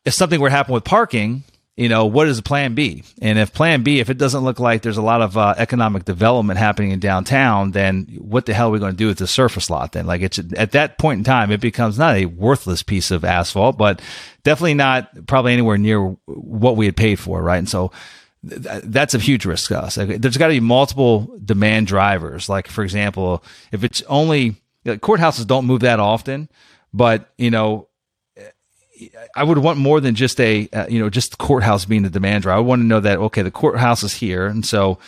if 0.03 0.13
something 0.13 0.41
were 0.41 0.49
to 0.49 0.55
happen 0.55 0.73
with 0.73 0.83
parking, 0.83 1.45
you 1.77 1.87
know, 1.87 2.05
what 2.05 2.27
is 2.27 2.41
plan 2.41 2.75
B? 2.75 3.03
And 3.21 3.39
if 3.39 3.53
plan 3.53 3.81
B, 3.81 3.99
if 3.99 4.09
it 4.09 4.17
doesn't 4.17 4.43
look 4.43 4.59
like 4.59 4.81
there's 4.81 4.97
a 4.97 5.01
lot 5.01 5.21
of 5.21 5.37
uh, 5.37 5.55
economic 5.57 6.03
development 6.03 6.59
happening 6.59 6.91
in 6.91 6.99
downtown, 6.99 7.71
then 7.71 8.07
what 8.19 8.45
the 8.45 8.53
hell 8.53 8.67
are 8.67 8.71
we 8.71 8.79
going 8.79 8.91
to 8.91 8.97
do 8.97 9.07
with 9.07 9.19
the 9.19 9.25
surface 9.27 9.69
lot 9.69 9.93
then? 9.93 10.05
Like 10.05 10.21
it's 10.21 10.39
at 10.57 10.73
that 10.73 10.97
point 10.97 11.19
in 11.19 11.23
time, 11.23 11.49
it 11.49 11.61
becomes 11.61 11.97
not 11.97 12.15
a 12.15 12.25
worthless 12.25 12.83
piece 12.83 13.09
of 13.09 13.23
asphalt, 13.23 13.77
but 13.77 14.01
definitely 14.43 14.73
not 14.73 15.25
probably 15.27 15.53
anywhere 15.53 15.77
near 15.77 16.01
what 16.25 16.75
we 16.75 16.85
had 16.85 16.97
paid 16.97 17.19
for. 17.19 17.41
Right. 17.41 17.57
And 17.57 17.69
so 17.69 17.91
th- 18.47 18.83
that's 18.83 19.13
a 19.13 19.19
huge 19.19 19.45
risk 19.45 19.69
to 19.69 19.79
us. 19.79 19.95
There's 19.95 20.37
got 20.37 20.47
to 20.47 20.53
be 20.53 20.59
multiple 20.59 21.39
demand 21.43 21.87
drivers. 21.87 22.49
Like, 22.49 22.67
for 22.67 22.83
example, 22.83 23.43
if 23.71 23.85
it's 23.85 24.01
only 24.03 24.57
like, 24.83 24.99
courthouses 24.99 25.47
don't 25.47 25.65
move 25.65 25.81
that 25.81 26.01
often, 26.01 26.49
but 26.93 27.31
you 27.37 27.49
know, 27.49 27.87
I 29.35 29.43
would 29.43 29.57
want 29.57 29.79
more 29.79 29.99
than 29.99 30.15
just 30.15 30.39
a 30.39 30.67
uh, 30.73 30.87
you 30.87 30.99
know 30.99 31.09
just 31.09 31.31
the 31.31 31.37
courthouse 31.37 31.85
being 31.85 32.03
the 32.03 32.09
demand 32.09 32.43
driver. 32.43 32.57
I 32.57 32.61
want 32.61 32.81
to 32.81 32.85
know 32.85 32.99
that 32.99 33.17
okay, 33.17 33.41
the 33.41 33.51
courthouse 33.51 34.03
is 34.03 34.13
here, 34.13 34.45
and 34.45 34.65
so, 34.65 34.99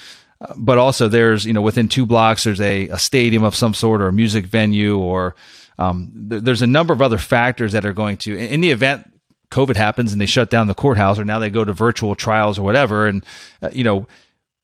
uh, 0.41 0.53
but 0.57 0.77
also 0.77 1.07
there's 1.07 1.45
you 1.45 1.53
know 1.53 1.61
within 1.61 1.87
two 1.87 2.05
blocks 2.05 2.43
there's 2.43 2.61
a, 2.61 2.87
a 2.89 2.97
stadium 2.97 3.43
of 3.43 3.55
some 3.55 3.73
sort 3.73 4.01
or 4.01 4.07
a 4.07 4.13
music 4.13 4.45
venue 4.45 4.97
or 4.97 5.35
um, 5.77 6.27
th- 6.29 6.43
there's 6.43 6.61
a 6.61 6.67
number 6.67 6.93
of 6.93 7.01
other 7.01 7.17
factors 7.17 7.71
that 7.73 7.85
are 7.85 7.93
going 7.93 8.17
to 8.17 8.37
in, 8.37 8.47
in 8.47 8.61
the 8.61 8.71
event 8.71 9.09
COVID 9.51 9.75
happens 9.75 10.11
and 10.11 10.19
they 10.19 10.25
shut 10.25 10.49
down 10.49 10.67
the 10.67 10.73
courthouse 10.73 11.19
or 11.19 11.25
now 11.25 11.37
they 11.37 11.51
go 11.51 11.63
to 11.63 11.73
virtual 11.73 12.15
trials 12.15 12.57
or 12.57 12.63
whatever, 12.63 13.07
and 13.07 13.25
uh, 13.61 13.69
you 13.71 13.83
know 13.83 14.07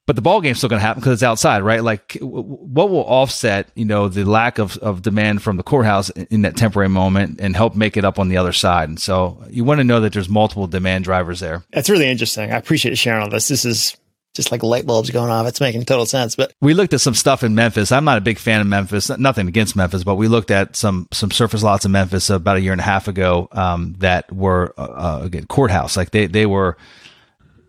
but 0.09 0.15
the 0.15 0.23
ball 0.23 0.41
game's 0.41 0.57
still 0.57 0.69
going 0.69 0.79
to 0.79 0.83
happen 0.83 1.01
because 1.01 1.13
it's 1.13 1.21
outside, 1.21 1.61
right? 1.61 1.83
Like, 1.83 2.17
what 2.19 2.89
will 2.89 3.05
offset, 3.05 3.69
you 3.75 3.85
know, 3.85 4.07
the 4.07 4.23
lack 4.23 4.57
of, 4.57 4.75
of 4.77 5.03
demand 5.03 5.43
from 5.43 5.57
the 5.57 5.61
courthouse 5.61 6.09
in 6.09 6.41
that 6.41 6.57
temporary 6.57 6.89
moment 6.89 7.39
and 7.39 7.55
help 7.55 7.75
make 7.75 7.95
it 7.95 8.03
up 8.03 8.17
on 8.17 8.27
the 8.27 8.35
other 8.35 8.51
side? 8.51 8.89
And 8.89 8.99
so 8.99 9.39
you 9.51 9.63
want 9.63 9.81
to 9.81 9.83
know 9.83 9.99
that 9.99 10.13
there's 10.13 10.27
multiple 10.27 10.65
demand 10.65 11.03
drivers 11.03 11.41
there. 11.41 11.63
That's 11.71 11.91
really 11.91 12.09
interesting. 12.09 12.51
I 12.51 12.57
appreciate 12.57 12.97
sharing 12.97 13.21
all 13.21 13.29
this. 13.29 13.49
This 13.49 13.65
is 13.65 13.97
just 14.33 14.51
like 14.51 14.63
light 14.63 14.87
bulbs 14.87 15.11
going 15.11 15.29
off. 15.29 15.45
It's 15.45 15.61
making 15.61 15.85
total 15.85 16.07
sense. 16.07 16.35
But 16.35 16.53
we 16.59 16.73
looked 16.73 16.95
at 16.95 17.01
some 17.01 17.13
stuff 17.13 17.43
in 17.43 17.53
Memphis. 17.53 17.91
I'm 17.91 18.03
not 18.03 18.17
a 18.17 18.21
big 18.21 18.39
fan 18.39 18.61
of 18.61 18.65
Memphis. 18.65 19.15
Nothing 19.15 19.47
against 19.47 19.75
Memphis, 19.75 20.03
but 20.03 20.15
we 20.15 20.27
looked 20.27 20.49
at 20.49 20.75
some 20.75 21.07
some 21.11 21.29
surface 21.29 21.61
lots 21.61 21.85
in 21.85 21.91
Memphis 21.91 22.31
about 22.31 22.57
a 22.57 22.61
year 22.61 22.71
and 22.71 22.81
a 22.81 22.83
half 22.83 23.07
ago 23.07 23.47
um, 23.51 23.93
that 23.99 24.31
were 24.31 24.73
uh, 24.75 24.81
uh 24.81 25.21
again 25.23 25.45
courthouse. 25.45 25.95
Like 25.95 26.09
they 26.09 26.25
they 26.25 26.47
were 26.47 26.77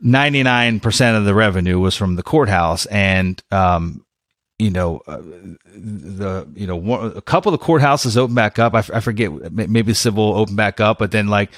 99% 0.04 1.16
of 1.16 1.24
the 1.24 1.34
revenue 1.34 1.78
was 1.78 1.96
from 1.96 2.16
the 2.16 2.22
courthouse 2.22 2.86
and 2.86 3.42
um, 3.50 4.04
you 4.58 4.70
know 4.70 5.02
uh, 5.06 5.20
the 5.74 6.48
you 6.54 6.66
know 6.66 6.76
one, 6.76 7.16
a 7.16 7.22
couple 7.22 7.52
of 7.52 7.58
the 7.58 7.64
courthouses 7.64 8.16
opened 8.16 8.36
back 8.36 8.58
up 8.58 8.74
I, 8.74 8.78
f- 8.78 8.90
I 8.92 9.00
forget 9.00 9.52
maybe 9.52 9.92
civil 9.94 10.34
opened 10.34 10.56
back 10.56 10.80
up 10.80 10.98
but 10.98 11.10
then 11.10 11.28
like 11.28 11.50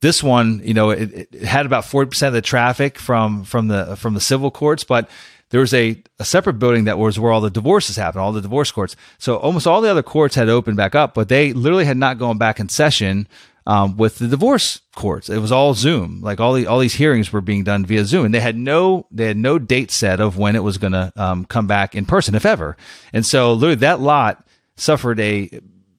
this 0.00 0.22
one, 0.22 0.60
you 0.62 0.74
know, 0.74 0.90
it, 0.90 1.28
it 1.32 1.42
had 1.42 1.66
about 1.66 1.84
40% 1.84 2.26
of 2.26 2.32
the 2.32 2.42
traffic 2.42 2.98
from, 2.98 3.44
from 3.44 3.68
the, 3.68 3.96
from 3.96 4.14
the 4.14 4.20
civil 4.20 4.50
courts, 4.50 4.84
but 4.84 5.08
there 5.50 5.60
was 5.60 5.72
a, 5.72 6.02
a 6.18 6.24
separate 6.24 6.54
building 6.54 6.84
that 6.84 6.98
was 6.98 7.18
where 7.18 7.32
all 7.32 7.40
the 7.40 7.50
divorces 7.50 7.96
happened, 7.96 8.20
all 8.20 8.32
the 8.32 8.42
divorce 8.42 8.70
courts. 8.70 8.96
So 9.18 9.36
almost 9.36 9.66
all 9.66 9.80
the 9.80 9.90
other 9.90 10.02
courts 10.02 10.34
had 10.34 10.48
opened 10.48 10.76
back 10.76 10.94
up, 10.94 11.14
but 11.14 11.28
they 11.28 11.52
literally 11.52 11.84
had 11.84 11.96
not 11.96 12.18
gone 12.18 12.36
back 12.36 12.60
in 12.60 12.68
session 12.68 13.26
um, 13.66 13.96
with 13.96 14.18
the 14.18 14.28
divorce 14.28 14.80
courts. 14.94 15.28
It 15.28 15.38
was 15.38 15.50
all 15.50 15.74
Zoom. 15.74 16.20
Like 16.20 16.40
all 16.40 16.52
the 16.52 16.66
all 16.66 16.78
these 16.78 16.94
hearings 16.94 17.32
were 17.32 17.40
being 17.40 17.64
done 17.64 17.84
via 17.84 18.04
Zoom, 18.04 18.26
and 18.26 18.34
they 18.34 18.40
had 18.40 18.56
no 18.56 19.06
they 19.10 19.26
had 19.26 19.36
no 19.36 19.58
date 19.58 19.90
set 19.90 20.20
of 20.20 20.38
when 20.38 20.56
it 20.56 20.62
was 20.62 20.78
going 20.78 20.92
to 20.92 21.12
um, 21.16 21.44
come 21.44 21.66
back 21.66 21.94
in 21.94 22.06
person, 22.06 22.34
if 22.34 22.46
ever. 22.46 22.76
And 23.12 23.26
so 23.26 23.52
literally 23.52 23.74
that 23.76 24.00
lot 24.00 24.46
suffered 24.76 25.18
a 25.20 25.50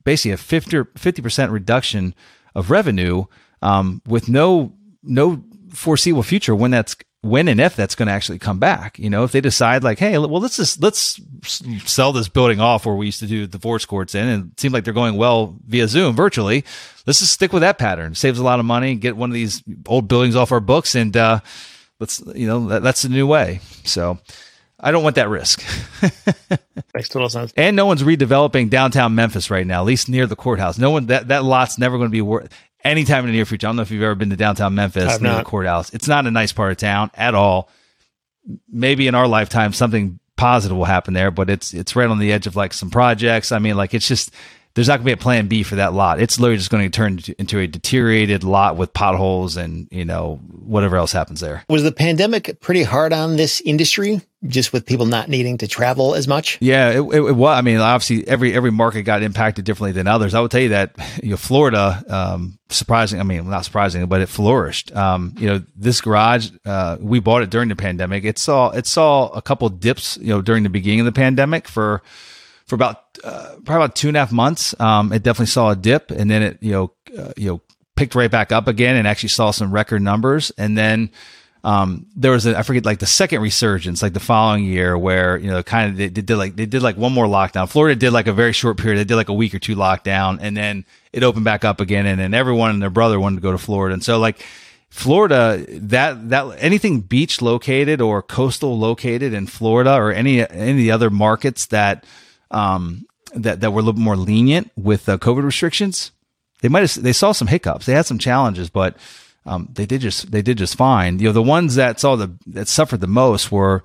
basically 0.04 0.32
a 0.32 0.38
50 0.38 1.22
percent 1.22 1.52
reduction 1.52 2.16
of 2.56 2.72
revenue 2.72 3.26
um, 3.62 4.02
with 4.08 4.30
no 4.30 4.74
no 5.04 5.44
foreseeable 5.70 6.24
future 6.24 6.56
when 6.56 6.72
that's 6.72 6.96
when 7.30 7.48
and 7.48 7.60
if 7.60 7.76
that's 7.76 7.96
going 7.96 8.08
to 8.08 8.14
actually 8.14 8.40
come 8.40 8.60
back. 8.60 8.98
You 9.00 9.10
know, 9.10 9.24
if 9.24 9.32
they 9.32 9.42
decide 9.42 9.84
like, 9.84 10.00
hey, 10.00 10.18
well, 10.18 10.40
let's 10.40 10.58
just 10.58 10.82
let's 10.82 11.20
sell 11.86 12.12
this 12.14 12.30
building 12.30 12.60
off 12.60 12.86
where 12.86 12.96
we 12.96 13.06
used 13.06 13.20
to 13.20 13.28
do 13.28 13.48
divorce 13.48 13.86
courts 13.86 14.16
in, 14.16 14.28
and 14.28 14.52
it 14.52 14.60
seems 14.60 14.74
like 14.74 14.84
they're 14.84 14.94
going 14.94 15.18
well 15.18 15.56
via 15.68 15.88
Zoom 15.88 16.16
virtually. 16.16 16.64
Let's 17.06 17.20
just 17.20 17.34
stick 17.34 17.54
with 17.54 17.62
that 17.62 17.78
pattern. 17.78 18.16
Saves 18.16 18.40
a 18.40 18.44
lot 18.44 18.60
of 18.60 18.66
money. 18.66 18.96
Get 18.96 19.16
one 19.16 19.30
of 19.30 19.34
these 19.34 19.64
old 19.86 20.08
buildings 20.08 20.36
off 20.36 20.52
our 20.52 20.60
books, 20.60 20.96
and 20.96 21.16
uh, 21.16 21.40
let's 22.00 22.22
you 22.36 22.48
know 22.48 22.68
that, 22.68 22.84
that's 22.84 23.02
the 23.02 23.10
new 23.10 23.28
way. 23.28 23.60
So. 23.84 24.20
I 24.80 24.92
don't 24.92 25.04
want 25.04 25.16
that 25.16 25.28
risk. 25.28 25.64
Makes 26.94 27.10
total 27.10 27.30
sense. 27.30 27.52
And 27.58 27.76
no 27.76 27.88
one's 27.88 28.04
redeveloping 28.04 28.70
downtown 28.70 29.16
Memphis 29.16 29.50
right 29.50 29.66
now, 29.66 29.82
at 29.82 29.88
least 29.88 30.08
near 30.08 30.28
the 30.28 30.36
courthouse. 30.36 30.78
No 30.78 30.92
one 30.92 31.08
that 31.08 31.30
that 31.30 31.44
lot's 31.44 31.80
never 31.80 31.98
going 31.98 32.10
to 32.10 32.12
be 32.12 32.22
worth 32.22 32.54
anytime 32.90 33.26
in 33.26 33.28
the 33.28 33.34
near 33.34 33.46
future. 33.46 33.68
I 33.68 33.70
don't 33.70 33.78
know 33.78 33.82
if 33.82 33.92
you've 33.92 34.04
ever 34.04 34.16
been 34.16 34.30
to 34.30 34.36
downtown 34.36 34.76
Memphis 34.76 35.20
near 35.22 35.36
the 35.36 35.44
courthouse. 35.44 35.94
It's 35.94 36.08
not 36.08 36.26
a 36.28 36.32
nice 36.32 36.52
part 36.52 36.72
of 36.72 36.78
town 36.78 37.12
at 37.14 37.36
all. 37.36 37.70
Maybe 38.70 39.08
in 39.08 39.16
our 39.16 39.28
lifetime 39.28 39.74
something 39.74 40.20
positive 40.38 40.78
will 40.78 40.86
happen 40.86 41.14
there, 41.14 41.32
but 41.32 41.50
it's 41.50 41.74
it's 41.74 41.96
right 41.96 42.08
on 42.08 42.20
the 42.20 42.32
edge 42.32 42.48
of 42.48 42.56
like 42.56 42.74
some 42.74 42.90
projects. 42.90 43.52
I 43.52 43.60
mean, 43.60 43.76
like 43.76 43.94
it's 43.94 44.08
just 44.08 44.32
there's 44.78 44.88
not 44.88 44.98
going 44.98 45.06
to 45.06 45.10
be 45.10 45.14
a 45.14 45.18
plan 45.18 45.48
B 45.48 45.64
for 45.64 45.78
that 45.78 45.94
lot. 45.94 46.22
It's 46.22 46.40
literally 46.40 46.60
just 46.60 46.70
going 46.70 46.84
to 46.84 46.96
turn 46.96 47.20
into 47.40 47.58
a 47.58 47.66
deteriorated 47.66 48.44
lot 48.44 48.78
with 48.78 48.94
potholes 48.94 49.58
and 49.58 49.88
you 49.90 50.06
know 50.06 50.36
whatever 50.36 50.98
else 50.98 51.12
happens 51.12 51.40
there. 51.40 51.64
Was 51.68 51.82
the 51.82 51.92
pandemic 51.92 52.62
pretty 52.62 52.84
hard 52.84 53.12
on 53.12 53.38
this 53.38 53.60
industry, 53.62 54.22
just 54.46 54.74
with 54.74 54.86
people 54.86 55.08
not 55.08 55.30
needing 55.30 55.58
to 55.58 55.68
travel 55.68 56.14
as 56.14 56.28
much? 56.28 56.60
Yeah, 56.62 56.92
it, 56.92 57.00
it, 57.00 57.22
it 57.24 57.36
was. 57.36 57.58
I 57.58 57.62
mean, 57.62 57.78
obviously 57.78 58.28
every 58.28 58.54
every 58.54 58.70
market 58.70 59.02
got 59.02 59.24
impacted 59.24 59.66
differently 59.66 59.94
than 59.94 60.06
others. 60.06 60.36
I 60.36 60.42
would 60.42 60.52
tell 60.52 60.62
you 60.62 60.70
that 60.70 60.96
you 61.24 61.32
know 61.32 61.38
Florida, 61.38 62.04
um, 62.08 62.60
surprising. 62.70 63.20
I 63.20 63.24
mean, 63.24 63.50
not 63.50 63.66
surprising, 63.66 64.06
but 64.06 64.22
it 64.22 64.30
flourished. 64.30 64.96
Um, 64.96 65.34
you 65.40 65.48
know, 65.48 65.64
this 65.76 66.02
garage, 66.02 66.52
uh, 66.68 66.98
we 67.00 67.20
bought 67.20 67.42
it 67.42 67.50
during 67.50 67.70
the 67.70 67.76
pandemic. 67.76 68.26
It 68.26 68.38
saw 68.38 68.70
it 68.70 68.86
saw 68.86 69.30
a 69.30 69.42
couple 69.42 69.68
dips. 69.70 70.20
You 70.22 70.28
know, 70.28 70.44
during 70.44 70.62
the 70.62 70.70
beginning 70.70 71.00
of 71.00 71.08
the 71.08 71.14
pandemic 71.14 71.68
for 71.68 72.04
for 72.68 72.76
about 72.76 73.18
uh, 73.24 73.56
probably 73.66 73.86
about 73.86 73.96
two 73.96 74.10
and 74.10 74.18
a 74.18 74.20
half 74.20 74.32
months. 74.32 74.80
Um, 74.80 75.12
it 75.12 75.24
definitely 75.24 75.48
saw 75.48 75.72
a 75.72 75.76
dip, 75.76 76.12
and 76.12 76.30
then 76.30 76.44
it 76.44 76.58
you 76.62 76.72
know 76.72 76.94
uh, 77.18 77.32
you 77.36 77.50
know 77.50 77.62
picked 77.96 78.14
right 78.16 78.30
back 78.30 78.52
up 78.52 78.68
again, 78.68 78.96
and 78.96 79.08
actually 79.08 79.30
saw 79.30 79.52
some 79.52 79.72
record 79.72 80.02
numbers. 80.02 80.52
And 80.58 80.78
then 80.78 81.10
um, 81.64 82.06
there 82.16 82.32
was 82.32 82.46
a 82.46 82.58
I 82.58 82.64
forget 82.64 82.86
like 82.86 83.00
the 83.00 83.06
second 83.06 83.42
resurgence, 83.42 84.02
like 84.02 84.14
the 84.14 84.20
following 84.20 84.66
year, 84.66 84.98
where 84.98 85.38
you 85.38 85.50
know 85.50 85.64
kind 85.64 85.92
of 85.92 85.98
they, 85.98 86.10
they 86.10 86.22
did 86.22 86.38
like 86.38 86.56
they 86.56 86.66
did 86.66 86.82
like 86.82 86.98
one 86.98 87.14
more 87.14 87.26
lockdown. 87.26 87.70
Florida 87.70 87.98
did 87.98 88.12
like 88.12 88.28
a 88.28 88.34
very 88.34 88.54
short 88.54 88.78
period. 88.78 89.00
They 89.00 89.06
did 89.06 89.16
like 89.16 89.30
a 89.30 89.34
week 89.34 89.56
or 89.56 89.60
two 89.60 89.76
lockdown, 89.76 90.38
and 90.42 90.56
then 90.56 90.86
it 91.14 91.24
opened 91.24 91.46
back 91.46 91.66
up 91.66 91.80
again, 91.82 92.06
and 92.06 92.20
then 92.20 92.34
everyone 92.34 92.72
and 92.72 92.82
their 92.82 92.90
brother 92.90 93.20
wanted 93.20 93.38
to 93.38 93.42
go 93.42 93.52
to 93.52 93.58
Florida, 93.58 93.94
and 93.94 94.04
so 94.04 94.20
like. 94.20 94.46
Florida, 94.90 95.66
that 95.68 96.30
that 96.30 96.56
anything 96.60 97.02
beach 97.02 97.42
located 97.42 98.00
or 98.00 98.24
coastal 98.24 98.80
located 98.80 99.34
in 99.34 99.46
Florida 99.46 99.94
or 99.94 100.14
any 100.14 100.50
any 100.50 100.90
other 100.90 101.10
markets 101.10 101.66
that 101.68 102.06
um, 102.52 103.06
that 103.34 103.62
that 103.62 103.72
were 103.72 103.82
a 103.82 103.84
little 103.84 104.00
more 104.02 104.18
lenient 104.18 104.72
with 104.76 105.06
COVID 105.06 105.44
restrictions. 105.44 106.12
They 106.62 106.70
might 106.70 106.82
have 106.82 107.04
they 107.04 107.14
saw 107.14 107.32
some 107.32 107.48
hiccups. 107.48 107.86
They 107.86 107.94
had 107.94 108.06
some 108.06 108.20
challenges, 108.20 108.70
but 108.70 108.98
um, 109.46 109.70
they 109.72 109.86
did 109.86 110.02
just 110.02 110.32
they 110.32 110.42
did 110.42 110.58
just 110.58 110.76
fine. 110.76 111.20
You 111.20 111.28
know, 111.28 111.34
the 111.34 111.42
ones 111.42 111.76
that 111.76 112.00
saw 112.00 112.16
the 112.16 112.32
that 112.48 112.68
suffered 112.68 113.00
the 113.00 113.08
most 113.08 113.52
were, 113.52 113.84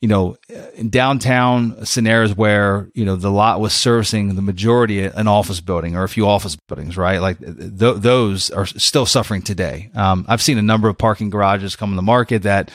you 0.00 0.08
know, 0.08 0.36
in 0.74 0.88
downtown 0.90 1.84
scenarios 1.84 2.34
where 2.34 2.88
you 2.94 3.04
know 3.04 3.16
the 3.16 3.30
lot 3.30 3.60
was 3.60 3.72
servicing 3.72 4.34
the 4.34 4.42
majority 4.42 5.02
an 5.04 5.26
office 5.26 5.60
building 5.60 5.96
or 5.96 6.04
a 6.04 6.08
few 6.08 6.28
office 6.28 6.56
buildings, 6.56 6.96
right? 6.96 7.20
Like 7.20 7.38
th- 7.38 7.96
those 7.96 8.50
are 8.50 8.66
still 8.66 9.06
suffering 9.06 9.42
today. 9.42 9.90
Um, 9.94 10.24
I've 10.28 10.42
seen 10.42 10.58
a 10.58 10.62
number 10.62 10.88
of 10.88 10.96
parking 10.96 11.30
garages 11.30 11.74
come 11.76 11.90
on 11.90 11.96
the 11.96 12.02
market 12.02 12.42
that 12.42 12.70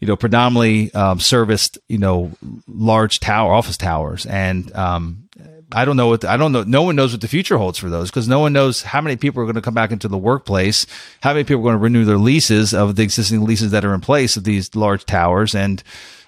you 0.00 0.06
know, 0.06 0.16
predominantly 0.16 0.92
um, 0.94 1.20
serviced, 1.20 1.78
you 1.88 1.98
know, 1.98 2.32
large 2.66 3.20
tower 3.20 3.52
office 3.52 3.76
towers, 3.76 4.26
and 4.26 4.74
um, 4.74 5.28
I 5.72 5.84
don't 5.84 5.96
know 5.96 6.08
what 6.08 6.22
the, 6.22 6.30
I 6.30 6.36
don't 6.36 6.52
know. 6.52 6.62
No 6.62 6.82
one 6.82 6.96
knows 6.96 7.12
what 7.12 7.20
the 7.20 7.28
future 7.28 7.58
holds 7.58 7.78
for 7.78 7.90
those 7.90 8.10
because 8.10 8.28
no 8.28 8.38
one 8.38 8.52
knows 8.52 8.82
how 8.82 9.00
many 9.00 9.16
people 9.16 9.42
are 9.42 9.46
going 9.46 9.56
to 9.56 9.62
come 9.62 9.74
back 9.74 9.90
into 9.90 10.08
the 10.08 10.18
workplace, 10.18 10.86
how 11.20 11.32
many 11.32 11.44
people 11.44 11.60
are 11.60 11.64
going 11.64 11.74
to 11.74 11.78
renew 11.78 12.04
their 12.04 12.18
leases 12.18 12.72
of 12.72 12.96
the 12.96 13.02
existing 13.02 13.44
leases 13.44 13.70
that 13.72 13.84
are 13.84 13.94
in 13.94 14.00
place 14.00 14.36
of 14.36 14.44
these 14.44 14.74
large 14.74 15.04
towers, 15.04 15.54
and 15.54 15.82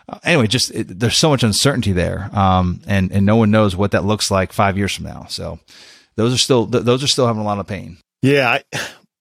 uh, 0.09 0.19
anyway, 0.25 0.47
just 0.47 0.71
it, 0.73 0.99
there's 0.99 1.17
so 1.17 1.31
much 1.31 1.43
uncertainty 1.43 1.93
there, 1.93 2.29
um, 2.33 2.81
and 2.87 3.13
and 3.13 3.25
no 3.25 3.37
one 3.37 3.51
knows 3.51 3.77
what 3.77 3.93
that 3.93 4.05
looks 4.05 4.31
like 4.31 4.53
five 4.53 4.77
years 4.77 4.95
from 4.95 5.05
now. 5.05 5.27
So 5.29 5.61
those 6.17 6.35
are 6.35 6.39
still 6.39 6.67
th- 6.67 6.85
those 6.85 7.03
are 7.05 7.09
still 7.09 7.27
having 7.27 7.43
a 7.43 7.45
lot 7.45 7.59
of 7.59 7.67
pain. 7.67 7.99
Yeah. 8.23 8.59
I, 8.73 8.79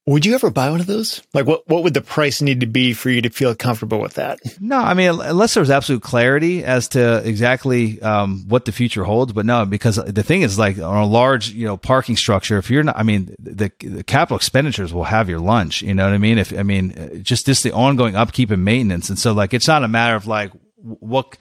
would 0.09 0.25
you 0.25 0.33
ever 0.33 0.49
buy 0.49 0.71
one 0.71 0.79
of 0.79 0.87
those? 0.87 1.21
Like, 1.35 1.45
what 1.45 1.67
what 1.67 1.83
would 1.83 1.93
the 1.93 2.01
price 2.01 2.41
need 2.41 2.61
to 2.61 2.65
be 2.65 2.93
for 2.93 3.11
you 3.11 3.21
to 3.21 3.29
feel 3.29 3.53
comfortable 3.53 3.99
with 3.99 4.15
that? 4.15 4.39
No, 4.59 4.77
I 4.77 4.95
mean, 4.95 5.09
unless 5.09 5.53
there's 5.53 5.69
absolute 5.69 6.01
clarity 6.01 6.63
as 6.63 6.87
to 6.89 7.17
exactly 7.23 8.01
um, 8.01 8.45
what 8.47 8.65
the 8.65 8.71
future 8.71 9.03
holds. 9.03 9.33
But 9.33 9.45
no, 9.45 9.65
because 9.65 9.97
the 9.97 10.23
thing 10.23 10.41
is, 10.41 10.57
like 10.57 10.79
on 10.79 10.97
a 10.97 11.05
large, 11.05 11.51
you 11.51 11.67
know, 11.67 11.77
parking 11.77 12.17
structure, 12.17 12.57
if 12.57 12.71
you're 12.71 12.81
not, 12.81 12.97
I 12.97 13.03
mean, 13.03 13.35
the, 13.37 13.71
the 13.79 14.03
capital 14.03 14.37
expenditures 14.37 14.91
will 14.91 15.03
have 15.03 15.29
your 15.29 15.39
lunch. 15.39 15.83
You 15.83 15.93
know 15.93 16.05
what 16.05 16.13
I 16.13 16.17
mean? 16.17 16.39
If 16.39 16.57
I 16.57 16.63
mean, 16.63 17.21
just 17.23 17.45
this, 17.45 17.61
the 17.61 17.71
ongoing 17.71 18.15
upkeep 18.15 18.49
and 18.49 18.65
maintenance, 18.65 19.09
and 19.09 19.19
so 19.19 19.33
like 19.33 19.53
it's 19.53 19.67
not 19.67 19.83
a 19.83 19.87
matter 19.87 20.15
of 20.15 20.25
like 20.25 20.51
what. 20.81 21.37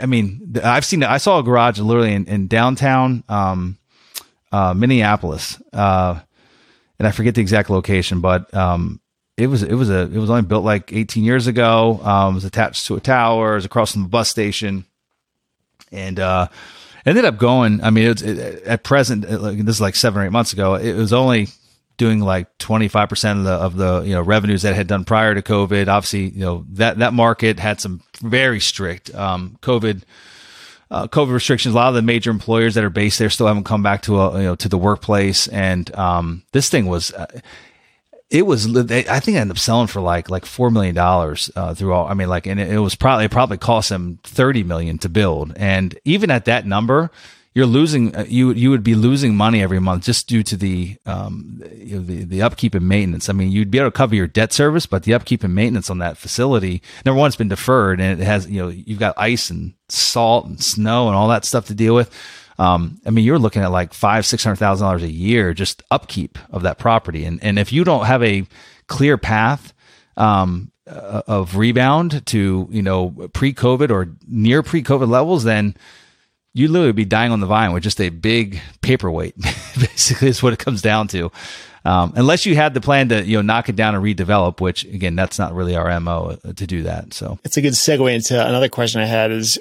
I 0.00 0.06
mean, 0.06 0.54
I've 0.62 0.84
seen. 0.84 1.02
I 1.02 1.18
saw 1.18 1.38
a 1.38 1.42
garage 1.42 1.78
literally 1.78 2.14
in, 2.14 2.26
in 2.26 2.48
downtown 2.48 3.24
um, 3.28 3.78
uh, 4.52 4.74
Minneapolis. 4.74 5.60
Uh, 5.72 6.20
and 6.98 7.06
I 7.06 7.10
forget 7.12 7.34
the 7.34 7.40
exact 7.40 7.70
location, 7.70 8.20
but 8.20 8.52
um, 8.54 9.00
it 9.36 9.46
was 9.46 9.62
it 9.62 9.74
was 9.74 9.88
a 9.90 10.00
it 10.00 10.16
was 10.16 10.30
only 10.30 10.42
built 10.42 10.64
like 10.64 10.92
18 10.92 11.24
years 11.24 11.46
ago. 11.46 12.00
Um, 12.02 12.32
it 12.32 12.36
was 12.36 12.44
attached 12.44 12.86
to 12.86 12.96
a 12.96 13.00
tower, 13.00 13.52
it 13.52 13.56
was 13.56 13.64
across 13.64 13.92
from 13.92 14.02
the 14.02 14.08
bus 14.08 14.28
station, 14.28 14.84
and 15.92 16.18
uh, 16.18 16.48
ended 17.06 17.24
up 17.24 17.38
going. 17.38 17.82
I 17.82 17.90
mean, 17.90 18.10
it's 18.10 18.22
it, 18.22 18.64
at 18.64 18.82
present, 18.82 19.24
it, 19.24 19.38
like, 19.38 19.58
this 19.58 19.76
is 19.76 19.80
like 19.80 19.94
seven 19.94 20.22
or 20.22 20.26
eight 20.26 20.32
months 20.32 20.52
ago. 20.52 20.74
It 20.74 20.94
was 20.94 21.12
only 21.12 21.48
doing 21.96 22.20
like 22.20 22.56
25 22.58 23.08
percent 23.08 23.38
of 23.40 23.44
the 23.44 23.52
of 23.52 23.76
the 23.76 24.02
you 24.02 24.14
know 24.14 24.22
revenues 24.22 24.62
that 24.62 24.74
had 24.74 24.88
done 24.88 25.04
prior 25.04 25.34
to 25.34 25.42
COVID. 25.42 25.88
Obviously, 25.88 26.30
you 26.30 26.40
know 26.40 26.64
that 26.70 26.98
that 26.98 27.14
market 27.14 27.60
had 27.60 27.80
some 27.80 28.02
very 28.20 28.60
strict 28.60 29.14
um, 29.14 29.56
COVID 29.62 30.02
uh, 30.90 31.06
COVID 31.08 31.32
restrictions. 31.32 31.74
A 31.74 31.76
lot 31.76 31.88
of 31.88 31.94
the 31.94 32.02
major 32.02 32.30
employers 32.30 32.74
that 32.74 32.84
are 32.84 32.90
based 32.90 33.18
there 33.18 33.30
still 33.30 33.46
haven't 33.46 33.64
come 33.64 33.82
back 33.82 34.02
to 34.02 34.20
a, 34.20 34.38
you 34.38 34.44
know 34.44 34.54
to 34.56 34.68
the 34.68 34.78
workplace, 34.78 35.48
and 35.48 35.94
um, 35.96 36.42
this 36.52 36.68
thing 36.68 36.86
was. 36.86 37.12
Uh, 37.12 37.26
it 38.30 38.44
was. 38.44 38.66
I 38.76 39.20
think 39.20 39.38
I 39.38 39.40
ended 39.40 39.56
up 39.56 39.58
selling 39.58 39.86
for 39.86 40.02
like 40.02 40.28
like 40.28 40.44
four 40.44 40.70
million 40.70 40.94
dollars 40.94 41.50
uh, 41.56 41.72
through 41.72 41.94
all. 41.94 42.06
I 42.06 42.12
mean, 42.12 42.28
like, 42.28 42.46
and 42.46 42.60
it, 42.60 42.70
it 42.70 42.78
was 42.78 42.94
probably 42.94 43.24
it 43.24 43.30
probably 43.30 43.56
cost 43.56 43.88
them 43.88 44.18
thirty 44.22 44.62
million 44.62 44.98
to 44.98 45.08
build. 45.08 45.54
And 45.56 45.98
even 46.04 46.30
at 46.30 46.44
that 46.44 46.66
number, 46.66 47.10
you're 47.58 47.66
losing. 47.66 48.14
Uh, 48.14 48.24
you 48.28 48.52
you 48.52 48.70
would 48.70 48.84
be 48.84 48.94
losing 48.94 49.34
money 49.34 49.60
every 49.60 49.80
month 49.80 50.04
just 50.04 50.28
due 50.28 50.44
to 50.44 50.56
the 50.56 50.96
um 51.06 51.60
you 51.74 51.96
know, 51.96 52.02
the 52.04 52.22
the 52.22 52.40
upkeep 52.40 52.72
and 52.72 52.86
maintenance. 52.86 53.28
I 53.28 53.32
mean, 53.32 53.50
you'd 53.50 53.68
be 53.68 53.78
able 53.78 53.88
to 53.88 53.96
cover 53.96 54.14
your 54.14 54.28
debt 54.28 54.52
service, 54.52 54.86
but 54.86 55.02
the 55.02 55.12
upkeep 55.12 55.42
and 55.42 55.56
maintenance 55.56 55.90
on 55.90 55.98
that 55.98 56.16
facility, 56.18 56.82
number 57.04 57.18
one, 57.18 57.26
it's 57.26 57.34
been 57.34 57.48
deferred, 57.48 58.00
and 58.00 58.20
it 58.20 58.24
has 58.24 58.48
you 58.48 58.62
know 58.62 58.68
you've 58.68 59.00
got 59.00 59.18
ice 59.18 59.50
and 59.50 59.74
salt 59.88 60.46
and 60.46 60.62
snow 60.62 61.08
and 61.08 61.16
all 61.16 61.26
that 61.26 61.44
stuff 61.44 61.66
to 61.66 61.74
deal 61.74 61.96
with. 61.96 62.14
Um, 62.60 63.00
I 63.04 63.10
mean, 63.10 63.24
you're 63.24 63.40
looking 63.40 63.62
at 63.62 63.72
like 63.72 63.92
five, 63.92 64.24
six 64.24 64.44
hundred 64.44 64.60
thousand 64.60 64.86
dollars 64.86 65.02
a 65.02 65.10
year 65.10 65.52
just 65.52 65.82
upkeep 65.90 66.38
of 66.52 66.62
that 66.62 66.78
property, 66.78 67.24
and 67.24 67.42
and 67.42 67.58
if 67.58 67.72
you 67.72 67.82
don't 67.82 68.06
have 68.06 68.22
a 68.22 68.46
clear 68.86 69.18
path 69.18 69.74
um, 70.16 70.70
uh, 70.86 71.22
of 71.26 71.56
rebound 71.56 72.24
to 72.26 72.68
you 72.70 72.82
know 72.82 73.28
pre-COVID 73.32 73.90
or 73.90 74.14
near 74.28 74.62
pre-COVID 74.62 75.08
levels, 75.08 75.42
then 75.42 75.74
you 76.58 76.68
literally 76.68 76.92
be 76.92 77.04
dying 77.04 77.32
on 77.32 77.40
the 77.40 77.46
vine 77.46 77.72
with 77.72 77.82
just 77.82 78.00
a 78.00 78.08
big 78.08 78.60
paperweight. 78.82 79.36
Basically, 79.78 80.28
is 80.28 80.42
what 80.42 80.52
it 80.52 80.58
comes 80.58 80.82
down 80.82 81.08
to. 81.08 81.30
Um, 81.84 82.12
unless 82.16 82.44
you 82.44 82.54
had 82.56 82.74
the 82.74 82.80
plan 82.80 83.08
to 83.10 83.24
you 83.24 83.36
know 83.36 83.42
knock 83.42 83.68
it 83.68 83.76
down 83.76 83.94
and 83.94 84.04
redevelop, 84.04 84.60
which 84.60 84.84
again, 84.84 85.16
that's 85.16 85.38
not 85.38 85.54
really 85.54 85.76
our 85.76 85.98
mo 86.00 86.36
uh, 86.44 86.52
to 86.52 86.66
do 86.66 86.82
that. 86.82 87.14
So 87.14 87.38
it's 87.44 87.56
a 87.56 87.62
good 87.62 87.74
segue 87.74 88.12
into 88.12 88.46
another 88.46 88.68
question 88.68 89.00
I 89.00 89.06
had: 89.06 89.30
is 89.30 89.58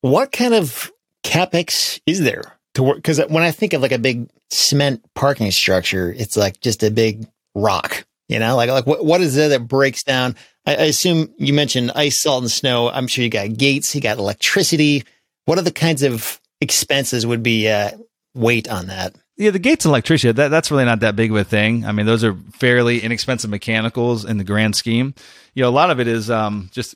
what 0.00 0.32
kind 0.32 0.54
of 0.54 0.90
capex 1.22 2.00
is 2.06 2.20
there 2.20 2.58
to 2.74 2.82
work? 2.82 2.96
Because 2.96 3.20
when 3.28 3.42
I 3.42 3.52
think 3.52 3.72
of 3.72 3.80
like 3.80 3.92
a 3.92 3.98
big 3.98 4.28
cement 4.50 5.04
parking 5.14 5.50
structure, 5.50 6.12
it's 6.16 6.36
like 6.36 6.60
just 6.60 6.82
a 6.82 6.90
big 6.90 7.26
rock 7.54 8.04
You 8.28 8.38
know, 8.38 8.56
like 8.56 8.70
like 8.70 8.86
what 8.86 9.04
what 9.04 9.20
is 9.20 9.34
there 9.34 9.50
that 9.50 9.68
breaks 9.68 10.02
down? 10.02 10.34
I, 10.66 10.74
I 10.74 10.82
assume 10.84 11.32
you 11.38 11.52
mentioned 11.52 11.92
ice, 11.94 12.20
salt, 12.20 12.42
and 12.42 12.50
snow. 12.50 12.90
I'm 12.90 13.06
sure 13.06 13.24
you 13.24 13.30
got 13.30 13.56
gates, 13.56 13.94
you 13.94 14.00
got 14.00 14.18
electricity. 14.18 15.04
What 15.44 15.58
are 15.58 15.62
the 15.62 15.72
kinds 15.72 16.02
of 16.02 16.40
expenses 16.60 17.26
would 17.26 17.42
be 17.42 17.68
uh, 17.68 17.92
weight 18.34 18.68
on 18.68 18.86
that? 18.86 19.14
Yeah, 19.36 19.50
the 19.50 19.58
gates 19.58 19.84
and 19.84 19.90
electricity, 19.90 20.32
that, 20.32 20.48
that's 20.48 20.70
really 20.70 20.84
not 20.84 21.00
that 21.00 21.16
big 21.16 21.30
of 21.30 21.36
a 21.36 21.44
thing. 21.44 21.84
I 21.84 21.92
mean, 21.92 22.06
those 22.06 22.22
are 22.22 22.36
fairly 22.52 23.00
inexpensive 23.00 23.50
mechanicals 23.50 24.24
in 24.24 24.38
the 24.38 24.44
grand 24.44 24.76
scheme. 24.76 25.14
You 25.54 25.62
know, 25.62 25.68
a 25.68 25.70
lot 25.70 25.90
of 25.90 26.00
it 26.00 26.06
is 26.06 26.30
um, 26.30 26.68
just 26.70 26.94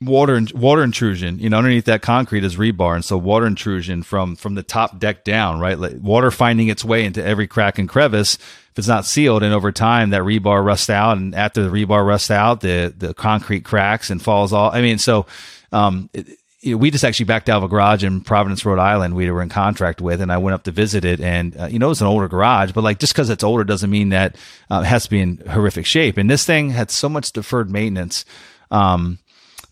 water 0.00 0.40
water 0.54 0.82
intrusion. 0.82 1.38
You 1.38 1.50
know, 1.50 1.58
underneath 1.58 1.84
that 1.86 2.02
concrete 2.02 2.44
is 2.44 2.56
rebar, 2.56 2.94
and 2.94 3.04
so 3.04 3.16
water 3.16 3.46
intrusion 3.46 4.02
from 4.02 4.36
from 4.36 4.54
the 4.54 4.62
top 4.62 4.98
deck 4.98 5.24
down, 5.24 5.60
right? 5.60 5.78
Like 5.78 5.94
water 5.98 6.30
finding 6.30 6.68
its 6.68 6.84
way 6.84 7.04
into 7.04 7.24
every 7.24 7.46
crack 7.46 7.78
and 7.78 7.88
crevice 7.88 8.34
if 8.34 8.78
it's 8.78 8.88
not 8.88 9.06
sealed. 9.06 9.42
And 9.42 9.54
over 9.54 9.72
time, 9.72 10.10
that 10.10 10.22
rebar 10.22 10.64
rusts 10.64 10.90
out, 10.90 11.16
and 11.16 11.34
after 11.34 11.62
the 11.62 11.70
rebar 11.70 12.04
rusts 12.04 12.30
out, 12.30 12.60
the 12.60 12.92
the 12.96 13.14
concrete 13.14 13.64
cracks 13.64 14.10
and 14.10 14.20
falls 14.20 14.52
off. 14.52 14.74
I 14.74 14.82
mean, 14.82 14.98
so 14.98 15.26
um, 15.72 16.10
it, 16.12 16.26
you 16.64 16.72
know, 16.72 16.76
we 16.78 16.90
just 16.90 17.04
actually 17.04 17.26
backed 17.26 17.48
out 17.48 17.58
of 17.58 17.64
a 17.64 17.68
garage 17.68 18.02
in 18.02 18.22
Providence, 18.22 18.64
Rhode 18.64 18.78
Island. 18.78 19.14
We 19.14 19.30
were 19.30 19.42
in 19.42 19.50
contract 19.50 20.00
with, 20.00 20.20
and 20.20 20.32
I 20.32 20.38
went 20.38 20.54
up 20.54 20.64
to 20.64 20.70
visit 20.70 21.04
it. 21.04 21.20
And 21.20 21.56
uh, 21.58 21.66
you 21.66 21.78
know, 21.78 21.90
it's 21.90 22.00
an 22.00 22.06
older 22.06 22.28
garage, 22.28 22.72
but 22.72 22.82
like 22.82 22.98
just 22.98 23.12
because 23.12 23.28
it's 23.30 23.44
older 23.44 23.64
doesn't 23.64 23.90
mean 23.90 24.08
that 24.08 24.36
uh, 24.70 24.80
it 24.84 24.86
has 24.86 25.04
to 25.04 25.10
be 25.10 25.20
in 25.20 25.36
horrific 25.48 25.86
shape. 25.86 26.16
And 26.16 26.30
this 26.30 26.46
thing 26.46 26.70
had 26.70 26.90
so 26.90 27.08
much 27.08 27.32
deferred 27.32 27.70
maintenance. 27.70 28.24
Um, 28.70 29.18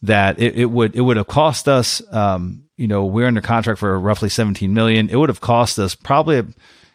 that 0.02 0.40
it, 0.40 0.56
it 0.56 0.64
would 0.66 0.94
it 0.96 1.00
would 1.00 1.16
have 1.16 1.28
cost 1.28 1.68
us 1.68 2.02
um, 2.12 2.64
you 2.76 2.88
know 2.88 3.04
we're 3.04 3.26
under 3.26 3.40
contract 3.40 3.78
for 3.78 3.98
roughly 3.98 4.28
17 4.28 4.72
million 4.74 5.08
it 5.08 5.16
would 5.16 5.28
have 5.28 5.40
cost 5.40 5.78
us 5.78 5.94
probably 5.94 6.42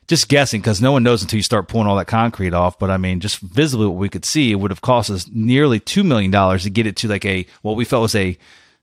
just 0.08 0.28
guessing 0.28 0.62
because 0.62 0.82
no 0.82 0.92
one 0.92 1.04
knows 1.04 1.22
until 1.22 1.38
you 1.38 1.44
start 1.44 1.68
pulling 1.68 1.88
all 1.88 1.96
that 1.96 2.08
concrete 2.08 2.54
off 2.54 2.78
but 2.78 2.92
i 2.92 2.98
mean 2.98 3.22
just 3.22 3.40
visibly 3.40 3.88
what 3.88 3.96
we 3.96 4.10
could 4.10 4.26
see 4.26 4.52
it 4.52 4.56
would 4.56 4.72
have 4.72 4.82
cost 4.82 5.10
us 5.10 5.30
nearly 5.32 5.80
$2 5.80 6.04
million 6.06 6.32
to 6.60 6.70
get 6.70 6.86
it 6.86 6.98
to 6.98 7.08
like 7.08 7.26
a 7.26 7.46
what 7.62 7.78
we 7.78 7.86
felt 7.86 8.02
was 8.02 8.16
a 8.16 8.38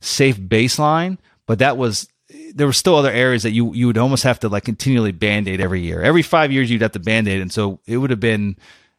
safe 0.04 0.38
baseline 0.38 1.18
but 1.46 1.58
that 1.58 1.76
was 1.76 2.08
there 2.54 2.66
were 2.66 2.72
still 2.72 2.96
other 2.96 3.10
areas 3.10 3.42
that 3.42 3.52
you 3.52 3.72
you 3.74 3.86
would 3.86 3.98
almost 3.98 4.22
have 4.24 4.40
to 4.40 4.48
like 4.48 4.64
continually 4.64 5.12
band-aid 5.12 5.60
every 5.60 5.80
year. 5.80 6.02
Every 6.02 6.22
five 6.22 6.50
years 6.50 6.70
you'd 6.70 6.82
have 6.82 6.92
to 6.92 6.98
band-aid 6.98 7.40
and 7.40 7.52
so 7.52 7.80
it 7.86 7.98
would 7.98 8.10
have 8.10 8.20
been 8.20 8.56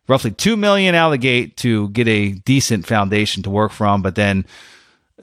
roughly 0.08 0.32
2 0.32 0.56
million 0.56 0.94
out 0.94 1.08
of 1.08 1.12
the 1.14 1.18
gate 1.18 1.58
to 1.58 1.90
get 1.90 2.08
a 2.08 2.32
decent 2.32 2.86
foundation 2.86 3.44
to 3.44 3.50
work 3.50 3.72
from 3.72 4.02
but 4.02 4.16
then 4.16 4.46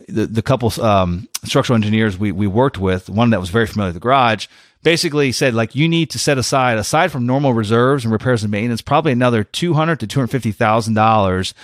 the, 0.09 0.27
the 0.27 0.43
couple 0.43 0.73
um, 0.85 1.29
structural 1.45 1.77
engineers 1.77 2.19
we, 2.19 2.33
we 2.33 2.47
worked 2.47 2.79
with, 2.79 3.09
one 3.09 3.31
that 3.31 3.41
was 3.41 3.51
very 3.51 3.67
familiar 3.67 3.89
with 3.89 3.95
the 3.95 4.01
garage, 4.01 4.49
basically 4.83 5.31
said 5.31 5.55
like 5.55 5.75
you 5.75 5.89
need 5.89 6.11
to 6.11 6.19
set 6.19 6.39
aside 6.39 6.79
aside 6.79 7.13
from 7.13 7.27
normal 7.27 7.53
reserves 7.53 8.05
and 8.05 8.13
repairs 8.13 8.43
and 8.43 8.51
maintenance, 8.51 8.83
probably 8.83 9.13
another 9.13 9.45
two 9.45 9.75
hundred 9.75 10.01
to 10.01 10.07
two 10.07 10.19
hundred 10.19 10.29
fifty 10.29 10.53
thousand 10.53 10.95
dollars 10.95 11.55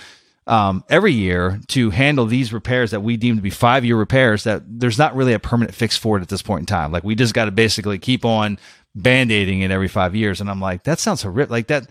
um, 0.49 0.83
every 0.89 1.13
year 1.13 1.59
to 1.67 1.91
handle 1.91 2.25
these 2.25 2.51
repairs 2.51 2.91
that 2.91 3.01
we 3.01 3.17
deem 3.17 3.35
to 3.35 3.41
be 3.41 3.49
five 3.49 3.85
year 3.85 3.95
repairs. 3.95 4.43
That 4.43 4.63
there's 4.65 4.97
not 4.97 5.15
really 5.15 5.33
a 5.33 5.39
permanent 5.39 5.75
fix 5.75 5.95
for 5.95 6.17
it 6.17 6.21
at 6.21 6.29
this 6.29 6.41
point 6.41 6.61
in 6.61 6.65
time. 6.65 6.91
Like 6.91 7.03
we 7.03 7.15
just 7.15 7.33
got 7.33 7.45
to 7.45 7.51
basically 7.51 7.99
keep 7.99 8.25
on 8.25 8.57
band 8.95 9.31
aiding 9.31 9.61
it 9.61 9.71
every 9.71 9.87
five 9.87 10.15
years. 10.15 10.41
And 10.41 10.49
I'm 10.49 10.59
like, 10.59 10.83
that 10.83 10.99
sounds 10.99 11.21
horrific. 11.21 11.51
Like 11.51 11.67
that 11.67 11.87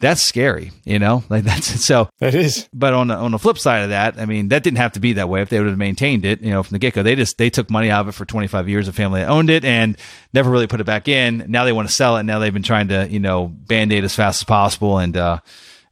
that's 0.00 0.22
scary, 0.22 0.70
you 0.84 0.98
know, 0.98 1.24
like 1.28 1.44
that's 1.44 1.66
so. 1.84 2.08
That 2.20 2.34
is. 2.34 2.68
But 2.72 2.94
on 2.94 3.08
the, 3.08 3.14
on 3.16 3.32
the 3.32 3.38
flip 3.38 3.58
side 3.58 3.82
of 3.82 3.88
that, 3.90 4.18
I 4.18 4.26
mean, 4.26 4.48
that 4.48 4.62
didn't 4.62 4.78
have 4.78 4.92
to 4.92 5.00
be 5.00 5.14
that 5.14 5.28
way 5.28 5.42
if 5.42 5.48
they 5.48 5.58
would 5.58 5.68
have 5.68 5.76
maintained 5.76 6.24
it, 6.24 6.40
you 6.40 6.50
know, 6.50 6.62
from 6.62 6.76
the 6.76 6.78
get 6.78 6.94
go. 6.94 7.02
They 7.02 7.16
just 7.16 7.36
they 7.36 7.50
took 7.50 7.68
money 7.68 7.90
out 7.90 8.02
of 8.02 8.08
it 8.08 8.12
for 8.12 8.24
25 8.24 8.68
years. 8.68 8.88
A 8.88 8.92
family 8.92 9.20
that 9.20 9.28
owned 9.28 9.50
it 9.50 9.64
and 9.64 9.98
never 10.32 10.50
really 10.50 10.68
put 10.68 10.80
it 10.80 10.84
back 10.84 11.08
in. 11.08 11.44
Now 11.48 11.64
they 11.64 11.72
want 11.72 11.88
to 11.88 11.94
sell 11.94 12.16
it. 12.16 12.22
Now 12.22 12.38
they've 12.38 12.52
been 12.54 12.62
trying 12.62 12.88
to, 12.88 13.08
you 13.08 13.20
know, 13.20 13.48
band 13.48 13.92
aid 13.92 14.04
as 14.04 14.14
fast 14.14 14.42
as 14.42 14.44
possible 14.44 14.98
and. 14.98 15.16
uh 15.16 15.40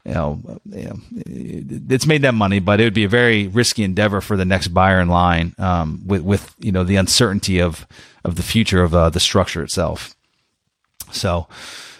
you 0.06 0.14
know, 0.14 0.60
you 0.66 0.84
know, 0.84 0.96
it's 1.26 2.06
made 2.06 2.22
them 2.22 2.36
money, 2.36 2.60
but 2.60 2.80
it 2.80 2.84
would 2.84 2.94
be 2.94 3.04
a 3.04 3.08
very 3.08 3.48
risky 3.48 3.82
endeavor 3.82 4.20
for 4.20 4.36
the 4.36 4.44
next 4.44 4.68
buyer 4.68 5.00
in 5.00 5.08
line, 5.08 5.54
um, 5.58 6.02
with, 6.06 6.22
with, 6.22 6.54
you 6.60 6.70
know, 6.70 6.84
the 6.84 6.96
uncertainty 6.96 7.60
of, 7.60 7.86
of 8.24 8.36
the 8.36 8.42
future 8.42 8.84
of 8.84 8.94
uh, 8.94 9.10
the 9.10 9.18
structure 9.18 9.64
itself. 9.64 10.14
So, 11.10 11.48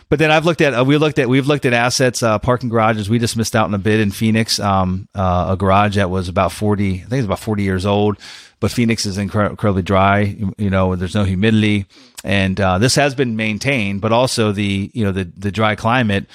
but 0.09 0.21
then 0.21 0.31
I've 0.31 0.45
looked 0.45 0.61
at 0.61 0.73
uh, 0.73 0.85
we 0.85 0.97
looked 0.99 1.19
at 1.19 1.29
we've 1.29 1.49
looked 1.49 1.65
at 1.65 1.73
assets, 1.73 2.23
uh, 2.23 2.39
parking 2.39 2.69
garages. 2.69 3.11
We 3.11 3.19
just 3.19 3.37
missed 3.37 3.57
out 3.57 3.65
on 3.65 3.75
a 3.75 3.79
bid 3.79 3.99
in 3.99 4.13
Phoenix, 4.13 4.61
um, 4.61 5.09
uh, 5.15 5.49
a 5.51 5.57
garage 5.57 5.97
that 5.97 6.11
was 6.11 6.29
about 6.29 6.53
forty, 6.53 6.95
I 6.95 7.07
think 7.07 7.13
it's 7.15 7.27
about 7.27 7.41
forty 7.41 7.65
years 7.65 7.85
old. 7.85 8.19
But 8.61 8.71
Phoenix 8.71 9.05
is 9.05 9.19
incredibly 9.19 9.83
dry. 9.83 10.37
You 10.57 10.71
know, 10.71 10.97
there's 10.97 11.15
no 11.15 11.25
humidity, 11.25 11.87
and 12.25 12.59
uh, 12.61 12.79
this 12.79 12.95
has 12.95 13.15
been 13.15 13.37
maintained. 13.37 14.01
But 14.01 14.13
also 14.13 14.53
the 14.53 14.91
you 14.95 15.05
know 15.05 15.13
the 15.13 15.25
the 15.25 15.51
dry 15.51 15.75
climate 15.75 16.27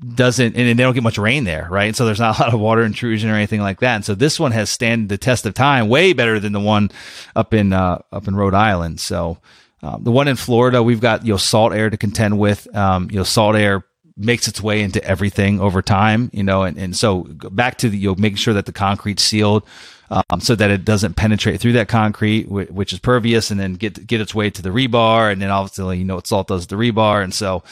doesn't 0.00 0.56
and 0.56 0.68
they 0.78 0.82
don't 0.82 0.94
get 0.94 1.02
much 1.02 1.18
rain 1.18 1.44
there, 1.44 1.68
right? 1.70 1.94
So 1.94 2.06
there's 2.06 2.20
not 2.20 2.38
a 2.38 2.42
lot 2.42 2.54
of 2.54 2.60
water 2.60 2.82
intrusion 2.82 3.30
or 3.30 3.34
anything 3.34 3.60
like 3.60 3.80
that. 3.80 3.96
And 3.96 4.04
so 4.04 4.14
this 4.14 4.40
one 4.40 4.52
has 4.52 4.70
stand 4.70 5.08
the 5.08 5.18
test 5.18 5.44
of 5.44 5.54
time 5.54 5.88
way 5.88 6.12
better 6.12 6.40
than 6.40 6.52
the 6.52 6.60
one 6.60 6.90
up 7.36 7.52
in 7.52 7.72
uh, 7.72 8.00
up 8.10 8.26
in 8.26 8.34
Rhode 8.34 8.54
Island. 8.54 9.00
So 9.00 9.38
um, 9.82 10.02
the 10.02 10.10
one 10.10 10.28
in 10.28 10.36
Florida, 10.36 10.82
we've 10.82 11.00
got 11.00 11.24
you 11.26 11.34
know 11.34 11.36
salt 11.36 11.72
air 11.72 11.90
to 11.90 11.96
contend 11.96 12.38
with. 12.38 12.74
Um, 12.74 13.10
you 13.10 13.18
know, 13.18 13.24
salt 13.24 13.56
air 13.56 13.84
makes 14.16 14.48
its 14.48 14.60
way 14.60 14.82
into 14.82 15.02
everything 15.04 15.60
over 15.60 15.82
time. 15.82 16.30
You 16.32 16.44
know, 16.44 16.62
and, 16.62 16.78
and 16.78 16.96
so 16.96 17.24
back 17.24 17.78
to 17.78 17.90
the, 17.90 17.98
you 17.98 18.08
know 18.08 18.14
making 18.16 18.36
sure 18.36 18.54
that 18.54 18.66
the 18.66 18.72
concrete's 18.72 19.22
sealed. 19.22 19.64
Um, 20.12 20.40
so 20.40 20.56
that 20.56 20.72
it 20.72 20.84
doesn't 20.84 21.14
penetrate 21.14 21.60
through 21.60 21.74
that 21.74 21.86
concrete, 21.86 22.48
which 22.48 22.92
is 22.92 22.98
pervious, 22.98 23.52
and 23.52 23.60
then 23.60 23.74
get 23.74 24.08
get 24.08 24.20
its 24.20 24.34
way 24.34 24.50
to 24.50 24.60
the 24.60 24.70
rebar, 24.70 25.30
and 25.30 25.40
then 25.40 25.50
obviously 25.50 25.98
you 25.98 26.04
know 26.04 26.16
what 26.16 26.26
salt 26.26 26.48
does 26.48 26.66
to 26.66 26.74
the 26.74 26.82
rebar, 26.82 27.22
and 27.22 27.32
so 27.32 27.62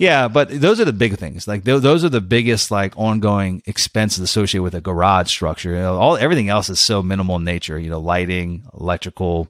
yeah, 0.00 0.28
but 0.28 0.48
those 0.48 0.80
are 0.80 0.86
the 0.86 0.94
big 0.94 1.18
things. 1.18 1.46
Like 1.46 1.62
th- 1.66 1.82
those 1.82 2.06
are 2.06 2.08
the 2.08 2.22
biggest 2.22 2.70
like 2.70 2.96
ongoing 2.96 3.62
expenses 3.66 4.20
associated 4.20 4.62
with 4.62 4.74
a 4.74 4.80
garage 4.80 5.28
structure. 5.28 5.72
You 5.72 5.76
know, 5.76 5.98
all 5.98 6.16
everything 6.16 6.48
else 6.48 6.70
is 6.70 6.80
so 6.80 7.02
minimal 7.02 7.36
in 7.36 7.44
nature. 7.44 7.78
You 7.78 7.90
know, 7.90 8.00
lighting, 8.00 8.62
electrical, 8.72 9.48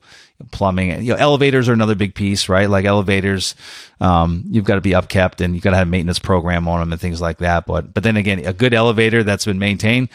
plumbing. 0.51 1.05
You 1.05 1.13
know, 1.13 1.21
elevators 1.21 1.69
are 1.69 1.73
another 1.73 1.95
big 1.95 2.17
piece, 2.17 2.49
right? 2.49 2.69
Like 2.69 2.85
elevators, 2.85 3.55
um, 4.01 4.43
you've 4.45 4.65
got 4.65 4.75
to 4.75 4.81
be 4.81 4.91
upkept 4.91 5.41
and 5.41 5.55
you've 5.55 5.63
got 5.63 5.71
to 5.71 5.77
have 5.77 5.87
a 5.87 5.91
maintenance 5.91 6.19
program 6.19 6.67
on 6.67 6.81
them 6.81 6.91
and 6.91 7.01
things 7.01 7.21
like 7.21 7.39
that. 7.39 7.65
But 7.65 7.95
but 7.95 8.03
then 8.03 8.17
again, 8.17 8.45
a 8.45 8.53
good 8.53 8.75
elevator 8.75 9.23
that's 9.23 9.45
been 9.45 9.61
maintained 9.61 10.09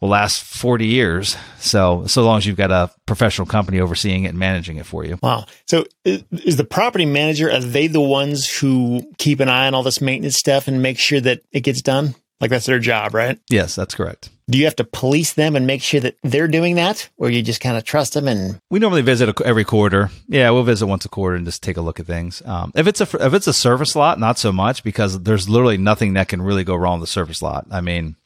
will 0.00 0.08
last 0.08 0.42
40 0.42 0.86
years. 0.86 1.36
So, 1.58 2.06
so 2.06 2.22
long 2.24 2.38
as 2.38 2.46
you've 2.46 2.56
got 2.56 2.70
a 2.70 2.90
professional 3.06 3.46
company 3.46 3.80
overseeing 3.80 4.24
it 4.24 4.28
and 4.28 4.38
managing 4.38 4.76
it 4.76 4.86
for 4.86 5.04
you. 5.04 5.18
Wow. 5.22 5.46
So 5.66 5.84
is 6.04 6.56
the 6.56 6.64
property 6.64 7.06
manager, 7.06 7.50
are 7.50 7.60
they 7.60 7.86
the 7.86 8.00
ones 8.00 8.48
who 8.58 9.02
keep 9.18 9.40
an 9.40 9.48
eye 9.48 9.66
on 9.66 9.74
all 9.74 9.82
this 9.82 10.00
maintenance 10.00 10.36
stuff 10.36 10.68
and 10.68 10.82
make 10.82 10.98
sure 10.98 11.20
that 11.20 11.42
it 11.52 11.60
gets 11.60 11.82
done? 11.82 12.14
Like 12.40 12.50
that's 12.50 12.66
their 12.66 12.78
job, 12.78 13.14
right? 13.14 13.38
Yes, 13.48 13.74
that's 13.74 13.94
correct. 13.94 14.30
Do 14.50 14.58
you 14.58 14.64
have 14.64 14.76
to 14.76 14.84
police 14.84 15.32
them 15.32 15.56
and 15.56 15.66
make 15.66 15.82
sure 15.82 16.00
that 16.00 16.16
they're 16.22 16.48
doing 16.48 16.74
that, 16.74 17.08
or 17.16 17.30
you 17.30 17.42
just 17.42 17.62
kind 17.62 17.78
of 17.78 17.84
trust 17.84 18.12
them? 18.12 18.28
And 18.28 18.60
we 18.68 18.78
normally 18.78 19.00
visit 19.00 19.40
every 19.40 19.64
quarter. 19.64 20.10
Yeah, 20.28 20.50
we'll 20.50 20.64
visit 20.64 20.86
once 20.86 21.06
a 21.06 21.08
quarter 21.08 21.36
and 21.36 21.46
just 21.46 21.62
take 21.62 21.78
a 21.78 21.80
look 21.80 22.00
at 22.00 22.06
things. 22.06 22.42
Um, 22.44 22.70
if 22.74 22.86
it's 22.86 23.00
a 23.00 23.08
if 23.24 23.32
it's 23.32 23.46
a 23.46 23.54
surface 23.54 23.96
lot, 23.96 24.20
not 24.20 24.38
so 24.38 24.52
much 24.52 24.84
because 24.84 25.22
there's 25.22 25.48
literally 25.48 25.78
nothing 25.78 26.12
that 26.14 26.28
can 26.28 26.42
really 26.42 26.64
go 26.64 26.76
wrong 26.76 27.00
with 27.00 27.08
the 27.08 27.12
surface 27.12 27.40
lot. 27.40 27.66
I 27.70 27.80
mean, 27.80 28.16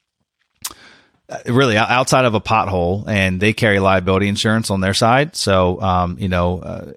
really 1.46 1.76
outside 1.76 2.24
of 2.24 2.34
a 2.34 2.40
pothole 2.40 3.06
and 3.06 3.40
they 3.40 3.52
carry 3.52 3.80
liability 3.80 4.28
insurance 4.28 4.70
on 4.70 4.80
their 4.80 4.94
side. 4.94 5.36
So, 5.36 5.80
um, 5.80 6.16
you 6.18 6.28
know, 6.28 6.60
uh, 6.60 6.92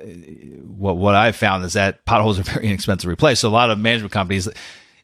what, 0.66 0.98
what 0.98 1.16
I've 1.16 1.36
found 1.36 1.66
is 1.66 1.74
that 1.74 2.06
potholes 2.06 2.40
are 2.40 2.44
very 2.54 2.68
inexpensive 2.68 3.08
to 3.08 3.10
replace. 3.10 3.42
So 3.42 3.50
a 3.50 3.52
lot 3.52 3.72
of 3.72 3.80
management 3.80 4.14
companies, 4.14 4.48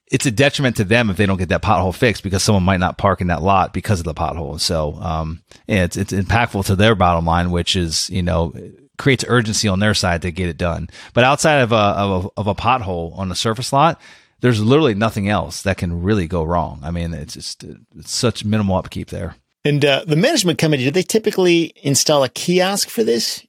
it's 0.10 0.26
a 0.26 0.32
detriment 0.32 0.78
to 0.78 0.86
them 0.86 1.10
if 1.10 1.18
they 1.18 1.26
don't 1.26 1.38
get 1.38 1.50
that 1.50 1.62
pothole 1.62 1.94
fixed 1.94 2.24
because 2.24 2.42
someone 2.42 2.64
might 2.64 2.80
not 2.80 2.98
park 2.98 3.20
in 3.20 3.28
that 3.28 3.42
lot 3.42 3.74
because 3.74 4.00
of 4.00 4.06
the 4.06 4.14
pothole. 4.14 4.60
So, 4.60 4.94
um, 4.96 5.44
it's, 5.68 5.98
it's 5.98 6.14
impactful 6.14 6.66
to 6.68 6.76
their 6.76 6.96
bottom 6.96 7.26
line, 7.26 7.52
which 7.52 7.76
is, 7.76 8.10
you 8.10 8.24
know, 8.24 8.54
creates 8.98 9.26
urgency 9.28 9.68
on 9.68 9.80
their 9.80 9.94
side 9.94 10.22
to 10.22 10.32
get 10.32 10.48
it 10.48 10.58
done. 10.58 10.90
But 11.14 11.26
outside 11.26 11.60
of 11.60 11.74
a, 11.74 11.76
of 11.76 12.26
a, 12.26 12.30
of 12.38 12.48
a 12.48 12.56
pothole 12.56 13.18
on 13.18 13.30
a 13.30 13.36
surface 13.36 13.74
lot, 13.74 14.00
there's 14.42 14.62
literally 14.62 14.94
nothing 14.94 15.30
else 15.30 15.62
that 15.64 15.78
can 15.78 16.02
really 16.02 16.28
go 16.28 16.44
wrong. 16.44 16.80
I 16.84 16.92
mean, 16.92 17.14
it's 17.14 17.34
just 17.34 17.64
it's 17.64 18.12
such 18.12 18.46
minimal 18.46 18.76
upkeep 18.78 19.10
there. 19.10 19.36
And 19.66 19.84
uh, 19.84 20.06
the 20.06 20.16
management 20.16 20.60
committee, 20.60 20.86
do 20.86 20.92
they 20.92 21.04
typically 21.04 21.74
install 21.84 22.24
a 22.24 22.30
kiosk 22.30 22.90
for 22.90 23.04
this? 23.04 23.44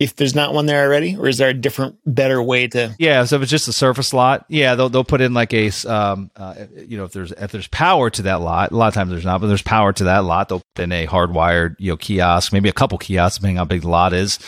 If 0.00 0.16
there's 0.16 0.34
not 0.34 0.54
one 0.54 0.64
there 0.64 0.82
already, 0.82 1.14
or 1.14 1.28
is 1.28 1.36
there 1.36 1.50
a 1.50 1.54
different, 1.54 1.98
better 2.06 2.42
way 2.42 2.66
to? 2.68 2.96
Yeah, 2.98 3.22
so 3.24 3.36
if 3.36 3.42
it's 3.42 3.50
just 3.50 3.68
a 3.68 3.72
surface 3.72 4.14
lot, 4.14 4.46
yeah, 4.48 4.74
they'll 4.74 4.88
they'll 4.88 5.04
put 5.04 5.20
in 5.20 5.34
like 5.34 5.52
a, 5.52 5.70
um, 5.86 6.30
uh, 6.36 6.54
you 6.74 6.96
know, 6.96 7.04
if 7.04 7.12
there's 7.12 7.32
if 7.32 7.52
there's 7.52 7.68
power 7.68 8.08
to 8.08 8.22
that 8.22 8.40
lot, 8.40 8.70
a 8.72 8.76
lot 8.76 8.88
of 8.88 8.94
times 8.94 9.10
there's 9.10 9.26
not, 9.26 9.42
but 9.42 9.48
there's 9.48 9.60
power 9.60 9.92
to 9.92 10.04
that 10.04 10.20
lot, 10.24 10.48
they'll 10.48 10.62
put 10.74 10.84
in 10.84 10.92
a 10.92 11.06
hardwired, 11.06 11.76
you 11.78 11.92
know, 11.92 11.98
kiosk, 11.98 12.50
maybe 12.50 12.70
a 12.70 12.72
couple 12.72 12.96
kiosks, 12.96 13.36
depending 13.36 13.58
on 13.58 13.66
how 13.66 13.68
big 13.68 13.82
the 13.82 13.90
lot 13.90 14.14
is, 14.14 14.38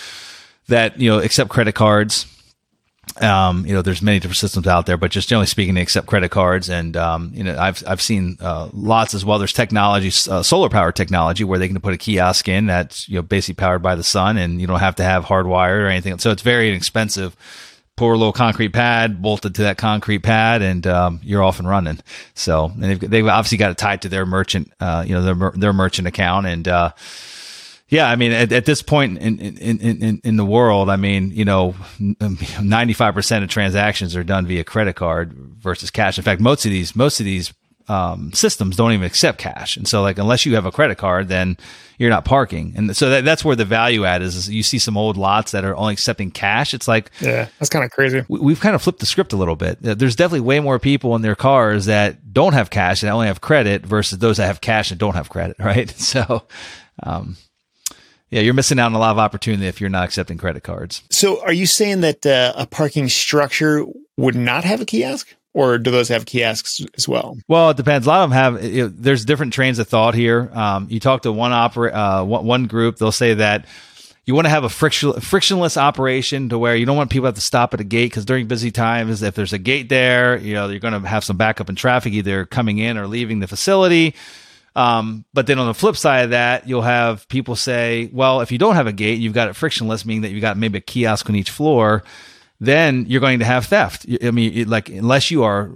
that 0.69 0.99
you 0.99 1.11
know 1.11 1.19
accept 1.19 1.51
credit 1.51 1.75
cards 1.75 2.32
um, 3.21 3.67
you 3.67 3.75
know, 3.75 3.83
there's 3.83 4.03
many 4.03 4.19
different 4.19 4.39
systems 4.39 4.67
out 4.67 4.87
there, 4.87 4.97
but 4.97 5.11
just 5.11 5.29
generally 5.29 5.47
speaking, 5.47 5.75
they 5.75 5.83
accept 5.83 6.07
credit 6.07 6.31
cards. 6.31 6.71
And, 6.71 6.97
um, 6.97 7.33
you 7.35 7.45
know, 7.45 7.59
I've, 7.59 7.83
I've 7.87 8.01
seen, 8.01 8.39
uh, 8.41 8.71
lots 8.73 9.15
as 9.15 9.25
well. 9.25 9.39
There's 9.39 9.53
technology, 9.53 10.09
uh, 10.31 10.43
solar 10.43 10.69
power 10.69 10.93
technology 10.93 11.45
where 11.45 11.59
they 11.59 11.69
can 11.69 11.81
put 11.81 11.95
a 11.95 11.99
kiosk 11.99 12.49
in 12.49 12.67
that's, 12.67 13.09
you 13.09 13.17
know, 13.17 13.23
basically 13.23 13.61
powered 13.61 13.83
by 13.83 13.95
the 13.95 14.03
sun 14.03 14.37
and 14.37 14.61
you 14.61 14.67
don't 14.67 14.81
have 14.81 14.97
to 14.97 15.05
have 15.05 15.25
hardwired 15.25 15.83
or 15.83 15.87
anything. 15.87 16.19
So 16.19 16.31
it's 16.31 16.43
very 16.43 16.69
inexpensive 16.69 17.37
pour 17.97 18.15
a 18.15 18.19
little 18.19 18.33
concrete 18.33 18.71
pad, 18.71 19.21
bolted 19.21 19.55
to 19.57 19.63
that 19.63 19.77
concrete 19.77 20.21
pad, 20.21 20.63
and 20.63 20.87
um, 20.87 21.21
you're 21.23 21.43
off 21.43 21.59
and 21.59 21.69
running. 21.69 21.99
So, 22.35 22.65
and 22.65 22.83
they've, 22.83 23.01
they've 23.01 23.27
obviously 23.27 23.59
got 23.59 23.71
it 23.71 23.79
tied 23.79 24.03
to 24.03 24.09
their 24.09 24.27
merchant, 24.27 24.73
uh, 24.81 25.05
you 25.07 25.15
know, 25.15 25.23
their 25.23 25.51
their 25.51 25.73
merchant 25.73 26.09
account, 26.09 26.47
and 26.47 26.67
uh, 26.67 26.93
yeah, 27.93 28.09
I 28.09 28.17
mean, 28.17 28.33
at, 28.33 28.51
at 28.53 28.65
this 28.65 28.81
point 28.81 29.19
in, 29.19 29.39
in, 29.39 29.79
in, 29.79 30.21
in 30.25 30.37
the 30.37 30.47
world, 30.47 30.89
I 30.89 30.97
mean, 30.97 31.31
you 31.31 31.45
know, 31.45 31.75
95% 32.01 33.43
of 33.43 33.51
transactions 33.51 34.17
are 34.17 34.25
done 34.25 34.47
via 34.47 34.65
credit 34.65 34.97
card 34.97 35.35
versus 35.35 35.91
cash. 35.91 36.17
In 36.17 36.25
fact, 36.25 36.41
most 36.41 36.65
of 36.65 36.71
these, 36.71 36.97
most 36.97 37.21
of 37.21 37.27
these 37.27 37.53
um, 37.89 38.33
systems 38.33 38.77
don't 38.77 38.93
even 38.93 39.05
accept 39.05 39.37
cash. 39.37 39.77
And 39.77 39.87
so 39.87 40.01
like, 40.01 40.17
unless 40.17 40.47
you 40.47 40.55
have 40.55 40.65
a 40.65 40.73
credit 40.73 40.97
card, 40.97 41.29
then 41.29 41.59
you're 41.99 42.09
not 42.09 42.25
parking. 42.25 42.73
And 42.77 42.97
so 42.97 43.11
that, 43.11 43.27
that's 43.27 43.45
where 43.45 43.57
the 43.57 43.67
value 43.67 44.07
add 44.07 44.23
is, 44.23 44.37
is, 44.37 44.49
you 44.49 44.63
see 44.63 44.79
some 44.79 44.97
old 44.97 45.19
lots 45.19 45.53
that 45.53 45.63
are 45.63 45.77
only 45.77 45.93
accepting 45.93 46.31
cash. 46.31 46.73
It's 46.73 46.89
like, 46.89 47.11
yeah, 47.21 47.49
that's 47.59 47.69
kind 47.69 47.85
of 47.85 47.91
crazy. 47.91 48.25
We, 48.27 48.55
have 48.55 48.61
kind 48.63 48.75
of 48.75 48.81
flipped 48.81 49.01
the 49.01 49.07
script 49.07 49.35
a 49.35 49.37
little 49.37 49.57
bit. 49.57 49.83
There's 49.83 50.17
definitely 50.17 50.41
way 50.41 50.61
more 50.61 50.79
people 50.79 51.15
in 51.15 51.21
their 51.21 51.37
cars 51.37 51.85
that 51.85 52.33
don't 52.33 52.55
have 52.55 52.71
cash 52.71 53.03
and 53.03 53.13
only 53.13 53.27
have 53.27 53.43
credit 53.43 53.85
versus 53.85 54.17
those 54.17 54.39
that 54.39 54.47
have 54.47 54.63
cash 54.63 54.91
and 54.91 54.99
don't 54.99 55.15
have 55.15 55.29
credit. 55.29 55.59
Right. 55.63 55.91
So, 55.91 56.45
um, 57.03 57.37
yeah, 58.33 58.41
you're 58.41 58.55
missing 58.55 58.79
out 58.79 58.87
on 58.87 58.95
a 58.95 58.99
lot 58.99 59.11
of 59.11 59.19
opportunity 59.19 59.67
if 59.67 59.79
you're 59.79 59.91
not 59.91 60.05
accepting 60.05 60.39
credit 60.39 60.63
cards. 60.63 61.03
So, 61.11 61.43
are 61.45 61.53
you 61.53 61.67
saying 61.67 62.01
that 62.01 62.25
uh, 62.25 62.55
a 62.57 62.67
parking 62.67 63.09
structure 63.11 63.85
would 64.17 64.35
not 64.35 64.65
have 64.65 64.81
a 64.81 64.87
kiosk? 64.87 65.37
Or 65.55 65.77
do 65.77 65.91
those 65.91 66.09
have 66.09 66.25
kiosks 66.25 66.81
as 66.97 67.07
well? 67.07 67.37
Well, 67.47 67.69
it 67.69 67.77
depends. 67.77 68.07
A 68.07 68.09
lot 68.09 68.25
of 68.25 68.31
them 68.31 68.39
have. 68.39 68.65
You 68.65 68.85
know, 68.85 68.89
there's 68.89 69.27
different 69.27 69.53
trains 69.53 69.79
of 69.79 69.87
thought 69.87 70.15
here. 70.15 70.51
Um, 70.55 70.87
you 70.89 70.99
talk 70.99 71.23
to 71.23 71.33
one 71.33 71.53
opera, 71.53 71.93
uh, 71.93 72.25
one 72.25 72.69
group, 72.69 72.97
they'll 72.97 73.13
say 73.13 73.35
that 73.35 73.67
you 74.25 74.35
want 74.35 74.47
to 74.47 74.51
have 74.51 74.65
a 74.65 74.71
friction, 74.71 75.13
frictionless 75.21 75.77
operation 75.77 76.49
to 76.49 76.59
where 76.59 76.75
you 76.75 76.87
don't 76.87 76.97
want 76.97 77.11
people 77.11 77.25
to 77.25 77.29
have 77.29 77.35
to 77.35 77.43
stop 77.43 77.75
at 77.75 77.81
a 77.81 77.85
gate 77.85 78.07
because 78.07 78.25
during 78.25 78.47
busy 78.47 78.71
times, 78.71 79.23
if 79.23 79.35
there's 79.35 79.53
a 79.53 79.59
gate 79.59 79.91
there, 79.91 80.39
you 80.39 80.55
know 80.55 80.69
you're 80.69 80.81
going 80.81 81.03
to 81.03 81.07
have 81.07 81.23
some 81.23 81.37
backup 81.37 81.69
in 81.69 81.75
traffic, 81.75 82.15
either 82.15 82.47
coming 82.47 82.79
in 82.79 82.97
or 82.97 83.07
leaving 83.07 83.41
the 83.41 83.47
facility. 83.47 84.15
Um, 84.75 85.25
but 85.35 85.47
then 85.47 85.59
on 85.59 85.67
the 85.67 85.75
flip 85.75 85.97
side 85.97 86.25
of 86.25 86.31
that, 86.31 86.67
you'll 86.67 86.83
have 86.83 87.29
people 87.29 87.57
say, 87.57 88.09
well, 88.13 88.41
if 88.41 88.51
you 88.51 88.59
don't 88.59 88.75
have 88.75 88.87
a 88.87 88.93
gate, 88.93 89.21
you've 89.21 89.35
got 89.35 89.49
it 89.49 89.57
frictionless, 89.57 90.07
meaning 90.07 90.23
that 90.23 90.31
you've 90.31 90.41
got 90.41 90.57
maybe 90.57 90.79
a 90.79 90.81
kiosk 90.83 91.29
on 91.29 91.37
each 91.37 91.51
floor, 91.51 92.03
then 92.61 93.05
you're 93.07 93.21
going 93.21 93.41
to 93.41 93.45
have 93.45 93.67
theft. 93.67 94.07
I 94.23 94.31
mean, 94.31 94.53
it, 94.55 94.69
like, 94.69 94.89
unless 94.89 95.31
you 95.31 95.43
are 95.43 95.73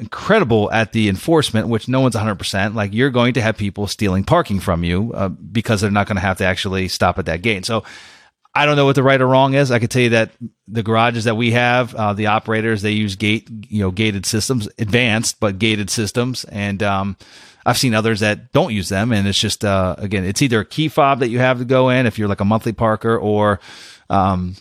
incredible 0.00 0.70
at 0.72 0.92
the 0.92 1.08
enforcement, 1.08 1.68
which 1.68 1.86
no 1.86 2.00
one's 2.00 2.14
100%, 2.14 2.74
like 2.74 2.94
you're 2.94 3.10
going 3.10 3.34
to 3.34 3.42
have 3.42 3.56
people 3.56 3.86
stealing 3.86 4.24
parking 4.24 4.58
from 4.58 4.82
you 4.82 5.12
uh, 5.12 5.28
because 5.28 5.80
they're 5.80 5.90
not 5.90 6.06
going 6.06 6.16
to 6.16 6.22
have 6.22 6.38
to 6.38 6.44
actually 6.44 6.88
stop 6.88 7.18
at 7.18 7.26
that 7.26 7.42
gate. 7.42 7.66
So 7.66 7.84
I 8.54 8.66
don't 8.66 8.76
know 8.76 8.86
what 8.86 8.96
the 8.96 9.02
right 9.02 9.20
or 9.20 9.26
wrong 9.26 9.54
is. 9.54 9.70
I 9.70 9.78
could 9.78 9.90
tell 9.90 10.02
you 10.02 10.08
that 10.10 10.30
the 10.66 10.82
garages 10.82 11.24
that 11.24 11.36
we 11.36 11.52
have, 11.52 11.94
uh, 11.94 12.14
the 12.14 12.28
operators, 12.28 12.82
they 12.82 12.92
use 12.92 13.14
gate, 13.14 13.48
you 13.68 13.82
know, 13.82 13.90
gated 13.90 14.24
systems, 14.24 14.68
advanced, 14.78 15.38
but 15.38 15.58
gated 15.58 15.90
systems. 15.90 16.44
And, 16.44 16.82
um, 16.82 17.16
I've 17.70 17.78
seen 17.78 17.94
others 17.94 18.18
that 18.18 18.50
don't 18.50 18.74
use 18.74 18.88
them, 18.88 19.12
and 19.12 19.28
it's 19.28 19.38
just 19.38 19.64
uh, 19.64 19.94
again, 19.96 20.24
it's 20.24 20.42
either 20.42 20.58
a 20.58 20.64
key 20.64 20.88
fob 20.88 21.20
that 21.20 21.28
you 21.28 21.38
have 21.38 21.58
to 21.58 21.64
go 21.64 21.88
in 21.88 22.04
if 22.04 22.18
you're 22.18 22.26
like 22.26 22.40
a 22.40 22.44
monthly 22.44 22.72
parker, 22.72 23.16
or 23.16 23.60
um, 24.10 24.56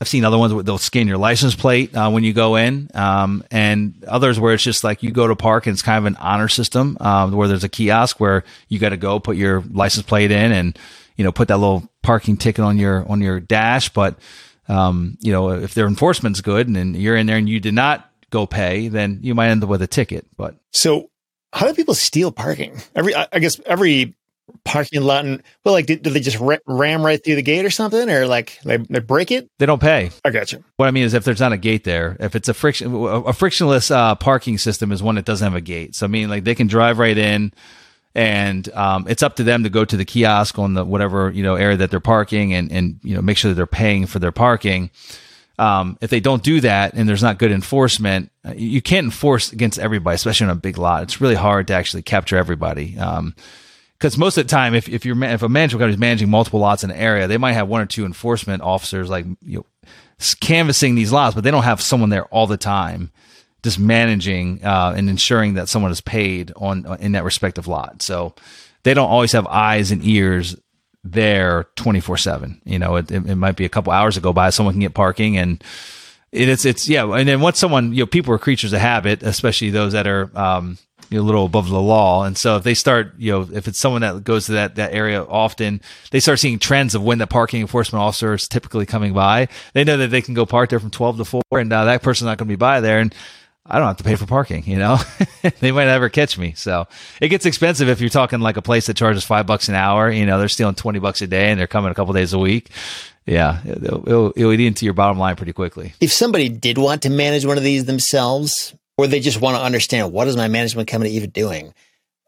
I've 0.00 0.08
seen 0.08 0.24
other 0.24 0.36
ones 0.36 0.52
where 0.52 0.64
they'll 0.64 0.76
scan 0.76 1.06
your 1.06 1.16
license 1.16 1.54
plate 1.54 1.96
uh, 1.96 2.10
when 2.10 2.24
you 2.24 2.32
go 2.32 2.56
in, 2.56 2.90
um, 2.92 3.44
and 3.52 4.02
others 4.08 4.40
where 4.40 4.52
it's 4.52 4.64
just 4.64 4.82
like 4.82 5.04
you 5.04 5.12
go 5.12 5.28
to 5.28 5.36
park 5.36 5.68
and 5.68 5.74
it's 5.74 5.82
kind 5.82 5.98
of 5.98 6.06
an 6.06 6.16
honor 6.16 6.48
system 6.48 6.96
um, 6.98 7.30
where 7.30 7.46
there's 7.46 7.62
a 7.62 7.68
kiosk 7.68 8.18
where 8.18 8.42
you 8.66 8.80
got 8.80 8.88
to 8.88 8.96
go 8.96 9.20
put 9.20 9.36
your 9.36 9.62
license 9.70 10.04
plate 10.04 10.32
in 10.32 10.50
and 10.50 10.76
you 11.14 11.22
know 11.22 11.30
put 11.30 11.46
that 11.46 11.58
little 11.58 11.88
parking 12.02 12.36
ticket 12.36 12.64
on 12.64 12.78
your 12.78 13.08
on 13.08 13.20
your 13.20 13.38
dash. 13.38 13.90
But 13.90 14.18
um, 14.66 15.18
you 15.20 15.30
know 15.30 15.50
if 15.50 15.74
their 15.74 15.86
enforcement's 15.86 16.40
good 16.40 16.66
and, 16.66 16.76
and 16.76 16.96
you're 16.96 17.14
in 17.14 17.28
there 17.28 17.36
and 17.36 17.48
you 17.48 17.60
did 17.60 17.74
not 17.74 18.10
go 18.30 18.44
pay, 18.44 18.88
then 18.88 19.20
you 19.22 19.36
might 19.36 19.50
end 19.50 19.62
up 19.62 19.68
with 19.68 19.82
a 19.82 19.86
ticket. 19.86 20.26
But 20.36 20.56
so 20.72 21.10
how 21.52 21.66
do 21.66 21.74
people 21.74 21.94
steal 21.94 22.32
parking? 22.32 22.80
Every, 22.94 23.14
I 23.14 23.38
guess 23.38 23.60
every 23.66 24.14
parking 24.64 25.02
lot 25.02 25.24
and 25.24 25.42
well, 25.64 25.74
like, 25.74 25.86
do, 25.86 25.96
do 25.96 26.10
they 26.10 26.20
just 26.20 26.38
ram 26.66 27.04
right 27.04 27.22
through 27.22 27.36
the 27.36 27.42
gate 27.42 27.64
or 27.64 27.70
something, 27.70 28.10
or 28.10 28.26
like 28.26 28.58
they, 28.64 28.76
they 28.78 29.00
break 29.00 29.30
it? 29.30 29.48
They 29.58 29.66
don't 29.66 29.80
pay. 29.80 30.10
I 30.24 30.30
got 30.30 30.52
you. 30.52 30.62
What 30.76 30.86
I 30.86 30.90
mean 30.90 31.04
is, 31.04 31.14
if 31.14 31.24
there's 31.24 31.40
not 31.40 31.52
a 31.52 31.56
gate 31.56 31.84
there, 31.84 32.16
if 32.20 32.34
it's 32.34 32.48
a 32.48 32.54
friction, 32.54 32.94
a 32.94 33.32
frictionless 33.32 33.90
uh, 33.90 34.14
parking 34.16 34.58
system 34.58 34.92
is 34.92 35.02
one 35.02 35.16
that 35.16 35.24
doesn't 35.24 35.44
have 35.44 35.56
a 35.56 35.60
gate. 35.60 35.94
So 35.94 36.06
I 36.06 36.08
mean, 36.08 36.28
like 36.28 36.44
they 36.44 36.54
can 36.54 36.66
drive 36.66 36.98
right 36.98 37.16
in, 37.16 37.52
and 38.14 38.72
um, 38.74 39.06
it's 39.08 39.22
up 39.22 39.36
to 39.36 39.44
them 39.44 39.64
to 39.64 39.70
go 39.70 39.84
to 39.84 39.96
the 39.96 40.04
kiosk 40.04 40.58
on 40.58 40.74
the 40.74 40.84
whatever 40.84 41.30
you 41.30 41.42
know 41.42 41.54
area 41.54 41.76
that 41.78 41.90
they're 41.90 42.00
parking 42.00 42.54
and 42.54 42.70
and 42.70 43.00
you 43.02 43.14
know 43.14 43.22
make 43.22 43.36
sure 43.36 43.50
that 43.50 43.54
they're 43.54 43.66
paying 43.66 44.06
for 44.06 44.18
their 44.18 44.32
parking. 44.32 44.90
Um, 45.60 45.98
if 46.00 46.08
they 46.08 46.20
don't 46.20 46.42
do 46.42 46.60
that 46.62 46.94
and 46.94 47.06
there's 47.06 47.22
not 47.22 47.38
good 47.38 47.52
enforcement, 47.52 48.32
uh, 48.46 48.54
you 48.56 48.80
can't 48.80 49.04
enforce 49.04 49.52
against 49.52 49.78
everybody, 49.78 50.14
especially 50.14 50.46
on 50.46 50.52
a 50.52 50.56
big 50.56 50.78
lot. 50.78 51.02
It's 51.02 51.20
really 51.20 51.34
hard 51.34 51.66
to 51.66 51.74
actually 51.74 52.02
capture 52.02 52.38
everybody. 52.38 52.98
Um, 52.98 53.34
because 53.98 54.16
most 54.16 54.38
of 54.38 54.46
the 54.46 54.50
time, 54.50 54.74
if, 54.74 54.88
if 54.88 55.04
you're 55.04 55.22
if 55.24 55.42
a 55.42 55.48
management 55.48 55.80
company 55.80 55.92
is 55.92 56.00
managing 56.00 56.30
multiple 56.30 56.58
lots 56.58 56.82
in 56.82 56.90
an 56.90 56.96
area, 56.96 57.28
they 57.28 57.36
might 57.36 57.52
have 57.52 57.68
one 57.68 57.82
or 57.82 57.86
two 57.86 58.06
enforcement 58.06 58.62
officers 58.62 59.10
like 59.10 59.26
you 59.44 59.58
know 59.58 59.66
canvassing 60.40 60.94
these 60.94 61.12
lots, 61.12 61.34
but 61.34 61.44
they 61.44 61.50
don't 61.50 61.64
have 61.64 61.82
someone 61.82 62.08
there 62.08 62.24
all 62.26 62.46
the 62.46 62.56
time, 62.56 63.12
just 63.62 63.78
managing 63.78 64.64
uh, 64.64 64.94
and 64.96 65.10
ensuring 65.10 65.54
that 65.54 65.68
someone 65.68 65.90
is 65.90 66.00
paid 66.00 66.50
on 66.56 66.96
in 67.00 67.12
that 67.12 67.24
respective 67.24 67.68
lot. 67.68 68.00
So 68.00 68.34
they 68.84 68.94
don't 68.94 69.10
always 69.10 69.32
have 69.32 69.46
eyes 69.46 69.90
and 69.90 70.02
ears 70.02 70.56
there 71.04 71.66
24 71.76 72.16
7. 72.16 72.60
You 72.64 72.78
know, 72.78 72.96
it, 72.96 73.10
it, 73.10 73.26
it, 73.26 73.36
might 73.36 73.56
be 73.56 73.64
a 73.64 73.70
couple 73.70 73.92
hours 73.92 74.14
to 74.14 74.20
go 74.20 74.32
by, 74.32 74.50
someone 74.50 74.74
can 74.74 74.80
get 74.80 74.94
parking 74.94 75.36
and 75.36 75.62
it's, 76.32 76.64
it's, 76.64 76.88
yeah. 76.88 77.04
And 77.12 77.28
then 77.28 77.40
once 77.40 77.58
someone, 77.58 77.92
you 77.92 78.02
know, 78.02 78.06
people 78.06 78.32
are 78.32 78.38
creatures 78.38 78.72
of 78.72 78.80
habit, 78.80 79.22
especially 79.22 79.70
those 79.70 79.94
that 79.94 80.06
are, 80.06 80.30
um, 80.38 80.78
you 81.10 81.18
know, 81.18 81.24
a 81.24 81.26
little 81.26 81.44
above 81.44 81.68
the 81.68 81.80
law. 81.80 82.24
And 82.24 82.38
so 82.38 82.56
if 82.56 82.62
they 82.62 82.74
start, 82.74 83.14
you 83.18 83.32
know, 83.32 83.48
if 83.52 83.66
it's 83.66 83.78
someone 83.78 84.02
that 84.02 84.22
goes 84.22 84.46
to 84.46 84.52
that, 84.52 84.76
that 84.76 84.92
area 84.92 85.24
often, 85.24 85.80
they 86.12 86.20
start 86.20 86.38
seeing 86.38 86.60
trends 86.60 86.94
of 86.94 87.02
when 87.02 87.18
the 87.18 87.26
parking 87.26 87.60
enforcement 87.60 88.00
officer 88.00 88.32
is 88.34 88.46
typically 88.46 88.86
coming 88.86 89.12
by. 89.12 89.48
They 89.72 89.82
know 89.82 89.96
that 89.96 90.08
they 90.08 90.22
can 90.22 90.34
go 90.34 90.46
park 90.46 90.70
there 90.70 90.78
from 90.78 90.90
12 90.90 91.16
to 91.16 91.24
4 91.24 91.42
and 91.52 91.72
uh, 91.72 91.84
that 91.86 92.02
person's 92.02 92.26
not 92.26 92.38
going 92.38 92.46
to 92.46 92.52
be 92.52 92.56
by 92.56 92.80
there. 92.80 93.00
And 93.00 93.12
I 93.70 93.78
don't 93.78 93.86
have 93.86 93.98
to 93.98 94.04
pay 94.04 94.16
for 94.16 94.26
parking, 94.26 94.64
you 94.66 94.76
know, 94.76 94.98
they 95.60 95.70
might 95.70 95.84
never 95.84 96.08
catch 96.08 96.36
me. 96.36 96.54
So 96.56 96.88
it 97.20 97.28
gets 97.28 97.46
expensive 97.46 97.88
if 97.88 98.00
you're 98.00 98.10
talking 98.10 98.40
like 98.40 98.56
a 98.56 98.62
place 98.62 98.86
that 98.86 98.96
charges 98.96 99.24
five 99.24 99.46
bucks 99.46 99.68
an 99.68 99.76
hour, 99.76 100.10
you 100.10 100.26
know, 100.26 100.38
they're 100.38 100.48
stealing 100.48 100.74
20 100.74 100.98
bucks 100.98 101.22
a 101.22 101.26
day 101.26 101.50
and 101.50 101.60
they're 101.60 101.68
coming 101.68 101.90
a 101.90 101.94
couple 101.94 102.12
days 102.12 102.32
a 102.32 102.38
week. 102.38 102.70
Yeah. 103.26 103.60
It'll, 103.64 104.32
it'll, 104.36 104.52
eat 104.52 104.60
into 104.60 104.84
your 104.84 104.94
bottom 104.94 105.18
line 105.18 105.36
pretty 105.36 105.52
quickly. 105.52 105.94
If 106.00 106.12
somebody 106.12 106.48
did 106.48 106.78
want 106.78 107.02
to 107.02 107.10
manage 107.10 107.44
one 107.44 107.56
of 107.56 107.62
these 107.62 107.84
themselves, 107.84 108.74
or 108.98 109.06
they 109.06 109.20
just 109.20 109.40
want 109.40 109.56
to 109.56 109.62
understand 109.62 110.12
what 110.12 110.26
is 110.26 110.36
my 110.36 110.48
management 110.48 110.88
company 110.88 111.12
even 111.12 111.30
doing? 111.30 111.72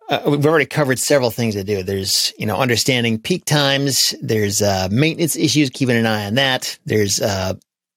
Uh, 0.09 0.21
we've 0.27 0.47
already 0.47 0.67
covered 0.67 0.99
several 0.99 1.31
things 1.31 1.55
to 1.55 1.65
do. 1.65 1.83
There's, 1.83 2.33
you 2.39 2.47
know, 2.47 2.57
understanding 2.57 3.19
peak 3.19 3.45
times. 3.45 4.15
There's 4.23 4.63
uh, 4.63 4.89
maintenance 4.91 5.37
issues, 5.37 5.71
keeping 5.71 5.97
an 5.97 6.07
eye 6.07 6.27
on 6.27 6.35
that. 6.35 6.79
There's 6.85 7.21
uh, 7.21 7.55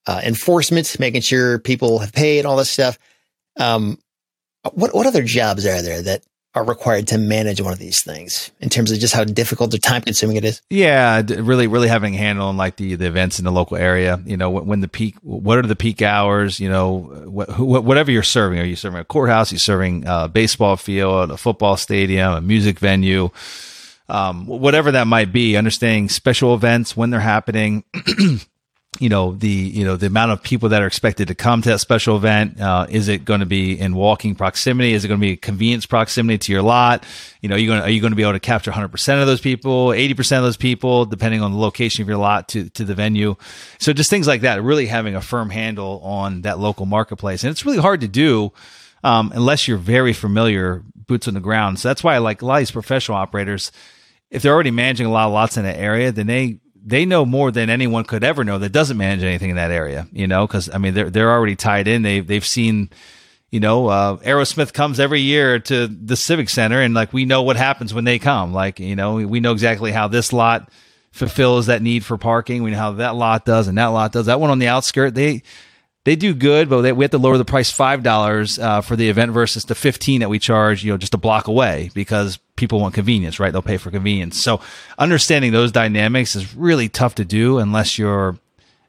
uh 0.08 0.22
enforcement, 0.24 1.00
making 1.00 1.22
sure 1.22 1.60
people 1.60 2.00
have 2.00 2.12
paid, 2.12 2.46
all 2.46 2.58
this 2.58 2.70
stuff. 2.70 2.98
Um, 3.58 4.00
what 4.74 4.96
what 4.96 5.06
other 5.06 5.24
jobs 5.24 5.66
are 5.66 5.82
there 5.82 6.02
that 6.02 6.24
are 6.56 6.64
required 6.64 7.06
to 7.06 7.18
manage 7.18 7.60
one 7.60 7.74
of 7.74 7.80
these 7.80 8.02
things 8.02 8.50
in 8.62 8.70
terms 8.70 8.90
of 8.90 8.98
just 8.98 9.14
how 9.14 9.26
difficult 9.26 9.74
or 9.74 9.78
time 9.78 10.02
consuming 10.02 10.38
it 10.38 10.46
is? 10.46 10.62
Yeah, 10.70 11.22
really, 11.28 11.68
really 11.68 11.90
having 11.90 12.16
a 12.16 12.18
handle 12.18 12.48
on 12.48 12.56
like 12.56 12.78
the, 12.78 12.96
the 12.96 13.06
events 13.06 13.40
in 13.40 13.46
the 13.46 13.52
local 13.52 13.76
area. 13.76 14.22
You 14.26 14.38
know, 14.38 14.50
when, 14.50 14.80
the 14.80 14.88
peak, 14.88 15.18
what 15.22 15.58
are 15.58 15.64
the 15.64 15.76
peak 15.76 16.02
hours? 16.02 16.60
You 16.60 16.70
know, 16.70 17.00
wh- 17.00 17.60
whatever 17.60 18.10
you're 18.10 18.24
serving. 18.24 18.60
Are 18.60 18.66
you 18.66 18.78
serving 18.78 19.00
a 19.02 19.06
courthouse? 19.06 19.52
Are 19.52 19.56
you 19.56 19.60
serving 19.60 20.06
a 20.08 20.30
baseball 20.30 20.78
field, 20.78 21.30
a 21.30 21.38
football 21.38 21.76
stadium, 21.76 22.34
a 22.34 22.42
music 22.42 22.80
venue? 22.80 23.32
Um, 24.08 24.46
whatever 24.46 24.92
that 24.92 25.08
might 25.08 25.34
be, 25.34 25.58
understanding 25.58 26.08
special 26.08 26.54
events 26.54 26.96
when 26.96 27.10
they're 27.10 27.20
happening. 27.20 27.84
you 29.00 29.10
know 29.10 29.34
the 29.34 29.50
you 29.50 29.84
know 29.84 29.98
the 29.98 30.08
amount 30.08 30.32
of 30.32 30.42
people 30.42 30.70
that 30.70 30.82
are 30.82 30.88
expected 30.88 31.28
to 31.28 31.36
come 31.36 31.62
to 31.62 31.70
that 31.70 31.80
special 31.80 32.16
event 32.16 32.60
uh, 32.60 32.88
is 32.90 33.08
it 33.08 33.26
going 33.26 33.42
to 33.42 33.46
be 33.46 33.80
in 33.80 33.96
walking 33.96 34.36
proximity? 34.36 34.94
Is 34.94 35.04
it 35.04 35.08
going 35.08 35.20
to 35.20 35.26
be 35.26 35.36
convenience 35.36 35.86
proximity 35.86 36.38
to 36.38 36.52
your 36.52 36.62
lot? 36.62 37.04
You 37.42 37.50
know 37.50 37.56
are 37.56 37.60
you 37.60 37.68
going 37.68 37.80
to, 37.80 37.86
are 37.86 37.90
you 37.90 38.02
going 38.02 38.12
to 38.12 38.16
be 38.16 38.24
able 38.24 38.34
to 38.34 38.40
capture 38.40 38.72
100% 38.72 39.22
of 39.22 39.28
those 39.28 39.42
people 39.42 39.88
80% 39.88 40.38
of 40.38 40.44
those 40.44 40.58
people 40.58 41.06
depending 41.06 41.42
on 41.42 41.52
the 41.52 41.58
location 41.58 42.02
of 42.02 42.08
your 42.08 42.18
lot 42.18 42.50
to 42.50 42.70
to 42.70 42.86
the 42.86 42.96
venue? 42.96 43.36
So 43.80 43.94
just 43.94 44.10
things 44.10 44.28
like 44.28 44.42
that 44.42 44.62
really 44.64 44.86
having 44.86 45.16
a 45.16 45.22
firm 45.22 45.50
handle 45.50 46.00
on 46.04 46.42
that 46.42 46.60
local 46.60 46.86
marketplace. 46.86 47.44
And 47.44 47.52
it's 47.52 47.66
really 47.66 47.80
hard 47.80 48.02
to 48.02 48.08
do 48.08 48.54
um, 49.04 49.32
unless 49.36 49.68
you're 49.68 49.78
very 49.78 50.14
familiar 50.14 50.84
boots 50.96 51.28
on 51.28 51.34
the 51.34 51.40
ground. 51.40 51.80
So 51.80 51.90
that's 51.90 52.04
why 52.04 52.16
I 52.16 52.20
like 52.20 52.42
a 52.42 52.46
lot 52.46 52.56
of 52.56 52.62
these 52.62 52.72
professional 52.72 53.18
operators 53.18 53.72
if 54.32 54.42
they're 54.42 54.54
already 54.54 54.72
managing 54.72 55.06
a 55.06 55.12
lot 55.12 55.28
of 55.28 55.34
lots 55.34 55.56
in 55.56 55.66
an 55.66 55.76
area 55.76 56.12
then 56.12 56.28
they 56.28 56.60
they 56.86 57.06
know 57.06 57.26
more 57.26 57.52
than 57.52 57.70
anyone 57.70 58.04
could 58.04 58.24
ever 58.24 58.44
know 58.44 58.60
that 58.60 58.72
doesn't 58.72 58.96
manage 58.96 59.24
anything 59.24 59.50
in 59.50 59.56
that 59.56 59.72
area, 59.72 60.08
you 60.12 60.28
know, 60.28 60.46
because 60.46 60.70
I 60.74 60.78
mean 60.78 60.94
they're 60.94 61.10
they're 61.10 61.32
already 61.32 61.56
tied 61.56 61.88
in. 61.88 62.04
They've 62.04 62.26
they've 62.26 62.46
seen, 62.46 62.92
you 63.50 63.60
know, 63.60 63.88
uh, 63.88 64.18
Aerosmith 64.18 64.72
comes 64.72 65.00
every 65.00 65.22
year 65.22 65.60
to 65.60 65.88
the 65.88 66.16
Civic 66.16 66.48
Center, 66.48 66.80
and 66.80 66.94
like 66.94 67.12
we 67.12 67.26
know 67.26 67.42
what 67.42 67.58
happens 67.58 67.94
when 67.94 68.04
they 68.04 68.20
come. 68.20 68.54
Like 68.54 68.80
you 68.80 68.96
know, 68.96 69.16
we 69.16 69.40
know 69.40 69.52
exactly 69.52 69.92
how 69.92 70.08
this 70.08 70.32
lot 70.32 70.70
fulfills 71.12 71.66
that 71.66 71.82
need 71.82 72.06
for 72.06 72.18
parking. 72.18 72.62
We 72.62 72.72
know 72.72 72.78
how 72.78 72.92
that 72.94 73.16
lot 73.16 73.46
does 73.46 73.68
and 73.68 73.78
that 73.78 73.88
lot 73.88 74.12
does. 74.12 74.28
That 74.28 74.40
one 74.40 74.52
on 74.52 74.60
the 74.60 74.68
outskirt, 74.68 75.16
they 75.16 75.42
they 76.06 76.16
do 76.16 76.34
good, 76.34 76.70
but 76.70 76.82
they, 76.82 76.94
we 76.94 77.04
have 77.04 77.12
to 77.12 77.18
lower 77.18 77.38
the 77.38 77.46
price 77.46 77.70
five 77.70 78.04
dollars 78.04 78.58
uh, 78.58 78.82
for 78.82 78.96
the 78.96 79.10
event 79.10 79.32
versus 79.34 79.66
the 79.66 79.76
fifteen 79.76 80.22
that 80.22 80.30
we 80.30 80.40
charge. 80.40 80.84
You 80.84 80.92
know, 80.92 80.98
just 80.98 81.14
a 81.14 81.18
block 81.18 81.48
away 81.48 81.90
because 81.94 82.38
people 82.56 82.80
want 82.80 82.94
convenience, 82.94 83.40
right? 83.40 83.52
They'll 83.52 83.62
pay 83.62 83.78
for 83.78 83.92
convenience. 83.92 84.40
So 84.42 84.62
understanding 84.98 85.52
those 85.52 85.72
dynamics 85.72 86.36
is 86.36 86.56
really 86.56 86.88
tough 86.88 87.16
to 87.16 87.26
do 87.26 87.58
unless 87.58 87.98
you're 87.98 88.38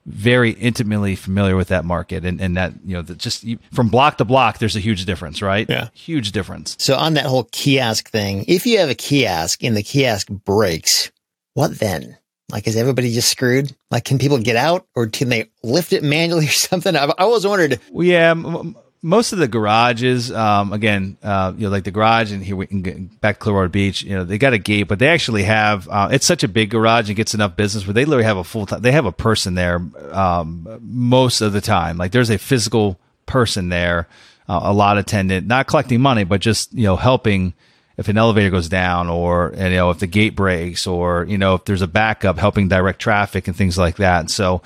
very 0.05 0.51
intimately 0.51 1.17
familiar 1.17 1.57
with 1.57 1.69
that 1.69 1.85
market 1.85 2.25
and, 2.25 2.41
and 2.41 2.57
that 2.57 2.73
you 2.85 2.95
know 2.95 3.03
that 3.03 3.19
just 3.19 3.45
from 3.73 3.89
block 3.89 4.19
to 4.19 4.25
block 4.25 4.59
there's 4.59 4.77
a 4.77 4.81
huge 4.81 5.05
difference 5.05 5.43
right 5.43 5.69
yeah 5.69 5.89
huge 5.95 6.31
difference 6.31 6.77
so 6.79 6.95
on 6.95 7.15
that 7.15 7.27
whole 7.27 7.49
kiosk 7.51 8.09
thing 8.11 8.45
if 8.47 8.65
you 8.67 8.79
have 8.79 8.89
a 8.89 8.95
kiosk 8.95 9.65
and 9.65 9.77
the 9.77 9.83
kiosk 9.83 10.29
breaks 10.29 11.11
what 11.55 11.77
then 11.81 12.17
like, 12.51 12.67
is 12.67 12.77
everybody 12.77 13.13
just 13.13 13.29
screwed? 13.31 13.75
Like, 13.91 14.05
can 14.05 14.19
people 14.19 14.39
get 14.39 14.57
out 14.57 14.87
or 14.95 15.09
can 15.09 15.29
they 15.29 15.51
lift 15.63 15.93
it 15.93 16.03
manually 16.03 16.47
or 16.47 16.51
something? 16.51 16.95
I've, 16.95 17.11
I 17.11 17.25
always 17.25 17.47
wondered. 17.47 17.81
Well, 17.91 18.07
yeah, 18.07 18.31
m- 18.31 18.77
most 19.03 19.33
of 19.33 19.39
the 19.39 19.47
garages, 19.49 20.33
um, 20.33 20.73
again, 20.73 21.17
uh, 21.23 21.53
you 21.57 21.65
know, 21.65 21.71
like 21.71 21.85
the 21.85 21.91
garage 21.91 22.33
and 22.33 22.43
here 22.43 22.57
we 22.57 22.67
can 22.67 22.83
get 22.83 23.21
back 23.21 23.37
to 23.37 23.41
Clearwater 23.41 23.69
Beach, 23.69 24.03
you 24.03 24.17
know, 24.17 24.25
they 24.25 24.39
got 24.39 24.53
a 24.53 24.59
gate, 24.59 24.85
but 24.85 24.99
they 24.99 25.09
actually 25.09 25.45
have, 25.45 25.89
uh, 25.89 26.09
it's 26.11 26.27
such 26.27 26.43
a 26.43 26.49
big 26.49 26.71
garage 26.71 27.09
and 27.09 27.17
gets 27.17 27.35
enough 27.35 27.57
business 27.57 27.87
where 27.87 27.95
they 27.95 28.05
literally 28.05 28.25
have 28.25 28.37
a 28.37 28.45
full 28.45 28.67
time, 28.67 28.81
they 28.81 28.93
have 28.93 29.07
a 29.07 29.13
person 29.13 29.55
there, 29.55 29.77
um, 30.13 30.79
most 30.83 31.41
of 31.41 31.53
the 31.53 31.61
time. 31.61 31.99
Like 31.99 32.13
there's 32.13 32.31
a 32.31 32.39
physical 32.39 32.99
person 33.27 33.69
there, 33.69 34.09
uh, 34.49 34.61
a 34.63 34.73
lot 34.73 34.99
attendant, 34.99 35.47
not 35.47 35.67
collecting 35.67 36.01
money, 36.01 36.25
but 36.25 36.41
just, 36.41 36.73
you 36.73 36.85
know, 36.85 36.97
helping, 36.97 37.55
if 37.97 38.09
an 38.09 38.19
elevator 38.19 38.51
goes 38.51 38.69
down 38.69 39.09
or 39.09 39.53
you 39.57 39.71
know 39.71 39.91
if 39.91 39.99
the 39.99 40.07
gate 40.07 40.37
breaks 40.37 40.87
or 40.87 41.25
you 41.25 41.39
know 41.39 41.55
if 41.55 41.65
there's 41.65 41.83
a 41.83 41.87
backup 41.87 42.39
helping 42.39 42.69
direct 42.69 43.01
traffic 43.01 43.49
and 43.49 43.57
things 43.57 43.79
like 43.79 43.97
that. 43.97 44.31
So 44.31 44.63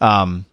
um, 0.00 0.44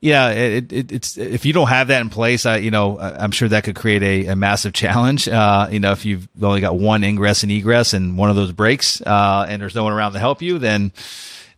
yeah 0.00 0.30
it, 0.30 0.72
it, 0.72 0.92
it's 0.92 1.16
if 1.16 1.46
you 1.46 1.52
don't 1.52 1.68
have 1.68 1.88
that 1.88 2.00
in 2.00 2.10
place 2.10 2.44
I, 2.44 2.58
you 2.58 2.70
know 2.70 2.98
i'm 2.98 3.30
sure 3.30 3.48
that 3.48 3.64
could 3.64 3.76
create 3.76 4.02
a, 4.02 4.26
a 4.26 4.36
massive 4.36 4.72
challenge. 4.72 5.28
Uh, 5.36 5.68
you 5.70 5.80
know 5.80 5.92
if 5.92 6.06
you've 6.06 6.26
only 6.40 6.60
got 6.60 6.78
one 6.78 7.04
ingress 7.04 7.42
and 7.42 7.52
egress 7.52 7.92
and 7.92 8.16
one 8.16 8.30
of 8.30 8.36
those 8.36 8.52
breaks 8.52 9.02
uh, 9.02 9.44
and 9.48 9.60
there's 9.60 9.74
no 9.74 9.84
one 9.84 9.92
around 9.92 10.12
to 10.12 10.18
help 10.18 10.40
you 10.40 10.58
then 10.58 10.92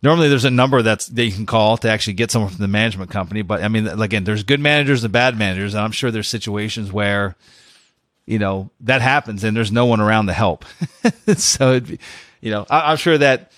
normally 0.03 0.27
there's 0.27 0.43
a 0.43 0.51
number 0.51 0.81
that's 0.81 1.07
that 1.07 1.23
you 1.23 1.31
can 1.31 1.45
call 1.45 1.77
to 1.77 1.89
actually 1.89 2.13
get 2.13 2.29
someone 2.29 2.49
from 2.51 2.59
the 2.59 2.67
management 2.67 3.09
company. 3.09 3.41
But 3.41 3.63
i 3.63 3.67
mean 3.67 3.87
again 3.87 4.25
there's 4.25 4.43
good 4.43 4.59
managers 4.59 5.03
and 5.03 5.13
bad 5.13 5.37
managers 5.37 5.73
and 5.75 5.83
i'm 5.83 5.91
sure 5.91 6.11
there's 6.11 6.27
situations 6.27 6.91
where 6.91 7.35
you 8.29 8.37
know, 8.37 8.69
that 8.81 9.01
happens 9.01 9.43
and 9.43 9.57
there's 9.57 9.71
no 9.71 9.87
one 9.87 9.99
around 9.99 10.27
to 10.27 10.33
help. 10.33 10.63
so, 11.35 11.81
you 12.41 12.51
know, 12.51 12.63
I, 12.69 12.91
am 12.91 12.97
sure 12.97 13.17
that 13.17 13.51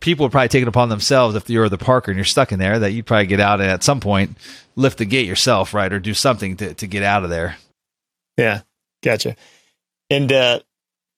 people 0.00 0.24
would 0.24 0.32
probably 0.32 0.48
take 0.48 0.62
it 0.62 0.68
upon 0.68 0.88
themselves 0.88 1.36
if 1.36 1.48
you're 1.48 1.68
the 1.68 1.78
parker 1.78 2.10
and 2.10 2.18
you're 2.18 2.24
stuck 2.24 2.50
in 2.50 2.58
there 2.58 2.80
that 2.80 2.90
you'd 2.90 3.06
probably 3.06 3.26
get 3.26 3.38
out 3.38 3.60
and 3.60 3.70
at 3.70 3.84
some 3.84 4.00
point 4.00 4.36
lift 4.74 4.98
the 4.98 5.04
gate 5.04 5.28
yourself, 5.28 5.72
right? 5.72 5.92
Or 5.92 6.00
do 6.00 6.14
something 6.14 6.56
to, 6.56 6.74
to 6.74 6.86
get 6.88 7.04
out 7.04 7.22
of 7.22 7.30
there. 7.30 7.58
Yeah. 8.36 8.62
Gotcha. 9.04 9.36
And, 10.10 10.32
uh, 10.32 10.60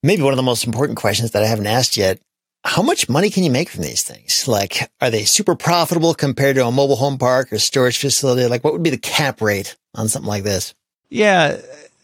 maybe 0.03 0.21
one 0.21 0.33
of 0.33 0.37
the 0.37 0.43
most 0.43 0.67
important 0.67 0.99
questions 0.99 1.31
that 1.31 1.41
I 1.41 1.47
haven't 1.47 1.67
asked 1.67 1.97
yet. 1.97 2.19
How 2.63 2.83
much 2.83 3.09
money 3.09 3.31
can 3.31 3.43
you 3.43 3.49
make 3.49 3.69
from 3.69 3.81
these 3.81 4.03
things? 4.03 4.47
Like, 4.47 4.91
are 5.01 5.09
they 5.09 5.23
super 5.23 5.55
profitable 5.55 6.13
compared 6.13 6.57
to 6.57 6.67
a 6.67 6.71
mobile 6.71 6.97
home 6.97 7.17
park 7.17 7.51
or 7.51 7.57
storage 7.57 7.97
facility? 7.97 8.45
Like, 8.45 8.63
what 8.63 8.73
would 8.73 8.83
be 8.83 8.91
the 8.91 8.97
cap 8.99 9.41
rate 9.41 9.75
on 9.95 10.07
something 10.07 10.29
like 10.29 10.43
this? 10.43 10.75
Yeah, 11.09 11.57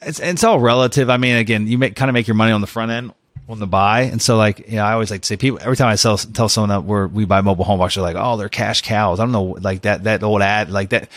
it's 0.08 0.20
it's 0.20 0.44
all 0.44 0.60
relative. 0.60 1.10
I 1.10 1.18
mean, 1.18 1.36
again, 1.36 1.68
you 1.68 1.78
make 1.78 1.96
kind 1.96 2.10
of 2.10 2.14
make 2.14 2.28
your 2.28 2.36
money 2.36 2.52
on 2.52 2.62
the 2.62 2.68
front 2.68 2.92
end 2.92 3.14
on 3.50 3.60
the 3.60 3.68
buy, 3.68 4.02
and 4.02 4.22
so 4.22 4.38
like 4.38 4.68
you 4.68 4.76
know, 4.76 4.84
I 4.84 4.94
always 4.94 5.12
like 5.12 5.22
to 5.22 5.28
say 5.28 5.38
people 5.38 5.60
every 5.62 5.76
time 5.76 5.88
I 5.88 5.96
sell 5.96 6.18
tell 6.18 6.50
someone 6.50 6.70
that 6.70 6.84
we're 6.84 7.08
we 7.08 7.26
buy 7.26 7.42
mobile 7.42 7.66
home 7.66 7.80
parks, 7.80 7.96
they're 7.96 8.04
like, 8.04 8.16
oh, 8.18 8.38
they're 8.38 8.50
cash 8.50 8.82
cows. 8.82 9.20
I 9.20 9.24
don't 9.24 9.32
know, 9.32 9.58
like 9.60 9.82
that 9.82 10.06
that 10.06 10.24
old 10.24 10.42
ad 10.42 10.72
like 10.72 10.90
that. 10.90 11.10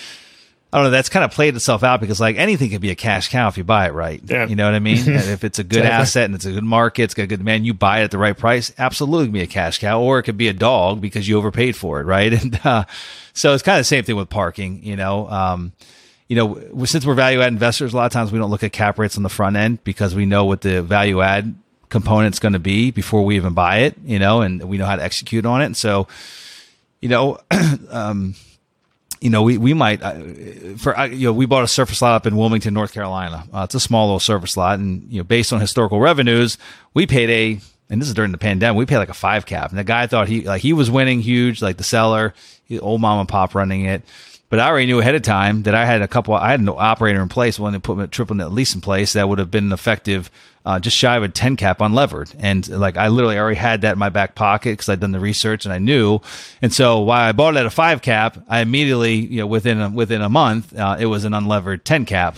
I 0.73 0.77
don't 0.77 0.85
know. 0.85 0.91
That's 0.91 1.09
kind 1.09 1.25
of 1.25 1.33
played 1.33 1.57
itself 1.57 1.83
out 1.83 2.01
because 2.01 2.21
like 2.21 2.37
anything 2.37 2.71
could 2.71 2.81
be 2.81 2.91
a 2.91 2.95
cash 2.95 3.29
cow 3.29 3.49
if 3.49 3.59
you 3.59 3.65
buy 3.65 3.87
it 3.87 3.93
right. 3.93 4.21
Yeah. 4.25 4.47
You 4.47 4.55
know 4.55 4.67
what 4.67 4.75
I 4.75 4.79
mean? 4.79 4.99
if 5.09 5.43
it's 5.43 5.59
a 5.59 5.65
good 5.65 5.85
asset 5.85 6.27
and 6.27 6.35
it's 6.37 6.45
a 6.45 6.53
good 6.53 6.63
market, 6.63 7.03
it's 7.03 7.15
got 7.15 7.25
a 7.25 7.27
good 7.27 7.39
demand, 7.39 7.67
you 7.67 7.75
buy 7.75 8.01
it 8.01 8.05
at 8.05 8.11
the 8.13 8.19
right 8.19 8.39
price, 8.39 8.73
absolutely 8.79 9.31
be 9.31 9.41
a 9.41 9.49
cash 9.49 9.81
cow. 9.81 10.01
Or 10.01 10.21
it 10.21 10.23
could 10.23 10.37
be 10.37 10.47
a 10.47 10.53
dog 10.53 11.01
because 11.01 11.29
you 11.29 11.39
overpaid 11.39 11.75
for 11.75 12.01
it, 12.01 12.05
right? 12.05 12.33
And 12.41 12.61
uh, 12.65 12.85
so 13.33 13.53
it's 13.53 13.65
kind 13.65 13.79
of 13.79 13.81
the 13.81 13.85
same 13.85 14.05
thing 14.05 14.15
with 14.15 14.29
parking. 14.29 14.85
You 14.85 14.95
know, 14.95 15.29
um, 15.29 15.73
you 16.31 16.37
know, 16.37 16.85
since 16.85 17.05
we're 17.05 17.15
value 17.15 17.41
add 17.41 17.49
investors, 17.49 17.93
a 17.93 17.97
lot 17.97 18.07
of 18.07 18.13
times 18.13 18.31
we 18.31 18.39
don't 18.39 18.51
look 18.51 18.63
at 18.63 18.71
cap 18.71 19.01
rates 19.01 19.17
on 19.17 19.25
the 19.25 19.29
front 19.29 19.57
end 19.57 19.83
because 19.83 20.15
we 20.15 20.27
know 20.27 20.45
what 20.45 20.61
the 20.61 20.81
value 20.81 21.21
add 21.23 21.57
component's 21.89 22.39
going 22.39 22.53
to 22.53 22.61
be 22.61 22.93
before 22.93 23.25
we 23.25 23.35
even 23.35 23.53
buy 23.53 23.79
it, 23.79 23.97
you 24.05 24.21
know, 24.21 24.41
and 24.41 24.63
we 24.63 24.79
know 24.79 24.87
how 24.87 24.95
to 24.95 25.03
execute 25.03 25.45
on 25.45 25.61
it. 25.61 25.67
And 25.67 25.77
so, 25.77 26.07
you 27.01 27.09
know, 27.09 27.41
um, 27.91 28.37
you 29.21 29.29
know, 29.29 29.43
we, 29.43 29.59
we 29.59 29.75
might, 29.75 30.05
uh, 30.05 30.21
for, 30.77 30.97
uh, 30.97 31.07
you 31.07 31.27
know, 31.27 31.33
we 31.33 31.47
bought 31.47 31.65
a 31.65 31.69
surface 31.69 32.01
lot 32.01 32.15
up 32.15 32.29
in 32.29 32.37
Wilmington, 32.37 32.75
North 32.75 32.93
Carolina. 32.93 33.43
Uh, 33.53 33.63
it's 33.65 33.75
a 33.75 33.81
small 33.81 34.07
little 34.07 34.21
surface 34.21 34.57
lot. 34.57 34.79
And, 34.79 35.11
you 35.11 35.19
know, 35.19 35.25
based 35.25 35.53
on 35.53 35.61
historical 35.61 35.99
revenues, 35.99 36.59
we 36.95 37.09
paid 37.09 37.29
a, 37.29 37.61
and 37.91 38.01
this 38.01 38.07
is 38.07 38.15
during 38.15 38.31
the 38.31 38.39
pandemic, 38.39 38.79
we 38.79 38.87
paid 38.87 38.99
like 38.99 39.09
a 39.09 39.15
five 39.15 39.47
cap. 39.47 39.71
And 39.71 39.79
the 39.81 39.83
guy 39.83 40.07
thought 40.07 40.29
he, 40.29 40.43
like, 40.43 40.63
he 40.63 40.73
was 40.73 40.93
winning 40.93 41.23
huge, 41.23 41.61
like 41.61 41.77
the 41.77 41.83
seller, 41.83 42.35
old 42.79 43.01
mom 43.01 43.19
and 43.19 43.29
pop 43.29 43.57
running 43.57 43.87
it. 43.87 44.05
But 44.51 44.59
I 44.59 44.69
already 44.69 44.87
knew 44.87 44.99
ahead 44.99 45.15
of 45.15 45.23
time 45.23 45.63
that 45.63 45.77
I 45.77 45.87
had 45.87 46.03
a 46.03 46.09
couple. 46.09 46.35
I 46.35 46.51
had 46.51 46.59
an 46.59 46.69
operator 46.69 47.23
in 47.23 47.29
place 47.29 47.59
when 47.59 47.73
to 47.73 47.81
put 47.81 48.01
a 48.01 48.09
triple 48.09 48.35
net 48.35 48.51
lease 48.51 48.75
in 48.75 48.81
place 48.81 49.13
that 49.13 49.29
would 49.29 49.39
have 49.39 49.51
been 49.51 49.73
effective, 49.73 50.29
uh, 50.67 50.81
just 50.81 50.97
shy 50.97 51.17
of 51.17 51.23
a 51.23 51.29
ten 51.29 51.57
cap 51.57 51.79
unlevered. 51.79 52.35
And 52.37 52.69
like 52.69 52.97
I 52.97 53.09
literally 53.09 53.39
already 53.39 53.57
had 53.57 53.83
that 53.83 53.93
in 53.93 53.99
my 54.01 54.09
back 54.09 54.35
pocket 54.35 54.73
because 54.73 54.89
I'd 54.89 54.99
done 54.99 55.13
the 55.13 55.21
research 55.21 55.67
and 55.67 55.73
I 55.73 55.79
knew. 55.79 56.19
And 56.61 56.73
so 56.73 56.99
while 56.99 57.29
I 57.29 57.31
bought 57.31 57.55
it 57.55 57.61
at 57.61 57.67
a 57.67 57.71
five 57.71 58.03
cap, 58.03 58.45
I 58.49 58.61
immediately, 58.61 59.15
you 59.15 59.39
know, 59.39 59.47
within 59.47 59.81
a, 59.81 59.89
within 59.89 60.21
a 60.21 60.29
month, 60.29 60.77
uh, 60.77 60.97
it 60.99 61.07
was 61.07 61.25
an 61.25 61.33
unlevered 61.33 61.85
ten 61.85 62.05
cap. 62.05 62.37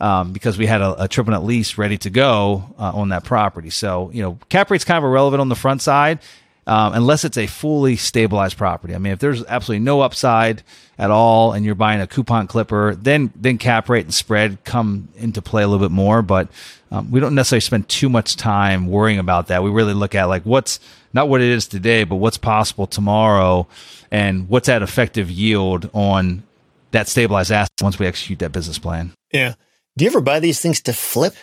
Um, 0.00 0.32
because 0.32 0.58
we 0.58 0.66
had 0.66 0.80
a, 0.82 1.04
a, 1.04 1.08
triple 1.08 1.32
net 1.32 1.44
lease 1.44 1.78
ready 1.78 1.96
to 1.98 2.10
go 2.10 2.74
uh, 2.78 2.90
on 2.94 3.10
that 3.10 3.22
property. 3.22 3.70
So, 3.70 4.10
you 4.12 4.22
know, 4.22 4.38
cap 4.48 4.68
rate's 4.70 4.84
kind 4.84 4.98
of 4.98 5.04
irrelevant 5.04 5.40
on 5.40 5.48
the 5.48 5.54
front 5.54 5.82
side 5.82 6.18
um, 6.66 6.94
unless 6.94 7.24
it's 7.24 7.36
a 7.36 7.46
fully 7.46 7.96
stabilized 7.96 8.56
property. 8.56 8.94
I 8.94 8.98
mean, 8.98 9.12
if 9.12 9.18
there's 9.18 9.44
absolutely 9.44 9.84
no 9.84 10.00
upside 10.00 10.62
at 10.98 11.10
all 11.10 11.52
and 11.52 11.64
you're 11.64 11.74
buying 11.74 12.00
a 12.00 12.06
coupon 12.06 12.46
clipper, 12.46 12.94
then 12.94 13.32
then 13.36 13.58
cap 13.58 13.88
rate 13.88 14.04
and 14.04 14.14
spread 14.14 14.64
come 14.64 15.08
into 15.16 15.42
play 15.42 15.62
a 15.62 15.68
little 15.68 15.84
bit 15.84 15.92
more. 15.92 16.22
But 16.22 16.48
um, 16.90 17.10
we 17.10 17.20
don't 17.20 17.34
necessarily 17.34 17.60
spend 17.60 17.88
too 17.88 18.08
much 18.08 18.36
time 18.36 18.86
worrying 18.86 19.18
about 19.18 19.48
that. 19.48 19.62
We 19.62 19.70
really 19.70 19.94
look 19.94 20.14
at 20.14 20.24
like 20.24 20.44
what's 20.44 20.80
not 21.12 21.28
what 21.28 21.40
it 21.40 21.48
is 21.48 21.66
today, 21.66 22.04
but 22.04 22.16
what's 22.16 22.38
possible 22.38 22.86
tomorrow, 22.86 23.66
and 24.10 24.48
what's 24.48 24.66
that 24.66 24.82
effective 24.82 25.30
yield 25.30 25.90
on 25.92 26.42
that 26.92 27.08
stabilized 27.08 27.52
asset 27.52 27.70
once 27.82 27.98
we 27.98 28.06
execute 28.06 28.38
that 28.38 28.52
business 28.52 28.78
plan. 28.78 29.12
Yeah. 29.32 29.54
Do 29.96 30.04
you 30.04 30.10
ever 30.10 30.20
buy 30.20 30.40
these 30.40 30.60
things 30.60 30.80
to 30.82 30.92
flip? 30.92 31.34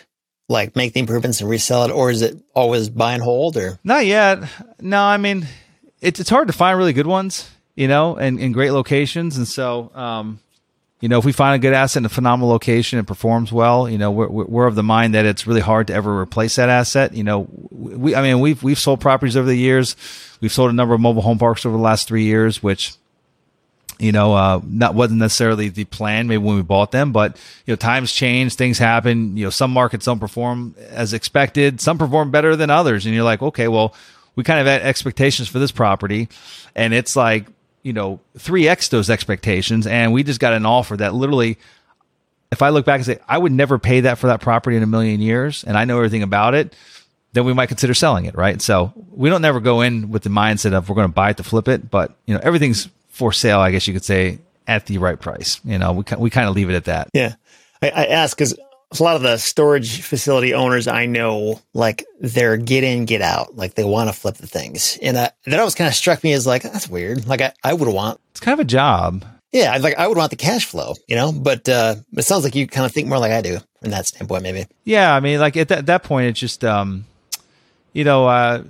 Like 0.48 0.76
make 0.76 0.92
the 0.92 1.00
improvements 1.00 1.40
and 1.40 1.48
resell 1.48 1.84
it, 1.84 1.90
or 1.90 2.10
is 2.10 2.22
it 2.22 2.36
always 2.54 2.88
buy 2.88 3.14
and 3.14 3.22
hold? 3.22 3.56
Or 3.56 3.78
not 3.84 4.06
yet? 4.06 4.40
No, 4.80 5.02
I 5.02 5.16
mean 5.16 5.46
it's 6.02 6.20
it's 6.20 6.30
hard 6.30 6.48
to 6.48 6.52
find 6.52 6.76
really 6.76 6.92
good 6.92 7.06
ones, 7.06 7.48
you 7.74 7.88
know, 7.88 8.16
and 8.16 8.38
in 8.38 8.52
great 8.52 8.72
locations. 8.72 9.36
And 9.36 9.48
so, 9.48 9.90
um, 9.94 10.40
you 11.00 11.08
know, 11.08 11.18
if 11.18 11.24
we 11.24 11.32
find 11.32 11.54
a 11.54 11.58
good 11.58 11.72
asset 11.72 12.02
in 12.02 12.06
a 12.06 12.10
phenomenal 12.10 12.48
location 12.48 12.98
and 12.98 13.08
performs 13.08 13.52
well, 13.52 13.88
you 13.88 13.98
know, 13.98 14.10
we're 14.10 14.28
we're 14.28 14.66
of 14.66 14.74
the 14.74 14.82
mind 14.82 15.14
that 15.14 15.24
it's 15.24 15.46
really 15.46 15.60
hard 15.60 15.86
to 15.86 15.94
ever 15.94 16.20
replace 16.20 16.56
that 16.56 16.68
asset. 16.68 17.14
You 17.14 17.24
know, 17.24 17.48
we 17.70 18.14
I 18.14 18.22
mean 18.22 18.40
we've 18.40 18.62
we've 18.62 18.78
sold 18.78 19.00
properties 19.00 19.36
over 19.36 19.46
the 19.46 19.56
years. 19.56 19.96
We've 20.40 20.52
sold 20.52 20.70
a 20.70 20.74
number 20.74 20.92
of 20.92 21.00
mobile 21.00 21.22
home 21.22 21.38
parks 21.38 21.64
over 21.64 21.76
the 21.76 21.82
last 21.82 22.08
three 22.08 22.24
years, 22.24 22.62
which 22.62 22.94
you 24.02 24.10
know, 24.10 24.34
uh, 24.34 24.60
not 24.66 24.94
wasn't 24.94 25.20
necessarily 25.20 25.68
the 25.68 25.84
plan 25.84 26.26
maybe 26.26 26.38
when 26.38 26.56
we 26.56 26.62
bought 26.62 26.90
them, 26.90 27.12
but 27.12 27.36
you 27.66 27.72
know, 27.72 27.76
times 27.76 28.12
change, 28.12 28.56
things 28.56 28.76
happen. 28.76 29.36
You 29.36 29.44
know, 29.44 29.50
some 29.50 29.70
markets 29.70 30.06
don't 30.06 30.18
perform 30.18 30.74
as 30.90 31.12
expected, 31.12 31.80
some 31.80 31.98
perform 31.98 32.32
better 32.32 32.56
than 32.56 32.68
others, 32.68 33.06
and 33.06 33.14
you're 33.14 33.24
like, 33.24 33.42
okay, 33.42 33.68
well, 33.68 33.94
we 34.34 34.42
kind 34.42 34.58
of 34.58 34.66
had 34.66 34.82
expectations 34.82 35.48
for 35.48 35.60
this 35.60 35.70
property, 35.70 36.28
and 36.74 36.92
it's 36.92 37.14
like 37.14 37.46
you 37.84 37.92
know, 37.92 38.20
three 38.38 38.68
x 38.68 38.88
those 38.88 39.08
expectations, 39.08 39.86
and 39.86 40.12
we 40.12 40.24
just 40.24 40.40
got 40.40 40.52
an 40.52 40.66
offer 40.66 40.96
that 40.96 41.14
literally. 41.14 41.58
If 42.50 42.60
I 42.60 42.68
look 42.68 42.84
back 42.84 42.96
and 42.96 43.06
say 43.06 43.18
I 43.26 43.38
would 43.38 43.52
never 43.52 43.78
pay 43.78 44.00
that 44.00 44.18
for 44.18 44.26
that 44.26 44.42
property 44.42 44.76
in 44.76 44.82
a 44.82 44.86
million 44.86 45.20
years, 45.20 45.64
and 45.64 45.78
I 45.78 45.86
know 45.86 45.96
everything 45.96 46.22
about 46.22 46.54
it, 46.54 46.74
then 47.32 47.46
we 47.46 47.54
might 47.54 47.68
consider 47.68 47.94
selling 47.94 48.26
it, 48.26 48.34
right? 48.34 48.60
So 48.60 48.92
we 49.10 49.30
don't 49.30 49.40
never 49.40 49.58
go 49.58 49.80
in 49.80 50.10
with 50.10 50.22
the 50.22 50.28
mindset 50.28 50.74
of 50.74 50.88
we're 50.88 50.96
going 50.96 51.08
to 51.08 51.14
buy 51.14 51.30
it 51.30 51.38
to 51.38 51.44
flip 51.44 51.66
it, 51.66 51.90
but 51.90 52.14
you 52.26 52.34
know 52.34 52.40
everything's 52.42 52.88
for 53.12 53.32
sale, 53.32 53.60
I 53.60 53.70
guess 53.70 53.86
you 53.86 53.94
could 53.94 54.04
say, 54.04 54.40
at 54.66 54.86
the 54.86 54.98
right 54.98 55.20
price. 55.20 55.60
You 55.64 55.78
know, 55.78 55.92
we 55.92 56.04
we 56.18 56.30
kind 56.30 56.48
of 56.48 56.56
leave 56.56 56.68
it 56.68 56.74
at 56.74 56.86
that. 56.86 57.08
Yeah, 57.14 57.34
I, 57.80 57.90
I 57.90 58.06
ask 58.06 58.36
because 58.36 58.58
a 58.98 59.02
lot 59.02 59.16
of 59.16 59.22
the 59.22 59.38
storage 59.38 60.02
facility 60.02 60.52
owners 60.52 60.88
I 60.88 61.06
know, 61.06 61.60
like 61.72 62.04
they're 62.20 62.56
get 62.56 62.84
in, 62.84 63.04
get 63.04 63.22
out, 63.22 63.56
like 63.56 63.74
they 63.74 63.84
want 63.84 64.08
to 64.10 64.12
flip 64.12 64.36
the 64.36 64.46
things, 64.46 64.98
and 65.00 65.16
uh, 65.16 65.30
that 65.46 65.60
always 65.60 65.74
kind 65.74 65.88
of 65.88 65.94
struck 65.94 66.24
me 66.24 66.32
as 66.32 66.46
like 66.46 66.62
that's 66.62 66.88
weird. 66.88 67.26
Like 67.26 67.40
I, 67.40 67.52
I 67.62 67.74
would 67.74 67.88
want 67.88 68.20
it's 68.32 68.40
kind 68.40 68.54
of 68.54 68.60
a 68.60 68.68
job. 68.68 69.24
Yeah, 69.52 69.76
like 69.76 69.96
I 69.98 70.08
would 70.08 70.16
want 70.16 70.30
the 70.30 70.36
cash 70.36 70.64
flow, 70.64 70.94
you 71.06 71.14
know. 71.14 71.30
But 71.30 71.68
uh, 71.68 71.96
it 72.16 72.22
sounds 72.22 72.42
like 72.42 72.54
you 72.54 72.66
kind 72.66 72.86
of 72.86 72.92
think 72.92 73.08
more 73.08 73.18
like 73.18 73.32
I 73.32 73.42
do 73.42 73.58
from 73.82 73.90
that 73.90 74.06
standpoint, 74.06 74.42
maybe. 74.42 74.66
Yeah, 74.84 75.14
I 75.14 75.20
mean, 75.20 75.40
like 75.40 75.58
at 75.58 75.68
that, 75.68 75.86
that 75.86 76.04
point, 76.04 76.28
it's 76.28 76.40
just, 76.40 76.64
um, 76.64 77.04
you 77.92 78.04
know, 78.04 78.26
uh, 78.26 78.62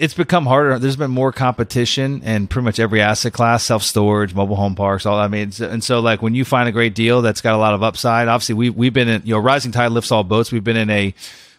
it's 0.00 0.14
become 0.14 0.46
harder. 0.46 0.78
There's 0.78 0.96
been 0.96 1.10
more 1.10 1.30
competition 1.30 2.22
in 2.22 2.46
pretty 2.46 2.64
much 2.64 2.80
every 2.80 3.02
asset 3.02 3.34
class, 3.34 3.62
self 3.62 3.82
storage, 3.82 4.34
mobile 4.34 4.56
home 4.56 4.74
parks, 4.74 5.04
all. 5.04 5.18
I 5.18 5.28
mean, 5.28 5.52
and 5.60 5.84
so 5.84 6.00
like 6.00 6.22
when 6.22 6.34
you 6.34 6.46
find 6.46 6.70
a 6.70 6.72
great 6.72 6.94
deal 6.94 7.20
that's 7.20 7.42
got 7.42 7.52
a 7.52 7.58
lot 7.58 7.74
of 7.74 7.82
upside, 7.82 8.26
obviously 8.26 8.54
we 8.54 8.70
we've 8.70 8.94
been 8.94 9.08
in 9.08 9.22
you 9.26 9.34
know 9.34 9.40
rising 9.40 9.72
tide 9.72 9.92
lifts 9.92 10.10
all 10.10 10.24
boats. 10.24 10.50
We've 10.50 10.64
been 10.64 10.78
in 10.78 10.88
a 10.88 11.14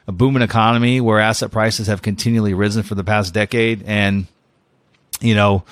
a 0.07 0.11
booming 0.11 0.41
economy 0.41 0.99
where 0.99 1.19
asset 1.19 1.51
prices 1.51 1.85
have 1.85 2.01
continually 2.01 2.55
risen 2.55 2.81
for 2.81 2.95
the 2.95 3.03
past 3.03 3.33
decade, 3.33 3.83
and 3.85 4.25
you 5.21 5.35
know. 5.35 5.63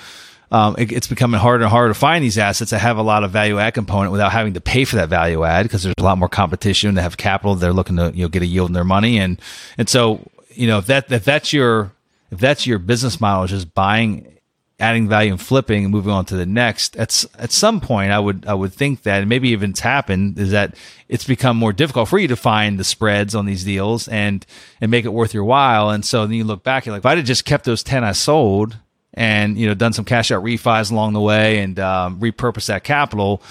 Um, 0.52 0.74
it, 0.78 0.90
it's 0.90 1.06
becoming 1.06 1.38
harder 1.38 1.62
and 1.62 1.70
harder 1.70 1.94
to 1.94 1.98
find 1.98 2.24
these 2.24 2.36
assets 2.36 2.72
that 2.72 2.80
have 2.80 2.96
a 2.96 3.02
lot 3.02 3.22
of 3.22 3.30
value 3.30 3.60
add 3.60 3.72
component 3.72 4.10
without 4.10 4.32
having 4.32 4.54
to 4.54 4.60
pay 4.60 4.84
for 4.84 4.96
that 4.96 5.08
value 5.08 5.44
add 5.44 5.62
because 5.62 5.84
there's 5.84 5.94
a 5.96 6.02
lot 6.02 6.18
more 6.18 6.28
competition. 6.28 6.96
They 6.96 7.02
have 7.02 7.16
capital. 7.16 7.54
They're 7.54 7.72
looking 7.72 7.98
to 7.98 8.10
you 8.12 8.24
know 8.24 8.28
get 8.28 8.42
a 8.42 8.46
yield 8.46 8.68
in 8.68 8.72
their 8.72 8.82
money, 8.82 9.20
and 9.20 9.40
and 9.78 9.88
so 9.88 10.28
you 10.50 10.66
know 10.66 10.78
if 10.78 10.86
that 10.86 11.12
if 11.12 11.24
that's 11.24 11.52
your 11.52 11.92
if 12.30 12.38
that's 12.38 12.66
your 12.66 12.78
business 12.78 13.20
model, 13.20 13.46
just 13.46 13.74
buying, 13.74 14.38
adding 14.78 15.08
value 15.08 15.32
and 15.32 15.40
flipping 15.40 15.84
and 15.84 15.92
moving 15.92 16.12
on 16.12 16.24
to 16.26 16.36
the 16.36 16.46
next, 16.46 16.96
at, 16.96 17.24
at 17.38 17.52
some 17.52 17.80
point, 17.80 18.12
I 18.12 18.18
would, 18.18 18.46
I 18.46 18.54
would 18.54 18.72
think 18.72 19.02
that, 19.02 19.20
and 19.20 19.28
maybe 19.28 19.50
even 19.50 19.70
it's 19.70 19.80
happened, 19.80 20.38
is 20.38 20.52
that 20.52 20.74
it's 21.08 21.24
become 21.24 21.56
more 21.56 21.72
difficult 21.72 22.08
for 22.08 22.18
you 22.18 22.28
to 22.28 22.36
find 22.36 22.78
the 22.78 22.84
spreads 22.84 23.34
on 23.34 23.46
these 23.46 23.64
deals 23.64 24.08
and, 24.08 24.44
and 24.80 24.90
make 24.90 25.04
it 25.04 25.12
worth 25.12 25.34
your 25.34 25.44
while. 25.44 25.90
And 25.90 26.04
so 26.04 26.26
then 26.26 26.34
you 26.34 26.44
look 26.44 26.62
back, 26.62 26.86
you're 26.86 26.94
like, 26.94 27.00
if 27.00 27.06
I'd 27.06 27.18
have 27.18 27.26
just 27.26 27.44
kept 27.44 27.64
those 27.64 27.82
10 27.82 28.04
I 28.04 28.12
sold 28.12 28.76
and, 29.12 29.58
you 29.58 29.66
know, 29.66 29.74
done 29.74 29.92
some 29.92 30.04
cash 30.04 30.30
out 30.30 30.44
refis 30.44 30.90
along 30.90 31.12
the 31.12 31.20
way 31.20 31.58
and, 31.58 31.78
um, 31.78 32.20
repurpose 32.20 32.66
that 32.66 32.84
capital, 32.84 33.42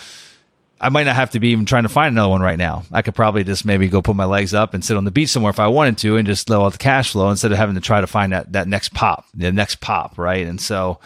I 0.81 0.89
might 0.89 1.03
not 1.03 1.15
have 1.15 1.31
to 1.31 1.39
be 1.39 1.49
even 1.49 1.65
trying 1.65 1.83
to 1.83 1.89
find 1.89 2.13
another 2.13 2.29
one 2.29 2.41
right 2.41 2.57
now. 2.57 2.83
I 2.91 3.01
could 3.01 3.15
probably 3.15 3.43
just 3.43 3.65
maybe 3.65 3.87
go 3.89 4.01
put 4.01 4.15
my 4.15 4.25
legs 4.25 4.53
up 4.53 4.73
and 4.73 4.83
sit 4.83 4.95
on 4.95 5.03
the 5.03 5.11
beach 5.11 5.29
somewhere 5.29 5.49
if 5.49 5.59
I 5.59 5.67
wanted 5.67 5.97
to 5.99 6.15
and 6.15 6.25
just 6.25 6.49
let 6.49 6.59
out 6.59 6.71
the 6.71 6.77
cash 6.77 7.11
flow 7.11 7.29
instead 7.29 7.51
of 7.51 7.57
having 7.57 7.75
to 7.75 7.81
try 7.81 7.99
to 7.99 8.07
find 8.07 8.31
that, 8.31 8.53
that 8.53 8.67
next 8.67 8.93
pop, 8.93 9.25
the 9.33 9.51
next 9.51 9.81
pop, 9.81 10.17
right? 10.17 10.47
And 10.47 10.59
so, 10.59 10.99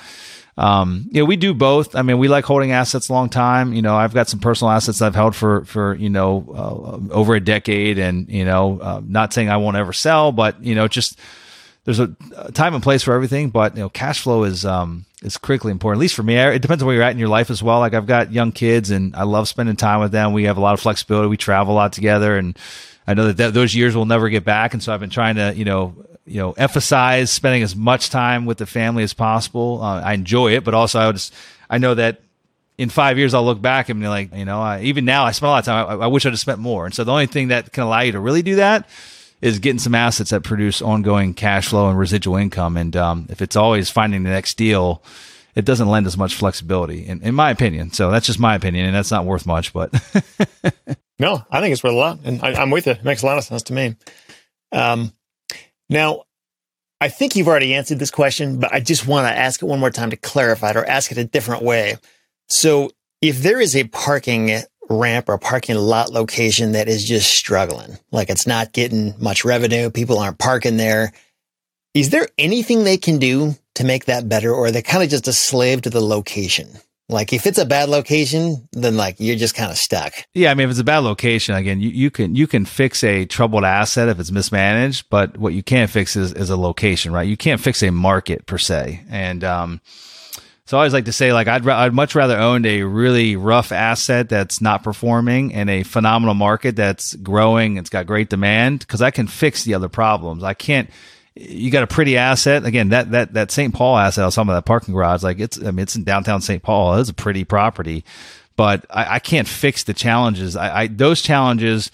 um, 0.57 1.07
you 1.11 1.21
know, 1.21 1.25
we 1.25 1.35
do 1.35 1.55
both. 1.55 1.95
I 1.95 2.03
mean, 2.03 2.19
we 2.19 2.27
like 2.27 2.45
holding 2.45 2.71
assets 2.71 3.09
a 3.09 3.13
long 3.13 3.29
time. 3.29 3.73
You 3.73 3.81
know, 3.81 3.95
I've 3.95 4.13
got 4.13 4.29
some 4.29 4.39
personal 4.39 4.71
assets 4.71 5.01
I've 5.01 5.15
held 5.15 5.35
for, 5.35 5.65
for, 5.65 5.95
you 5.95 6.09
know, 6.09 6.45
uh, 6.55 7.13
over 7.13 7.33
a 7.33 7.39
decade 7.39 7.97
and, 7.97 8.29
you 8.29 8.45
know, 8.45 8.79
uh, 8.79 9.01
not 9.03 9.33
saying 9.33 9.49
I 9.49 9.57
won't 9.57 9.77
ever 9.77 9.93
sell, 9.93 10.31
but, 10.31 10.63
you 10.63 10.75
know, 10.75 10.87
just, 10.87 11.17
there's 11.85 11.99
a, 11.99 12.15
time 12.53 12.75
and 12.75 12.83
place 12.83 13.01
for 13.01 13.13
everything, 13.13 13.49
but, 13.49 13.75
you 13.75 13.81
know, 13.81 13.89
cash 13.89 14.21
flow 14.21 14.43
is, 14.43 14.65
um, 14.65 15.05
is 15.23 15.37
critically 15.37 15.71
important. 15.71 15.99
At 15.99 16.01
least 16.01 16.15
for 16.15 16.23
me, 16.23 16.35
it 16.35 16.61
depends 16.61 16.83
on 16.83 16.87
where 16.87 16.95
you're 16.95 17.03
at 17.03 17.11
in 17.11 17.19
your 17.19 17.29
life 17.29 17.49
as 17.49 17.63
well. 17.63 17.79
Like 17.79 17.93
I've 17.93 18.05
got 18.05 18.31
young 18.31 18.51
kids, 18.51 18.91
and 18.91 19.15
I 19.15 19.23
love 19.23 19.47
spending 19.47 19.75
time 19.75 19.99
with 19.99 20.11
them. 20.11 20.33
We 20.33 20.43
have 20.43 20.57
a 20.57 20.61
lot 20.61 20.73
of 20.73 20.79
flexibility. 20.79 21.27
We 21.27 21.37
travel 21.37 21.73
a 21.73 21.75
lot 21.75 21.93
together, 21.93 22.37
and 22.37 22.57
I 23.07 23.13
know 23.13 23.27
that, 23.27 23.37
that 23.37 23.53
those 23.53 23.73
years 23.73 23.95
will 23.95 24.05
never 24.05 24.29
get 24.29 24.43
back. 24.43 24.73
And 24.73 24.83
so 24.83 24.93
I've 24.93 24.99
been 24.99 25.09
trying 25.09 25.35
to, 25.35 25.53
you 25.55 25.65
know, 25.65 25.95
you 26.25 26.39
know, 26.39 26.51
emphasize 26.53 27.31
spending 27.31 27.63
as 27.63 27.75
much 27.75 28.09
time 28.09 28.45
with 28.45 28.57
the 28.57 28.65
family 28.65 29.03
as 29.03 29.13
possible. 29.13 29.81
Uh, 29.81 30.01
I 30.01 30.13
enjoy 30.13 30.53
it, 30.53 30.63
but 30.63 30.73
also 30.73 30.99
I 30.99 31.11
just 31.11 31.33
I 31.69 31.77
know 31.77 31.95
that 31.95 32.21
in 32.77 32.89
five 32.89 33.17
years 33.17 33.33
I'll 33.33 33.45
look 33.45 33.61
back 33.61 33.89
and 33.89 33.99
be 33.99 34.07
like, 34.07 34.33
you 34.33 34.45
know, 34.45 34.61
I, 34.61 34.81
even 34.81 35.05
now 35.05 35.25
I 35.25 35.31
spend 35.31 35.47
a 35.47 35.51
lot 35.51 35.59
of 35.59 35.65
time. 35.65 36.01
I, 36.01 36.05
I 36.05 36.07
wish 36.07 36.25
I'd 36.25 36.29
have 36.29 36.39
spent 36.39 36.59
more. 36.59 36.85
And 36.85 36.93
so 36.93 37.03
the 37.03 37.11
only 37.11 37.27
thing 37.27 37.49
that 37.49 37.71
can 37.71 37.83
allow 37.83 38.01
you 38.01 38.13
to 38.13 38.19
really 38.19 38.41
do 38.41 38.55
that 38.55 38.87
is 39.43 39.59
getting 39.59 39.77
some 39.77 39.93
assets 39.93 40.29
that 40.29 40.41
produce 40.41 40.81
ongoing 40.81 41.33
cash 41.33 41.67
flow 41.67 41.89
and 41.89 41.99
residual 41.99 42.37
income. 42.37 42.77
And 42.77 42.95
um, 42.95 43.27
if 43.29 43.41
it's 43.41 43.57
always 43.57 43.89
finding 43.89 44.23
the 44.23 44.29
next 44.29 44.55
deal, 44.55 45.03
it 45.53 45.65
doesn't 45.65 45.89
lend 45.89 46.07
as 46.07 46.17
much 46.17 46.33
flexibility, 46.33 47.05
in, 47.05 47.21
in 47.21 47.35
my 47.35 47.51
opinion. 47.51 47.91
So 47.91 48.09
that's 48.09 48.25
just 48.25 48.39
my 48.39 48.55
opinion, 48.55 48.85
and 48.85 48.95
that's 48.95 49.11
not 49.11 49.25
worth 49.25 49.45
much. 49.45 49.73
But 49.73 49.91
no, 51.19 51.43
I 51.51 51.59
think 51.59 51.73
it's 51.73 51.83
worth 51.83 51.91
a 51.91 51.97
lot, 51.97 52.19
and 52.23 52.41
I, 52.41 52.61
am 52.61 52.71
with 52.71 52.87
you. 52.87 52.93
It 52.93 53.03
makes 53.03 53.21
a 53.21 53.25
lot 53.25 53.37
of 53.37 53.43
sense 53.43 53.63
to 53.63 53.73
me. 53.73 53.97
Um, 54.71 55.11
now, 55.89 56.23
I 57.01 57.09
think 57.09 57.35
you've 57.35 57.49
already 57.49 57.73
answered 57.73 57.99
this 57.99 58.11
question, 58.11 58.61
but 58.61 58.73
I 58.73 58.79
just 58.79 59.05
want 59.05 59.27
to 59.27 59.37
ask 59.37 59.61
it 59.61 59.65
one 59.65 59.81
more 59.81 59.91
time 59.91 60.11
to 60.11 60.17
clarify 60.17 60.69
it 60.69 60.77
or 60.77 60.85
ask 60.85 61.11
it 61.11 61.17
a 61.17 61.25
different 61.25 61.63
way. 61.63 61.97
So, 62.47 62.91
if 63.21 63.43
there 63.43 63.59
is 63.59 63.75
a 63.75 63.83
parking 63.83 64.61
ramp 64.89 65.29
or 65.29 65.37
parking 65.37 65.75
lot 65.75 66.11
location 66.11 66.73
that 66.73 66.87
is 66.87 67.05
just 67.05 67.33
struggling, 67.33 67.97
like 68.11 68.29
it's 68.29 68.47
not 68.47 68.73
getting 68.73 69.13
much 69.19 69.45
revenue, 69.45 69.89
people 69.89 70.19
aren't 70.19 70.39
parking 70.39 70.77
there. 70.77 71.13
Is 71.93 72.09
there 72.09 72.27
anything 72.37 72.83
they 72.83 72.97
can 72.97 73.19
do 73.19 73.55
to 73.75 73.83
make 73.83 74.05
that 74.05 74.27
better, 74.27 74.51
or 74.51 74.65
are 74.65 74.71
they 74.71 74.81
kind 74.81 75.03
of 75.03 75.09
just 75.09 75.27
a 75.27 75.33
slave 75.33 75.83
to 75.83 75.89
the 75.89 76.01
location? 76.01 76.67
Like 77.09 77.33
if 77.33 77.45
it's 77.45 77.57
a 77.57 77.65
bad 77.65 77.89
location, 77.89 78.67
then 78.71 78.95
like 78.95 79.19
you're 79.19 79.35
just 79.35 79.55
kind 79.55 79.69
of 79.69 79.77
stuck. 79.77 80.13
Yeah, 80.33 80.51
I 80.51 80.53
mean 80.53 80.65
if 80.65 80.71
it's 80.71 80.79
a 80.79 80.85
bad 80.85 80.99
location, 80.99 81.53
again, 81.53 81.81
you, 81.81 81.89
you 81.89 82.09
can 82.09 82.35
you 82.35 82.47
can 82.47 82.65
fix 82.65 83.03
a 83.03 83.25
troubled 83.25 83.65
asset 83.65 84.09
if 84.09 84.19
it's 84.19 84.31
mismanaged, 84.31 85.09
but 85.09 85.37
what 85.37 85.53
you 85.53 85.63
can't 85.63 85.91
fix 85.91 86.15
is, 86.15 86.33
is 86.33 86.49
a 86.49 86.57
location, 86.57 87.11
right? 87.11 87.27
You 87.27 87.37
can't 87.37 87.59
fix 87.59 87.83
a 87.83 87.91
market 87.91 88.45
per 88.45 88.57
se. 88.57 89.03
And 89.09 89.43
um 89.43 89.81
so 90.65 90.77
I 90.77 90.81
always 90.81 90.93
like 90.93 91.05
to 91.05 91.11
say, 91.13 91.33
like, 91.33 91.47
I'd, 91.47 91.67
I'd 91.67 91.93
much 91.93 92.15
rather 92.15 92.37
own 92.37 92.65
a 92.65 92.83
really 92.83 93.35
rough 93.35 93.73
asset 93.73 94.29
that's 94.29 94.61
not 94.61 94.81
performing 94.81 95.51
in 95.51 95.67
a 95.67 95.83
phenomenal 95.83 96.35
market 96.35 96.77
that's 96.77 97.15
growing. 97.15 97.75
It's 97.75 97.89
got 97.89 98.07
great 98.07 98.29
demand 98.29 98.79
because 98.79 99.01
I 99.01 99.11
can 99.11 99.27
fix 99.27 99.65
the 99.65 99.73
other 99.73 99.89
problems. 99.89 100.41
I 100.41 100.53
can't, 100.53 100.89
you 101.35 101.69
got 101.69 101.83
a 101.83 101.87
pretty 101.87 102.17
asset. 102.17 102.63
Again, 102.63 102.89
that, 102.89 103.11
that, 103.11 103.33
that 103.33 103.51
St. 103.51 103.73
Paul 103.73 103.97
asset, 103.97 104.21
I 104.21 104.25
was 104.25 104.35
talking 104.35 104.49
about 104.49 104.59
that 104.59 104.67
parking 104.67 104.93
garage. 104.93 105.21
Like 105.21 105.39
it's, 105.39 105.61
I 105.61 105.71
mean, 105.71 105.79
it's 105.79 105.97
in 105.97 106.05
downtown 106.05 106.41
St. 106.41 106.63
Paul. 106.63 106.97
It's 106.97 107.09
a 107.09 107.13
pretty 107.13 107.43
property, 107.43 108.05
but 108.55 108.85
I, 108.89 109.15
I 109.15 109.19
can't 109.19 109.49
fix 109.49 109.83
the 109.83 109.93
challenges. 109.93 110.55
I, 110.55 110.83
I, 110.83 110.87
those 110.87 111.21
challenges, 111.21 111.91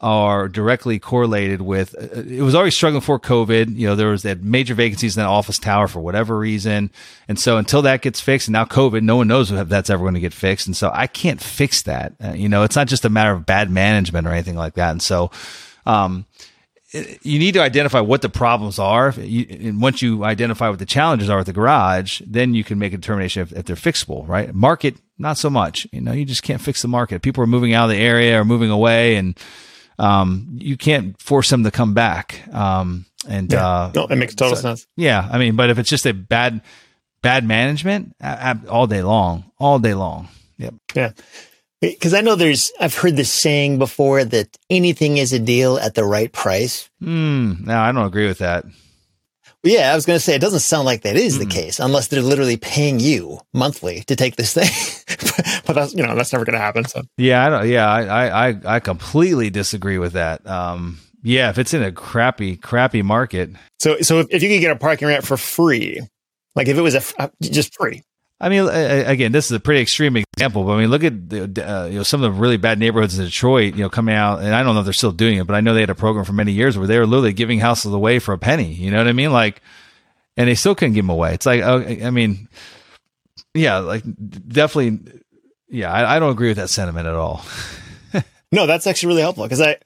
are 0.00 0.48
directly 0.48 0.98
correlated 0.98 1.60
with 1.60 1.94
uh, 1.94 2.22
it 2.22 2.42
was 2.42 2.54
already 2.54 2.70
struggling 2.70 3.02
for 3.02 3.20
covid 3.20 3.76
you 3.76 3.86
know 3.86 3.94
there 3.94 4.08
was 4.08 4.22
that 4.22 4.42
major 4.42 4.74
vacancies 4.74 5.16
in 5.16 5.20
that 5.20 5.28
office 5.28 5.58
tower 5.58 5.86
for 5.86 6.00
whatever 6.00 6.38
reason 6.38 6.90
and 7.28 7.38
so 7.38 7.58
until 7.58 7.82
that 7.82 8.00
gets 8.00 8.18
fixed 8.18 8.48
and 8.48 8.54
now 8.54 8.64
covid 8.64 9.02
no 9.02 9.16
one 9.16 9.28
knows 9.28 9.50
if 9.50 9.68
that's 9.68 9.90
ever 9.90 10.02
going 10.02 10.14
to 10.14 10.20
get 10.20 10.32
fixed 10.32 10.66
and 10.66 10.76
so 10.76 10.90
i 10.94 11.06
can't 11.06 11.40
fix 11.40 11.82
that 11.82 12.14
uh, 12.24 12.32
you 12.32 12.48
know 12.48 12.62
it's 12.62 12.76
not 12.76 12.86
just 12.86 13.04
a 13.04 13.10
matter 13.10 13.32
of 13.32 13.44
bad 13.44 13.70
management 13.70 14.26
or 14.26 14.30
anything 14.30 14.56
like 14.56 14.74
that 14.74 14.90
and 14.90 15.02
so 15.02 15.30
um, 15.84 16.24
you 16.92 17.38
need 17.38 17.52
to 17.52 17.62
identify 17.62 18.00
what 18.00 18.20
the 18.20 18.28
problems 18.28 18.78
are. 18.78 19.10
And 19.10 19.80
once 19.80 20.02
you 20.02 20.24
identify 20.24 20.68
what 20.68 20.80
the 20.80 20.86
challenges 20.86 21.30
are 21.30 21.38
with 21.38 21.46
the 21.46 21.52
garage, 21.52 22.20
then 22.26 22.52
you 22.52 22.64
can 22.64 22.78
make 22.78 22.92
a 22.92 22.96
determination 22.96 23.42
if, 23.42 23.52
if, 23.52 23.64
they're 23.64 23.76
fixable, 23.76 24.26
right? 24.26 24.52
Market, 24.52 24.96
not 25.16 25.38
so 25.38 25.48
much. 25.48 25.86
You 25.92 26.00
know, 26.00 26.12
you 26.12 26.24
just 26.24 26.42
can't 26.42 26.60
fix 26.60 26.82
the 26.82 26.88
market. 26.88 27.22
People 27.22 27.44
are 27.44 27.46
moving 27.46 27.74
out 27.74 27.84
of 27.84 27.90
the 27.90 28.02
area 28.02 28.40
or 28.40 28.44
moving 28.44 28.70
away 28.70 29.16
and, 29.16 29.38
um, 30.00 30.48
you 30.58 30.76
can't 30.76 31.20
force 31.20 31.50
them 31.50 31.64
to 31.64 31.70
come 31.70 31.94
back. 31.94 32.42
Um, 32.52 33.06
and 33.28 33.52
yeah. 33.52 33.66
uh, 33.66 33.92
no, 33.94 34.06
that 34.06 34.16
makes 34.16 34.34
total 34.34 34.56
so, 34.56 34.62
sense. 34.62 34.86
Yeah, 34.96 35.28
I 35.30 35.38
mean, 35.38 35.54
but 35.54 35.70
if 35.70 35.78
it's 35.78 35.90
just 35.90 36.06
a 36.06 36.14
bad 36.14 36.62
bad 37.22 37.44
management, 37.46 38.16
all 38.68 38.86
day 38.86 39.02
long, 39.02 39.50
all 39.58 39.78
day 39.78 39.94
long. 39.94 40.28
Yep. 40.56 40.74
Yeah. 40.94 41.12
Because 41.80 42.12
I 42.12 42.20
know 42.20 42.34
there's, 42.34 42.72
I've 42.78 42.94
heard 42.94 43.16
this 43.16 43.32
saying 43.32 43.78
before 43.78 44.24
that 44.24 44.56
anything 44.68 45.16
is 45.16 45.32
a 45.32 45.38
deal 45.38 45.78
at 45.78 45.94
the 45.94 46.04
right 46.04 46.30
price. 46.30 46.90
Hmm. 47.00 47.54
no, 47.64 47.78
I 47.78 47.92
don't 47.92 48.06
agree 48.06 48.26
with 48.26 48.38
that. 48.38 48.64
Yeah, 49.62 49.92
I 49.92 49.94
was 49.94 50.06
going 50.06 50.18
to 50.18 50.24
say 50.24 50.34
it 50.34 50.40
doesn't 50.40 50.60
sound 50.60 50.86
like 50.86 51.02
that 51.02 51.16
is 51.16 51.36
mm 51.36 51.40
the 51.40 51.46
case 51.46 51.80
unless 51.80 52.08
they're 52.08 52.22
literally 52.22 52.56
paying 52.56 53.00
you 53.00 53.40
monthly 53.52 54.02
to 54.04 54.16
take 54.16 54.36
this 54.36 54.54
thing. 54.54 54.70
but 55.66 55.74
that's 55.74 55.94
you 55.94 56.02
know 56.02 56.14
that's 56.14 56.32
never 56.32 56.44
going 56.44 56.54
to 56.54 56.60
happen. 56.60 56.84
So 56.84 57.02
yeah, 57.16 57.46
I 57.46 57.48
don't. 57.50 57.68
Yeah, 57.68 57.88
I 57.88 58.48
I 58.50 58.60
I 58.76 58.80
completely 58.80 59.50
disagree 59.50 59.98
with 59.98 60.14
that. 60.14 60.46
Um, 60.46 60.98
yeah, 61.22 61.50
if 61.50 61.58
it's 61.58 61.74
in 61.74 61.82
a 61.82 61.92
crappy 61.92 62.56
crappy 62.56 63.02
market. 63.02 63.50
So 63.78 64.00
so 64.00 64.20
if, 64.20 64.26
if 64.30 64.42
you 64.42 64.48
could 64.48 64.60
get 64.60 64.70
a 64.70 64.76
parking 64.76 65.08
ramp 65.08 65.24
for 65.24 65.36
free, 65.36 66.00
like 66.54 66.68
if 66.68 66.78
it 66.78 66.82
was 66.82 66.94
a 66.94 67.02
uh, 67.22 67.28
just 67.42 67.74
free, 67.74 68.02
I 68.40 68.48
mean, 68.48 68.66
again, 68.68 69.32
this 69.32 69.46
is 69.46 69.52
a 69.52 69.60
pretty 69.60 69.82
extreme 69.82 70.16
example, 70.16 70.64
but 70.64 70.72
I 70.72 70.80
mean, 70.80 70.88
look 70.88 71.04
at 71.04 71.28
the, 71.28 71.42
uh, 71.42 71.84
you 71.84 71.98
know 71.98 72.02
some 72.02 72.22
of 72.22 72.32
the 72.32 72.40
really 72.40 72.56
bad 72.56 72.78
neighborhoods 72.78 73.18
in 73.18 73.26
Detroit. 73.26 73.74
You 73.74 73.82
know, 73.82 73.90
coming 73.90 74.14
out, 74.14 74.40
and 74.40 74.54
I 74.54 74.62
don't 74.62 74.74
know 74.74 74.80
if 74.80 74.86
they're 74.86 74.94
still 74.94 75.12
doing 75.12 75.36
it, 75.36 75.46
but 75.46 75.54
I 75.54 75.60
know 75.60 75.74
they 75.74 75.80
had 75.80 75.90
a 75.90 75.94
program 75.94 76.24
for 76.24 76.32
many 76.32 76.52
years 76.52 76.78
where 76.78 76.86
they 76.86 76.98
were 76.98 77.06
literally 77.06 77.34
giving 77.34 77.58
houses 77.58 77.92
away 77.92 78.18
for 78.18 78.32
a 78.32 78.38
penny. 78.38 78.72
You 78.72 78.90
know 78.90 78.96
what 78.96 79.08
I 79.08 79.12
mean? 79.12 79.30
Like, 79.30 79.60
and 80.38 80.48
they 80.48 80.54
still 80.54 80.74
couldn't 80.74 80.94
give 80.94 81.04
them 81.04 81.10
away. 81.10 81.34
It's 81.34 81.44
like, 81.44 81.60
oh, 81.60 81.82
I 81.82 82.08
mean, 82.08 82.48
yeah, 83.52 83.78
like 83.78 84.04
definitely, 84.48 85.20
yeah. 85.68 85.92
I, 85.92 86.16
I 86.16 86.18
don't 86.18 86.32
agree 86.32 86.48
with 86.48 86.56
that 86.56 86.70
sentiment 86.70 87.06
at 87.06 87.14
all. 87.14 87.44
no, 88.52 88.66
that's 88.66 88.86
actually 88.86 89.08
really 89.08 89.22
helpful 89.22 89.44
because 89.44 89.60
I 89.60 89.76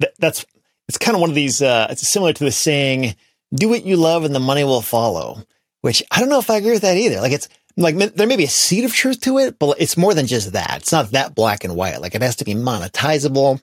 th- 0.00 0.14
that's 0.18 0.44
it's 0.86 0.98
kind 0.98 1.14
of 1.14 1.22
one 1.22 1.30
of 1.30 1.36
these. 1.36 1.62
Uh, 1.62 1.86
it's 1.88 2.12
similar 2.12 2.34
to 2.34 2.44
the 2.44 2.52
saying, 2.52 3.16
"Do 3.54 3.70
what 3.70 3.86
you 3.86 3.96
love, 3.96 4.24
and 4.24 4.34
the 4.34 4.40
money 4.40 4.64
will 4.64 4.82
follow." 4.82 5.44
Which 5.80 6.02
I 6.12 6.20
don't 6.20 6.28
know 6.28 6.38
if 6.38 6.48
I 6.48 6.58
agree 6.58 6.70
with 6.70 6.82
that 6.82 6.96
either. 6.96 7.20
Like 7.20 7.32
it's 7.32 7.48
like 7.76 7.96
there 7.96 8.26
may 8.26 8.36
be 8.36 8.44
a 8.44 8.48
seed 8.48 8.84
of 8.84 8.92
truth 8.92 9.20
to 9.22 9.38
it, 9.38 9.58
but 9.58 9.80
it's 9.80 9.96
more 9.96 10.14
than 10.14 10.26
just 10.26 10.52
that. 10.52 10.78
It's 10.78 10.92
not 10.92 11.10
that 11.12 11.34
black 11.34 11.64
and 11.64 11.76
white. 11.76 12.00
Like 12.00 12.14
it 12.14 12.22
has 12.22 12.36
to 12.36 12.44
be 12.44 12.54
monetizable, 12.54 13.60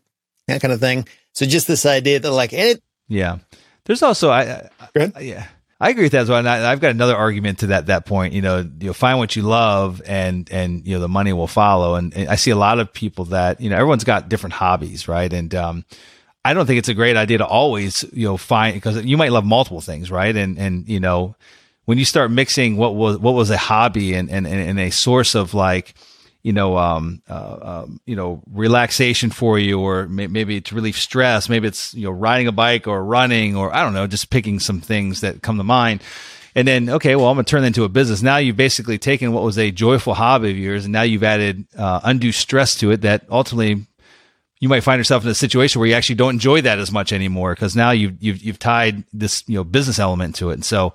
that 0.48 0.62
kind 0.62 0.74
of 0.74 0.80
thing. 0.80 1.08
So 1.34 1.46
just 1.46 1.68
this 1.68 1.86
idea 1.86 2.20
that 2.20 2.32
like 2.32 2.54
it. 2.54 2.82
Yeah. 3.08 3.40
There's 3.86 4.04
also, 4.04 4.30
I, 4.30 4.70
I 4.96 5.20
yeah, 5.20 5.48
I 5.80 5.90
agree 5.90 6.04
with 6.04 6.12
that 6.12 6.22
as 6.22 6.30
well. 6.30 6.40
And 6.40 6.50
I, 6.50 6.70
have 6.70 6.80
got 6.80 6.92
another 6.92 7.16
argument 7.16 7.60
to 7.60 7.68
that, 7.68 7.88
that 7.88 8.06
point, 8.06 8.34
you 8.34 8.42
know, 8.42 8.70
you'll 8.80 8.94
find 8.94 9.18
what 9.18 9.36
you 9.36 9.44
love 9.44 10.02
and, 10.06 10.50
and, 10.52 10.86
you 10.86 10.96
know, 10.96 11.00
the 11.00 11.08
money 11.08 11.34
will 11.34 11.48
follow. 11.48 11.96
And, 11.96 12.16
and 12.16 12.30
I 12.30 12.36
see 12.36 12.52
a 12.52 12.56
lot 12.56 12.80
of 12.80 12.94
people 12.94 13.26
that, 13.26 13.62
you 13.62 13.70
know, 13.70 13.76
everyone's 13.76 14.04
got 14.04 14.30
different 14.30 14.54
hobbies, 14.54 15.08
right? 15.08 15.32
And, 15.32 15.54
um, 15.56 15.86
I 16.44 16.54
don't 16.54 16.66
think 16.66 16.80
it's 16.80 16.90
a 16.90 16.94
great 16.94 17.18
idea 17.18 17.40
to 17.40 17.46
always, 17.46 18.06
you 18.14 18.28
know, 18.28 18.38
find 18.38 18.74
because 18.74 19.04
you 19.04 19.18
might 19.18 19.32
love 19.32 19.46
multiple 19.46 19.82
things, 19.82 20.10
right? 20.10 20.36
And 20.36 20.58
and 20.58 20.88
you 20.88 21.00
know, 21.00 21.36
when 21.90 21.98
you 21.98 22.06
start 22.06 22.30
mixing 22.30 22.78
what 22.78 22.94
was 22.94 23.18
what 23.18 23.34
was 23.34 23.50
a 23.50 23.58
hobby 23.58 24.14
and 24.14 24.30
and, 24.30 24.46
and 24.46 24.80
a 24.80 24.92
source 24.92 25.34
of 25.34 25.56
like 25.56 25.96
you 26.44 26.54
know, 26.54 26.78
um, 26.78 27.22
uh, 27.28 27.58
um, 27.62 28.00
you 28.06 28.16
know, 28.16 28.44
relaxation 28.50 29.32
for 29.32 29.58
you, 29.58 29.80
or 29.80 30.08
may- 30.08 30.28
maybe 30.28 30.56
it's 30.56 30.72
relief 30.72 30.98
stress. 30.98 31.50
Maybe 31.50 31.68
it's 31.68 31.96
you 31.96 32.06
know 32.06 32.12
riding 32.12 32.46
a 32.46 32.52
bike 32.52 32.86
or 32.86 33.04
running, 33.04 33.56
or 33.56 33.76
I 33.76 33.82
don't 33.82 33.96
know, 33.96 34.06
just 34.06 34.30
picking 34.30 34.60
some 34.60 34.82
things 34.82 35.22
that 35.22 35.42
come 35.42 35.58
to 35.58 35.64
mind. 35.64 36.04
And 36.54 36.68
then, 36.68 36.92
okay, 36.92 37.16
well, 37.16 37.28
I'm 37.28 37.36
going 37.36 37.46
to 37.46 37.50
turn 37.50 37.62
that 37.62 37.68
into 37.68 37.84
a 37.86 37.90
business. 37.90 38.22
Now 38.22 38.38
you've 38.38 38.56
basically 38.56 39.00
taken 39.00 39.34
what 39.34 39.44
was 39.44 39.58
a 39.58 39.72
joyful 39.72 40.14
hobby 40.14 40.52
of 40.52 40.58
yours, 40.58 40.86
and 40.86 40.94
now 40.94 41.02
you've 41.02 41.24
added 41.24 41.66
uh, 41.76 42.02
undue 42.04 42.32
stress 42.32 42.76
to 42.76 42.92
it 42.92 43.02
that 43.02 43.24
ultimately 43.32 43.88
you 44.60 44.70
might 44.70 44.82
find 44.82 45.00
yourself 45.00 45.24
in 45.24 45.30
a 45.32 45.36
situation 45.36 45.80
where 45.80 45.90
you 45.90 45.96
actually 45.96 46.16
don't 46.16 46.36
enjoy 46.36 46.62
that 46.62 46.78
as 46.78 46.92
much 46.92 47.12
anymore 47.12 47.56
because 47.56 47.76
now 47.76 47.90
you've, 47.90 48.22
you've, 48.22 48.44
you've 48.44 48.60
tied 48.60 49.04
this, 49.12 49.44
you 49.48 49.56
know, 49.56 49.64
business 49.64 49.98
element 49.98 50.36
to 50.36 50.52
it. 50.52 50.54
And 50.54 50.66
so, 50.66 50.94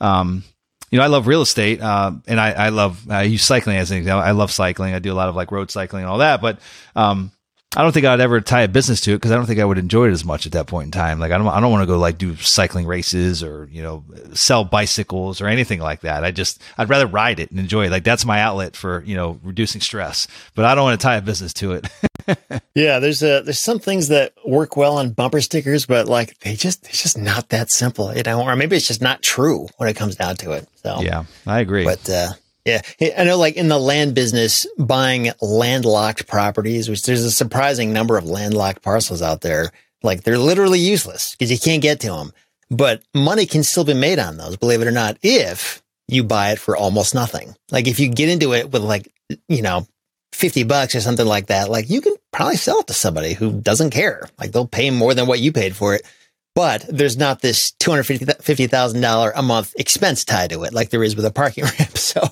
um, 0.00 0.44
you 0.90 0.98
know, 0.98 1.04
I 1.04 1.08
love 1.08 1.26
real 1.26 1.42
estate, 1.42 1.80
uh, 1.80 2.12
and 2.26 2.40
I, 2.40 2.52
I 2.52 2.68
love, 2.68 3.10
I 3.10 3.22
use 3.22 3.42
cycling 3.44 3.76
as 3.76 3.90
an 3.90 3.98
example. 3.98 4.22
I 4.22 4.30
love 4.30 4.50
cycling. 4.52 4.94
I 4.94 4.98
do 4.98 5.12
a 5.12 5.14
lot 5.14 5.28
of 5.28 5.36
like 5.36 5.50
road 5.50 5.70
cycling 5.70 6.02
and 6.04 6.10
all 6.10 6.18
that, 6.18 6.40
but, 6.40 6.58
um, 6.94 7.32
I 7.76 7.82
don't 7.82 7.92
think 7.92 8.06
I'd 8.06 8.20
ever 8.20 8.40
tie 8.40 8.62
a 8.62 8.68
business 8.68 9.02
to 9.02 9.12
it 9.12 9.16
because 9.16 9.32
I 9.32 9.36
don't 9.36 9.44
think 9.44 9.60
I 9.60 9.64
would 9.64 9.76
enjoy 9.76 10.08
it 10.08 10.12
as 10.12 10.24
much 10.24 10.46
at 10.46 10.52
that 10.52 10.66
point 10.66 10.86
in 10.86 10.90
time. 10.92 11.18
Like 11.18 11.30
I 11.30 11.36
don't, 11.36 11.46
I 11.46 11.60
don't 11.60 11.70
want 11.70 11.82
to 11.82 11.86
go 11.86 11.98
like 11.98 12.16
do 12.16 12.34
cycling 12.36 12.86
races 12.86 13.42
or 13.42 13.68
you 13.70 13.82
know 13.82 14.02
sell 14.32 14.64
bicycles 14.64 15.42
or 15.42 15.46
anything 15.46 15.80
like 15.80 16.00
that. 16.00 16.24
I 16.24 16.30
just, 16.30 16.62
I'd 16.78 16.88
rather 16.88 17.06
ride 17.06 17.38
it 17.38 17.50
and 17.50 17.60
enjoy 17.60 17.86
it. 17.86 17.90
Like 17.90 18.02
that's 18.02 18.24
my 18.24 18.40
outlet 18.40 18.76
for 18.76 19.02
you 19.04 19.14
know 19.14 19.38
reducing 19.42 19.82
stress. 19.82 20.26
But 20.54 20.64
I 20.64 20.74
don't 20.74 20.84
want 20.84 20.98
to 20.98 21.04
tie 21.04 21.16
a 21.16 21.22
business 21.22 21.52
to 21.54 21.72
it. 21.72 21.86
yeah, 22.74 22.98
there's 22.98 23.22
a 23.22 23.42
there's 23.42 23.60
some 23.60 23.78
things 23.78 24.08
that 24.08 24.32
work 24.46 24.78
well 24.78 24.96
on 24.96 25.10
bumper 25.10 25.42
stickers, 25.42 25.84
but 25.84 26.08
like 26.08 26.38
they 26.38 26.54
just 26.54 26.88
it's 26.88 27.02
just 27.02 27.18
not 27.18 27.50
that 27.50 27.70
simple, 27.70 28.16
you 28.16 28.22
know, 28.22 28.42
or 28.42 28.56
maybe 28.56 28.76
it's 28.76 28.88
just 28.88 29.02
not 29.02 29.20
true 29.20 29.68
when 29.76 29.90
it 29.90 29.96
comes 29.96 30.16
down 30.16 30.36
to 30.36 30.52
it. 30.52 30.66
So 30.76 31.00
yeah, 31.02 31.24
I 31.46 31.60
agree. 31.60 31.84
But 31.84 32.08
uh, 32.08 32.32
yeah, 32.66 32.82
I 33.16 33.24
know. 33.24 33.38
Like 33.38 33.56
in 33.56 33.68
the 33.68 33.78
land 33.78 34.14
business, 34.14 34.66
buying 34.76 35.30
landlocked 35.40 36.26
properties, 36.26 36.88
which 36.88 37.04
there's 37.04 37.24
a 37.24 37.30
surprising 37.30 37.92
number 37.92 38.18
of 38.18 38.24
landlocked 38.24 38.82
parcels 38.82 39.22
out 39.22 39.40
there. 39.40 39.70
Like 40.02 40.24
they're 40.24 40.36
literally 40.36 40.80
useless 40.80 41.32
because 41.32 41.50
you 41.50 41.58
can't 41.58 41.80
get 41.82 42.00
to 42.00 42.08
them. 42.08 42.32
But 42.68 43.02
money 43.14 43.46
can 43.46 43.62
still 43.62 43.84
be 43.84 43.94
made 43.94 44.18
on 44.18 44.36
those, 44.36 44.56
believe 44.56 44.82
it 44.82 44.88
or 44.88 44.92
not, 44.92 45.16
if 45.22 45.82
you 46.08 46.24
buy 46.24 46.50
it 46.50 46.58
for 46.58 46.76
almost 46.76 47.14
nothing. 47.14 47.54
Like 47.70 47.86
if 47.86 48.00
you 48.00 48.08
get 48.08 48.28
into 48.28 48.52
it 48.52 48.72
with 48.72 48.82
like, 48.82 49.12
you 49.48 49.62
know, 49.62 49.86
50 50.32 50.64
bucks 50.64 50.94
or 50.94 51.00
something 51.00 51.26
like 51.26 51.46
that, 51.46 51.70
like 51.70 51.88
you 51.88 52.00
can 52.00 52.14
probably 52.32 52.56
sell 52.56 52.80
it 52.80 52.88
to 52.88 52.94
somebody 52.94 53.32
who 53.32 53.60
doesn't 53.60 53.90
care. 53.90 54.28
Like 54.38 54.50
they'll 54.50 54.66
pay 54.66 54.90
more 54.90 55.14
than 55.14 55.26
what 55.28 55.38
you 55.38 55.52
paid 55.52 55.76
for 55.76 55.94
it. 55.94 56.02
But 56.56 56.86
there's 56.88 57.18
not 57.18 57.42
this 57.42 57.72
$250,000 57.80 59.32
a 59.34 59.42
month 59.42 59.74
expense 59.78 60.24
tied 60.24 60.50
to 60.50 60.64
it 60.64 60.72
like 60.72 60.88
there 60.88 61.04
is 61.04 61.14
with 61.14 61.26
a 61.26 61.30
parking 61.30 61.64
ramp. 61.78 61.98
So 61.98 62.22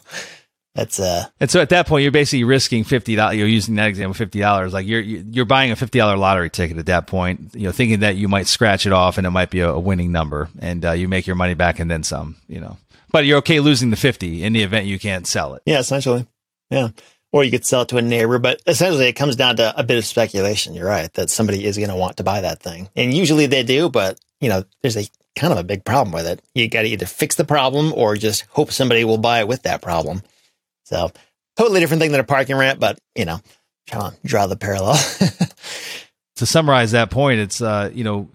that's 0.75 0.99
uh 0.99 1.27
and 1.39 1.49
so 1.49 1.61
at 1.61 1.69
that 1.69 1.87
point 1.87 2.03
you're 2.03 2.11
basically 2.11 2.43
risking 2.43 2.83
fifty 2.83 3.15
dollars. 3.15 3.37
You're 3.37 3.47
using 3.47 3.77
that 3.77 3.87
example, 3.87 4.15
fifty 4.15 4.41
dollars. 4.41 4.73
Like 4.73 4.87
you're 4.87 5.03
you're 5.03 5.45
buying 5.45 5.71
a 5.71 5.77
fifty 5.77 5.99
dollar 6.01 6.17
lottery 6.17 6.51
ticket 6.51 6.79
at 6.79 6.87
that 6.87 7.07
point. 7.07 7.55
You 7.55 7.67
know, 7.67 7.73
thinking 7.73 8.01
that 8.01 8.17
you 8.17 8.27
might 8.27 8.49
scratch 8.49 8.87
it 8.87 8.93
off 8.93 9.19
and 9.19 9.27
it 9.27 9.31
might 9.31 9.51
be 9.51 9.61
a, 9.61 9.71
a 9.71 9.79
winning 9.79 10.11
number, 10.11 10.49
and 10.59 10.85
uh, 10.85 10.93
you 10.93 11.07
make 11.07 11.29
your 11.29 11.37
money 11.37 11.55
back 11.55 11.79
and 11.79 11.89
then 11.89 12.03
some. 12.03 12.37
You 12.49 12.59
know, 12.61 12.79
but 13.13 13.27
you're 13.27 13.39
okay 13.39 13.61
losing 13.61 13.91
the 13.91 13.97
fifty 13.97 14.43
in 14.43 14.53
the 14.53 14.63
event 14.63 14.87
you 14.87 14.99
can't 14.99 15.29
sell 15.29 15.55
it. 15.55 15.63
Yeah, 15.65 15.79
essentially. 15.79 16.27
Yeah 16.71 16.89
or 17.35 17.43
you 17.43 17.51
could 17.51 17.66
sell 17.66 17.82
it 17.82 17.89
to 17.89 17.97
a 17.97 18.02
neighbor. 18.02 18.39
But 18.39 18.62
essentially, 18.65 19.09
it 19.09 19.15
comes 19.15 19.35
down 19.35 19.56
to 19.56 19.77
a 19.77 19.82
bit 19.82 19.98
of 19.98 20.05
speculation. 20.05 20.73
You're 20.73 20.86
right 20.86 21.12
that 21.15 21.31
somebody 21.31 21.65
is 21.65 21.77
going 21.77 21.90
to 21.90 21.97
want 21.97 22.19
to 22.19 22.23
buy 22.23 22.43
that 22.43 22.62
thing, 22.62 22.89
and 22.94 23.12
usually 23.12 23.47
they 23.47 23.65
do. 23.65 23.89
But 23.89 24.20
you 24.40 24.48
know, 24.48 24.62
there's 24.82 24.97
a 24.97 25.09
kind 25.35 25.52
of 25.52 25.59
a 25.59 25.65
big 25.65 25.85
problem 25.85 26.12
with 26.12 26.28
it. 26.28 26.40
You 26.55 26.69
got 26.69 26.82
to 26.82 26.89
either 26.89 27.06
fix 27.06 27.35
the 27.35 27.44
problem 27.44 27.93
or 27.93 28.15
just 28.15 28.43
hope 28.51 28.70
somebody 28.70 29.05
will 29.05 29.19
buy 29.19 29.40
it 29.40 29.48
with 29.48 29.65
that 29.65 29.82
problem. 29.82 30.23
So, 30.85 31.11
totally 31.56 31.81
different 31.81 32.01
thing 32.01 32.12
than 32.12 32.20
a 32.20 32.24
parking 32.24 32.55
ramp, 32.55 32.78
but 32.78 33.01
you 33.16 33.24
know, 33.24 33.40
trying 33.89 34.12
to 34.12 34.16
draw 34.24 34.47
the 34.47 34.55
parallel. 34.55 34.94
to 36.36 36.47
summarize 36.47 36.93
that 36.93 37.11
point, 37.11 37.40
it's 37.40 37.61
uh, 37.61 37.90
you 37.93 38.05
know 38.05 38.28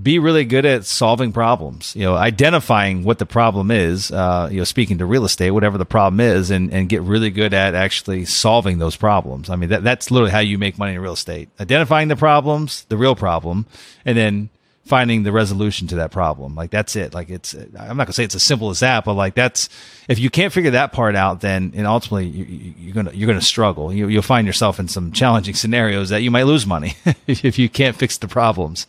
be 0.00 0.18
really 0.18 0.44
good 0.44 0.66
at 0.66 0.84
solving 0.84 1.32
problems. 1.32 1.94
You 1.94 2.02
know, 2.02 2.16
identifying 2.16 3.04
what 3.04 3.18
the 3.18 3.26
problem 3.26 3.70
is. 3.70 4.10
Uh, 4.10 4.48
you 4.50 4.58
know, 4.58 4.64
speaking 4.64 4.98
to 4.98 5.06
real 5.06 5.24
estate, 5.24 5.52
whatever 5.52 5.78
the 5.78 5.84
problem 5.84 6.20
is, 6.20 6.50
and 6.50 6.72
and 6.72 6.88
get 6.88 7.02
really 7.02 7.30
good 7.30 7.54
at 7.54 7.74
actually 7.74 8.24
solving 8.24 8.78
those 8.78 8.96
problems. 8.96 9.50
I 9.50 9.56
mean, 9.56 9.70
that 9.70 9.84
that's 9.84 10.10
literally 10.10 10.32
how 10.32 10.40
you 10.40 10.58
make 10.58 10.78
money 10.78 10.94
in 10.94 11.00
real 11.00 11.12
estate: 11.12 11.48
identifying 11.60 12.08
the 12.08 12.16
problems, 12.16 12.84
the 12.88 12.96
real 12.96 13.14
problem, 13.14 13.66
and 14.04 14.18
then 14.18 14.48
finding 14.84 15.22
the 15.22 15.32
resolution 15.32 15.86
to 15.88 15.96
that 15.96 16.10
problem. 16.10 16.56
Like 16.56 16.70
that's 16.70 16.96
it. 16.96 17.14
Like 17.14 17.30
it's. 17.30 17.54
I'm 17.54 17.96
not 17.96 18.06
gonna 18.06 18.12
say 18.14 18.24
it's 18.24 18.34
as 18.34 18.42
simple 18.42 18.70
as 18.70 18.80
that, 18.80 19.04
but 19.04 19.14
like 19.14 19.34
that's 19.34 19.68
if 20.08 20.18
you 20.18 20.28
can't 20.28 20.52
figure 20.52 20.72
that 20.72 20.92
part 20.92 21.14
out, 21.14 21.40
then 21.40 21.72
and 21.76 21.86
ultimately 21.86 22.26
you, 22.26 22.90
are 22.90 22.94
gonna 22.94 23.12
you're 23.12 23.28
gonna 23.28 23.40
struggle. 23.40 23.92
You, 23.92 24.08
you'll 24.08 24.22
find 24.22 24.44
yourself 24.44 24.80
in 24.80 24.88
some 24.88 25.12
challenging 25.12 25.54
scenarios 25.54 26.08
that 26.08 26.22
you 26.22 26.32
might 26.32 26.46
lose 26.46 26.66
money 26.66 26.96
if 27.28 27.60
you 27.60 27.68
can't 27.68 27.96
fix 27.96 28.18
the 28.18 28.26
problems. 28.28 28.88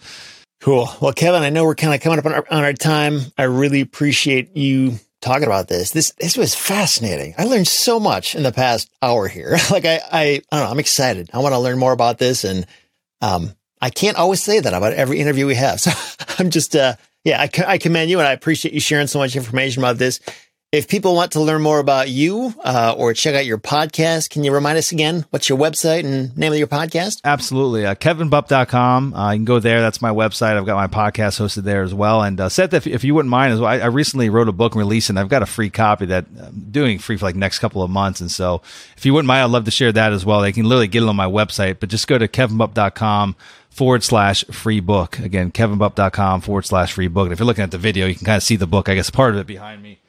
Cool. 0.62 0.90
Well, 1.02 1.14
Kevin, 1.14 1.44
I 1.44 1.50
know 1.50 1.66
we're 1.66 1.76
kind 1.76 1.94
of 1.94 2.02
coming 2.02 2.20
up 2.20 2.26
on 2.26 2.34
our, 2.34 2.46
on 2.50 2.64
our 2.64 2.74
time. 2.74 3.20
I 3.38 3.44
really 3.44 3.82
appreciate 3.82 4.56
you 4.56 5.00
talking 5.22 5.46
about 5.46 5.68
this. 5.68 5.92
This 5.92 6.12
this 6.20 6.38
was 6.38 6.56
fascinating. 6.56 7.36
I 7.38 7.46
learned 7.46 7.68
so 7.68 8.00
much 8.00 8.36
in 8.36 8.44
the 8.44 8.52
past 8.52 8.90
hour 9.02 9.28
here. 9.28 9.58
like 9.72 9.86
I, 9.86 10.00
I 10.12 10.22
I 10.52 10.58
don't 10.58 10.66
know. 10.66 10.72
I'm 10.72 10.80
excited. 10.80 11.30
I 11.34 11.40
want 11.40 11.54
to 11.54 11.60
learn 11.60 11.78
more 11.78 11.92
about 11.92 12.18
this, 12.18 12.44
and 12.44 12.66
um, 13.22 13.54
I 13.82 13.90
can't 13.90 14.18
always 14.18 14.42
say 14.42 14.60
that 14.60 14.74
about 14.74 14.94
every 14.94 15.20
interview 15.20 15.46
we 15.46 15.56
have. 15.56 15.80
So 15.86 15.92
I'm 16.40 16.50
just 16.50 16.76
uh, 16.76 16.96
yeah, 17.24 17.42
I, 17.42 17.50
I 17.66 17.78
commend 17.78 18.10
you, 18.10 18.20
and 18.20 18.28
I 18.28 18.34
appreciate 18.34 18.74
you 18.74 18.80
sharing 18.80 19.08
so 19.08 19.20
much 19.20 19.36
information 19.36 19.82
about 19.82 19.98
this. 19.98 20.20
If 20.76 20.90
people 20.90 21.16
want 21.16 21.32
to 21.32 21.40
learn 21.40 21.62
more 21.62 21.80
about 21.80 22.10
you 22.10 22.54
uh, 22.62 22.94
or 22.98 23.14
check 23.14 23.34
out 23.34 23.46
your 23.46 23.58
podcast, 23.58 24.30
can 24.30 24.44
you 24.44 24.52
remind 24.52 24.78
us 24.78 24.92
again 24.92 25.26
what's 25.30 25.48
your 25.48 25.58
website 25.58 26.04
and 26.04 26.38
name 26.38 26.52
of 26.52 26.58
your 26.58 26.68
podcast? 26.68 27.22
Absolutely. 27.24 27.86
Uh, 27.86 27.96
KevinBupp.com. 27.96 29.14
Uh, 29.14 29.32
you 29.32 29.38
can 29.38 29.46
go 29.46 29.60
there. 29.60 29.80
That's 29.80 30.02
my 30.02 30.10
website. 30.10 30.58
I've 30.58 30.66
got 30.66 30.76
my 30.76 30.88
podcast 30.88 31.40
hosted 31.40 31.64
there 31.64 31.82
as 31.82 31.94
well. 31.94 32.22
And 32.22 32.42
uh, 32.42 32.50
Seth, 32.50 32.74
if, 32.74 32.88
if 32.88 33.06
you 33.06 33.16
wouldn't 33.16 33.30
mind 33.30 33.54
as 33.54 33.62
well, 33.62 33.70
I, 33.70 33.78
I 33.78 33.86
recently 33.86 34.30
wrote 34.30 34.50
a 34.50 34.52
book 34.52 34.74
and 34.74 34.80
released 34.80 35.10
and 35.10 35.18
I've 35.18 35.30
got 35.30 35.42
a 35.42 35.46
free 35.46 35.70
copy 35.70 36.08
that 36.08 36.26
I'm 36.38 36.68
doing 36.72 37.00
free 37.00 37.16
for 37.16 37.24
like 37.24 37.38
next 37.38 37.60
couple 37.60 37.82
of 37.82 37.90
months. 37.90 38.20
And 38.20 38.30
so 38.30 38.62
if 38.98 39.06
you 39.06 39.14
wouldn't 39.14 39.28
mind, 39.28 39.46
I'd 39.46 39.52
love 39.52 39.64
to 39.64 39.72
share 39.72 39.94
that 39.94 40.12
as 40.12 40.26
well. 40.26 40.42
They 40.42 40.52
can 40.52 40.66
literally 40.66 40.90
get 40.90 41.04
it 41.04 41.08
on 41.08 41.16
my 41.16 41.28
website, 41.28 41.80
but 41.80 41.88
just 41.88 42.06
go 42.06 42.18
to 42.18 42.28
KevinBupp.com 42.28 43.38
forward 43.70 44.04
slash 44.04 44.44
free 44.52 44.82
book. 44.82 45.20
Again, 45.20 45.54
kevinbupp.com 45.54 46.42
forward 46.42 46.66
slash 46.66 46.92
free 46.92 47.08
book. 47.08 47.28
And 47.28 47.32
if 47.32 47.40
you're 47.40 47.46
looking 47.46 47.64
at 47.64 47.72
the 47.72 47.78
video, 47.78 48.08
you 48.08 48.16
can 48.16 48.26
kind 48.26 48.36
of 48.36 48.44
see 48.44 48.58
the 48.58 48.68
book, 48.68 48.90
I 48.90 48.96
guess, 48.96 49.10
part 49.10 49.36
of 49.36 49.40
it 49.40 49.48
behind 49.48 49.82
me. 49.82 50.00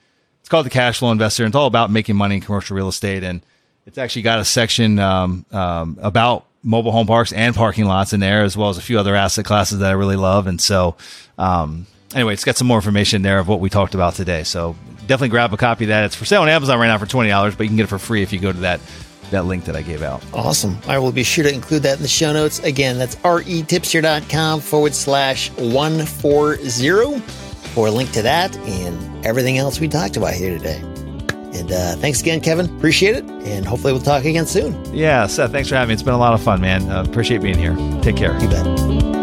It's 0.47 0.51
called 0.53 0.65
the 0.65 0.71
Cash 0.71 1.01
Flow 1.01 1.11
Investor. 1.11 1.43
And 1.43 1.51
it's 1.51 1.57
all 1.57 1.67
about 1.67 1.91
making 1.91 2.15
money 2.15 2.37
in 2.37 2.41
commercial 2.41 2.77
real 2.77 2.87
estate. 2.87 3.25
And 3.25 3.45
it's 3.85 3.99
actually 3.99 4.23
got 4.23 4.39
a 4.39 4.45
section 4.45 5.01
um, 5.01 5.45
um, 5.51 5.99
about 6.01 6.47
mobile 6.63 6.93
home 6.93 7.09
parks 7.09 7.33
and 7.33 7.53
parking 7.53 7.87
lots 7.87 8.13
in 8.13 8.21
there, 8.21 8.45
as 8.45 8.57
well 8.57 8.69
as 8.69 8.79
a 8.79 8.81
few 8.81 8.97
other 8.97 9.17
asset 9.17 9.45
classes 9.45 9.81
that 9.81 9.91
I 9.91 9.95
really 9.95 10.15
love. 10.15 10.47
And 10.47 10.61
so, 10.61 10.95
um, 11.37 11.89
anyway, 12.15 12.33
it's 12.33 12.45
got 12.45 12.57
some 12.57 12.69
more 12.69 12.79
information 12.79 13.23
there 13.23 13.41
of 13.41 13.49
what 13.49 13.59
we 13.59 13.69
talked 13.69 13.97
about 13.97 14.15
today. 14.15 14.45
So 14.45 14.77
definitely 15.01 15.31
grab 15.31 15.53
a 15.53 15.57
copy 15.57 15.87
of 15.87 15.89
that. 15.89 16.05
It's 16.05 16.15
for 16.15 16.27
sale 16.27 16.43
on 16.43 16.49
Amazon 16.49 16.79
right 16.79 16.87
now 16.87 16.99
for 16.99 17.07
twenty 17.07 17.31
dollars, 17.31 17.57
but 17.57 17.65
you 17.65 17.71
can 17.71 17.77
get 17.77 17.83
it 17.83 17.89
for 17.89 17.99
free 17.99 18.23
if 18.23 18.33
you 18.33 18.39
go 18.39 18.53
to 18.53 18.61
that 18.61 18.81
that 19.33 19.47
link 19.47 19.65
that 19.65 19.75
I 19.75 19.83
gave 19.83 20.05
out. 20.05 20.23
Awesome. 20.33 20.79
I 20.87 21.01
will 21.01 21.11
be 21.11 21.25
sure 21.25 21.43
to 21.43 21.53
include 21.53 21.83
that 21.83 21.97
in 21.97 22.03
the 22.03 22.09
show 22.09 22.33
notes. 22.33 22.61
Again, 22.61 22.99
that's 22.99 23.17
retipster.com 23.17 24.61
forward 24.61 24.95
slash 24.95 25.51
140 25.51 26.69
for 27.77 27.89
a 27.89 27.91
link 27.91 28.11
to 28.13 28.23
that 28.23 28.57
and 28.57 29.27
everything 29.27 29.59
else 29.59 29.79
we 29.79 29.87
talked 29.87 30.17
about 30.17 30.33
here 30.33 30.57
today. 30.57 30.81
And 31.53 31.71
uh, 31.71 31.97
thanks 31.97 32.23
again, 32.23 32.41
Kevin. 32.41 32.75
Appreciate 32.79 33.17
it. 33.17 33.25
And 33.25 33.67
hopefully 33.67 33.93
we'll 33.93 34.01
talk 34.01 34.25
again 34.25 34.47
soon. 34.47 34.83
Yeah, 34.95 35.27
Seth, 35.27 35.53
thanks 35.53 35.69
for 35.69 35.75
having 35.75 35.89
me. 35.89 35.95
It's 35.95 36.03
been 36.03 36.15
a 36.15 36.19
lot 36.19 36.33
of 36.33 36.43
fun, 36.43 36.63
man. 36.63 36.91
Uh, 36.91 37.03
appreciate 37.03 37.43
being 37.43 37.59
here. 37.59 37.77
Take 38.01 38.17
care. 38.17 38.33
You 38.41 38.49
bet. 38.49 39.16